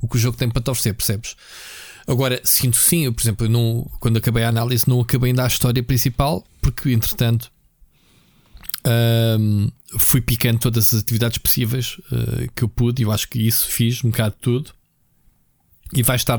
[0.00, 1.36] o que o jogo tem para te oferecer, percebes?
[2.06, 5.44] Agora, sinto sim, eu, por exemplo, eu não, quando acabei a análise, não acabei ainda
[5.44, 7.50] a história principal, porque entretanto
[9.98, 13.68] fui picando todas as atividades possíveis ah, que eu pude, e eu acho que isso
[13.68, 14.70] fiz um bocado de tudo.
[15.94, 16.38] E vai estar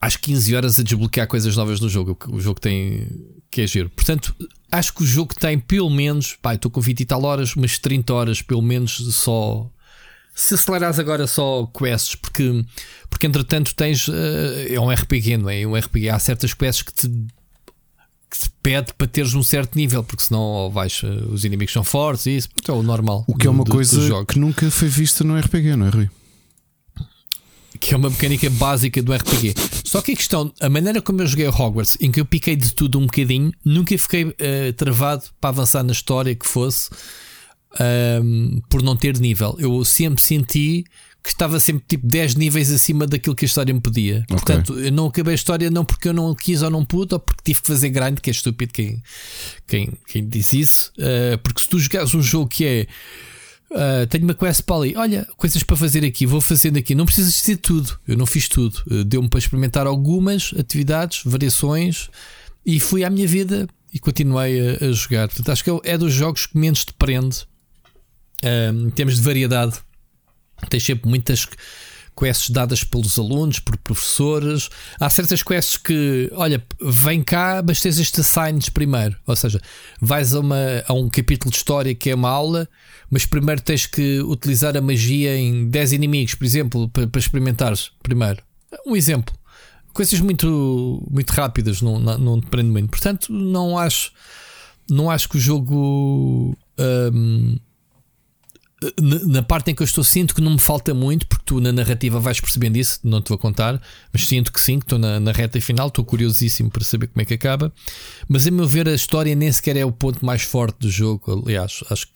[0.00, 3.08] às 15 horas a desbloquear coisas novas no jogo, o jogo tem
[3.50, 3.90] que é giro.
[3.90, 4.34] Portanto,
[4.70, 7.78] acho que o jogo tem pelo menos, pá, estou com 20 e tal horas, umas
[7.78, 9.70] 30 horas pelo menos só
[10.34, 12.64] se acelerares agora só quests, porque,
[13.10, 14.08] porque entretanto tens.
[14.08, 15.66] eh, é um RPG, não é?
[15.66, 16.08] Um RPG.
[16.08, 17.08] Há certas quests que te,
[18.30, 21.02] que te pede para teres um certo nível, porque senão ou vais.
[21.04, 22.48] eh, os inimigos são fortes e isso.
[22.66, 23.24] É o normal.
[23.28, 26.10] O que é uma do- coisa que nunca foi vista no RPG, não é, Rui?
[27.80, 29.54] Que é uma mecânica básica do RPG.
[29.84, 32.72] Só que a questão, a maneira como eu joguei Hogwarts, em que eu piquei de
[32.72, 36.90] tudo um bocadinho, nunca fiquei eh, travado para avançar na história que fosse
[37.78, 39.56] ahm, por não ter nível.
[39.58, 40.84] Eu sempre senti
[41.22, 44.24] que estava sempre tipo 10 níveis acima daquilo que a história me pedia.
[44.28, 47.20] Portanto, eu não acabei a história não porque eu não quis ou não pude, ou
[47.20, 49.00] porque tive que fazer grind, que é estúpido quem,
[49.66, 50.92] quem, quem diz isso.
[50.98, 52.86] Eh, porque se tu jogares um jogo que é
[53.72, 54.94] Uh, tenho uma quest para ali.
[54.96, 56.94] Olha, coisas para fazer aqui, vou fazendo aqui.
[56.94, 57.98] Não precisas de tudo.
[58.06, 58.82] Eu não fiz tudo.
[58.90, 62.10] Uh, Deu-me para experimentar algumas atividades, variações
[62.64, 65.28] e fui à minha vida e continuei a, a jogar.
[65.28, 67.46] Portanto, acho que é, é dos jogos que menos te prende
[68.44, 69.78] um, em termos de variedade.
[70.68, 71.46] Tens sempre muitas
[72.16, 74.68] quests dadas pelos alunos, por professores.
[75.00, 79.16] Há certas quests que, olha, vem cá, mas tens estes assigns primeiro.
[79.26, 79.60] Ou seja,
[80.00, 82.68] vais a, uma, a um capítulo de história que é uma aula,
[83.10, 87.90] mas primeiro tens que utilizar a magia em 10 inimigos, por exemplo, para, para experimentares
[88.02, 88.42] primeiro.
[88.86, 89.34] Um exemplo.
[89.92, 92.88] Coisas muito, muito rápidas, não, não, não te prende muito.
[92.88, 94.10] Portanto, não acho,
[94.88, 96.56] não acho que o jogo.
[97.12, 97.58] hum,
[99.00, 101.60] na- na parte em que eu estou, sinto que não me falta muito, porque tu
[101.60, 103.80] na narrativa vais percebendo isso, não te vou contar,
[104.12, 107.22] mas sinto que sim, que estou na, na reta final, estou curiosíssimo para saber como
[107.22, 107.72] é que acaba.
[108.28, 111.42] Mas a meu ver, a história nem sequer é o ponto mais forte do jogo.
[111.46, 112.12] Aliás, acho que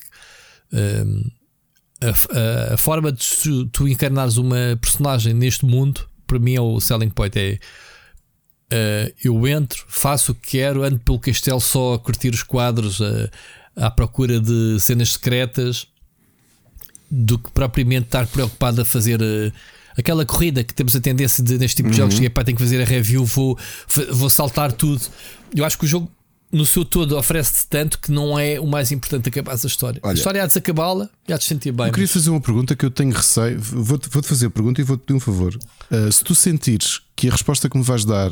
[0.76, 1.30] hum,
[2.02, 6.60] a, a- a forma de tu, tu encarnares uma personagem neste mundo, para mim, é
[6.60, 7.38] o selling point.
[7.38, 7.58] É
[8.66, 12.98] Uh, eu entro, faço o que quero, ando pelo castelo só a curtir os quadros,
[12.98, 13.30] uh,
[13.76, 15.86] à procura de cenas secretas,
[17.10, 19.52] do que propriamente estar preocupado a fazer uh,
[19.96, 22.56] aquela corrida que temos a tendência de, neste tipo de jogos, que é pá, tenho
[22.56, 23.58] que fazer a review, vou,
[24.12, 25.00] vou saltar tudo.
[25.54, 26.10] Eu acho que o jogo,
[26.52, 30.00] no seu todo, oferece-te tanto que não é o mais importante acabar a história.
[30.02, 31.86] a Olha, história há de se acabá-la e há de se sentir bem.
[31.86, 33.58] Eu queria mas- fazer uma pergunta que eu tenho receio.
[33.60, 35.56] Vou-te vou-te fazer a pergunta e vou-te pedir um favor.
[35.90, 38.30] Uh, se tu sentires que a resposta que me vais dar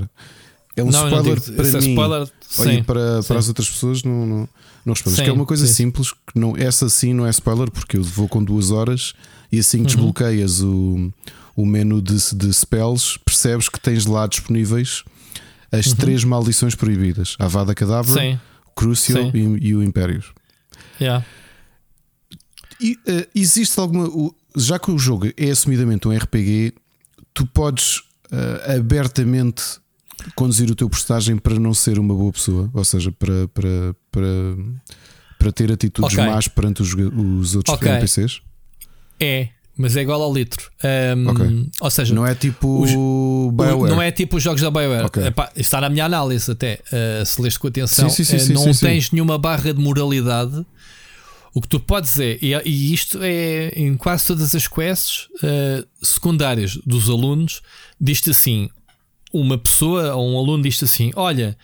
[0.76, 1.56] é um Não, spoiler digo.
[1.56, 2.20] para é mim spoiler,
[2.58, 3.28] olha, para, sim.
[3.28, 4.48] para as outras pessoas, não, não,
[4.84, 5.18] não respondes.
[5.18, 5.72] Sim, que é uma coisa sim.
[5.72, 9.12] simples, que não, essa sim não é spoiler, porque eu vou com duas horas
[9.52, 9.84] e assim Uhum.
[9.84, 11.12] que desbloqueias o,
[11.56, 15.04] o menu de, de spells, percebes que tens lá disponíveis
[15.70, 18.38] as três maldições proibidas: a Vada Cadáver, Uhum.
[18.66, 20.32] O Crucial e, e o Impérios.
[21.00, 21.24] yeah.
[22.80, 24.08] E, eh, existe alguma.
[24.56, 26.74] Já que o jogo é assumidamente um RPG,
[27.32, 29.62] tu podes eh, abertamente
[30.34, 34.24] conduzir o teu personagem para não ser uma boa pessoa, ou seja, para, para, para,
[35.38, 36.24] para ter atitudes Ok.
[36.30, 37.88] más perante os, os outros Ok.
[37.90, 38.40] NPCs.
[39.20, 40.70] é, mas é igual ao litro.
[41.16, 41.66] Um, Ok.
[41.80, 42.90] Ou seja, Não é tipo os-
[43.52, 43.90] BioWare.
[43.92, 45.04] Não é tipo os jogos da BioWare.
[45.06, 45.24] Ok.
[45.26, 46.80] Epá, está na minha análise até.
[46.92, 50.64] uh, se leste com atenção, Sim, sim, sim, uh, não tens nenhuma barra de moralidade.
[51.52, 55.86] O que tu podes é, e, e isto é em quase todas as quests uh,
[56.02, 57.60] secundárias dos alunos,
[58.00, 58.68] diz-te assim:
[59.40, 61.56] uma pessoa ou um aluno diz-te assim: Olha,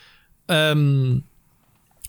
[0.77, 1.21] hum,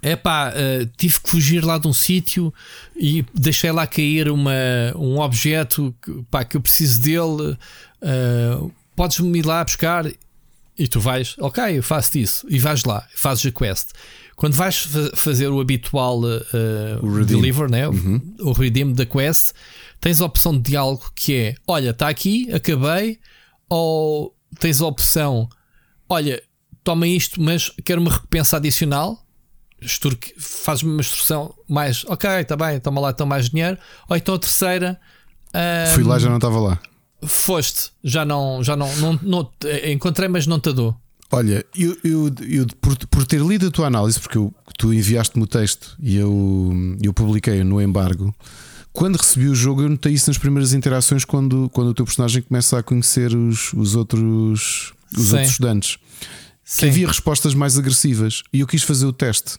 [0.04, 2.54] epá, uh, tive que fugir lá de um sítio
[2.96, 4.52] e deixei lá cair uma,
[4.96, 7.58] um objeto que, pá, que eu preciso dele.
[8.02, 10.06] uh, Podes-me ir lá buscar?
[10.78, 12.46] E tu vais, ok, eu faço isso.
[12.50, 13.90] E vais lá, fazes a quest.
[14.36, 17.88] Quando vais fa- fazer o habitual uh, O deliver, né?
[17.88, 18.36] o- Uhum.
[18.42, 19.54] o redeem da quest,
[20.00, 23.20] tens a opção de diálogo que é: olha, está aqui, acabei.
[23.70, 25.50] Ou tens a opção:
[26.08, 26.42] olha,
[26.84, 29.26] toma isto, mas quero uma recompensa adicional.
[30.38, 33.78] Fazes-me uma instrução mais, ok, está bem, toma lá então mais dinheiro.
[34.08, 35.00] Ou então a terceira.
[35.54, 36.80] ah, Fui lá já não estava lá.
[37.24, 39.52] Foste, já não, já não, não, não-
[39.86, 40.96] encontrei, mas não te dou.
[41.32, 45.44] Olha, eu, eu, eu por, por ter lido a tua análise, porque eu- tu enviaste-me
[45.44, 48.36] o texto e eu, eu publiquei no embargo.
[48.94, 52.42] Quando recebi o jogo, eu notei isso nas primeiras interações quando, quando o teu personagem
[52.42, 55.32] começa a conhecer os, os outros os Sim.
[55.34, 55.98] outros estudantes.
[56.64, 56.88] Que Sim.
[56.90, 59.58] havia respostas mais agressivas e eu quis fazer o teste.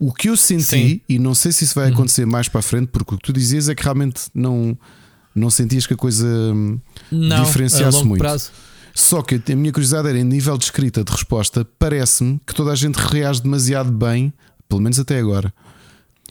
[0.00, 0.92] O que eu senti, Sim.
[0.92, 1.00] Uhum.
[1.08, 3.32] e não sei se isso vai acontecer mais para a frente, porque o que tu
[3.32, 4.76] dizias é que realmente não,
[5.34, 6.78] não sentias que a coisa hum,
[7.10, 8.20] Não, diferenciasse muito.
[8.20, 8.50] prazo.
[8.94, 12.72] Só que a minha curiosidade era em nível de escrita de resposta, parece-me que toda
[12.72, 14.32] a gente reage demasiado bem,
[14.68, 15.52] pelo menos até agora.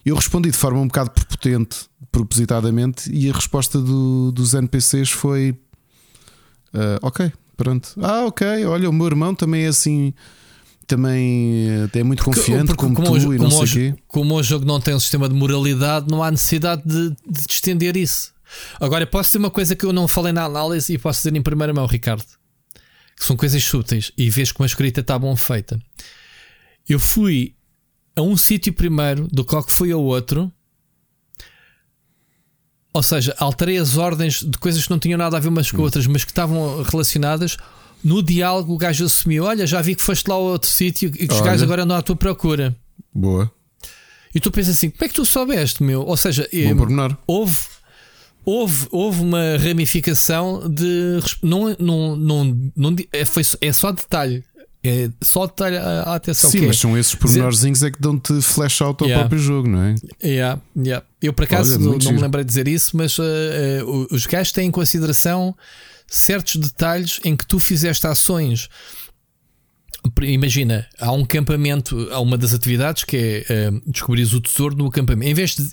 [0.05, 5.55] Eu respondi de forma um bocado prepotente, propositadamente, e a resposta do- dos NPCs foi:
[6.73, 7.93] ah, Ok, pronto.
[8.01, 10.13] Ah, ok, olha, o meu irmão também é assim,
[10.87, 13.95] também eh, é muito confiante Porque como, tu o, e não como, sei o, o
[13.95, 14.03] quê.
[14.07, 17.95] como o jogo não tem um sistema de moralidade, não há necessidade de, de estender
[17.95, 18.33] isso.
[18.81, 21.41] Agora, posso dizer uma coisa que eu não falei na análise e posso dizer em
[21.41, 22.25] primeira mão, Ricardo,
[23.15, 25.79] que são coisas súteis e vês como a escrita está bom feita.
[26.89, 27.53] Eu fui
[28.15, 30.51] a um sítio primeiro, do qual que fui ao outro.
[32.93, 35.81] Ou seja, alterei as ordens de coisas que não tinham nada a ver umas com
[35.81, 37.55] outras, mas que estavam relacionadas.
[38.03, 41.27] No diálogo, o gajo assumiu: Olha, já vi que foste lá a outro sítio e
[41.27, 41.51] que os Olha.
[41.51, 42.75] gajos agora andam à tua procura.
[43.13, 43.49] Boa,
[44.35, 46.01] E tu pensas assim: como é que tu soubeste, meu?
[46.01, 47.15] Ou seja, eh, pormenor.
[47.27, 47.59] houve,
[48.43, 51.19] houve, houve uma ramificação de.
[51.43, 54.43] Não, não, não, não, é, foi, é só detalhe.
[54.83, 56.49] É só detalhe a, atenção.
[56.49, 59.27] Sim, que é- mas são esses pormenorzinhos é que dão-te flash out ao Yeah.
[59.27, 59.95] próprio jogo, não é?
[60.23, 61.05] Yeah, yeah.
[61.21, 64.25] Eu por acaso Olha, não, não me lembrei de dizer isso, mas uh, uh, os
[64.25, 65.55] gajos têm em consideração
[66.07, 68.69] certos detalhes em que tu fizeste ações.
[70.23, 74.87] Imagina, há um campamento, há uma das atividades que é uh, descobrires o tesouro no
[74.87, 75.29] acampamento.
[75.29, 75.69] Em vez, de,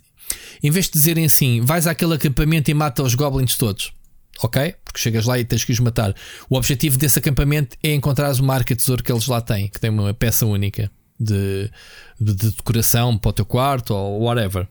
[0.63, 3.91] em vez de dizerem assim, vais àquele acampamento e mata os goblins todos.
[4.43, 4.75] Ok?
[4.89, 6.15] Porque chegas lá e tens que os matar.
[6.49, 9.91] O objetivo desse acampamento é encontrares uma arca tesouro que eles lá têm, que tem
[9.91, 11.71] uma peça única de,
[12.19, 14.67] de, de decoração para o teu quarto ou whatever.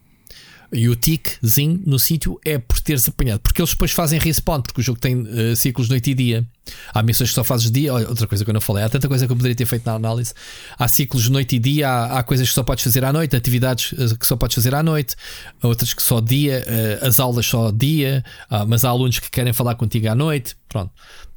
[0.71, 4.81] E o tickzinho no sítio é por teres apanhado, porque eles depois fazem respawn, porque
[4.81, 6.45] o jogo tem eh, ciclos noite e dia.
[6.93, 9.25] Há missões que só fazes dia, outra coisa que eu não falei, há tanta coisa
[9.25, 10.33] que eu poderia ter feito na análise.
[10.77, 13.93] Há ciclos noite e dia, há, há coisas que só podes fazer à noite, atividades
[13.97, 15.15] eh, que só podes fazer à noite,
[15.63, 19.53] outras que só dia, eh, as aulas só dia, ah, mas há alunos que querem
[19.53, 20.57] falar contigo à noite.
[20.67, 20.91] Pronto.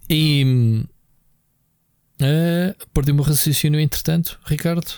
[0.09, 0.85] E
[2.21, 4.93] eh, perdi o meu raciocínio entretanto, Ricardo.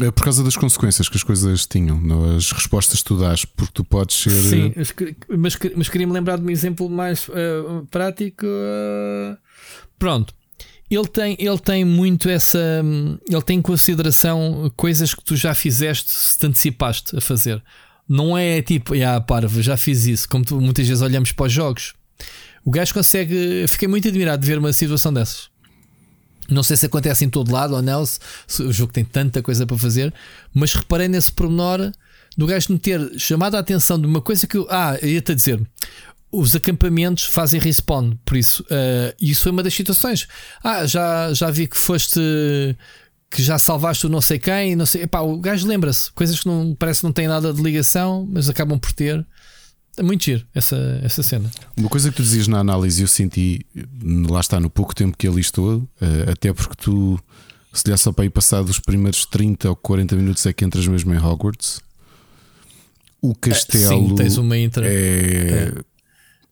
[0.00, 2.00] É por causa das consequências que as coisas tinham,
[2.36, 4.30] as respostas que tu dás, porque tu podes ser.
[4.30, 8.46] Sim, mas, que- mas, mas queria-me lembrar de um exemplo mais eh, prático.
[8.46, 9.36] eh,
[9.98, 10.34] pronto.
[10.90, 12.58] Ele tem, ele tem muito essa.
[12.84, 17.62] hum, Ele tem em consideração coisas que tu já fizeste se te antecipaste a fazer.
[18.08, 20.28] Não é tipo, ah, parvo, já fiz isso.
[20.28, 21.94] Como tu, muitas vezes olhamos para os jogos.
[22.64, 23.66] O gajo consegue.
[23.68, 25.48] Fiquei muito admirado de ver uma situação dessas.
[26.48, 29.66] Não sei se acontece em todo lado ou não, se, o jogo tem tanta coisa
[29.66, 30.12] para fazer,
[30.52, 31.92] mas reparei nesse pormenor
[32.36, 34.66] do gajo me ter chamado a atenção de uma coisa que eu.
[34.70, 35.60] Ah, ia-te dizer.
[36.30, 40.26] Os acampamentos fazem respawn, por isso, eh, isso foi uma das situações.
[40.64, 42.18] Ah, já, já vi que foste.
[43.30, 45.02] que já salvaste o não sei quem, não sei.
[45.02, 48.48] Epá, o gajo lembra-se, coisas que não parece que não têm nada de ligação, mas
[48.48, 49.26] acabam por ter.
[49.96, 51.50] É muito giro essa, essa cena.
[51.76, 53.64] Uma coisa que tu dizias na análise, eu senti,
[54.28, 57.20] lá está, no pouco tempo que ali estou, eh, até porque tu,
[57.72, 60.86] se lhe só para ir passado os primeiros 30 ou 40 minutos é que entras
[60.86, 61.80] mesmo em Hogwarts.
[63.20, 64.84] O castelo Sim, tens uma intra.
[64.86, 65.72] é.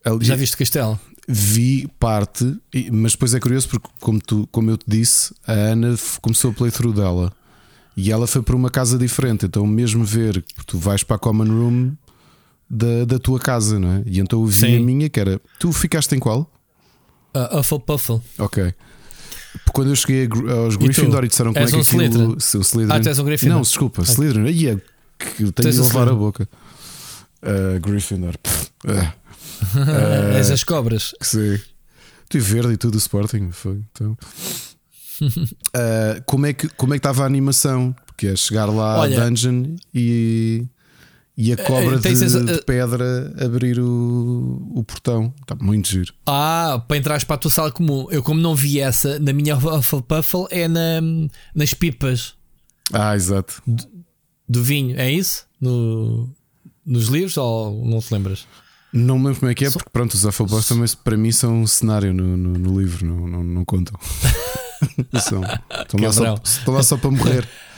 [0.05, 1.01] ali- Já viste Castelo?
[1.27, 2.57] Vi parte,
[2.93, 6.55] mas depois é curioso porque, como, tu, como eu te disse, a Ana começou o
[6.55, 7.33] playthrough dela
[7.97, 9.47] e ela foi para uma casa diferente.
[9.47, 11.93] Então, mesmo ver que tu vais para a common room
[12.71, 14.03] da, da tua casa, não é?
[14.07, 14.77] E então eu vi Sim.
[14.77, 15.41] a minha que era.
[15.59, 16.51] Tu ficaste em qual?
[17.35, 18.21] Uh, Hufflepuffle.
[18.39, 18.73] Ok.
[19.53, 20.77] Porque Quando eu cheguei aos?
[20.77, 22.03] Gryffindor e disseram como é que um aquilo.
[22.03, 22.37] Slytherin?
[22.41, 22.93] Se Slytherin.
[22.93, 23.55] Ah, tu és um Gryffindor.
[23.57, 24.47] Não, desculpa, Slytherin.
[24.47, 24.77] Aí é
[25.19, 26.49] que eu tenho de um lavar a boca.
[27.43, 28.35] Ah, Gryffindor.
[28.39, 31.13] Pff, ah, És as cobras.
[31.21, 31.61] sei.
[32.29, 33.51] Tu e verde e tudo o Sporting.
[33.51, 34.17] Foi, então.
[35.75, 37.95] Ah, como, é que, como é que estava a animação?
[38.07, 40.65] Porque é chegar lá Olha- à dungeon e,
[41.43, 45.33] E a cobra de, tens essa- de pedra abrir o, o portão.
[45.41, 46.13] Está muito giro.
[46.27, 48.07] Ah, para entrares para a tua sala comum.
[48.11, 51.01] Eu, como não vi essa, na minha Hufflepuffle é na,
[51.55, 52.35] nas pipas
[52.93, 53.63] Ah, exato.
[54.47, 55.01] do vinho.
[55.01, 55.47] É isso?
[55.59, 56.29] No,
[56.85, 58.47] nos livros ou não te lembras?
[58.93, 61.63] Não me lembro como é que é, porque pronto, os Hufflepuffs também para mim são
[61.63, 63.99] um cenário no, no, no livro, não, não, não contam.
[65.21, 67.49] São- estão, lá só, estão lá só para morrer.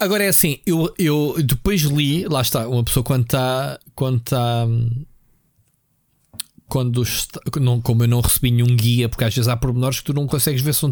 [0.00, 3.78] Agora, é assim, eu, eu depois li, lá está, uma pessoa quando está.
[3.94, 4.66] Quando está.
[6.68, 10.06] Quando está, não, como eu não recebi nenhum guia, porque às vezes há pormenores que
[10.06, 10.90] tu não consegues ver se, um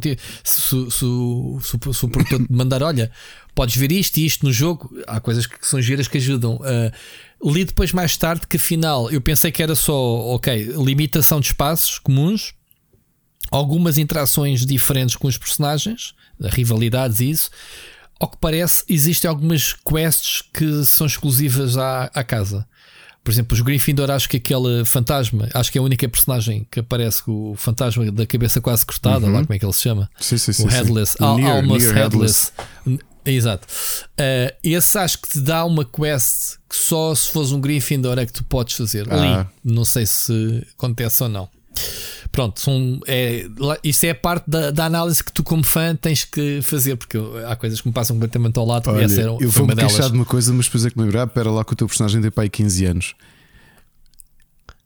[1.05, 1.59] o-
[2.09, 3.11] produtor te mandar, olha,
[3.57, 4.89] podes ver isto e isto no jogo.
[5.05, 6.61] Há coisas que são giras que ajudam.
[6.63, 6.93] Ah,
[7.45, 9.95] li depois mais tarde que afinal eu pensei que era só,
[10.35, 12.55] ok, limitação de espaços comuns,
[13.51, 17.51] algumas interações diferentes com os personagens, rivalidades e isso.
[18.21, 22.67] Ao que parece, existem algumas quests que são exclusivas à, à casa.
[23.23, 26.81] Por exemplo, os Gryffindor, acho que aquele fantasma, acho que é a única personagem que
[26.81, 30.11] aparece com o fantasma da cabeça quase cortada, lá como é que ele se chama?
[30.21, 30.65] Sim, sim, sim.
[30.65, 31.37] o Headless, sim.
[31.37, 32.53] Near- Almost near Headless.
[32.87, 33.67] N- Exato.
[34.21, 38.27] Uh, esse acho que te dá uma quest que só se fores um Gryffindor é
[38.27, 39.07] que tu podes fazer.
[39.11, 39.15] Ah.
[39.41, 41.49] Ali, não sei se acontece ou não.
[42.33, 45.95] Pronto, são, é, lá- isso é a parte da, da análise que tu, como fã,
[45.95, 48.91] tens que fazer, porque há coisas que me passam completamente ao lado.
[48.91, 51.05] e Olha, essa era, eu vou-me queixar de uma coisa, mas depois é que me
[51.05, 53.15] lembrar, ah, espera lá que o teu personagem tem aí 15 anos.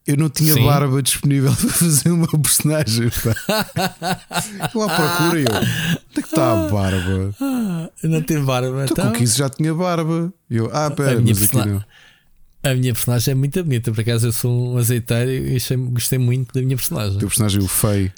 [0.06, 0.64] Eu não tinha Sim.
[0.64, 3.08] barba disponível para fazer uma personagem.
[3.48, 5.46] à procura, eu.
[5.54, 7.34] Onde é que está a barba?
[8.02, 8.84] Não tem barba.
[8.84, 10.32] Estou Então, com 15 já tinha barba.
[10.50, 11.82] Eu, ah, pera, mas aqui não.
[12.62, 13.92] A minha personagem é muito bonita.
[13.92, 15.58] Por acaso, eu sou um azeiteiro e
[15.90, 17.16] gostei muito da minha personagem.
[17.16, 18.12] O teu personagem, o feio,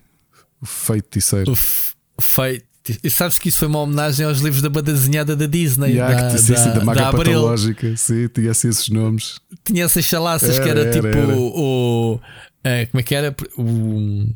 [0.61, 1.51] o feiticeiro.
[1.53, 2.67] O f- feito.
[3.05, 6.15] E sabes que isso foi uma homenagem aos livros da banda desenhada da Disney, Yeah,
[6.23, 7.25] da, que, sim, sim, da maga Abril.
[7.35, 9.39] patológica, sim, tinha assim esses nomes.
[9.65, 11.29] Tinha essas chalaças que Era, era, era, tipo era.
[11.37, 12.15] o.
[12.15, 12.21] o-
[12.65, 13.37] eh, como é que era?
[13.57, 14.27] O.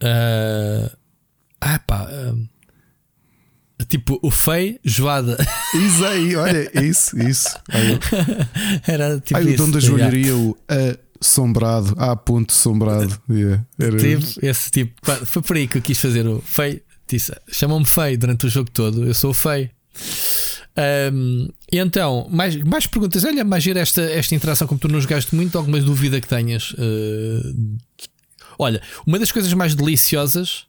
[0.00, 0.90] eh,
[1.60, 2.06] ah, pá.
[2.10, 2.34] eh,
[3.84, 5.36] tipo o feio, joada.
[5.74, 7.48] Isso aí, olha, isso, isso.
[7.72, 7.98] Olha.
[8.86, 9.38] era tipo.
[9.38, 9.56] Ai, o isso.
[9.58, 9.98] dono da Yeah.
[9.98, 10.56] joalharia, o
[11.20, 13.20] assombrado, A ponto assombrado.
[13.30, 14.94] Yeah, era- Tipo, esse tipo.
[15.24, 16.80] Foi por aí que eu quis fazer o feio.
[17.08, 19.04] Disse, Chamam-me feio durante o jogo todo.
[19.06, 19.68] Eu sou o feio.
[20.76, 23.24] Ahm, e então, mais, mais perguntas.
[23.24, 26.74] Olha, mais gira esta, esta interação, como tu não jogaste muito, alguma dúvida que tenhas?
[26.78, 27.52] eh,
[28.58, 30.64] olha, uma das coisas mais deliciosas,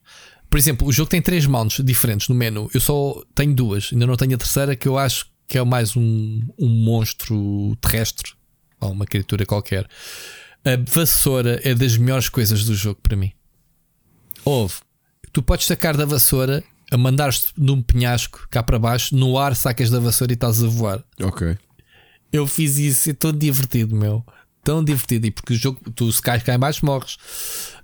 [0.54, 2.70] por exemplo, o jogo tem três mounts diferentes no menu.
[2.76, 5.98] Eu só tenho duas, ainda não tenho a terceira, que eu acho que é mais
[5.98, 8.34] um, um monstro terrestre
[8.80, 9.88] ou uma criatura qualquer.
[10.64, 13.32] A vassoura é das melhores coisas do jogo para mim.
[14.46, 14.76] Houve.
[15.32, 19.90] Tu podes sacar da vassoura, a mandares-te num penhasco cá para baixo, no ar sacas
[19.90, 21.04] da vassoura e estás a voar.
[21.20, 21.58] Ok.
[22.32, 24.24] Eu fiz isso, é tão divertido, meu.
[24.64, 25.26] Tão divertido.
[25.26, 27.18] E porque o jogo, tu se cais cá em baixo, morres.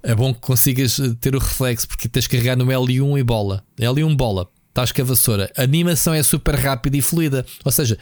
[0.02, 3.24] É bom que consigas eh, ter o reflexo, porque tens de carregar no L1 e
[3.24, 3.64] bola.
[3.80, 4.48] L1 bola.
[4.70, 5.52] Estás com a vassoura.
[5.58, 7.46] A animação é super rápida e fluida.
[7.66, 7.98] Ou seja,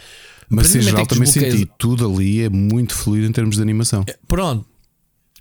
[0.49, 1.27] Mas em praticamente geral é que também
[1.61, 4.05] senti tudo ali é muito fluido em termos de animação.
[4.27, 4.65] Pronto.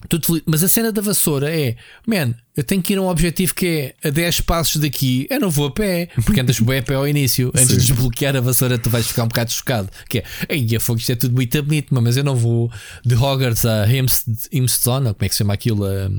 [0.09, 0.43] Tudo.
[0.47, 1.75] Mas a cena da vassoura é:
[2.07, 5.27] man, eu tenho que ir a um objetivo que é a 10 passos daqui.
[5.29, 7.49] Eu não vou a pé, porque andas bem a pé ao início.
[7.49, 7.77] Antes Sim.
[7.79, 9.89] de desbloquear a vassoura, tu vais ficar um bocado chocado.
[10.09, 12.71] Que é, ei, a fogo, isto é tudo muito bonito, mas eu não vou
[13.05, 15.85] de Hogwarts a Hemst- Hemstone, ou como é que se chama aquilo?
[15.85, 16.11] A,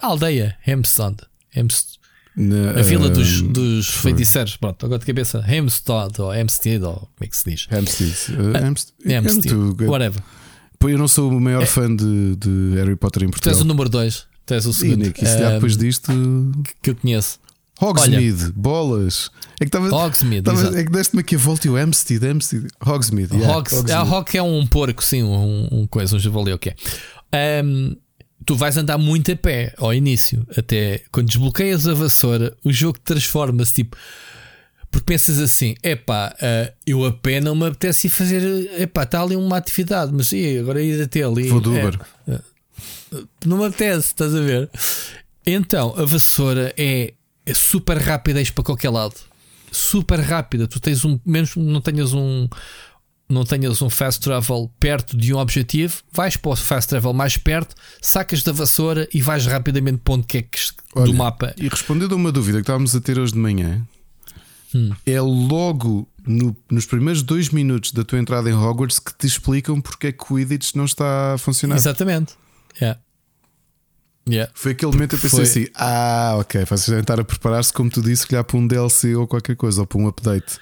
[0.00, 1.16] a aldeia, Hemstone.
[1.54, 1.98] Hemst-
[2.34, 4.56] Na, a vila dos, ah, dos feiticeiros.
[4.56, 7.68] Pronto, agora de cabeça, Hemstad ou Hempstead, ou como é que se diz?
[7.70, 8.14] Hampstead.
[8.40, 9.54] Uh, Hampstead.
[9.86, 10.22] whatever.
[10.80, 13.60] Eu não sou o maior fã de, de Harry Potter em Tu és Portugal.
[13.60, 15.04] o número 2, tu és o segundo.
[15.04, 16.10] Nick, e se calhar Ah, depois disto.
[16.82, 17.38] que eu conheço.
[17.80, 19.30] Hogsmeade, bolas.
[19.60, 19.88] É que estava.
[19.94, 22.66] Hogsmeade, tava- é que deste-me aqui a volta e o Hampstead, Hampstead.
[22.84, 23.34] Hogsmeade.
[23.36, 23.92] yeah, Hogs, Hogsmeade.
[23.92, 26.74] a Hog é um porco, sim, um, um coisa, um javali, o que é.
[28.44, 32.98] Tu vais andar muito a pé ao início, até quando desbloqueias a vassoura, o jogo
[32.98, 33.96] transforma-se tipo.
[34.90, 38.42] Porque pensas assim, epá, ah, eu a pé não me apetece ir fazer,
[38.78, 41.48] epá, está ali uma atividade, mas e agora ir até ali.
[41.48, 41.98] Vou do é, Uber.
[43.46, 44.70] não me apetece, estás a ver?
[45.46, 47.14] Então, a vassoura é,
[47.46, 49.14] é super rápida, és para qualquer lado.
[49.70, 50.68] Super rápida.
[50.68, 52.46] Tu tens um, menos não tenhas um,
[53.32, 57.36] não tenhas um fast travel perto de um objetivo, vais para o fast travel mais
[57.36, 60.58] perto, sacas da vassoura e vais rapidamente para onde quer que
[60.94, 61.54] do Olha, mapa.
[61.56, 63.86] E respondendo a uma dúvida que estávamos a ter hoje de manhã,
[64.74, 64.90] Hum.
[65.04, 69.80] é logo no- nos primeiros dois minutos da tua entrada em Hogwarts que te explicam
[69.80, 71.76] porque é que o Quidditch não está a funcionar.
[71.76, 72.34] Exatamente.
[72.80, 72.98] Yeah.
[74.28, 74.50] Yeah.
[74.54, 75.62] Foi aquele momento que eu pensei Foi.
[75.62, 79.14] assim: ah, ok, vocês devem estar a preparar-se, como tu disse, que para um DLC
[79.16, 80.58] ou qualquer coisa, ou para um update.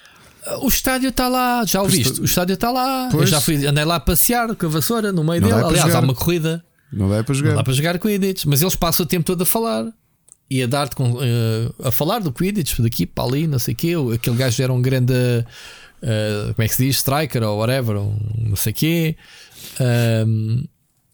[0.63, 2.15] O estádio está lá, já o Pois viste?
[2.15, 3.07] tu- O estádio está lá.
[3.13, 3.31] Eu Pois.
[3.31, 5.61] já fui, andei lá a passear com a vassoura no meio Não dele.
[5.63, 6.05] Aliás, há jogar.
[6.05, 6.65] uma corrida.
[6.93, 7.55] Não dá para Não jogar.
[7.57, 9.87] dá para jogar Quidditch, mas eles passam o tempo todo a falar
[10.51, 13.77] e a dar-te com, eh, a falar do Quidditch, daqui para ali, não sei o
[13.77, 13.93] quê.
[14.15, 15.15] Aquele gajo era um grande,
[16.03, 16.97] eh, como é que se diz?
[16.97, 18.17] Striker ou whatever, um
[18.49, 19.17] não sei o quê.
[19.79, 20.65] Ahm,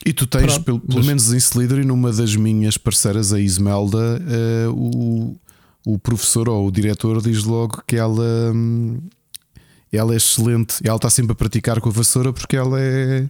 [0.05, 3.41] E tu tens, Pronto, pelo, pelo mas- menos em Slytherin, uma das minhas parceiras, a
[3.41, 5.37] Ismelda, eh, o,
[5.85, 9.01] o professor ou o diretor diz logo que ela, hum,
[9.97, 10.77] ela é excelente.
[10.85, 13.29] Ela está sempre a praticar com a vassoura porque ela é.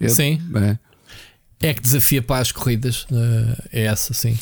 [0.00, 0.40] é Sim.
[1.60, 1.68] é.
[1.68, 3.06] é que desafia para as corridas.
[3.10, 4.36] eh, é essa, sim.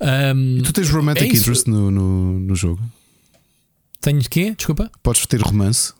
[0.00, 2.80] Ahm, Tu tens romantic É interest no, no, no jogo?
[4.00, 4.54] tenho de quê?
[4.56, 4.90] Desculpa.
[5.02, 5.92] Podes ter romance?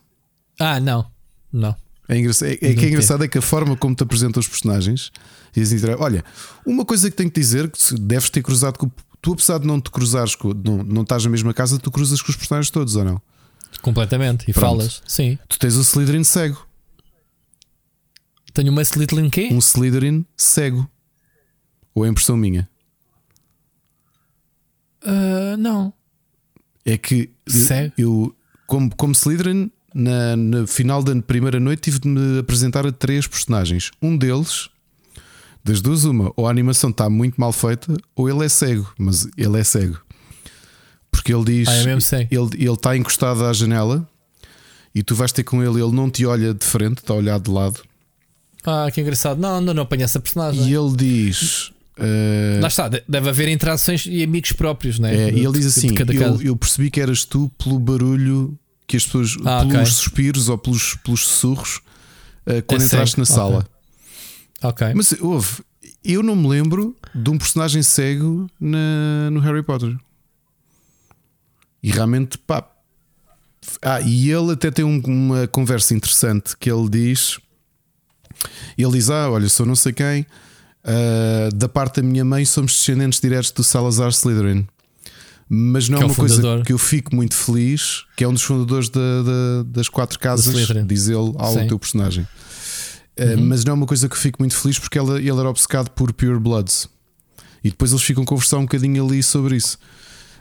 [0.59, 1.05] Ah, não.
[1.51, 1.75] Não.
[2.07, 4.47] É, engraçado, é, é que é engraçado é que a forma como te apresentam os
[4.47, 5.11] personagens
[5.53, 6.23] dizem, olha,
[6.65, 8.89] uma coisa que tenho que dizer que deves ter cruzado com
[9.21, 12.21] tu, apesar de não te cruzares com, não, não estás na mesma casa, tu cruzas
[12.21, 13.21] com os personagens todos ou não?
[13.81, 14.43] Completamente.
[14.49, 14.65] E Pronto.
[14.65, 15.01] falas.
[15.07, 15.37] Sim.
[15.47, 16.67] Tu tens o Slytherin cego,
[18.53, 19.49] Tenho uma Slytherin quê?
[19.51, 20.89] um Slytherin cego.
[21.95, 22.67] Ou é impressão minha?
[25.03, 25.93] Ah, não.
[26.85, 27.93] É que Cego?
[27.97, 28.35] eu,
[28.67, 33.27] como, como Slytherin, na, na final da primeira noite, tive de me apresentar a três
[33.27, 33.91] personagens.
[34.01, 34.69] Um deles,
[35.63, 39.27] das duas, uma, ou a animação está muito mal feita, ou ele é cego, mas
[39.37, 39.99] ele é cego.
[41.21, 42.27] Porque ele diz: Ah, é mesmo cego.
[42.31, 44.07] ele, ele está encostado à janela
[44.95, 47.39] e tu vais ter com ele, ele não te olha de frente, está a olhar
[47.39, 47.79] de lado.
[48.65, 49.39] Ah, que engraçado.
[49.39, 50.67] Não, não, não apanho essa personagem.
[50.67, 55.13] E ele diz: eh, Lá está, de- deve haver interações e amigos próprios, né?
[55.15, 58.57] É, e ele diz assim: eu, eu percebi que eras tu pelo barulho
[58.87, 59.85] que as pessoas, Ah, pelos ok.
[59.85, 61.81] suspiros ou pelos, pelos sussurros
[62.45, 63.67] eh, quando É entraste cego, na sala.
[64.63, 64.87] Ok.
[64.95, 65.47] Mas houve,
[66.03, 69.95] eu não me lembro de um personagem cego na- no Harry Potter.
[71.81, 72.67] E realmente, pá.
[73.81, 77.37] Ah, e ele até tem um- uma conversa interessante que ele diz.
[78.77, 80.25] Ele diz: Ah, olha, sou não sei quem.
[80.83, 84.67] ah, da parte da minha mãe, somos descendentes diretos do Salazar Slytherin.
[85.51, 88.05] Mas não é é uma coisa que eu fico muito feliz.
[88.15, 90.53] Que é um dos fundadores da- da- das quatro casas,
[90.85, 91.67] diz ele ao Sim.
[91.67, 92.23] teu personagem.
[93.19, 95.49] Uh, mas não é uma coisa que eu fico muito feliz porque ela- ele era
[95.49, 96.87] obcecado por Pure Bloods
[97.63, 99.77] e depois eles ficam a conversar um bocadinho ali sobre isso.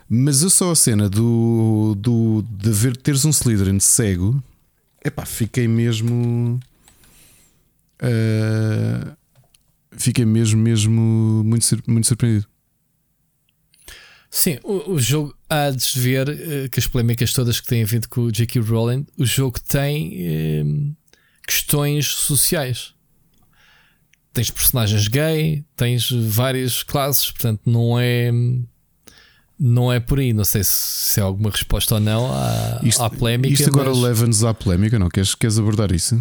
[0.08, 4.42] Mas eu só a cena do, do de ver, teres um Slytherin cego,
[5.04, 6.58] epá, fiquei mesmo.
[8.02, 9.16] uh,
[9.92, 12.46] fiquei mesmo, mesmo muito, muito surpreendido.
[14.30, 18.08] Sim, o, o jogo há de ver eh, que as polémicas todas que têm havido
[18.10, 18.60] com o J.K.
[18.60, 20.64] Rowling, o jogo tem eh,
[21.46, 22.92] questões sociais.
[24.32, 28.30] Tens personagens gay, tens várias classes, portanto não é
[29.58, 30.32] não é por aí.
[30.32, 33.54] Não sei se, se é alguma resposta ou não à, à polémica.
[33.54, 35.08] isto agora mas- leva-nos à polémica, não?
[35.08, 36.20] Queres, queres abordar isso?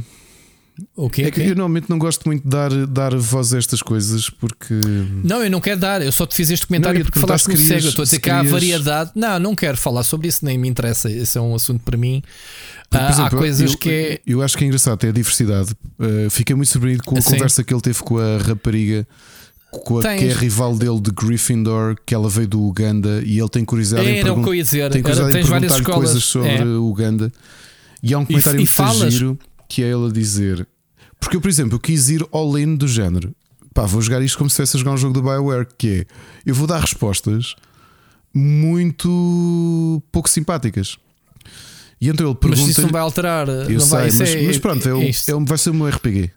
[0.96, 1.24] O quê?
[1.24, 1.50] É que O quê?
[1.50, 4.76] eu normalmente não gosto muito de dar, dar voz a estas coisas porque.
[5.24, 6.04] Não, eu não quero dar.
[6.04, 7.86] Eu só te fiz este comentário Não, porque falaste se querias- cego.
[7.86, 9.12] Eu estou a dizer que há querias- variedade.
[9.16, 11.10] Não, não quero falar sobre isso, nem me interessa.
[11.10, 12.22] Esse é um assunto para mim.
[12.92, 14.20] Por Ah, exemplo, há coisas eu, que é.
[14.28, 15.72] Eu acho que é engraçado ter a diversidade.
[16.00, 17.32] Uh, fiquei muito surpreendido com a Sim.
[17.32, 19.08] conversa que ele teve com a rapariga,
[19.72, 23.50] com a, que é rival dele de Gryffindor, que ela veio do Uganda e ele
[23.50, 24.90] tem curiosidade em, Era que pergun- dizer.
[24.92, 26.64] tem Era, curiosidade em tens várias perguntar coisas sobre É.
[26.66, 27.32] Uganda.
[28.02, 29.38] E há um comentário e muito falas- giro
[29.68, 30.68] que é ele a dizer:
[31.20, 33.36] Porque eu, por exemplo, eu quis ir all in do género.
[33.74, 36.06] Pá, vou jogar isto como se estivesse a jogar um jogo do Bioware, que é
[36.46, 37.56] eu vou dar respostas
[38.34, 40.98] muito pouco simpáticas.
[42.00, 42.72] E então ele Mas pergunta.
[42.72, 43.48] isso não vai alterar.
[43.50, 44.92] Eu não sei, vai, mas, é- mas pronto, é,
[45.32, 46.32] é um- vai ser o meu RPG.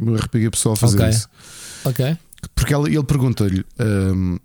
[0.00, 1.08] O meu RPG pessoal a fazer Ok.
[1.10, 1.28] isso.
[1.84, 2.16] Ok.
[2.54, 3.64] Porque ela- ele pergunta-lhe:
[4.14, 4.38] hum,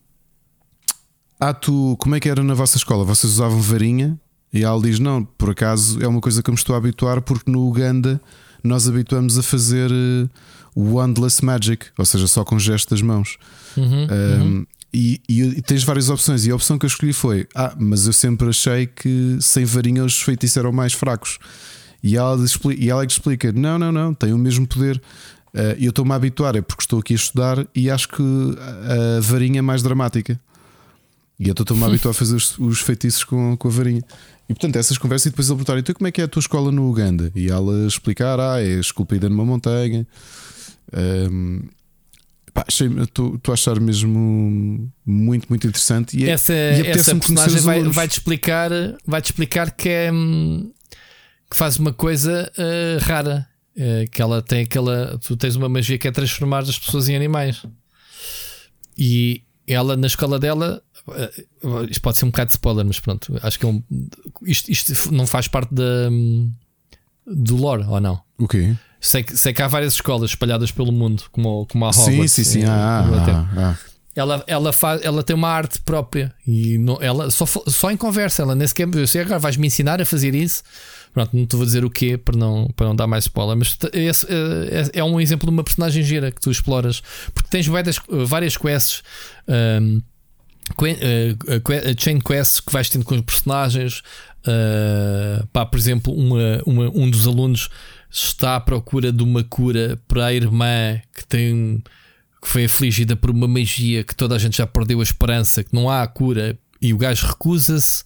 [1.40, 3.04] Ah, tu, como é que era na vossa escola?
[3.04, 4.20] Vocês usavam varinha?
[4.54, 7.22] E ela diz: Não, por acaso é uma coisa que eu me estou a habituar,
[7.22, 8.22] porque no Uganda
[8.64, 10.28] nós habituamos a fazer eh,
[10.76, 13.38] wandless magic, ou seja, só com gestos das mãos.
[13.78, 16.46] Uhum, Um, e, e- e tens várias opções.
[16.46, 20.06] E a opção que eu escolhi foi: Ah, mas eu sempre achei que sem varinha
[20.06, 21.38] os feitiços eram mais fracos.
[22.02, 22.38] E ela,
[22.78, 25.02] e ela é que explica: Não, não, não, tem o mesmo poder.
[25.56, 29.22] Uh, eu estou-me a habituar, é porque estou aqui a estudar e acho que a
[29.22, 30.38] varinha é mais dramática.
[31.40, 34.02] E eu estou-me a habituar a fazer os, os feitiços com, com a varinha.
[34.50, 36.42] E portanto, essas conversas, e depois ele perguntar: Então, como é que é a tua
[36.42, 37.32] escola no Uganda?
[37.34, 40.06] E ela explicar: Ah, é esculpida numa montanha.
[40.94, 41.62] Um,
[42.54, 46.18] pá, achei- Estou a achar mesmo muito, muito interessante.
[46.18, 48.72] E, é- Essa, e essa personagem vai, vai te explicar,
[49.06, 50.72] vai te explicar que é hum,
[51.50, 53.48] que faz uma coisa eh, rara.
[53.78, 55.18] Eh, que ela tem aquela.
[55.20, 57.66] Tu tens uma magia que é transformar as pessoas em animais.
[58.98, 60.82] E ela, na escola dela,
[61.12, 61.32] eh,
[61.90, 63.84] isto pode ser um bocado de spoiler, mas pronto, acho que é um,
[64.44, 66.10] isto, isto não faz parte da,
[67.28, 68.22] do lore, ou não?
[68.38, 68.76] O quê?
[69.02, 72.32] Sei que, sei que há várias escolas espalhadas pelo mundo, como, como a Sim, Hogwarts.
[72.32, 72.60] sim, sim.
[72.62, 73.78] em Ah, ah, ah.
[74.16, 78.44] Ela, ela, faz, ela tem uma arte própria e não, ela só, só em conversa.
[78.44, 78.88] Ela nem sequer.
[78.96, 80.64] Eu sei agora, vais-me ensinar a fazer isso.
[81.16, 83.76] Pronto, não te vou dizer o quê para não, para não dar mais spoiler, mas
[83.94, 87.02] eh, é, é um exemplo de uma personagem gira que tu exploras
[87.34, 89.02] porque tens várias, várias quests.
[89.48, 90.02] ahm,
[90.78, 94.04] que- eh, que- chain quests que vais tendo com os personagens.
[94.46, 97.70] ah, pá, por exemplo, uma, uma- um dos alunos
[98.12, 101.82] está à procura de uma cura para a irmã que tem
[102.42, 105.74] que foi afligida por uma magia que toda a gente já perdeu a esperança, que
[105.74, 108.04] não há cura, e o gajo recusa-se.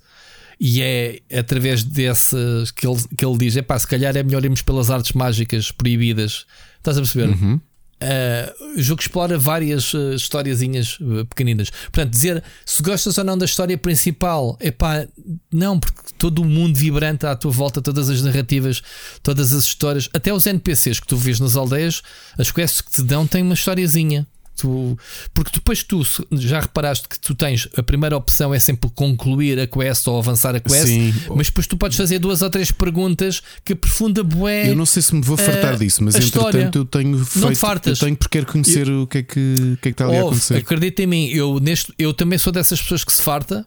[0.60, 4.44] E é através dessas que ele, que ele diz: é pá, se calhar é melhor
[4.44, 6.46] irmos pelas artes mágicas proibidas.
[6.78, 7.30] Estás a perceber?
[7.30, 7.60] Uhum.
[8.02, 11.70] Uh, o jogo explora várias uh, historiazinhas uh, pequeninas.
[11.70, 15.06] Portanto, dizer se gostas ou não da história principal, é pá,
[15.52, 18.82] não, porque todo o mundo vibrante à tua volta, todas as narrativas,
[19.22, 22.02] todas as histórias, até os NPCs que tu vês nas aldeias,
[22.38, 24.26] as quests que te dão têm uma historiazinha.
[24.60, 24.98] Tu,
[25.34, 26.02] porque depois tu
[26.34, 30.54] já reparaste que tu tens a primeira opção é sempre concluir a quest ou avançar
[30.54, 31.14] a quest, Sim.
[31.34, 34.70] mas depois tu podes fazer duas ou três perguntas que aprofunda bué.
[34.70, 36.58] Eu não sei se me vou fartar eh, disso, mas a história.
[36.60, 37.56] entretanto eu tenho feito.
[37.56, 38.00] fartas.
[38.02, 40.18] Eu tenho porque quero conhecer o que é que, o que, é que está ali
[40.18, 40.58] a Ouve, acontecer.
[40.58, 43.66] acredita em mim, eu, neste, eu também sou dessas pessoas que se farta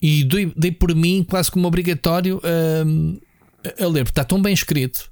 [0.00, 2.40] e dei, dei por mim quase como obrigatório
[2.86, 3.18] hum,
[3.80, 5.10] a ler, porque está tão bem escrito.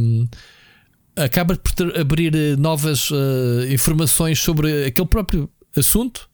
[0.00, 0.26] hum,
[1.16, 6.28] acaba por ter- abrir eh, novas eh, informações sobre aquele próprio assunto.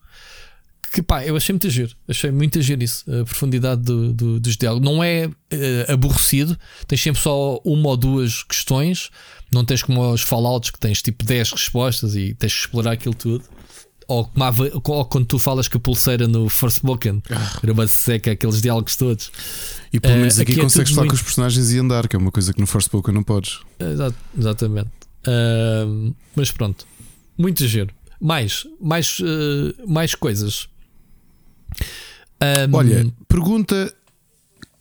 [0.90, 4.56] Que pá, eu achei muito giro, achei muito giro isso, a profundidade do, do- dos
[4.56, 4.88] diálogos.
[4.90, 9.10] Não é eh, aborrecido, tens sempre só uma ou duas questões,
[9.52, 13.14] não tens como os Fallouts que tens tipo 10 respostas e tens que explorar aquilo
[13.14, 13.44] tudo.
[14.08, 14.30] Ou,
[14.84, 17.22] ou quando tu falas com a pulseira no Forspoken,
[17.62, 19.30] era uma seca, aqueles diálogos todos.
[19.92, 22.16] E pelo menos aqui, aqui é consegues falar muito- com os personagens e andar, que
[22.16, 23.58] é uma coisa que no Forspoken não podes.
[23.78, 24.88] Exa- exatamente.
[25.26, 26.86] Ahm, mas pronto,
[27.36, 27.92] muito giro.
[28.18, 30.68] Mais, mais, eh, mais coisas.
[32.40, 33.94] Ahm, Olha, pergunta.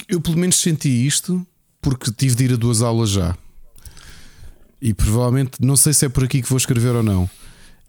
[0.08, 1.46] Eu pelo menos senti isto
[1.82, 3.36] porque tive de ir a duas aulas já.
[4.82, 7.30] E provavelmente não sei se é por aqui que vou escrever ou não.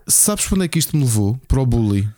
[0.08, 1.38] Sabes para onde é que isto me levou?
[1.46, 2.08] Para o bully.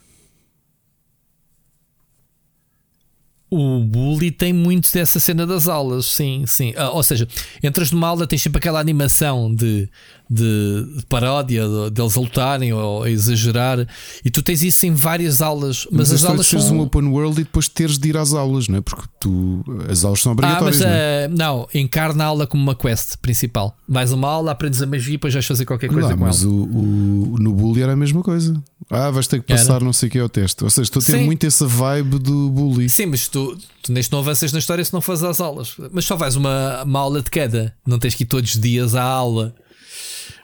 [3.50, 6.72] O bully tem muito dessa cena das aulas, sim, sim.
[6.76, 7.26] Ah, ou seja,
[7.60, 9.88] entras numa aula, tens sempre aquela animação de,
[10.32, 13.84] de, de paródia, de- deles a lutarem ou a exagerar,
[14.24, 16.76] e tu tens isso em várias aulas, mas, Mas, as as aulas teres são.
[16.76, 18.80] um open world e depois teres de ir às aulas, não é?
[18.80, 20.78] Porque tu, as aulas são Ah, obrigatórias.
[20.78, 21.24] mas não, é?
[21.24, 23.76] ah, não, encarna a aula como uma quest principal.
[23.88, 26.42] Vais uma aula, aprendes a magia e depois vais fazer qualquer coisa Não, com mas
[26.44, 26.52] ela.
[26.52, 28.62] o, o- no bully era a mesma coisa.
[28.88, 29.60] Ah, vais ter que Era.
[29.60, 30.62] passar não sei o que é o teste.
[30.62, 31.24] Ou seja, estou a ter Sim.
[31.24, 32.88] muito essa vibe do bully.
[32.88, 35.74] Sim, mas tu, tu neste não avanças na história se não fazes as aulas.
[35.92, 37.74] Mas só vais uma, uma aula de cada.
[37.86, 39.54] Não tens que ir todos os dias à aula.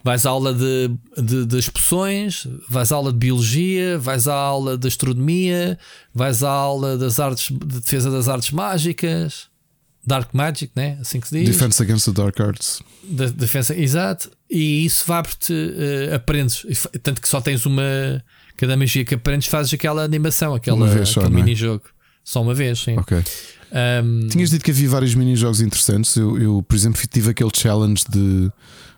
[0.06, 4.78] Vais à aula de, de, das poções, vais à aula de biologia, vais à aula
[4.78, 5.76] de astronomia,
[6.14, 9.48] vais à aula das artes de defesa das artes mágicas,
[10.06, 10.96] Dark Magic, né?
[11.00, 11.48] Assim que se diz.
[11.48, 12.80] Defense Against the Dark Arts.
[13.02, 14.30] Defesa, exato.
[14.48, 16.64] E isso vai porque eh, aprendes.
[17.02, 18.22] Tanto que só tens uma.
[18.56, 21.36] Cada magia que aprendes fazes aquela animação, aquela, vez só, aquele é?
[21.42, 21.82] mini-jogo.
[22.22, 22.96] Só uma vez, sim.
[22.96, 23.24] Ok.
[23.72, 26.14] Um, Tinhas dito que havia vários mini-jogos interessantes.
[26.14, 28.52] Eu, eu, por exemplo, tive aquele challenge de,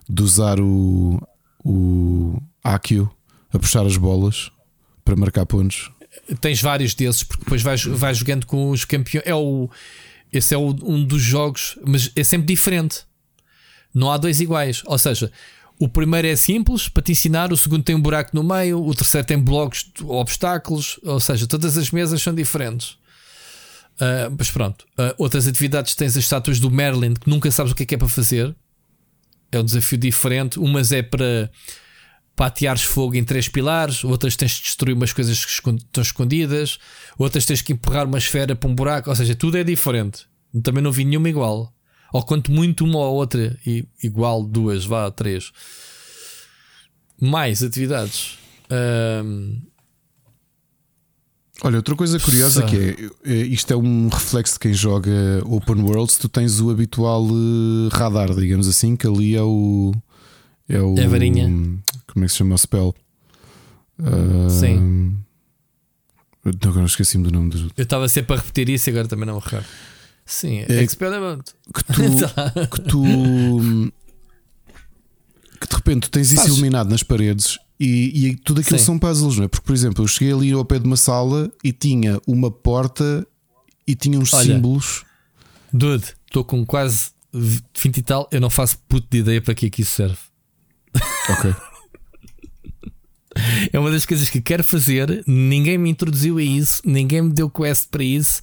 [0.09, 1.21] de usar o,
[1.65, 3.11] o Akio
[3.53, 4.51] a puxar as bolas
[5.05, 5.91] para marcar pontos.
[6.41, 9.27] tens vários desses, porque depois vais, vais jogando com os campeões.
[9.27, 9.69] É o,
[10.33, 13.01] esse é o- um dos jogos, mas é sempre diferente.
[13.95, 14.83] Não há dois iguais.
[14.87, 15.33] Ou seja,
[15.79, 18.95] o primeiro é simples para te ensinar, o segundo tem um buraco no meio, o
[18.95, 21.01] terceiro tem blocos, obstáculos.
[21.05, 22.99] Ou seja, todas as mesas são diferentes.
[24.01, 27.75] Ah, mas pronto, Ah, outras atividades tens as estátuas do Merlin que nunca sabes o
[27.75, 28.55] que é que é para fazer.
[29.51, 30.59] É um desafio diferente.
[30.59, 31.51] Umas é para
[32.37, 36.79] pateares fogo em três pilares, outras tens de destruir umas coisas que estão escondidas,
[37.19, 40.27] outras tens que empurrar uma esfera para um buraco, ou seja, tudo é diferente.
[40.63, 41.73] Também não vi nenhuma igual.
[42.13, 45.51] Ou quanto muito uma ou outra i- igual, duas, vá, três.
[47.21, 48.39] Mais atividades.
[51.63, 55.11] Olha, outra coisa curiosa que é, é, isto é um reflexo de quem joga
[55.45, 56.17] Open Worlds.
[56.17, 59.93] Tu tens o habitual eh, radar, digamos assim, que ali é o.
[60.69, 61.47] É, o, É a varinha.
[62.07, 62.95] Como é que se chama o spell?
[64.01, 65.17] Ah, Sim.
[66.45, 67.71] Não, agora esqueci-me do nome do.
[67.77, 69.67] eu estava sempre a repetir isso e agora também não me recordo.
[70.25, 71.43] Sim, É- Experiment.
[71.75, 72.03] Que tu.
[72.71, 73.93] que tu.
[75.61, 76.53] Que de repente tu tens isso Fazes.
[76.53, 78.85] iluminado nas paredes E, e tudo aquilo Sim.
[78.85, 79.49] são puzzles, não é?
[79.49, 83.27] Porque, por exemplo, eu cheguei ali ao pé de uma sala e tinha uma porta
[83.87, 84.55] e tinha uns Olha.
[84.55, 85.05] símbolos.
[85.73, 89.67] Dude, estou com quase 20 e tal, eu não faço puto de ideia para que
[89.67, 90.19] é que isso serve.
[91.29, 91.55] Ok.
[93.73, 95.23] É uma das coisas que quero fazer.
[95.25, 98.43] Ninguém me introduziu a isso, ninguém me deu quest para isso.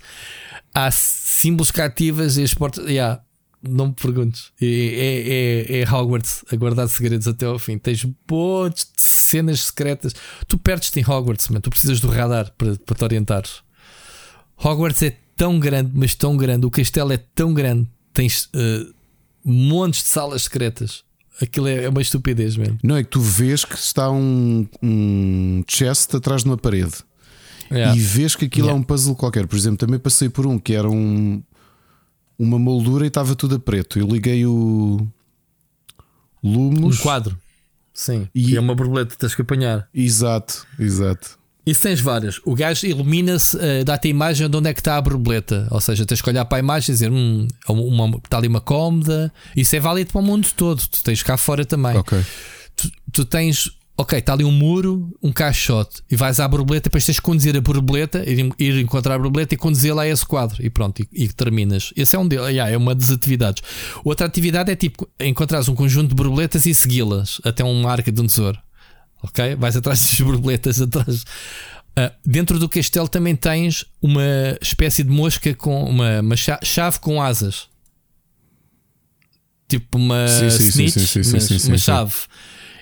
[0.74, 2.86] Há símbolos cativas e as portas.
[2.86, 3.22] Yeah,
[3.68, 4.52] não me perguntes.
[4.62, 7.78] É, é, é, é Hogwarts a guardar segredos até ao fim.
[7.78, 10.14] Tens montes de cenas secretas.
[10.48, 11.60] Tu perdes-te em Hogwarts, man.
[11.62, 13.62] tu precisas do radar para, para te orientares.
[14.58, 16.66] Hogwarts é tão grande, mas tão grande.
[16.66, 17.88] O castelo é tão grande.
[18.14, 18.86] Tens eh,
[19.44, 21.04] montes de salas secretas.
[21.42, 22.80] Aquilo é, é uma estupidez mesmo.
[22.82, 26.94] Não é que tu vês que está um, um chest atrás de uma parede
[27.72, 27.98] Yeah.
[27.98, 28.80] e vês que aquilo Yeah.
[28.80, 29.48] é um puzzle qualquer.
[29.48, 31.42] Por exemplo, também passei por um que era um,
[32.38, 33.98] uma moldura e estava tudo a preto.
[34.00, 35.08] Eu liguei o
[36.44, 37.00] Um Lumos.
[37.00, 37.38] quadro.
[37.94, 38.28] Sim.
[38.36, 39.88] E- é uma borboleta, tens que apanhar.
[39.94, 41.40] Exato, exato.
[41.66, 42.40] Isso tens várias.
[42.46, 45.68] O gajo ilumina-se, eh, dá-te a imagem de onde é que está a borboleta.
[45.72, 48.48] Ou seja, tens que olhar para a imagem e dizer: hum, é uma- está ali
[48.48, 49.34] uma cómoda.
[49.56, 50.80] Isso é válido para o mundo todo.
[50.88, 51.98] Tu tens cá fora também.
[51.98, 52.24] Ok.
[52.76, 57.06] Tu, tu tens, ok, está ali um muro, um caixote, e vais à borboleta, depois
[57.06, 60.26] tens que conduzir a borboleta, ir, ir encontrar a borboleta e conduzir lá a esse
[60.26, 60.64] quadro.
[60.64, 61.94] E pronto, e, e terminas.
[61.96, 63.64] Esse é um deles, yeah, é uma das atividades.
[64.04, 68.22] Outra atividade é tipo encontrares um conjunto de borboletas e segui-las até uma arca de
[68.22, 68.58] um tesouro.
[69.24, 69.56] Ok?
[69.56, 71.24] Vais atrás das borboletas, atrás.
[71.96, 74.22] Ah, dentro do castelo também tens uma
[74.62, 77.68] espécie de mosca com uma, uma cha- chave com asas.
[79.68, 81.78] Tipo uma Sim, sim, snitch, sim, uma sim.
[81.78, 82.14] chave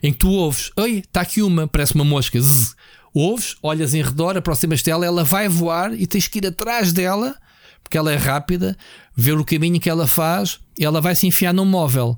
[0.03, 2.39] em que tu ouves, oi, está aqui uma, parece uma mosca.
[2.39, 2.75] zzz.
[3.13, 7.35] Ouves, olhas em redor, aproximas dela, ela vai voar e tens que ir atrás dela,
[7.81, 8.75] porque ela é rápida,
[9.15, 12.17] ver o caminho que ela faz e ela vai se enfiar num móvel.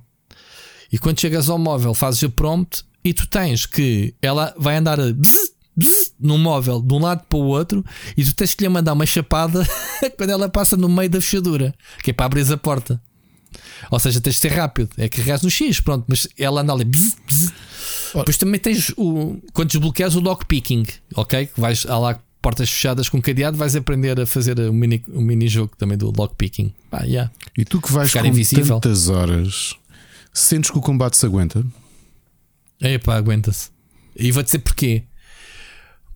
[0.92, 5.00] E quando chegas ao móvel, fazes a prompt e tu tens que ela vai andar
[5.00, 5.14] a
[6.18, 7.84] num móvel de um lado para o outro
[8.16, 9.68] e tu tens que lhe mandar uma chapada
[10.18, 13.02] quando ela passa no meio da fechadura, que é para abrir a porta.
[13.92, 14.90] Ou seja, tens de ser rápido.
[14.98, 16.86] É que carregas no X, pronto, mas ela anda ali.
[16.86, 17.54] bzz, bzz.
[18.20, 19.38] Depois também tens o.
[19.54, 20.86] Quando desbloqueas o lockpicking,
[21.16, 21.48] ok?
[21.48, 25.20] Que vais há lá portas fechadas com cadeado, vais aprender a fazer o mini, o
[25.22, 26.74] mini jogo também do lockpicking.
[26.92, 27.32] Ah, yeah.
[27.58, 28.80] E tu que vais Ficar com invisível.
[28.80, 29.74] tantas horas,
[30.34, 31.66] sentes que o combate se aguenta?
[32.82, 33.70] Epá, aguenta-se.
[34.16, 35.04] E vou dizer porquê.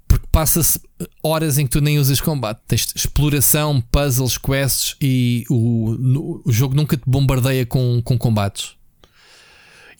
[0.08, 0.80] Porque passa-se
[1.24, 2.61] horas em que tu nem usas combate.
[2.68, 8.72] Tens exploração, puzzles, quests e o, no- o jogo nunca te bombardeia com, com combates.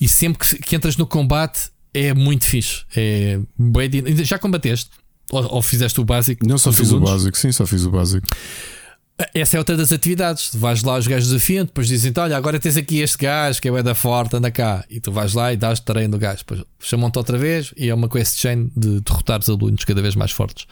[0.02, 2.84] E sempre que, que entras no combate é muito fixe.
[2.96, 3.40] É
[4.24, 4.90] Já combateste?
[5.32, 6.46] Ou, ou fizeste o básico?
[6.48, 7.12] Não só fiz o segundos?
[7.12, 8.28] básico, sim, só fiz o básico.
[9.34, 10.50] Essa é outra das atividades.
[10.50, 13.68] Tu vais lá, os gajos desafiam, depois dizem: Olha, agora tens aqui este gajo que
[13.68, 14.86] é da forte, anda cá.
[14.90, 16.40] E tu vais lá e dás treino do gajo.
[16.40, 20.16] Depois chamam-te outra vez e é uma quest chain de derrotar os alunos cada vez
[20.16, 20.66] mais fortes.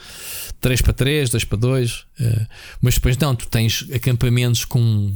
[0.61, 2.05] 3 para 3, 2 para 2.
[2.81, 5.13] mas depois não, tu tens acampamentos com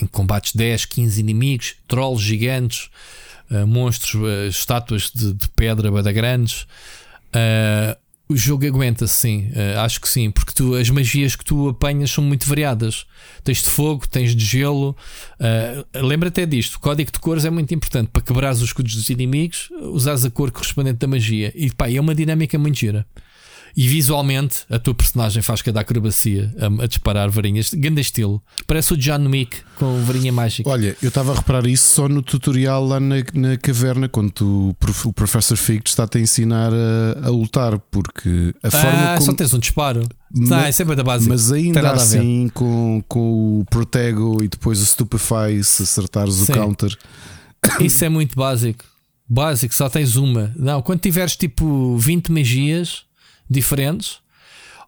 [0.00, 2.88] em combates 10, 15 inimigos, trolls gigantes,
[3.50, 6.66] eh, monstros, eh, estátuas de, de pedra bué da grandes.
[7.32, 11.68] Eh, o jogo aguenta sim, eh, acho que sim, porque tu, as magias que tu
[11.68, 13.04] apanhas são muito variadas.
[13.42, 14.96] Tens de fogo, tens de gelo.
[15.38, 18.94] eh, lembra até disto: o código de cores é muito importante para quebrar os escudos
[18.94, 21.52] dos inimigos, usares a cor correspondente da magia.
[21.54, 23.06] E pá, é uma dinâmica muito gira.
[23.76, 28.40] E visualmente a tua personagem faz cada acrobacia a, a disparar varinhas, grande estilo.
[28.66, 30.68] Parece o John Wick com varinha mágica.
[30.70, 34.68] Olha, eu estava a reparar isso só no tutorial lá na, na caverna, quando tu-
[34.70, 39.12] o prof- o Professor Fig te está a ensinar a, a lutar, porque a forma
[39.12, 39.26] ah, como.
[39.26, 40.08] só tens um disparo.
[40.68, 41.28] Isso é bem da base.
[41.28, 46.52] Mas ainda assim, com, com o Protego e depois o Stupefy, se acertares o Sim.
[46.52, 46.96] counter.
[47.80, 48.84] Isso é muito básico.
[49.28, 50.52] Básico, só tens uma.
[50.54, 53.02] Não, quando tiveres tipo 20 magias
[53.48, 54.18] diferentes,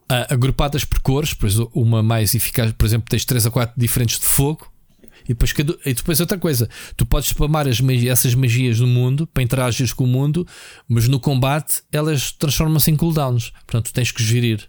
[0.09, 4.19] ah, agrupadas por cores, pois uma mais eficaz, por exemplo, tens 3 a 4 diferentes
[4.19, 4.71] de fogo.
[5.29, 5.53] E depois,
[5.85, 9.93] e depois outra coisa, tu podes spamar as magi- essas magias no mundo para interagir
[9.93, 10.47] com o mundo,
[10.89, 13.51] mas no combate elas transformam-se em cooldowns.
[13.67, 14.69] Portanto, tu tens que gerir.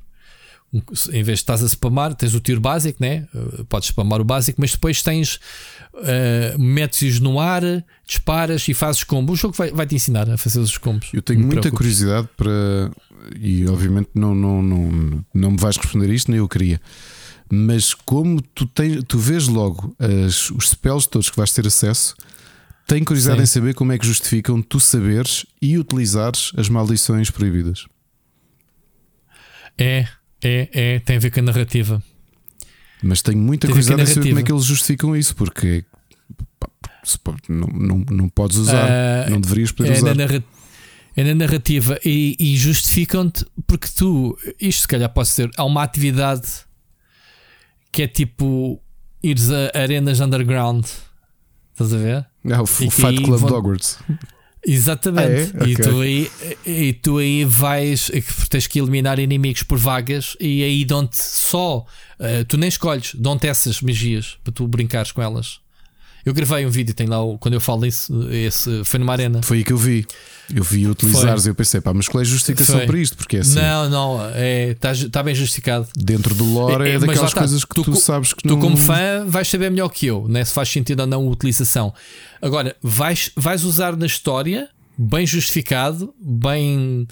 [0.74, 3.26] Em vez de estás a spamar, tens o tiro básico, né?
[3.34, 5.36] Uh, Podes spamar o básico, mas depois tens
[5.94, 7.62] uh, metes no ar,
[8.06, 9.32] disparas e fazes combo.
[9.32, 11.10] O jogo vai, vai te ensinar a fazer os combos.
[11.14, 11.78] Eu tenho muita preocupes.
[11.78, 12.92] curiosidade para.
[13.40, 16.82] E obviamente não, não, não, não me vais responder isto, nem eu queria.
[17.50, 22.14] Mas como tu, tens, tu vês logo as- os spells todos que vais ter acesso,
[22.86, 23.44] tenho curiosidade Sim.
[23.44, 27.86] em saber como é que justificam tu saberes e utilizares as maldições proibidas.
[29.78, 30.08] É,
[30.48, 32.02] é, é, tem a ver com a narrativa.
[33.04, 34.64] Mas tenho muita Tem a ver com a curiosidade em saber como é que eles
[34.66, 35.84] justificam isso, porque
[36.60, 36.68] pá,
[37.50, 40.16] não, não, não podes usar, Ah, não deverias poder É, usar.
[40.16, 40.24] na
[41.20, 45.82] é na narrativa e, e justificam-te porque tu, isto se calhar pode ser, há uma
[45.82, 46.48] atividade
[47.92, 48.80] que é tipo
[49.24, 50.86] ires a arenas underground.
[51.74, 52.26] Estás a ver?
[52.46, 54.00] É o E Fight Club vão- de Hogwarts.
[54.66, 55.54] Exatamente.
[55.56, 55.70] Ah, é?
[55.70, 55.86] e, Ok.
[55.86, 56.32] tu aí,
[56.66, 58.12] e tu aí vais,
[58.50, 61.86] tens que eliminar inimigos por vagas e aí dão-te só,
[62.20, 65.60] eh, tu nem escolhes, dão-te essas magias para tu brincares com elas.
[66.28, 69.42] Eu gravei um vídeo, tem lá quando eu falo isso, esse foi numa arena.
[69.42, 70.06] Foi aí que eu vi.
[70.54, 72.86] Eu vi utilizares e eu pensei, pá, mas qual é a justificação Foi.
[72.86, 73.16] para isto?
[73.16, 75.88] Porque é assim, Não, não, está tá bem justificado.
[75.96, 78.50] dentro do lore É, é, é, daquelas está, coisas que tu, tu sabes que Tu,
[78.50, 78.60] não.
[78.60, 80.44] como fã, vais saber melhor que eu, né?
[80.44, 81.94] se faz sentido ou não a utilização.
[82.42, 87.08] Agora, vais, vais usar na história, bem justificado, bem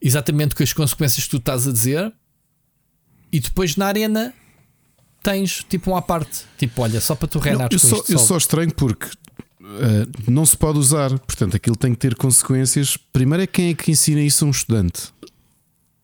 [0.00, 2.12] exatamente com as consequências que tu estás a dizer,
[3.32, 4.32] e depois na arena
[5.22, 6.44] tens tipo um à parte.
[6.58, 8.36] Tipo, olha, só para tu eu, com só, eu só.
[8.36, 9.06] estranho porque
[9.62, 11.10] eh, não se pode usar.
[11.18, 12.96] Portanto, aquilo tem que ter consequências.
[13.12, 15.12] Primeiro é quem é que ensina isso a um estudante.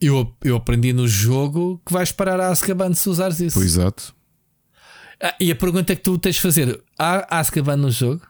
[0.00, 3.58] eu, eu aprendi no jogo que vais parar a Azkaban se usares isso.
[3.58, 4.14] Pois exato.
[5.22, 8.22] Ah, e a pergunta que tu tens de fazer: há Azkaban no jogo?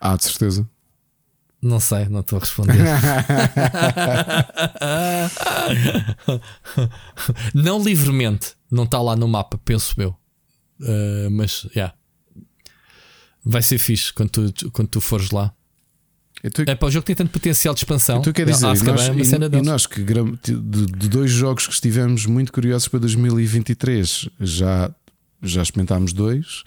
[0.00, 0.68] Há de certeza.
[1.62, 2.76] Não sei, não estou a responder.
[7.54, 10.16] não livremente, não está lá no mapa, penso eu.
[10.80, 11.94] Uh, mas, yeah.
[13.44, 15.52] Vai ser fixe quando tu, quando tu fores lá.
[16.66, 18.18] É para o jogo tem tanto potencial de expansão.
[18.18, 19.66] então quer dizer, e nós, é uma e- cena e deles.
[19.66, 24.90] nós que de, de dois jogos que estivemos muito curiosos para 2023, já,
[25.42, 26.62] já experimentámos dois.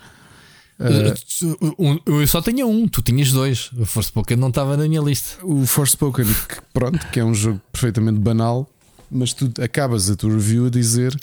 [0.80, 3.70] Uh, eu só tinha um, tu tinhas dois.
[3.74, 5.46] O Force Poker não estava na minha lista.
[5.46, 8.68] O Forspoken, que pronto, que é um jogo perfeitamente banal,
[9.12, 11.16] mas tu acabas a tua review a dizer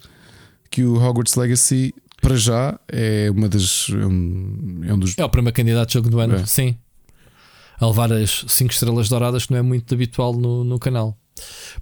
[0.76, 3.88] que o Hogwarts Legacy, para já, é uma das.
[3.90, 5.14] É um, é um dos.
[5.16, 6.44] É o primeiro candidato de jogo do ano, É.
[6.44, 6.76] sim.
[7.80, 11.16] A levar as 5 estrelas douradas, que não é muito habitual no, no canal.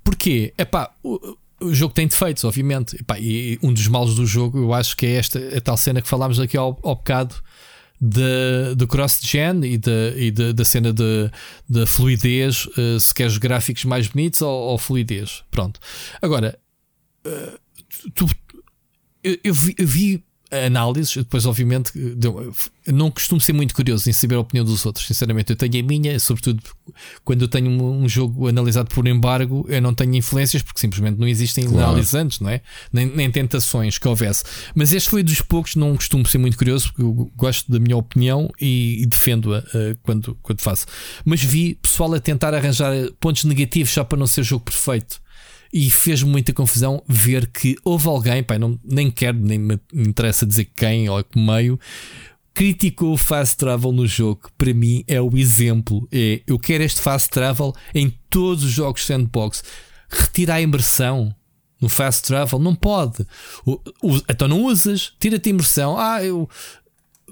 [0.05, 0.55] Porquê?
[0.57, 2.95] Epá, o, o jogo tem defeitos, obviamente.
[3.01, 6.01] Epá, e um dos males do jogo, eu acho que é esta a tal cena
[6.01, 7.35] que falámos aqui ao, ao bocado
[8.01, 11.31] de, do cross-gen e, de, e de- da cena de,
[11.69, 15.43] de fluidez, eh, se queres gráficos mais bonitos ou, ou fluidez.
[15.51, 15.81] Pronto.
[16.21, 16.59] Agora,
[17.25, 17.59] eh,
[18.15, 18.27] tu,
[19.25, 21.93] eu, eu vi, eu vi análises, depois, obviamente,
[22.87, 25.07] não costumo ser muito curioso em saber a opinião dos outros.
[25.07, 26.63] Sinceramente, eu tenho a minha, sobretudo
[27.25, 31.27] quando eu tenho um, jogo analisado por embargo, eu não tenho influências porque simplesmente não
[31.27, 31.89] existem Claro.
[31.89, 32.61] análises antes, não é?
[32.93, 34.45] Nem, nem tentações que houvesse.
[34.75, 37.97] Mas este foi dos poucos, não costumo ser muito curioso porque eu gosto da minha
[37.97, 40.87] opinião e, e defendo-a eh, quando, quando faço.
[41.25, 45.24] Mas vi pessoal a tentar arranjar pontos negativos só para não ser jogo perfeito.
[45.77, 50.47] E fez-me muita confusão ver que houve alguém, pá, não, nem quero, nem me interessa
[50.47, 51.81] dizer quem ou que meio,
[52.55, 54.43] criticou o fast travel no jogo.
[54.57, 56.07] Para mim é o exemplo.
[56.13, 59.65] É, eu quero este fast travel em todos os jogos sandbox.
[60.09, 61.35] Retira a imersão
[61.81, 62.61] no fast travel.
[62.61, 63.27] Não pode.
[63.67, 65.13] O- o- então não usas.
[65.19, 65.99] Tira-te a imersão.
[65.99, 66.49] Ah, eu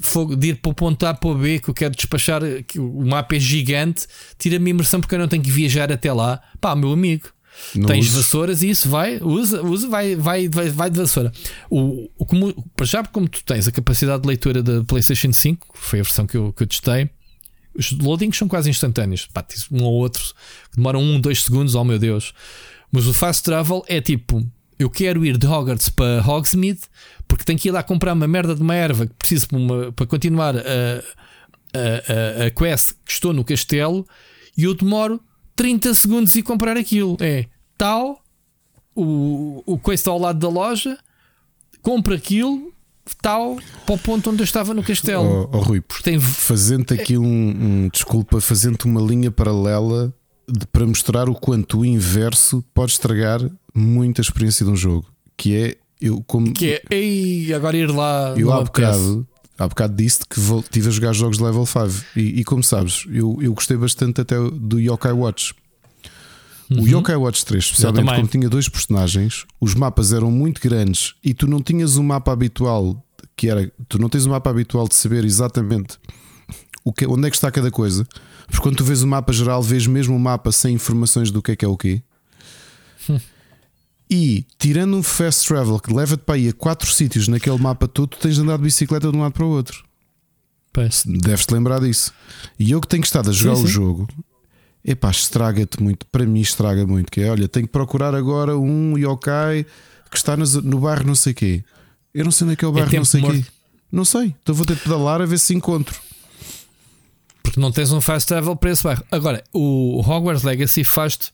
[0.00, 2.42] fogo de ir para o ponto A para o B que eu quero despachar.
[2.66, 4.08] Que o mapa é gigante.
[4.36, 6.42] Tira-me a imersão porque eu não tenho que viajar até lá.
[6.60, 7.28] Pá, meu amigo.
[7.74, 8.16] Não Tens uses.
[8.16, 11.32] vassouras e isso vai, usa, usa vai, vai, vai, vai de vassoura.
[11.70, 15.72] O, o, como, para já, como tu tens a capacidade de leitura da PlayStation 5,
[15.72, 17.10] que foi a versão que eu, que eu testei,
[17.74, 19.26] os loadings são quase instantâneos.
[19.32, 20.22] Pá, um ou outro
[20.74, 22.34] demoram um, dois segundos, oh meu Deus.
[22.90, 24.46] Mas o fast travel é tipo:
[24.78, 26.80] eu quero ir de Hogwarts para Hogsmeade
[27.26, 29.92] porque tenho que ir lá comprar uma merda de uma erva que preciso para, uma-
[29.92, 34.06] para continuar a, a, a, a quest que estou no castelo
[34.56, 35.18] e eu demoro
[35.56, 37.16] 30 segundos e comprar aquilo.
[37.20, 37.46] É
[37.78, 38.22] tal,
[38.94, 40.98] o, o coisa está ao lado da loja,
[41.80, 42.72] compra aquilo,
[43.20, 43.56] tal,
[43.86, 45.48] para o ponto onde eu estava no castelo.
[45.52, 46.20] Oh, oh, Rui, tem.
[46.20, 50.12] fazendo aqui um, um- desculpa, fazendo uma linha paralela
[50.48, 53.40] de- para mostrar o quanto o inverso pode estragar
[53.74, 55.06] muita experiência de um jogo.
[55.36, 58.34] Que é eu como Que é, ei, agora ir lá.
[58.36, 59.26] eu há bocado,
[59.58, 63.04] há bocado disse que estive a jogar jogos de level 5 e, e como sabes,
[63.10, 65.54] eu, eu gostei bastante até do Yokai Watch.
[66.70, 68.16] O Yokai Watch 3, especialmente Uhum.
[68.16, 72.32] como tinha dois personagens, os mapas eram muito grandes e tu não tinhas um mapa
[72.32, 73.04] habitual
[73.36, 75.98] que era, tu não tens um mapa habitual de saber exatamente
[76.84, 78.06] o que, onde é que está cada coisa.
[78.46, 81.52] Porque quando tu vês o mapa geral, vês mesmo o mapa sem informações do que
[81.52, 82.02] é que é o quê.
[84.12, 88.08] E tirando um fast travel que leva-te para aí a quatro sítios naquele mapa todo,
[88.08, 89.82] tu tens de andar de bicicleta de um lado para o outro.
[91.06, 92.12] Deves-te lembrar disso.
[92.58, 93.72] E eu que tenho estado a jogar Sim, o sim.
[93.72, 94.08] jogo,
[94.84, 96.04] epá, estraga-te muito.
[96.06, 97.10] Para mim, estraga muito.
[97.10, 99.64] Que é, olha, tenho que procurar agora um yokai
[100.10, 101.64] que está no, no bairro não sei quê.
[102.12, 103.44] Eu não sei onde é que é o bairro tempo não sei quê.
[103.90, 104.34] Não sei.
[104.42, 105.98] Então vou ter de pedalar a ver se encontro.
[107.42, 109.04] Porque não tens um fast travel para esse bairro.
[109.10, 111.32] Agora, o Hogwarts Legacy faz-te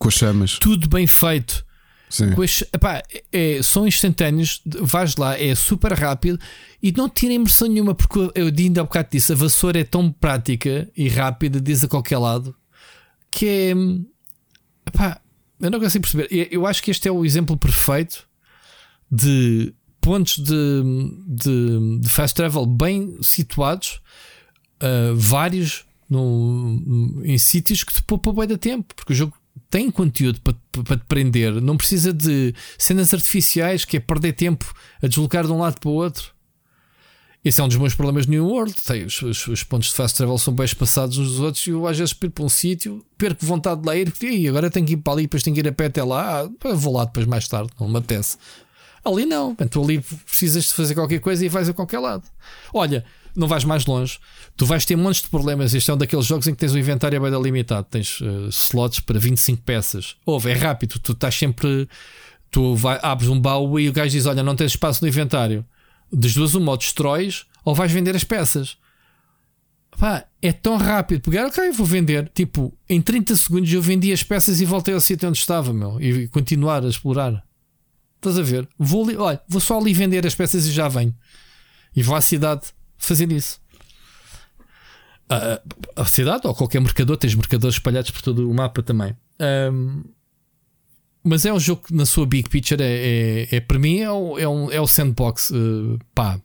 [0.00, 0.58] Com as chamas.
[0.58, 1.64] tudo bem feito.
[2.12, 2.34] Sim.
[2.42, 6.38] As- epá, é- são instantâneos, vais lá, é super rápido
[6.82, 10.12] e não tira impressão nenhuma, porque eu ainda há bocado disse: a vassoura é tão
[10.12, 12.54] prática e rápida, diz a qualquer lado,
[13.30, 13.72] que é.
[14.86, 15.22] epá,
[15.58, 16.28] eu não consigo perceber.
[16.52, 18.28] Eu, acho que este é o exemplo perfeito
[19.10, 20.82] de pontos de,
[21.26, 24.02] de, de fast travel bem situados,
[24.82, 25.86] uh, vários
[27.24, 29.34] em sítios que te poupa bem da tempo, porque o jogo
[29.72, 34.70] tem conteúdo para, para- te prender, não precisa de cenas artificiais que é perder tempo
[35.02, 36.30] a deslocar de um lado para o outro.
[37.42, 38.74] Esse é um dos meus problemas no New World.
[38.86, 41.70] Tem, os, os- os pontos de fast travel são bem espaçados uns dos outros e
[41.70, 44.84] eu às vezes perco para um sítio, perco vontade de lá ir, "Ih, agora tenho
[44.86, 47.06] que ir para ali, depois tenho que ir a pé até lá, ah, vou lá
[47.06, 48.36] depois mais tarde, não me apetece.
[49.02, 52.22] Ali não, tu ali precisas de fazer qualquer coisa e vais a qualquer lado.
[52.72, 53.04] Olha,
[53.34, 54.18] não vais mais longe,
[54.56, 55.74] tu vais ter montes de problemas.
[55.74, 59.00] Este é um daqueles jogos em que tens o inventário bem limitado, tens eh, slots
[59.00, 60.16] para 25 peças.
[60.24, 61.88] Ouve, é rápido, tu estás sempre.
[62.50, 65.64] Tu vai, abres um baú e o gajo diz: Olha, não tens espaço no inventário.
[66.12, 68.76] Das duas, uma, ou destróis ou vais vender as peças.
[69.98, 72.30] Pá, é tão rápido pegar, ok, vou vender.
[72.34, 76.00] Tipo, em 30 segundos eu vendi as peças e voltei ao sítio onde estava, meu,
[76.00, 77.44] e continuar a explorar.
[78.16, 78.68] Estás a ver?
[78.78, 81.14] Vou, ali, olha, vou só ali vender as peças e já venho.
[81.94, 82.62] E vou à cidade
[83.06, 83.60] fazer isso.
[85.28, 85.60] Ah,
[85.96, 89.16] a cidade ou qualquer mercador, tens mercadores espalhados por todo o mapa também.
[89.38, 90.02] Ahm,
[91.24, 94.10] mas é um jogo que, na sua big picture, é, é, é- para mim, é,
[94.10, 95.50] o- é, um, é o sandbox.
[95.52, 96.40] eh, pá,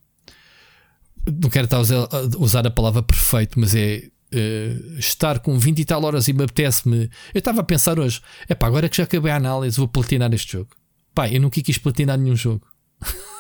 [1.42, 5.58] não quero estar a usar, a usar a palavra perfeito, mas é eh, estar com
[5.58, 7.10] 20 e tal horas e me apetece-me.
[7.34, 10.34] Eu estava a pensar hoje, é pá, agora que já acabei a análise, vou platinar
[10.34, 10.70] este jogo.
[11.16, 12.66] Pá, eu nunca quis platinar nenhum jogo.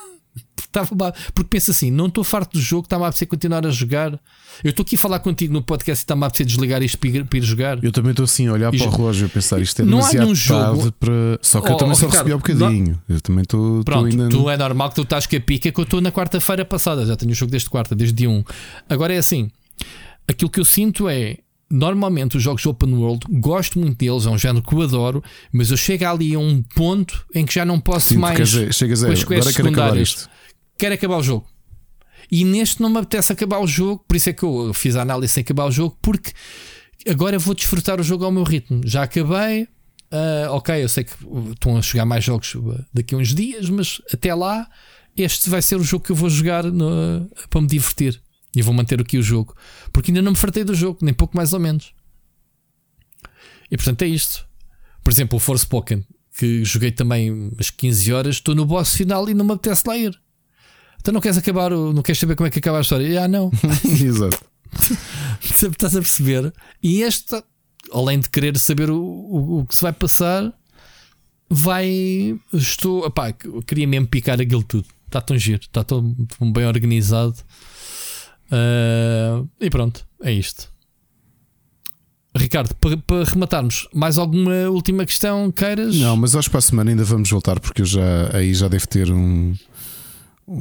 [0.68, 4.12] Estava porque penso assim, não estou farto do jogo, está-me a apetecer continuar a jogar.
[4.64, 7.10] Eu estou aqui a falar contigo no podcast e está-me a apetecer desligar isto para
[7.10, 7.84] ir, para ir jogar.
[7.84, 9.86] Eu também estou assim a olhar E para o relógio e a pensar isto é
[9.86, 11.40] Não há demasiado nenhum jogo- tarde para.
[11.42, 13.02] Só que eu Oh, também só Ricardo, recebi há bocadinho.
[13.08, 14.30] Eu também estou Pronto, ainda.
[14.30, 17.06] tu é normal que tu estás com a pica que eu estou na quarta-feira passada.
[17.06, 18.44] Já tenho o jogo desde quarta, desde dia 1.
[18.90, 19.50] Agora é assim:
[20.28, 21.38] aquilo que eu sinto é.
[21.70, 25.22] Normalmente os jogos open world, gosto muito deles, é um género que eu adoro,
[25.52, 28.50] mas eu chego ali a um ponto em que já não posso Sim, tu mais.
[28.72, 29.08] chegas a.
[29.08, 30.30] com as Agora quero acabar isto.
[30.78, 31.48] Quero acabar o jogo.
[32.32, 35.02] E neste não me apetece acabar o jogo, por isso é que eu fiz a
[35.02, 36.34] análise sem acabar o jogo, porque
[37.10, 38.82] agora vou desfrutar o jogo ao meu ritmo.
[38.86, 39.68] Já acabei,
[40.12, 43.34] ah, ok, eu sei que uh, estão a chegar mais jogos uh, daqui a uns
[43.34, 44.68] dias, mas até lá,
[45.16, 48.22] este vai ser o jogo que eu vou jogar no- para me divertir.
[48.56, 49.56] E vou manter aqui o jogo,
[49.94, 51.94] porque ainda não me fartei do jogo, nem pouco mais ou menos.
[53.70, 54.48] E portanto é isto.
[55.04, 56.06] Por exemplo, o Forspoken,
[56.38, 59.98] que joguei também umas 15 horas, estou no boss final e não me apetece lá
[59.98, 60.20] ir.
[61.00, 63.24] Então não queres acabar, não queres saber como é que acaba a história?
[63.24, 63.52] Ah, não.
[63.86, 64.40] Exato.
[65.42, 66.54] Estás a perceber?
[66.84, 67.42] E este,
[67.92, 70.54] além de querer saber o, o, o que se vai passar,
[71.50, 72.38] vai.
[72.54, 73.06] Estou.
[73.06, 74.88] Opá, eu queria mesmo picar aquilo tudo.
[75.06, 77.36] Está tão giro, está tão, tão bem organizado.
[78.52, 80.72] Ah, e pronto, é isto.
[82.36, 85.96] Ricardo, para, para rematarmos, mais alguma última questão queiras?
[85.96, 88.68] Não, mas acho que para a semana ainda vamos voltar porque eu já aí já
[88.68, 89.56] deve ter um.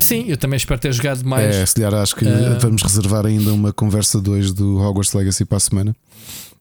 [0.01, 1.55] Sim, eu também espero ter jogado mais.
[1.55, 5.45] É, se calhar acho que Eh, vamos reservar ainda uma conversa 2 do Hogwarts Legacy
[5.45, 5.97] para a semana.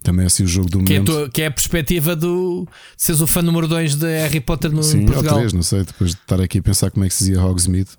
[0.04, 1.12] Também é assim o jogo do que, é momento.
[1.12, 4.84] tua- que é a perspectiva do seres o fã número 2 de Harry Potter no
[4.84, 5.38] Sim, ou Portugal.
[5.40, 7.90] 3, não sei, depois de estar aqui a pensar como é que se dizia Hogsmeade.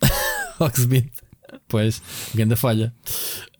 [0.60, 1.10] Hogsmeade.
[1.68, 2.00] Pois,
[2.34, 2.92] grande falha.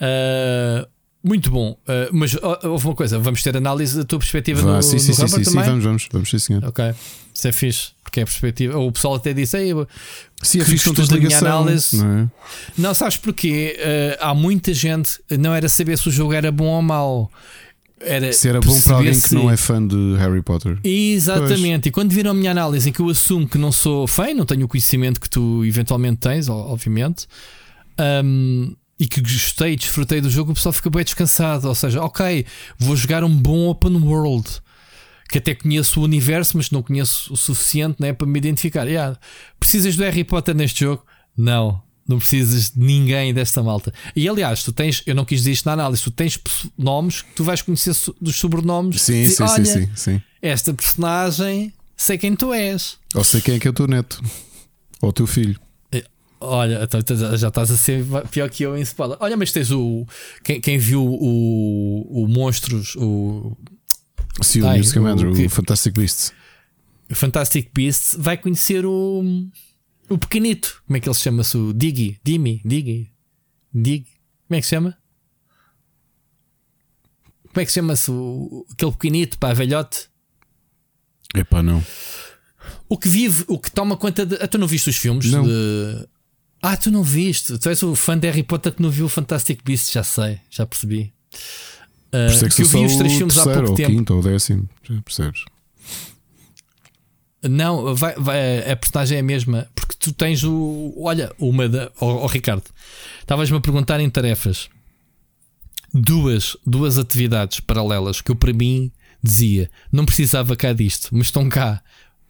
[0.01, 0.87] Ah,
[1.23, 1.77] muito bom.
[1.87, 5.01] Ah, mas houve uma coisa, vamos ter análise da tua perspectiva Vá, no, sim, no
[5.01, 6.65] sim, sim, sim, vamos, vamos, vamos, sim, senhor.
[6.65, 6.85] Ok,
[7.35, 8.79] isso é fixe, porque é a perspectiva.
[8.79, 9.73] O pessoal até disse, Ei,
[10.43, 11.49] Sim, é fixe não tens ligação.
[11.63, 11.97] análise.
[11.97, 12.29] Não é?
[12.79, 13.79] não sabes porquê?
[14.21, 17.31] Ah, há muita gente, não era saber se o jogo era bom ou mau.
[18.03, 20.79] Era Se era bom para alguém que não se- é fã de Harry Potter.
[20.83, 24.33] Exatamente, e quando viram a minha análise em que eu assumo que não sou fã,
[24.33, 27.27] não tenho o conhecimento que tu eventualmente tens, obviamente,
[28.25, 31.67] hum, e que gostei desfrutei do jogo, o pessoal fica bem descansado.
[31.67, 32.45] Ou seja, ok,
[32.79, 34.47] vou jogar um bom open world
[35.31, 38.87] que até conheço o universo, mas não conheço o suficiente né, para me identificar.
[38.87, 39.19] Yeah,
[39.59, 41.05] precisas do Harry Potter neste jogo?
[41.37, 41.83] Não.
[42.07, 43.95] Não precisas de ninguém desta malta.
[44.17, 46.39] E aliás, tu tens, eu não quis dizer isto na análise, tu tens
[46.77, 49.01] nomes que tu vais conhecer dos sobrenomes.
[49.01, 50.23] Sim, Dizer, sim, sim, "Olha, sim, sim.
[50.43, 52.99] esta personagem, sei quem tu és.
[53.15, 54.21] Ou sei quem é que é o teu neto.
[55.01, 55.59] Ou o teu filho.
[56.43, 57.01] Olha, então,
[57.37, 59.17] já estás a ser pior que eu em spoiler.
[59.21, 60.07] Olha, mas tens o.
[60.43, 63.57] Quem, quem viu o, o Monstros, o
[64.43, 66.33] Sim, o Ai, Newt Scamander, o o, que- Fantastic Beasts.
[67.13, 69.23] Fantastic Beasts, vai conhecer o.
[70.09, 70.83] O pequenito.
[70.87, 71.57] Como é que ele se chama-se?
[71.59, 72.19] O Diggy?
[72.25, 72.63] Dimmy?
[72.65, 73.13] Diggy?
[73.75, 74.07] Dig?
[74.49, 74.97] Como é que se chama?
[77.53, 78.11] Como é que chama-se?
[78.11, 80.09] o- Aquele pequenito, pá, velhote.
[81.35, 81.85] Epá, não.
[82.89, 84.37] O que vive, o que toma conta de.
[84.37, 85.27] Ah, tu não viste os filmes?
[85.31, 85.45] Não.
[85.47, 86.09] de-
[86.63, 87.59] Ah, tu não viste.
[87.59, 90.39] Tu és o fã de Harry Potter que não viu o Fantastic Beasts, já sei,
[90.51, 91.13] já percebi.
[92.13, 93.91] Ah, Por isso é que que eu vi os três filmes há pouco ou tempo.
[93.91, 94.69] quinto, ou décimo.
[94.83, 95.45] Já percebes?
[97.43, 99.67] Não, vai, vai- a personagem é a mesma.
[99.75, 100.93] Porque tu tens o.
[100.99, 101.91] Olha, uma da.
[102.01, 102.65] Ó Ricardo,
[103.21, 104.69] estavas-me a perguntar em tarefas.
[105.93, 111.49] Duas, duas atividades paralelas que eu, para mim, dizia: não precisava cá disto, mas estão
[111.49, 111.83] cá.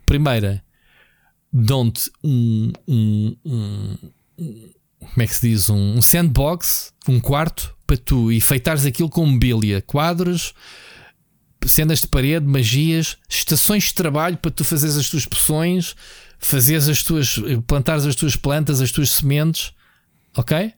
[0.07, 0.63] Primeira,
[1.53, 3.97] dão-te um, um- um-
[4.99, 5.69] Como é que se diz?
[5.69, 10.55] Um, sandbox, um quarto, para tu enfeitares aquilo com mobília, quadros,
[11.67, 15.95] cenas de parede, magias, estações de trabalho para tu fazeres as tuas poções,
[16.39, 17.37] fazeres as tuas,
[17.67, 19.73] plantares as tuas plantas, as tuas sementes,
[20.37, 20.73] ok?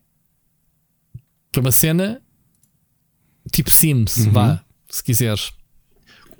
[1.51, 2.21] Que é uma cena
[3.51, 5.53] tipo Sims, vá, se quiseres.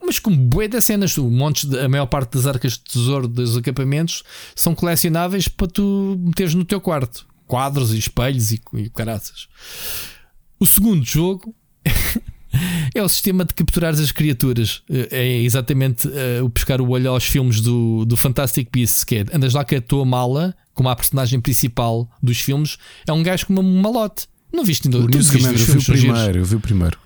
[0.06, 3.27] Mas com bué de cenas, tu, montes de, a maior parte das arcas de tesouro
[3.27, 4.23] dos acampamentos
[4.56, 7.25] são colecionáveis para tu meteres no teu quarto.
[7.48, 9.48] Quadros e espelhos e, e caraças.
[10.59, 11.56] O segundo jogo
[12.93, 14.82] é o sistema de capturares as criaturas.
[14.90, 19.17] Eh, É exatamente eh, o pescar o olho aos filmes do, do Fantastic Beasts, que
[19.17, 23.23] é andas lá com a tua mala, como a personagem principal dos filmes, é um
[23.23, 24.27] gajo com uma malote.
[24.51, 24.99] Não viste ainda?
[24.99, 25.07] O
[26.14, 26.98] primeiro, eu vi o primeiro.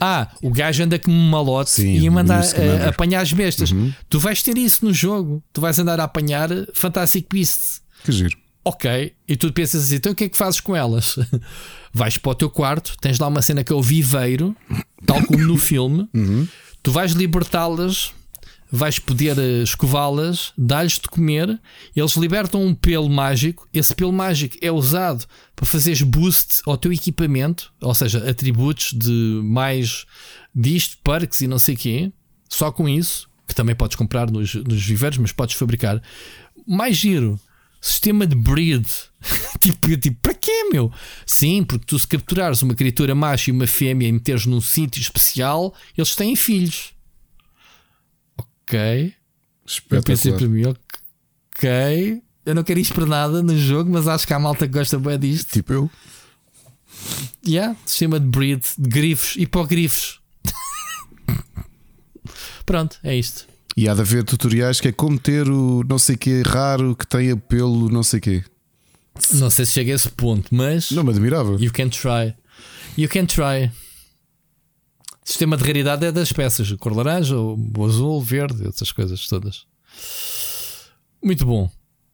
[0.00, 2.80] Ah, o gajo anda com um malote Sim, e a mandar Commander.
[2.82, 3.72] eh, apanhar as bestas.
[3.72, 3.92] Uhum.
[4.08, 5.42] Tu vais ter isso no jogo.
[5.52, 7.82] Tu vais andar a apanhar Fantastic Beasts.
[8.04, 8.36] Que giro.
[8.66, 11.16] Ok, e tu pensas assim, então o que é que fazes com elas?
[11.92, 14.56] vais para o teu quarto, tens lá uma cena que é o viveiro,
[15.04, 16.08] tal como no filme,
[16.82, 18.12] tu vais libertá-las,
[18.74, 21.60] vais poder eh, escová-las, dar-lhes de comer,
[21.94, 26.92] eles libertam um pelo mágico, esse pelo mágico é usado para fazeres boost ao teu
[26.92, 30.04] equipamento, ou seja, atributos de mais
[30.54, 32.12] disto, perks e não sei o quê,
[32.48, 36.02] só com isso, que também podes comprar nos, nos viveiros, mas podes fabricar.
[36.66, 37.38] Mais giro,
[37.80, 38.86] sistema de breed.
[39.60, 40.90] tipo, tipo, para quê, meu?
[41.26, 45.00] Sim, porque tu se capturares uma criatura macho e uma fêmea e meteres num sítio
[45.00, 46.93] especial, eles têm filhos.
[48.66, 49.14] Ok.
[49.90, 52.22] Eu pensei para mim, ok.
[52.44, 54.98] Eu não quero isto para nada no jogo, mas acho que há malta que gosta
[54.98, 55.50] bem disto.
[55.52, 55.90] Tipo eu.
[57.46, 60.20] Yeah, sistema de breed, de grifos, hipogrifos.
[62.64, 63.46] Pronto, é isto.
[63.76, 67.06] E há de haver tutoriais que é como ter o não sei que raro que
[67.06, 68.44] tenha pelo não sei quê.
[69.32, 71.56] Não sei se chega a esse ponto, mas Não me admirava.
[71.60, 72.34] you can try.
[72.96, 73.70] You can try.
[75.24, 79.64] Sistema de raridade é das peças, cor laranja, o azul, verde, essas coisas todas.
[81.22, 81.70] Muito bom.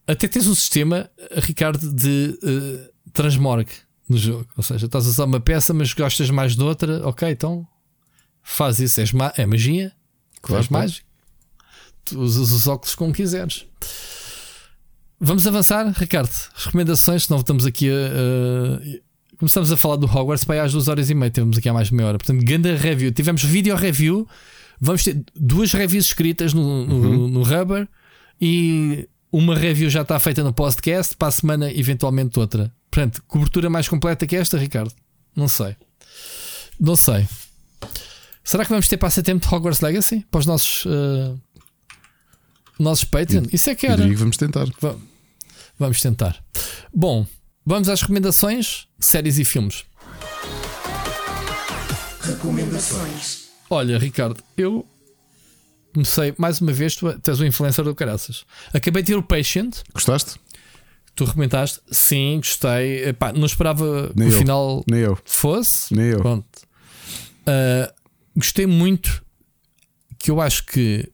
[0.06, 3.72] Até tens um sistema, Ricardo, de eh, transmorgue
[4.08, 4.46] no jogo.
[4.56, 7.06] Ou seja, estás a usar uma peça, mas gostas mais de outra.
[7.06, 7.66] Ok, então
[8.42, 9.00] faz isso.
[9.00, 9.92] És ma- é magia.
[10.40, 11.06] Claro, Faz mágica.
[12.04, 13.66] Tu usas os óculos como quiseres.
[15.18, 16.32] Vamos avançar, Ricardo.
[16.54, 19.09] Recomendações, senão estamos aqui a.
[19.40, 21.30] Começamos a falar do Hogwarts para aí às duas horas e meia.
[21.30, 22.18] Temos aqui há mais de meia hora.
[22.18, 23.10] Portanto, grande review.
[23.10, 24.28] Tivemos vídeo review.
[24.80, 27.88] Vamos ter duas reviews escritas no, no, no Rubber
[28.40, 31.16] e uma review já está feita no podcast.
[31.16, 32.70] Para a semana, eventualmente, outra.
[32.90, 34.92] Portanto, cobertura mais completa que esta, Ricardo?
[35.34, 35.74] Não sei.
[36.78, 37.26] Não sei.
[38.44, 41.34] Será que vamos ter passatempo de Hogwarts Legacy para os nossos, eh,
[42.78, 43.44] nossos Patreon?
[43.52, 44.06] Isso é que era.
[44.16, 44.66] vamos tentar.
[44.82, 44.96] Va-
[45.78, 46.36] Vamos tentar.
[46.92, 47.26] Bom,
[47.64, 49.84] vamos às recomendações de séries e filmes.
[52.22, 53.48] Recomendações.
[53.68, 54.86] Olha, Ricardo, eu
[55.94, 56.96] comecei mais uma vez.
[56.96, 58.44] Tu és o influencer do caraças.
[58.72, 60.38] Acabei de ter o Patient, Gostaste?
[61.14, 61.80] tu recomendaste.
[61.90, 63.08] Sim, gostei.
[63.08, 64.38] Epá, não esperava Nem que o eu.
[64.38, 65.18] final Nem eu.
[65.24, 65.94] fosse.
[65.94, 66.18] Nem eu.
[66.18, 66.46] Pronto.
[67.46, 67.92] Ah,
[68.36, 69.24] gostei muito.
[70.18, 71.10] Que eu acho que,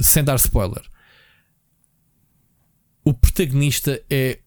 [0.00, 0.82] sem dar spoiler,
[3.04, 4.38] o protagonista é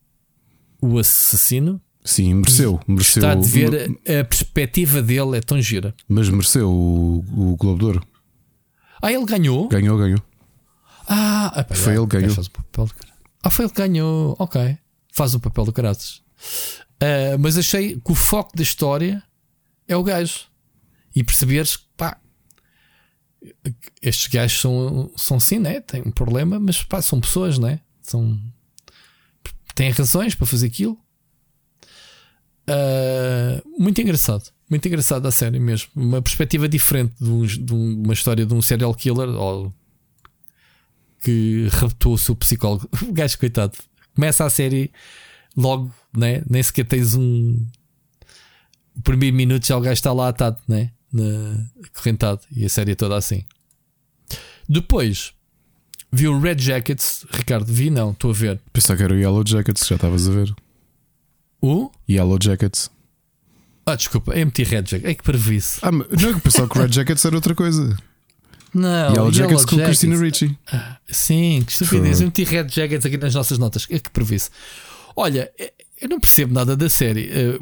[0.82, 1.80] o assassino.
[2.04, 2.80] Sim, mereceu.
[2.88, 5.94] mereceu Está de ver a, perspectiva dele é tão gira.
[6.08, 7.20] Mas mereceu o,
[7.52, 8.08] o Globo de Ouro.
[9.02, 9.68] Ah, ele ganhou.
[9.68, 10.22] Ganhou, ganhou.
[11.08, 12.34] Ah, epá, Foi já, ele que ganhou.
[12.36, 12.94] faz o papel do
[13.44, 14.36] Ah, foi ele que ganhou.
[14.40, 14.78] Ok.
[15.14, 16.22] Faz o papel do Caraças.
[17.00, 19.22] Ah, mas achei que o foco da história
[19.88, 20.46] é o gajo.
[21.16, 22.18] E perceberes que, pá,
[24.02, 25.82] estes gajos são, são sim, né?
[25.82, 27.82] Têm um problema, mas pá, são pessoas, né?
[28.02, 28.40] São,
[29.76, 30.98] têm razões para fazer aquilo.
[32.68, 34.50] Ah, muito engraçado.
[34.70, 35.90] Muito engraçado a série mesmo.
[35.96, 39.74] Uma perspectiva diferente de, um- de um- uma história de um serial killer ou
[41.22, 42.90] que raptou o seu psicólogo.
[43.08, 43.78] O gajo, coitado,
[44.16, 44.92] começa a série
[45.56, 46.42] logo, né?
[46.50, 47.66] nem sequer tens um.
[48.96, 50.92] O primeiro minuto já o gajo está lá atado, né?
[51.12, 53.44] na correntado e a série toda assim.
[54.70, 55.34] Depois
[56.12, 58.60] vi o Red Jackets, Ricardo, vi não, estou a ver.
[58.74, 60.54] Pensava que era o Yellow Jackets, já estavas a ver.
[61.62, 61.92] O?
[62.10, 62.90] Yellow Jackets.
[63.86, 65.06] Ah, desculpa, MT Red Jacket.
[65.06, 65.80] É que previce.
[65.82, 67.98] Ah, mas- não, eu pensava que o Red Jackets era outra coisa.
[68.74, 70.00] Não, Yellow Jackets com Jackets.
[70.00, 70.58] Christina Ricci.
[71.10, 72.22] Sim, que estupidez.
[72.22, 73.86] Meti Red Jackets aqui nas nossas notas.
[73.90, 74.50] É que previce.
[75.16, 77.30] Olha, eh, eu não percebo nada da série.
[77.32, 77.60] eh,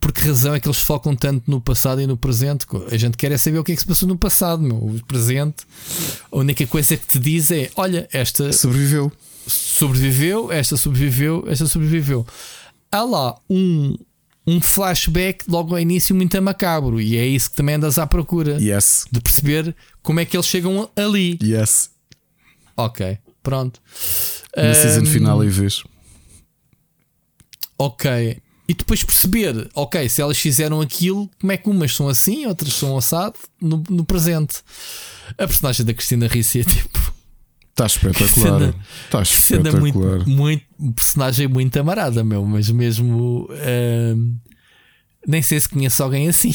[0.00, 2.66] Por que razão é que eles focam tanto no passado e no presente?
[2.90, 4.76] A gente quer é saber o que é que se passou no passado, meu.
[4.76, 5.64] O presente.
[6.30, 9.10] A única coisa que te diz é: olha, esta Sobreviveu.
[9.46, 12.24] sobreviveu, esta sobreviveu, esta sobreviveu.
[12.92, 13.96] Há lá um,
[14.46, 17.00] um flashback logo ao início muito macabro.
[17.00, 18.58] E é isso que também andas à procura.
[18.60, 19.06] Yes.
[19.10, 21.38] De perceber como é que eles chegam ali.
[21.42, 21.90] Yes.
[22.76, 23.80] Ok, pronto.
[24.56, 25.82] Na season Ahm, final e vez.
[27.78, 28.40] Ok.
[28.68, 32.72] E depois perceber, ok, se elas fizeram aquilo, como é que umas são assim, outras
[32.72, 34.56] são assado no, no presente.
[35.38, 37.14] A personagem da Cristina Ricci é tipo.
[37.70, 38.74] Está espetacular.
[39.04, 40.26] Está Cena muito, espetacular.
[40.26, 40.64] muito.
[40.80, 43.48] um Personagem muito amarada, meu, mas mesmo.
[43.50, 44.34] ahm,
[45.26, 46.54] nem sei se conheço alguém assim.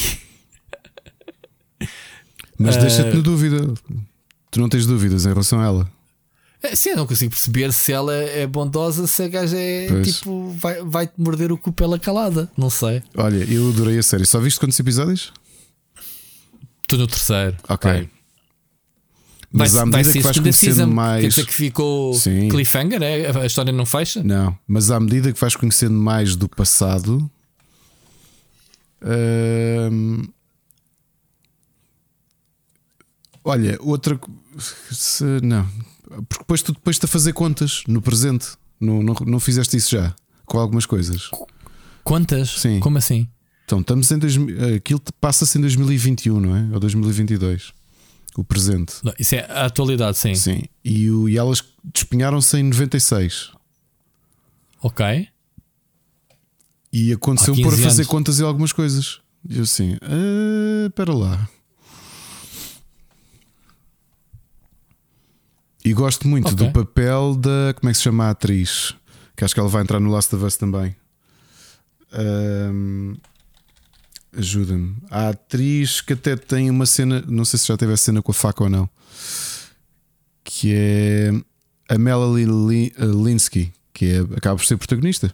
[2.57, 3.73] Mas deixa-te na dúvida.
[4.49, 5.91] Tu não tens dúvidas em relação a ela.
[6.63, 10.17] É, Sim, eu não consigo perceber se ela é bondosa, se a gaja é Pois.
[10.17, 10.51] tipo.
[10.59, 12.51] Vai- Vai-te morder o cu pela calada.
[12.55, 13.01] Não sei.
[13.17, 14.25] Olha, eu adorei a série.
[14.25, 15.33] Só viste quantos episódios?
[16.83, 17.57] Estou no terceiro.
[17.67, 17.91] Ok.
[17.91, 18.09] Vai.
[19.53, 21.25] Mas à medida que vais conhecendo season, Quer mais.
[21.35, 22.47] dizer que ficou Sim.
[22.47, 23.37] cliffhanger, é?
[23.41, 24.23] a história não fecha?
[24.23, 27.29] Não, mas à medida que vais conhecendo mais do passado.
[29.03, 30.23] hum,
[33.43, 34.19] olha, outra.
[34.91, 35.67] se- não,
[36.27, 38.49] porque depois tu depois a fazer contas no presente.
[38.79, 40.13] Não, não, não fizeste isso já
[40.45, 41.29] com algumas coisas.
[42.03, 42.49] Quantas?
[42.59, 42.79] Sim.
[42.79, 43.27] Como assim?
[43.65, 44.17] Então, estamos em.
[44.19, 44.35] Dois,
[44.75, 46.67] aquilo passa-se em 2021, não é?
[46.73, 47.71] Ou 2022.
[48.35, 48.95] O presente.
[49.03, 50.33] Não, isso é a atualidade, sim.
[50.35, 50.63] Sim.
[50.83, 53.51] E, o, e elas despenharam-se em 96.
[54.81, 55.27] Ok.
[56.91, 58.07] E aconteceu Há por 15 fazer anos.
[58.07, 59.19] contas em algumas coisas.
[59.47, 61.49] E eu assim, "Ah, espera lá.
[65.83, 66.57] E gosto muito Ok.
[66.67, 67.73] do papel da.
[67.75, 68.95] Como é que se chama a atriz?
[69.35, 70.95] Que acho que ela vai entrar no Last of Us também.
[72.13, 73.15] Ahm,
[74.37, 74.95] Ajuda-me.
[75.09, 77.21] A atriz que até tem uma cena.
[77.27, 78.89] Não sei se já teve a cena com a faca ou não.
[80.43, 81.31] Que é
[81.89, 85.33] a Melanie Lin- Linsky, que é, acaba por ser protagonista.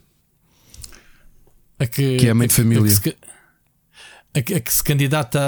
[1.79, 2.81] A que, Que é a mãe a de família.
[2.81, 3.17] A que, se,
[4.33, 5.39] a que- a que se candidata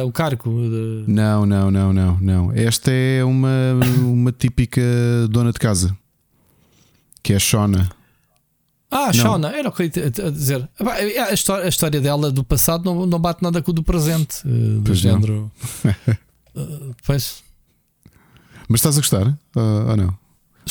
[0.00, 0.50] ao cargo.
[0.50, 2.52] de- Não, não, não, não, não.
[2.52, 4.80] Esta é uma, uma típica
[5.30, 5.96] dona de casa.
[7.22, 7.88] Que é a Shona.
[8.88, 10.68] Ah, Shauna, era o que eu ia dizer.
[10.78, 13.74] Ah, pá, A história, a história dela do passado não, não bate nada com o
[13.74, 14.38] do presente.
[14.46, 15.50] eh, Do Pois género.
[16.58, 17.42] Eh, pois.
[18.68, 19.38] Mas estás a gostar?
[19.54, 20.18] Ah, ou não?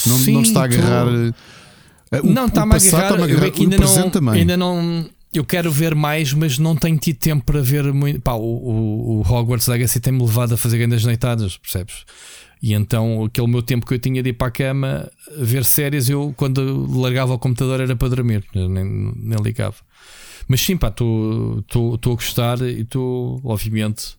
[0.08, 1.06] Não, Sim, não está a agarrar.
[1.08, 3.04] ah, o- não, está-me a agarrar.
[3.04, 3.46] está-me a Eu agarrar.
[3.48, 4.34] é que O ainda presente não, também.
[4.42, 5.06] ainda não.
[5.38, 8.22] Eu quero ver mais, mas não tenho tido tempo para ver muito.
[8.22, 12.06] Pá, o, o, o Hogwarts Legacy tem-me levado a fazer grandes noitadas, percebes?
[12.62, 16.10] E então aquele meu tempo que eu tinha de ir para a cama ver séries,
[16.10, 19.76] eu quando largava o computador era para dormir, nem, nem ligava.
[20.48, 21.64] Mas sim, pá, estou
[22.04, 24.18] a gostar e estou, obviamente,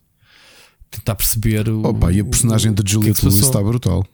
[0.91, 1.85] a tentar perceber o.
[1.87, 4.05] Opa, e a personagem de é Juliette Lewis está brutal.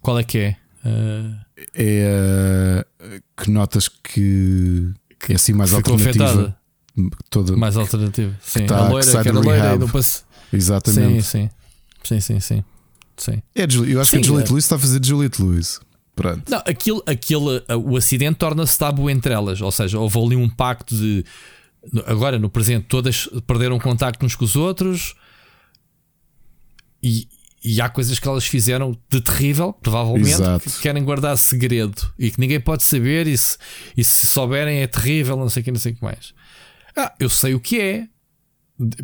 [0.00, 0.56] Qual é que é?
[0.84, 4.92] Ah, É ah, que notas que
[5.32, 6.24] é assim mais ficou alternativa.
[6.24, 6.56] afetada?
[7.28, 8.34] Toda, Mais alternativa.
[8.42, 10.22] Sim, tá- a que loira, que era loira e não passe-
[10.52, 11.22] Exatamente.
[11.22, 11.50] Sim, sim.
[12.04, 12.64] Sim, sim, sim.
[13.16, 13.42] sim.
[13.54, 14.52] É eu acho que Sim, a Juliette é.
[14.52, 15.80] Lewis está a fazer Juliette Lewis.
[16.14, 16.50] Pronto.
[16.50, 17.50] Não, aquilo, aquilo,
[17.84, 19.60] o acidente torna-se tabu entre elas.
[19.60, 21.24] Ou seja, houve ali um pacto de.
[22.06, 25.14] Agora, no presente, todas perderam contacto uns com os outros.
[27.02, 27.28] E,
[27.66, 30.70] e há coisas que elas fizeram de terrível, provavelmente, Exato.
[30.70, 33.26] que querem guardar segredo e que ninguém pode saber.
[33.26, 33.58] E se,
[33.96, 36.32] e se souberem é terrível, não sei o que, não sei o que mais.
[36.96, 38.06] Ah, eu sei o que é,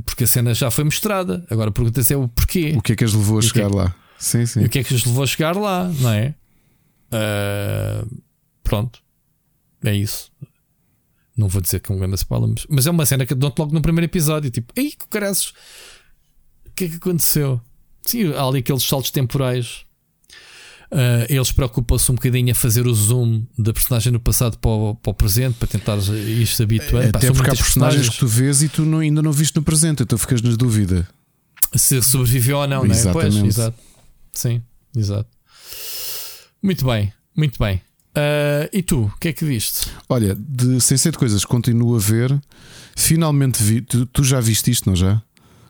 [0.05, 1.45] porque a cena já foi mostrada.
[1.51, 2.73] Agora a pergunta é o porquê.
[2.77, 3.97] O que é que as levou a que é chegar lá?
[4.17, 4.61] Sim, sim.
[4.61, 6.33] E o que é que os levou a chegar lá, não é?
[7.11, 8.05] Ah,
[8.63, 9.03] pronto.
[9.83, 10.31] É isso.
[11.37, 13.59] Não vou dizer que é um grande spoiler, mas, mas é uma cena que dão-te
[13.59, 14.53] logo no primeiro episódio.
[14.53, 15.53] Tipo, ei, que caras,
[16.65, 17.61] o que é que aconteceu?
[18.05, 19.81] Sim, há ali aqueles saltos temporais.
[20.91, 24.95] Ah, eles preocupam-se um bocadinho a fazer o zoom da personagem no passado para o,
[24.95, 27.09] para o presente para tentar ir se habituando.
[27.09, 29.63] Até porque há muitas personagens que tu vês e tu não- ainda não viste no
[29.63, 31.09] presente, então ficas na dúvida.
[31.75, 33.03] se sobreviveu ou não, não é?
[33.13, 33.47] Pois, Exatamente.
[33.49, 33.79] exato.
[34.35, 34.63] Sim,
[34.95, 35.29] exato.
[36.63, 37.81] Muito bem, muito bem.
[38.15, 39.89] Ah, e tu, o que é que viste?
[40.09, 42.39] Olha, de, sem ser de coisas, continuo a ver.
[42.95, 43.81] Finalmente vi.
[43.81, 45.23] Tu, tu já viste isto, não já?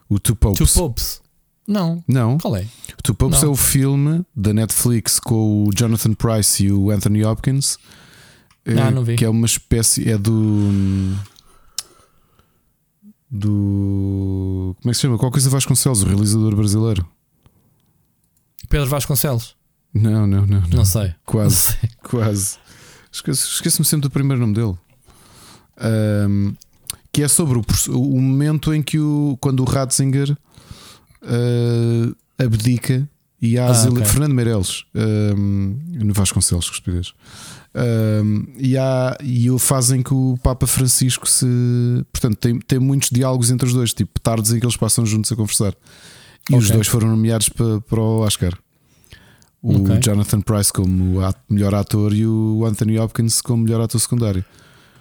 [0.08, 0.58] O Two Popes.
[0.58, 1.20] Two Popes.
[1.66, 2.02] Não.
[2.08, 2.38] Não.
[2.38, 2.66] Qual é?
[3.02, 7.78] Two Popes é o filme da Netflix com o Jonathan Price e o Anthony Hopkins.
[8.66, 9.16] Ah, não vi.
[9.16, 10.08] Que é uma espécie.
[10.08, 11.14] É do.
[13.30, 14.76] Do.
[14.80, 15.18] Como é que se chama?
[15.18, 17.06] Qual coisa Vasconcelos, o realizador brasileiro?
[18.68, 19.56] Pedro Vasconcelos?
[19.94, 20.60] Não, não, não.
[20.60, 20.68] não.
[20.68, 21.14] Não sei.
[21.24, 21.54] Quase.
[21.70, 21.90] Não sei.
[22.02, 22.58] Quase.
[23.10, 24.74] Esqueço- Esqueço-me sempre do primeiro nome dele.
[25.78, 26.54] Ahm,
[27.12, 30.36] que é sobre o, o momento em que o, quando o Ratzinger
[31.24, 33.08] ah, abdica
[33.40, 34.04] e há Ah, as ele- ok.
[34.04, 37.12] Fernando Meirelles ahm, no Vasconcelos, que estupidez.
[37.74, 41.46] Ahm, e, há, e o fazem que o Papa Francisco se.
[42.12, 45.32] Portanto, tem, tem muitos diálogos entre os dois, tipo tardes em que eles passam juntos
[45.32, 45.74] a conversar.
[46.50, 46.76] E os Ok.
[46.76, 48.56] dois foram nomeados para, para o Oscar.
[49.62, 49.98] O Ok.
[50.00, 54.44] Jonathan Price como melhor ator e o Anthony Hopkins como melhor ator secundário.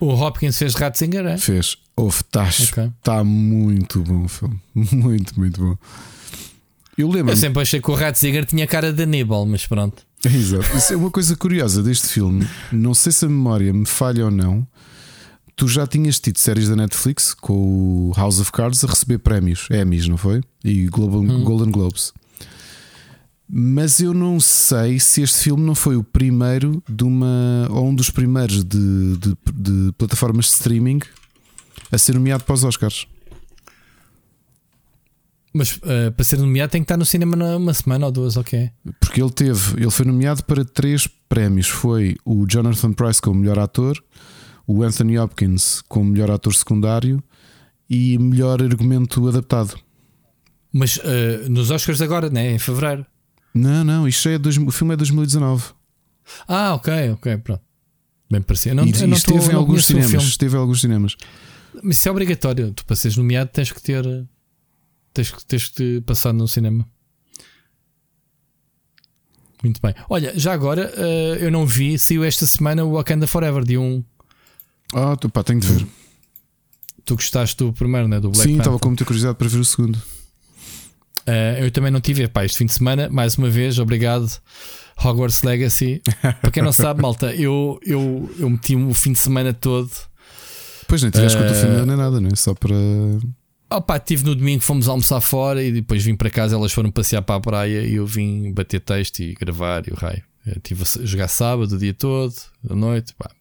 [0.02, 1.38] O Hopkins fez Ratzinger, é?
[1.38, 1.78] Fez.
[1.96, 3.24] Houve, está Ok.
[3.24, 4.60] muito bom o filme.
[4.74, 5.78] Muito, muito bom.
[6.98, 7.32] Eu lembro.
[7.32, 10.04] Eu sempre achei que o Ratzinger tinha cara de Aníbal, mas pronto.
[10.26, 10.76] Exato.
[10.76, 12.48] Isso é uma coisa curiosa deste filme.
[12.72, 14.66] Não sei se a memória me falha ou não.
[15.56, 17.54] Tu já tinhas tido séries da Netflix com
[18.10, 20.42] o House of Cards a receber prémios, Emmys, não foi?
[20.64, 22.12] E Global, Golden Globes.
[23.54, 27.68] Mas eu não sei se este filme não foi o primeiro de uma.
[27.70, 31.02] ou um dos primeiros de, de, de plataformas de streaming
[31.92, 33.06] a ser nomeado para os Oscars.
[35.54, 38.72] Mas eh, para ser nomeado tem que estar no cinema numa semana ou duas, ok?
[39.02, 41.68] Porque ele teve, ele foi nomeado para três prémios.
[41.68, 44.02] Foi o Jonathan Price como melhor ator,
[44.66, 47.22] o Anthony Hopkins como melhor ator secundário
[47.90, 49.78] e melhor argumento adaptado.
[50.72, 52.54] Mas eh, nos Oscars agora, né?
[52.54, 53.06] Em fevereiro.
[53.54, 55.66] Não, não, isto é dois, o filme é 2019.
[56.48, 57.62] Ah, ok, ok, pronto.
[58.30, 58.76] Bem parecido.
[58.76, 60.24] Não, e, não esteve tô- em alguns cinemas.
[60.24, 61.18] Esteve em alguns cinemas.
[61.84, 62.72] Mas isso é obrigatório.
[62.74, 64.04] Tu para seres nomeado tens que ter.
[65.14, 66.88] Tens que, tens que te passar no cinema.
[69.64, 69.94] Muito bem.
[70.10, 74.04] Olha, já agora eh, eu não vi, saiu esta semana o Wakanda Forever de um.
[74.94, 75.88] Ah, tu, pá, tenho de ver.
[77.06, 78.20] Tu gostaste do primeiro, né?
[78.20, 80.02] Do Black Sim, estava com muita curiosidade para ver o segundo.
[81.26, 82.28] Eh, eu também não tive.
[82.28, 84.28] Pá, este fim de semana, mais uma vez, obrigado.
[85.04, 86.02] Hogwarts Legacy.
[86.42, 89.90] Para quem não sabe, malta, eu, eu, eu meti o fim de semana todo.
[90.88, 92.36] Pois nem tiveste com o teu Eh, filme nem nada, não é?
[92.36, 92.76] Só para.
[93.70, 96.56] Opa, tive no domingo, fomos almoçar fora e depois vim para casa.
[96.56, 99.96] Elas foram passear para a praia e eu vim bater texto e gravar e o
[99.96, 100.22] raio.
[100.46, 102.34] Eu tive a jogar sábado o dia todo,
[102.70, 103.14] à noite.
[103.16, 103.32] Pá.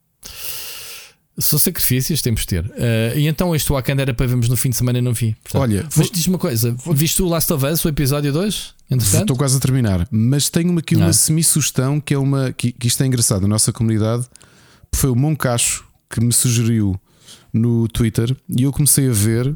[1.40, 2.70] São sacrifícios, temos de ter.
[2.76, 5.34] Eh, e então este Wakanda era para vermos no fim de semana e não vi.
[5.42, 8.74] Portanto, Olha, mas vou- diz-me uma coisa: viste o Last of Us, o episódio 2?
[8.90, 9.20] Entretanto?
[9.22, 11.12] Estou quase a terminar, mas tenho aqui uma Ah.
[11.12, 14.26] semi-sugestão que é uma que, que isto é engraçado na nossa comunidade.
[14.92, 17.00] Foi o Moncacho que me sugeriu
[17.52, 19.54] no Twitter e eu comecei a ver,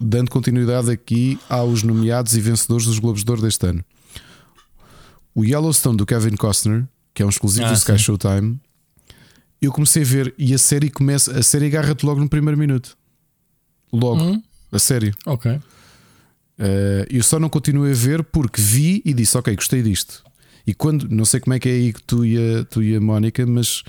[0.00, 3.84] dando continuidade aqui aos nomeados e vencedores dos Globos de Ouro deste ano.
[5.34, 7.98] O Yellowstone do Kevin Costner, que é um exclusivo Ah, do Sky sim.
[7.98, 8.60] Showtime.
[9.64, 12.96] Eu comecei a ver e a série começa, a série agarra-te logo no primeiro minuto.
[13.92, 15.14] Logo, Hum, a sério.
[15.26, 15.52] ok.
[15.52, 15.60] Uh,
[17.10, 20.22] eu só não continuei a ver porque vi e disse: Ok, gostei disto.
[20.66, 22.94] E quando, não sei como é que é aí que tu e a, tu e
[22.94, 23.80] a Mónica, mas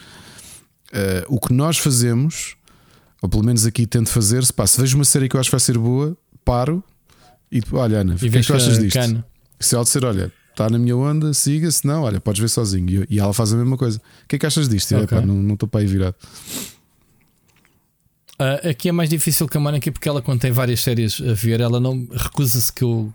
[0.91, 2.55] uh, o que nós fazemos,
[3.21, 5.49] ou pelo menos aqui tento fazer, se, pá, se vejo uma série que eu acho
[5.49, 6.83] que vai ser boa, paro
[7.51, 8.97] e olha, Ana, o que é que tu achas disto?
[8.97, 9.25] cana.
[9.59, 13.05] Se ela disser, olha, está na minha onda, siga, se não, olha, podes ver sozinho.
[13.09, 13.97] E, ela faz a mesma coisa.
[14.23, 14.91] O que é que achas disto?
[14.93, 15.17] Eu, Ok.
[15.19, 16.15] "Pá, não estou para aí virado.
[18.37, 21.33] Ah, aqui é mais difícil que a Mónica porque ela, quando tem várias séries a
[21.33, 23.13] ver, ela não recusa-se que eu,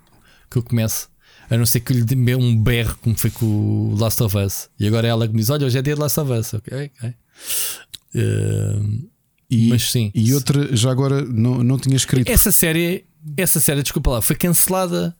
[0.51, 1.09] que eu comece.
[1.51, 4.69] A não ser que lhe dê um berro, como foi com o Last of Us.
[4.79, 6.55] E agora é ela que me diz: Olha, hoje é dia de Last of Us.
[6.55, 7.15] Ok, ok.
[8.15, 8.81] Ah,
[9.51, 10.13] E, Mas sim.
[10.15, 12.31] e outra, já agora não, não tinha escrito.
[12.31, 13.05] essa série,
[13.37, 15.15] essa série, desculpa lá, foi cancelada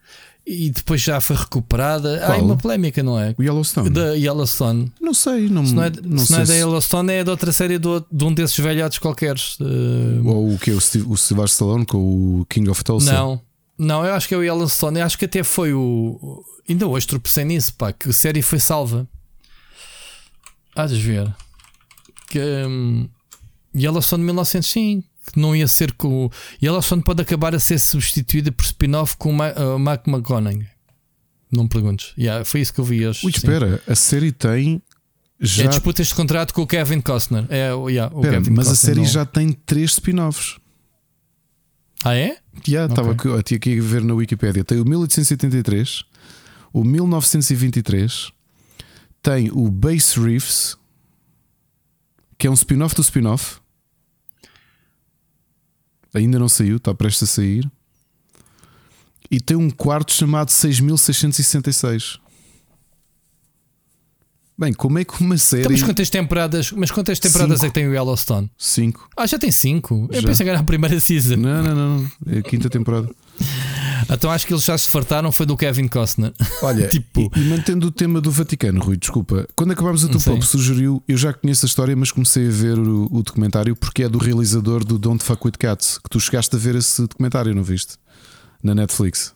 [0.51, 2.25] e depois já foi recuperada.
[2.25, 2.45] Há Qual?
[2.45, 3.35] uma polémica, não é?
[3.39, 3.89] O Yellowstone.
[3.89, 4.93] Da Yellowstone.
[5.01, 7.53] Não sei, não, Se não é, não se não é da Yellowstone, é de outra
[7.53, 9.37] série do, de um desses velhotes qualquer.
[9.61, 9.65] Ah,
[10.25, 10.73] Ou o que?
[10.73, 13.13] O, Steve, o Sylvester Stallone com o King of Tulsa?
[13.13, 13.41] Não,
[13.79, 14.99] não, eu acho que é o Yellowstone.
[14.99, 16.45] Eu acho que até foi o.
[16.69, 19.09] Ainda hoje tropecei nisso, pá, que a série foi salva.
[20.75, 21.33] Há de ver.
[22.29, 23.09] Que hum,
[23.75, 26.27] Yellowstone 1905, que não ia ser com.
[26.27, 26.31] o-
[26.63, 30.65] Yellowstone pode acabar a ser substituída por spin-off com o Ma- uh, Mark McGonagall.
[31.53, 32.13] Não me perguntes.
[32.17, 33.21] Yeah, foi isso que eu vi hoje.
[33.27, 34.81] Ui, espera, a série tem.
[35.41, 37.47] Já, É disputas de contrato com o Kevin Costner.
[37.49, 40.59] É, yeah, o espera, Kevin mas a Costner série não- já tem três spin-offs.
[42.05, 42.37] Ah, é?
[42.67, 44.63] Já estava aqui, eu tinha aqui a ver na Wikipedia.
[44.65, 46.05] Tem o 1883,
[46.73, 48.31] o 1923,
[49.23, 50.77] tem o Base Reefs,
[52.39, 53.60] que é um spin-off do spin-off.
[56.15, 57.71] Ainda não saiu, está prestes a sair.
[59.31, 62.19] e tem um quarto chamado 6666.
[64.59, 65.63] Bem, como é que uma série.
[65.63, 67.67] Então, mas quantas temporadas, mas quantas temporadas Cinco.
[67.67, 68.51] é que tem o Yellowstone?
[68.59, 69.09] 5.
[69.17, 70.09] Ah, já tem 5.
[70.13, 70.29] Eu Já.
[70.29, 71.37] pensei que era a primeira season.
[71.37, 72.13] Não, não, não.
[72.27, 73.09] É a quinta temporada.
[74.09, 76.33] Então acho que eles já se fartaram foi do Kevin Costner.
[76.63, 79.47] Olha, Tipo- e, e mantendo o tema do Vaticano, Rui, desculpa.
[79.57, 81.03] Quando acabámos a tua pop, sugeriu.
[81.09, 84.19] Eu já conheço a história, mas comecei a ver o, o documentário porque é do
[84.19, 85.99] realizador do Don't Fuck with Cats.
[85.99, 87.95] Que tu chegaste a ver esse documentário, não viste?
[88.63, 89.33] Na Netflix.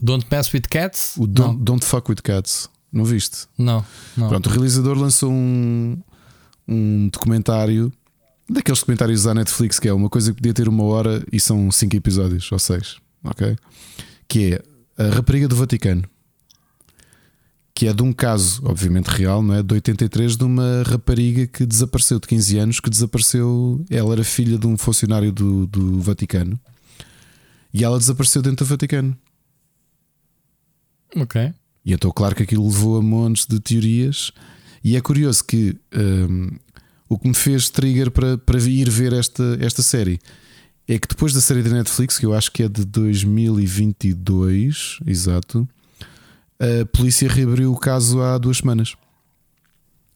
[0.00, 1.14] Don't Mess with Cats?
[1.16, 2.68] O Don't, Don't Fuck with Cats.
[2.92, 3.46] Não viste?
[3.58, 3.84] Não,
[4.16, 4.28] não.
[4.28, 5.98] Pronto, o realizador lançou um,
[6.66, 7.92] um documentário
[8.48, 11.70] daqueles documentários da Netflix que é uma coisa que podia ter uma hora e são
[11.70, 13.56] cinco episódios ou seis, ok?
[14.26, 14.62] Que é
[15.04, 16.04] a rapariga do Vaticano,
[17.74, 19.62] que é de um caso, obviamente real, não é?
[19.62, 23.84] De 83, de uma rapariga que desapareceu de 15 anos, que desapareceu.
[23.88, 26.58] Ela era filha de um funcionário do, do Vaticano
[27.72, 29.16] e ela desapareceu dentro do Vaticano.
[31.14, 31.52] Ok.
[31.84, 34.32] E então, claro que aquilo levou a montes de teorias.
[34.82, 36.50] E é curioso que hum,
[37.08, 40.18] o que me fez trigger para, para ir ver esta, esta série
[40.88, 45.68] é que depois da série da Netflix, que eu acho que é de 2022, exato,
[46.58, 48.94] a polícia reabriu o caso há duas semanas.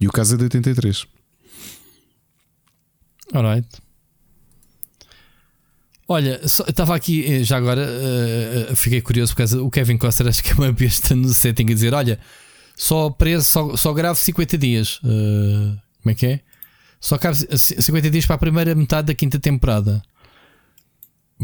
[0.00, 1.06] E o caso é de 83.
[3.32, 3.68] Alright.
[6.08, 10.42] Olha, estava aqui, eh, já agora eh, fiquei curioso por causa o Kevin Costner, acho
[10.42, 12.18] que é uma besta no setting a dizer: olha,
[12.76, 15.00] só preso, só, só grave 50 dias.
[15.04, 16.40] Eh, como é que é?
[17.00, 20.02] Só cabe c- 50 dias para a primeira metade da quinta temporada.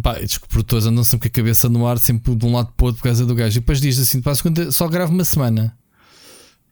[0.01, 2.85] Pá, estes produtores andam sempre com a cabeça no ar, sempre de um lado para
[2.85, 3.59] o outro por causa do gajo.
[3.59, 5.77] E depois diz assim: pá, segunda- só grave uma semana.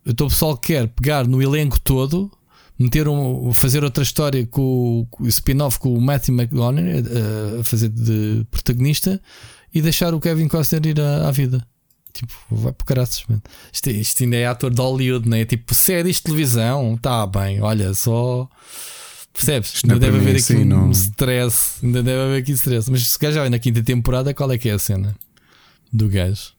[0.05, 2.31] Então o pessoal quer pegar no elenco todo,
[2.79, 7.65] meter um, fazer outra história com, com o spin-off com o Matthew McConaughey eh, a
[7.65, 9.21] fazer de protagonista
[9.75, 11.67] e deixar o Kevin Costner ir à, à vida.
[12.13, 13.43] Tipo, vai por caraças, mano.
[13.73, 15.45] Isto, isto ainda é ator de Hollywood, não é?
[15.45, 18.49] Tipo, séries de televisão, tá bem, olha, só.
[19.37, 19.75] Percebes?
[19.75, 20.91] Isto não Ainda é deve mim haver aqui assim, um não.
[20.91, 21.85] stress.
[21.85, 22.91] Ainda deve haver aqui stress.
[22.91, 25.15] Mas se gajo já vai na quinta temporada, qual é que é a cena
[25.93, 26.53] do gajo?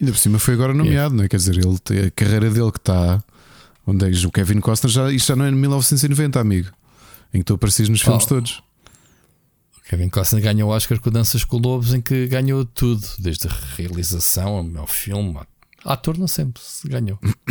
[0.00, 1.28] Ainda por cima foi agora nomeado, não é?
[1.28, 3.22] Quer dizer, ele, a carreira dele que está.
[3.86, 6.70] Onde é o Kevin Costner já, isto já não é em 1990, amigo.
[7.32, 8.28] Em que tu aparecias nos filmes Oh.
[8.28, 8.62] todos.
[9.78, 13.48] O Kevin Costner ganhou o Oscar com Danças com Lobos, em que ganhou tudo, desde
[13.48, 15.38] a realização ao filme.
[15.84, 17.18] Ator não sempre se ganhou.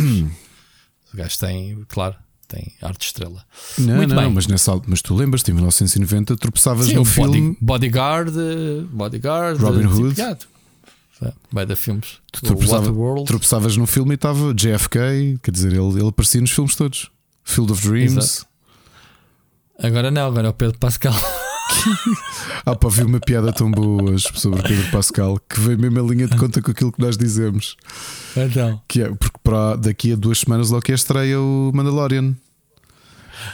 [1.12, 2.14] o gajo tem, claro,
[2.48, 3.44] tem arte estrela.
[3.78, 4.32] Não, Muito não, bem.
[4.32, 7.40] mas nessa mas tu lembras-te, em 1990 tropeçavas Sim, no filme.
[7.40, 8.32] Body- Bodyguard,
[8.90, 10.18] Bodyguard, Robin tipo, Hood.
[10.20, 10.38] yeah,
[11.52, 12.18] Vai filmes.
[12.32, 12.92] Tu tropeçava-
[13.26, 17.10] tropeçavas no filme e estava JFK, quer dizer, ele, ele aparecia nos filmes todos.
[17.44, 18.16] Field of Dreams.
[18.16, 18.46] Exato.
[19.80, 21.14] Agora não, agora é o Pedro Pascal.
[22.64, 26.02] Ah, pá, vi uma piada tão boa hoje sobre Pedro Pascal que veio mesmo a
[26.02, 27.76] linha de conta com aquilo que nós dizemos.
[28.36, 28.80] então.
[28.88, 32.34] Que é porque para daqui a duas semanas logo que estreia o Mandalorian.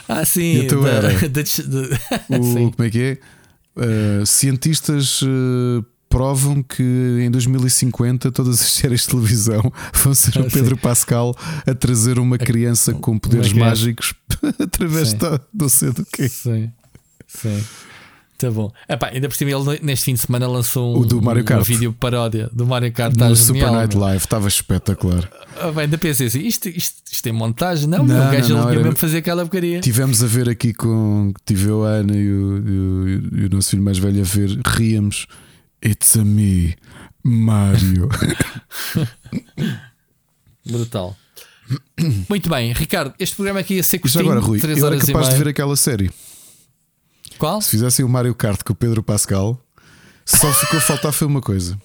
[0.09, 0.59] Ah, sim.
[0.65, 1.09] então da- era.
[1.29, 2.71] da- da- O, Sim.
[2.71, 3.17] como é que é?
[4.21, 6.81] Uh, cientistas uh, provam que
[7.21, 9.61] em 2050 todas as séries de televisão
[9.93, 11.35] vão ser Ah, o Pedro Pascal
[11.67, 14.13] a trazer uma criança com poderes mágicos
[14.59, 15.17] através Sim.
[15.17, 16.27] de não sei do quê.
[16.29, 16.71] Sim,
[17.27, 17.63] sim.
[18.37, 18.69] Tá bom.
[18.89, 21.45] Epá, ainda por cima, ele neste fim de semana lançou um, O do Mario um
[21.45, 21.65] Kart.
[21.65, 23.15] vídeo paródia do Mario Kart.
[23.15, 24.05] Tá No genial, Super Night meu.
[24.05, 25.29] Live estava espetacular.
[25.57, 27.87] Ah, bem, ainda pensei assim: isto, isto, isto é montagem?
[27.87, 29.79] Não, Não, o gajo não, não, era- mesmo fazer aquela porcaria.
[29.79, 31.31] Tivemos a ver aqui com.
[31.45, 34.25] Tive eu, a Ana e o, e o- e o nosso filho mais velho a
[34.25, 35.27] ver, ríamos.
[35.85, 36.75] It's a me,
[37.23, 38.09] Mario.
[40.65, 41.15] Brutal.
[42.29, 45.07] Muito bem, Ricardo, este programa aqui ia ser curtinho, agora, Rui, 3 eu era horas
[45.07, 46.11] e capaz de ver aquela série.
[47.37, 47.61] Qual?
[47.61, 49.59] Se fizessem o Mario Kart com o Pedro Pascal,
[50.25, 51.77] só ficou a faltar foi uma coisa.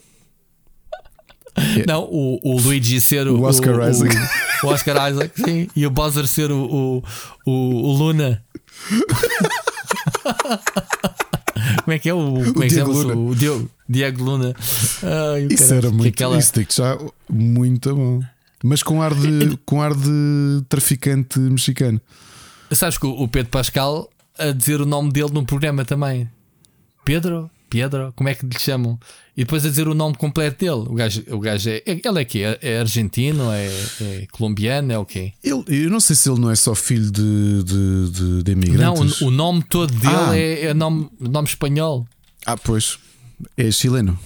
[1.86, 4.16] Não, o, o Luigi ser o, O Oscar o, Isaac.
[4.62, 5.68] O, o Oscar Isaac, sim.
[5.74, 7.02] E o Bowser ser o,
[7.46, 8.42] o, Luna.
[11.84, 12.92] como é que é o, como é que Diego?
[12.92, 13.14] Luna.
[13.14, 14.54] O Diego, Diego Luna.
[15.02, 16.14] Ai, Isso caralho, era que muito.
[16.14, 16.98] aquela- Isso digo já
[17.28, 18.20] muito bom.
[18.62, 22.00] Mas com ar de, com ar de traficante mexicano.
[22.72, 24.08] Sabes que o o Pedro Pascal
[24.48, 26.28] a dizer o nome dele no programa também.
[27.04, 27.50] Pedro?
[27.68, 28.12] Pedro?
[28.16, 28.98] Como é que lhe chamam?
[29.36, 30.86] E depois a dizer o nome completo dele.
[30.88, 31.82] O gajo, o gajo é.
[31.86, 32.40] Ele é quê?
[32.40, 33.50] É, é argentino?
[33.52, 33.66] É,
[34.00, 34.92] é colombiano?
[34.92, 35.32] É o quê?
[35.42, 38.62] Ele, eu não sei se ele não é só filho de, de, de, de Não,
[38.62, 39.20] imigrantes.
[39.20, 40.36] o, o nome todo dele Ah.
[40.36, 42.06] é, é nome, nome espanhol.
[42.44, 42.98] Ah, pois.
[43.56, 44.18] É chileno.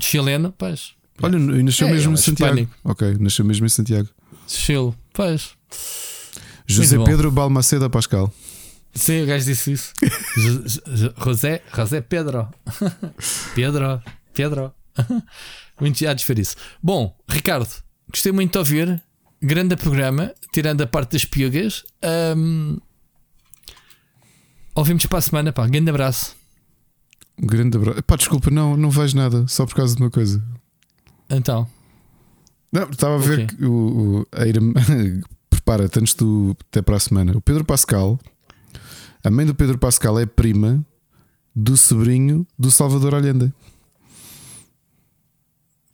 [0.00, 0.92] Chileno, pois.
[1.20, 2.54] Olha, e nasceu É, mesmo ele em é Santiago.
[2.54, 2.74] hispânico.
[2.84, 4.08] Ok, nasceu mesmo em Santiago.
[4.48, 5.50] Chile, pois.
[6.66, 6.98] José.
[7.04, 8.32] Pedro Balmaceda Pascal.
[8.94, 9.92] Sim, o gajo disse isso.
[10.36, 10.64] Jo-
[10.94, 12.48] Jo- José, José Pedro.
[13.54, 14.02] Pedro,
[14.34, 14.72] Pedro.
[15.80, 16.56] muito entusiasmados de ver isso.
[16.82, 17.68] Bom, Ricardo,
[18.10, 19.02] gostei muito de ouvir.
[19.44, 21.84] Grande programa, tirando a parte das piugas.
[22.36, 22.78] Um,
[24.74, 25.66] ouvimos para a semana, pá.
[25.66, 26.36] Grande abraço.
[27.42, 28.02] Um grande abraço.
[28.04, 30.42] Pá, desculpa, não, não vejo nada, só por causa de uma coisa.
[31.30, 31.66] Então,
[32.70, 33.46] Não, estava a ver Ok.
[33.56, 34.60] que o, o a Ira-
[35.50, 37.32] prepara-te antes do até para a semana.
[37.36, 38.20] O Pedro Pascal,
[39.24, 40.84] a mãe do Pedro Pascal é prima
[41.54, 43.52] do sobrinho do Salvador Allende.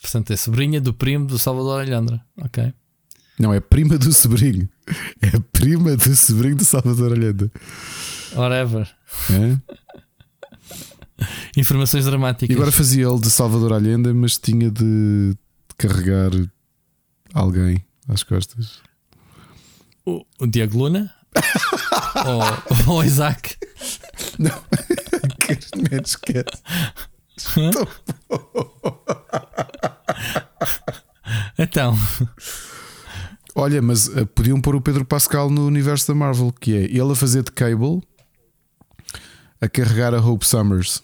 [0.00, 2.24] portanto, é sobrinha do primo do Salvador Alhandra.
[2.40, 2.73] Ok.
[3.39, 4.68] Não, é prima do sobrinho.
[5.20, 7.50] É prima do sobrinho do Salvador Allende.
[8.34, 8.89] Whatever.
[9.31, 9.58] É?
[11.60, 12.57] Informações E dramáticas.
[12.57, 15.36] agora fazia ele de Salvador Allende, mas tinha de
[15.76, 16.31] carregar
[17.34, 18.81] alguém às costas.
[20.07, 20.78] o, o Diego
[22.25, 23.57] Luna ou, ou o Isaac.
[24.39, 26.63] Man, esquece.
[31.59, 31.97] Então,
[33.55, 37.11] Olha, mas eh, podiam pôr o Pedro Pascal no universo da Marvel, que é ele
[37.13, 38.01] a fazer de Cable
[39.61, 41.03] a carregar a Hope Summers.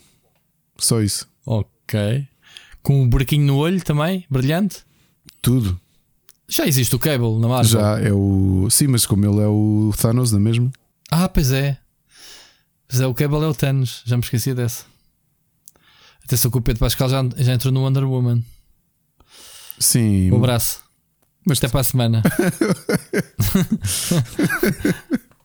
[0.79, 1.27] Só isso.
[1.45, 2.29] ok.
[2.83, 4.85] Com um buraquinho no olho também, brilhante.
[5.43, 5.81] Tudo.
[6.49, 7.71] Já existe o Cable na Marvel.
[7.81, 8.69] Já é o.
[8.71, 10.71] Sim, mas como ele é o Thanos, não é mesmo?
[11.17, 11.79] Ah, pois é.
[12.89, 14.03] Pois é, o Cable é o Thanos.
[14.05, 14.85] Já me esqueci dessa.
[16.25, 18.43] Atenção que o Pedro Pascal já, já entrou no Wonder Woman.
[19.79, 20.33] Sim.
[20.33, 20.83] Um abraço.
[21.47, 22.21] Mas Até para a semana.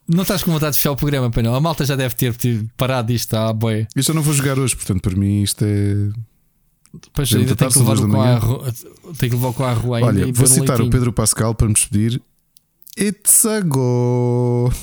[0.07, 1.53] não estás com vontade de fechar o programa, pai não?
[1.53, 2.33] A malta já deve ter
[2.75, 3.87] parado isto à boia.
[3.95, 6.09] eu já não vou jogar hoje, portanto, para mim isto é.
[7.13, 8.73] Pois ainda tem que, levar com a rua,
[9.19, 10.07] tem que levar com a rua ainda.
[10.07, 10.89] Olha, vou citar o.
[10.89, 12.19] Pedro Pascal para me despedir.
[12.97, 14.73] It's a go!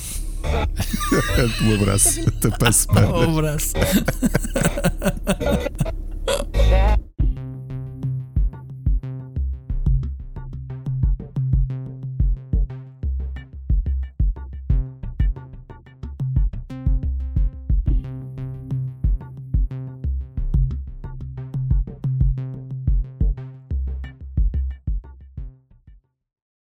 [1.63, 2.21] um abraço.
[2.27, 3.07] Até para a semana.
[3.07, 3.73] Um abraço.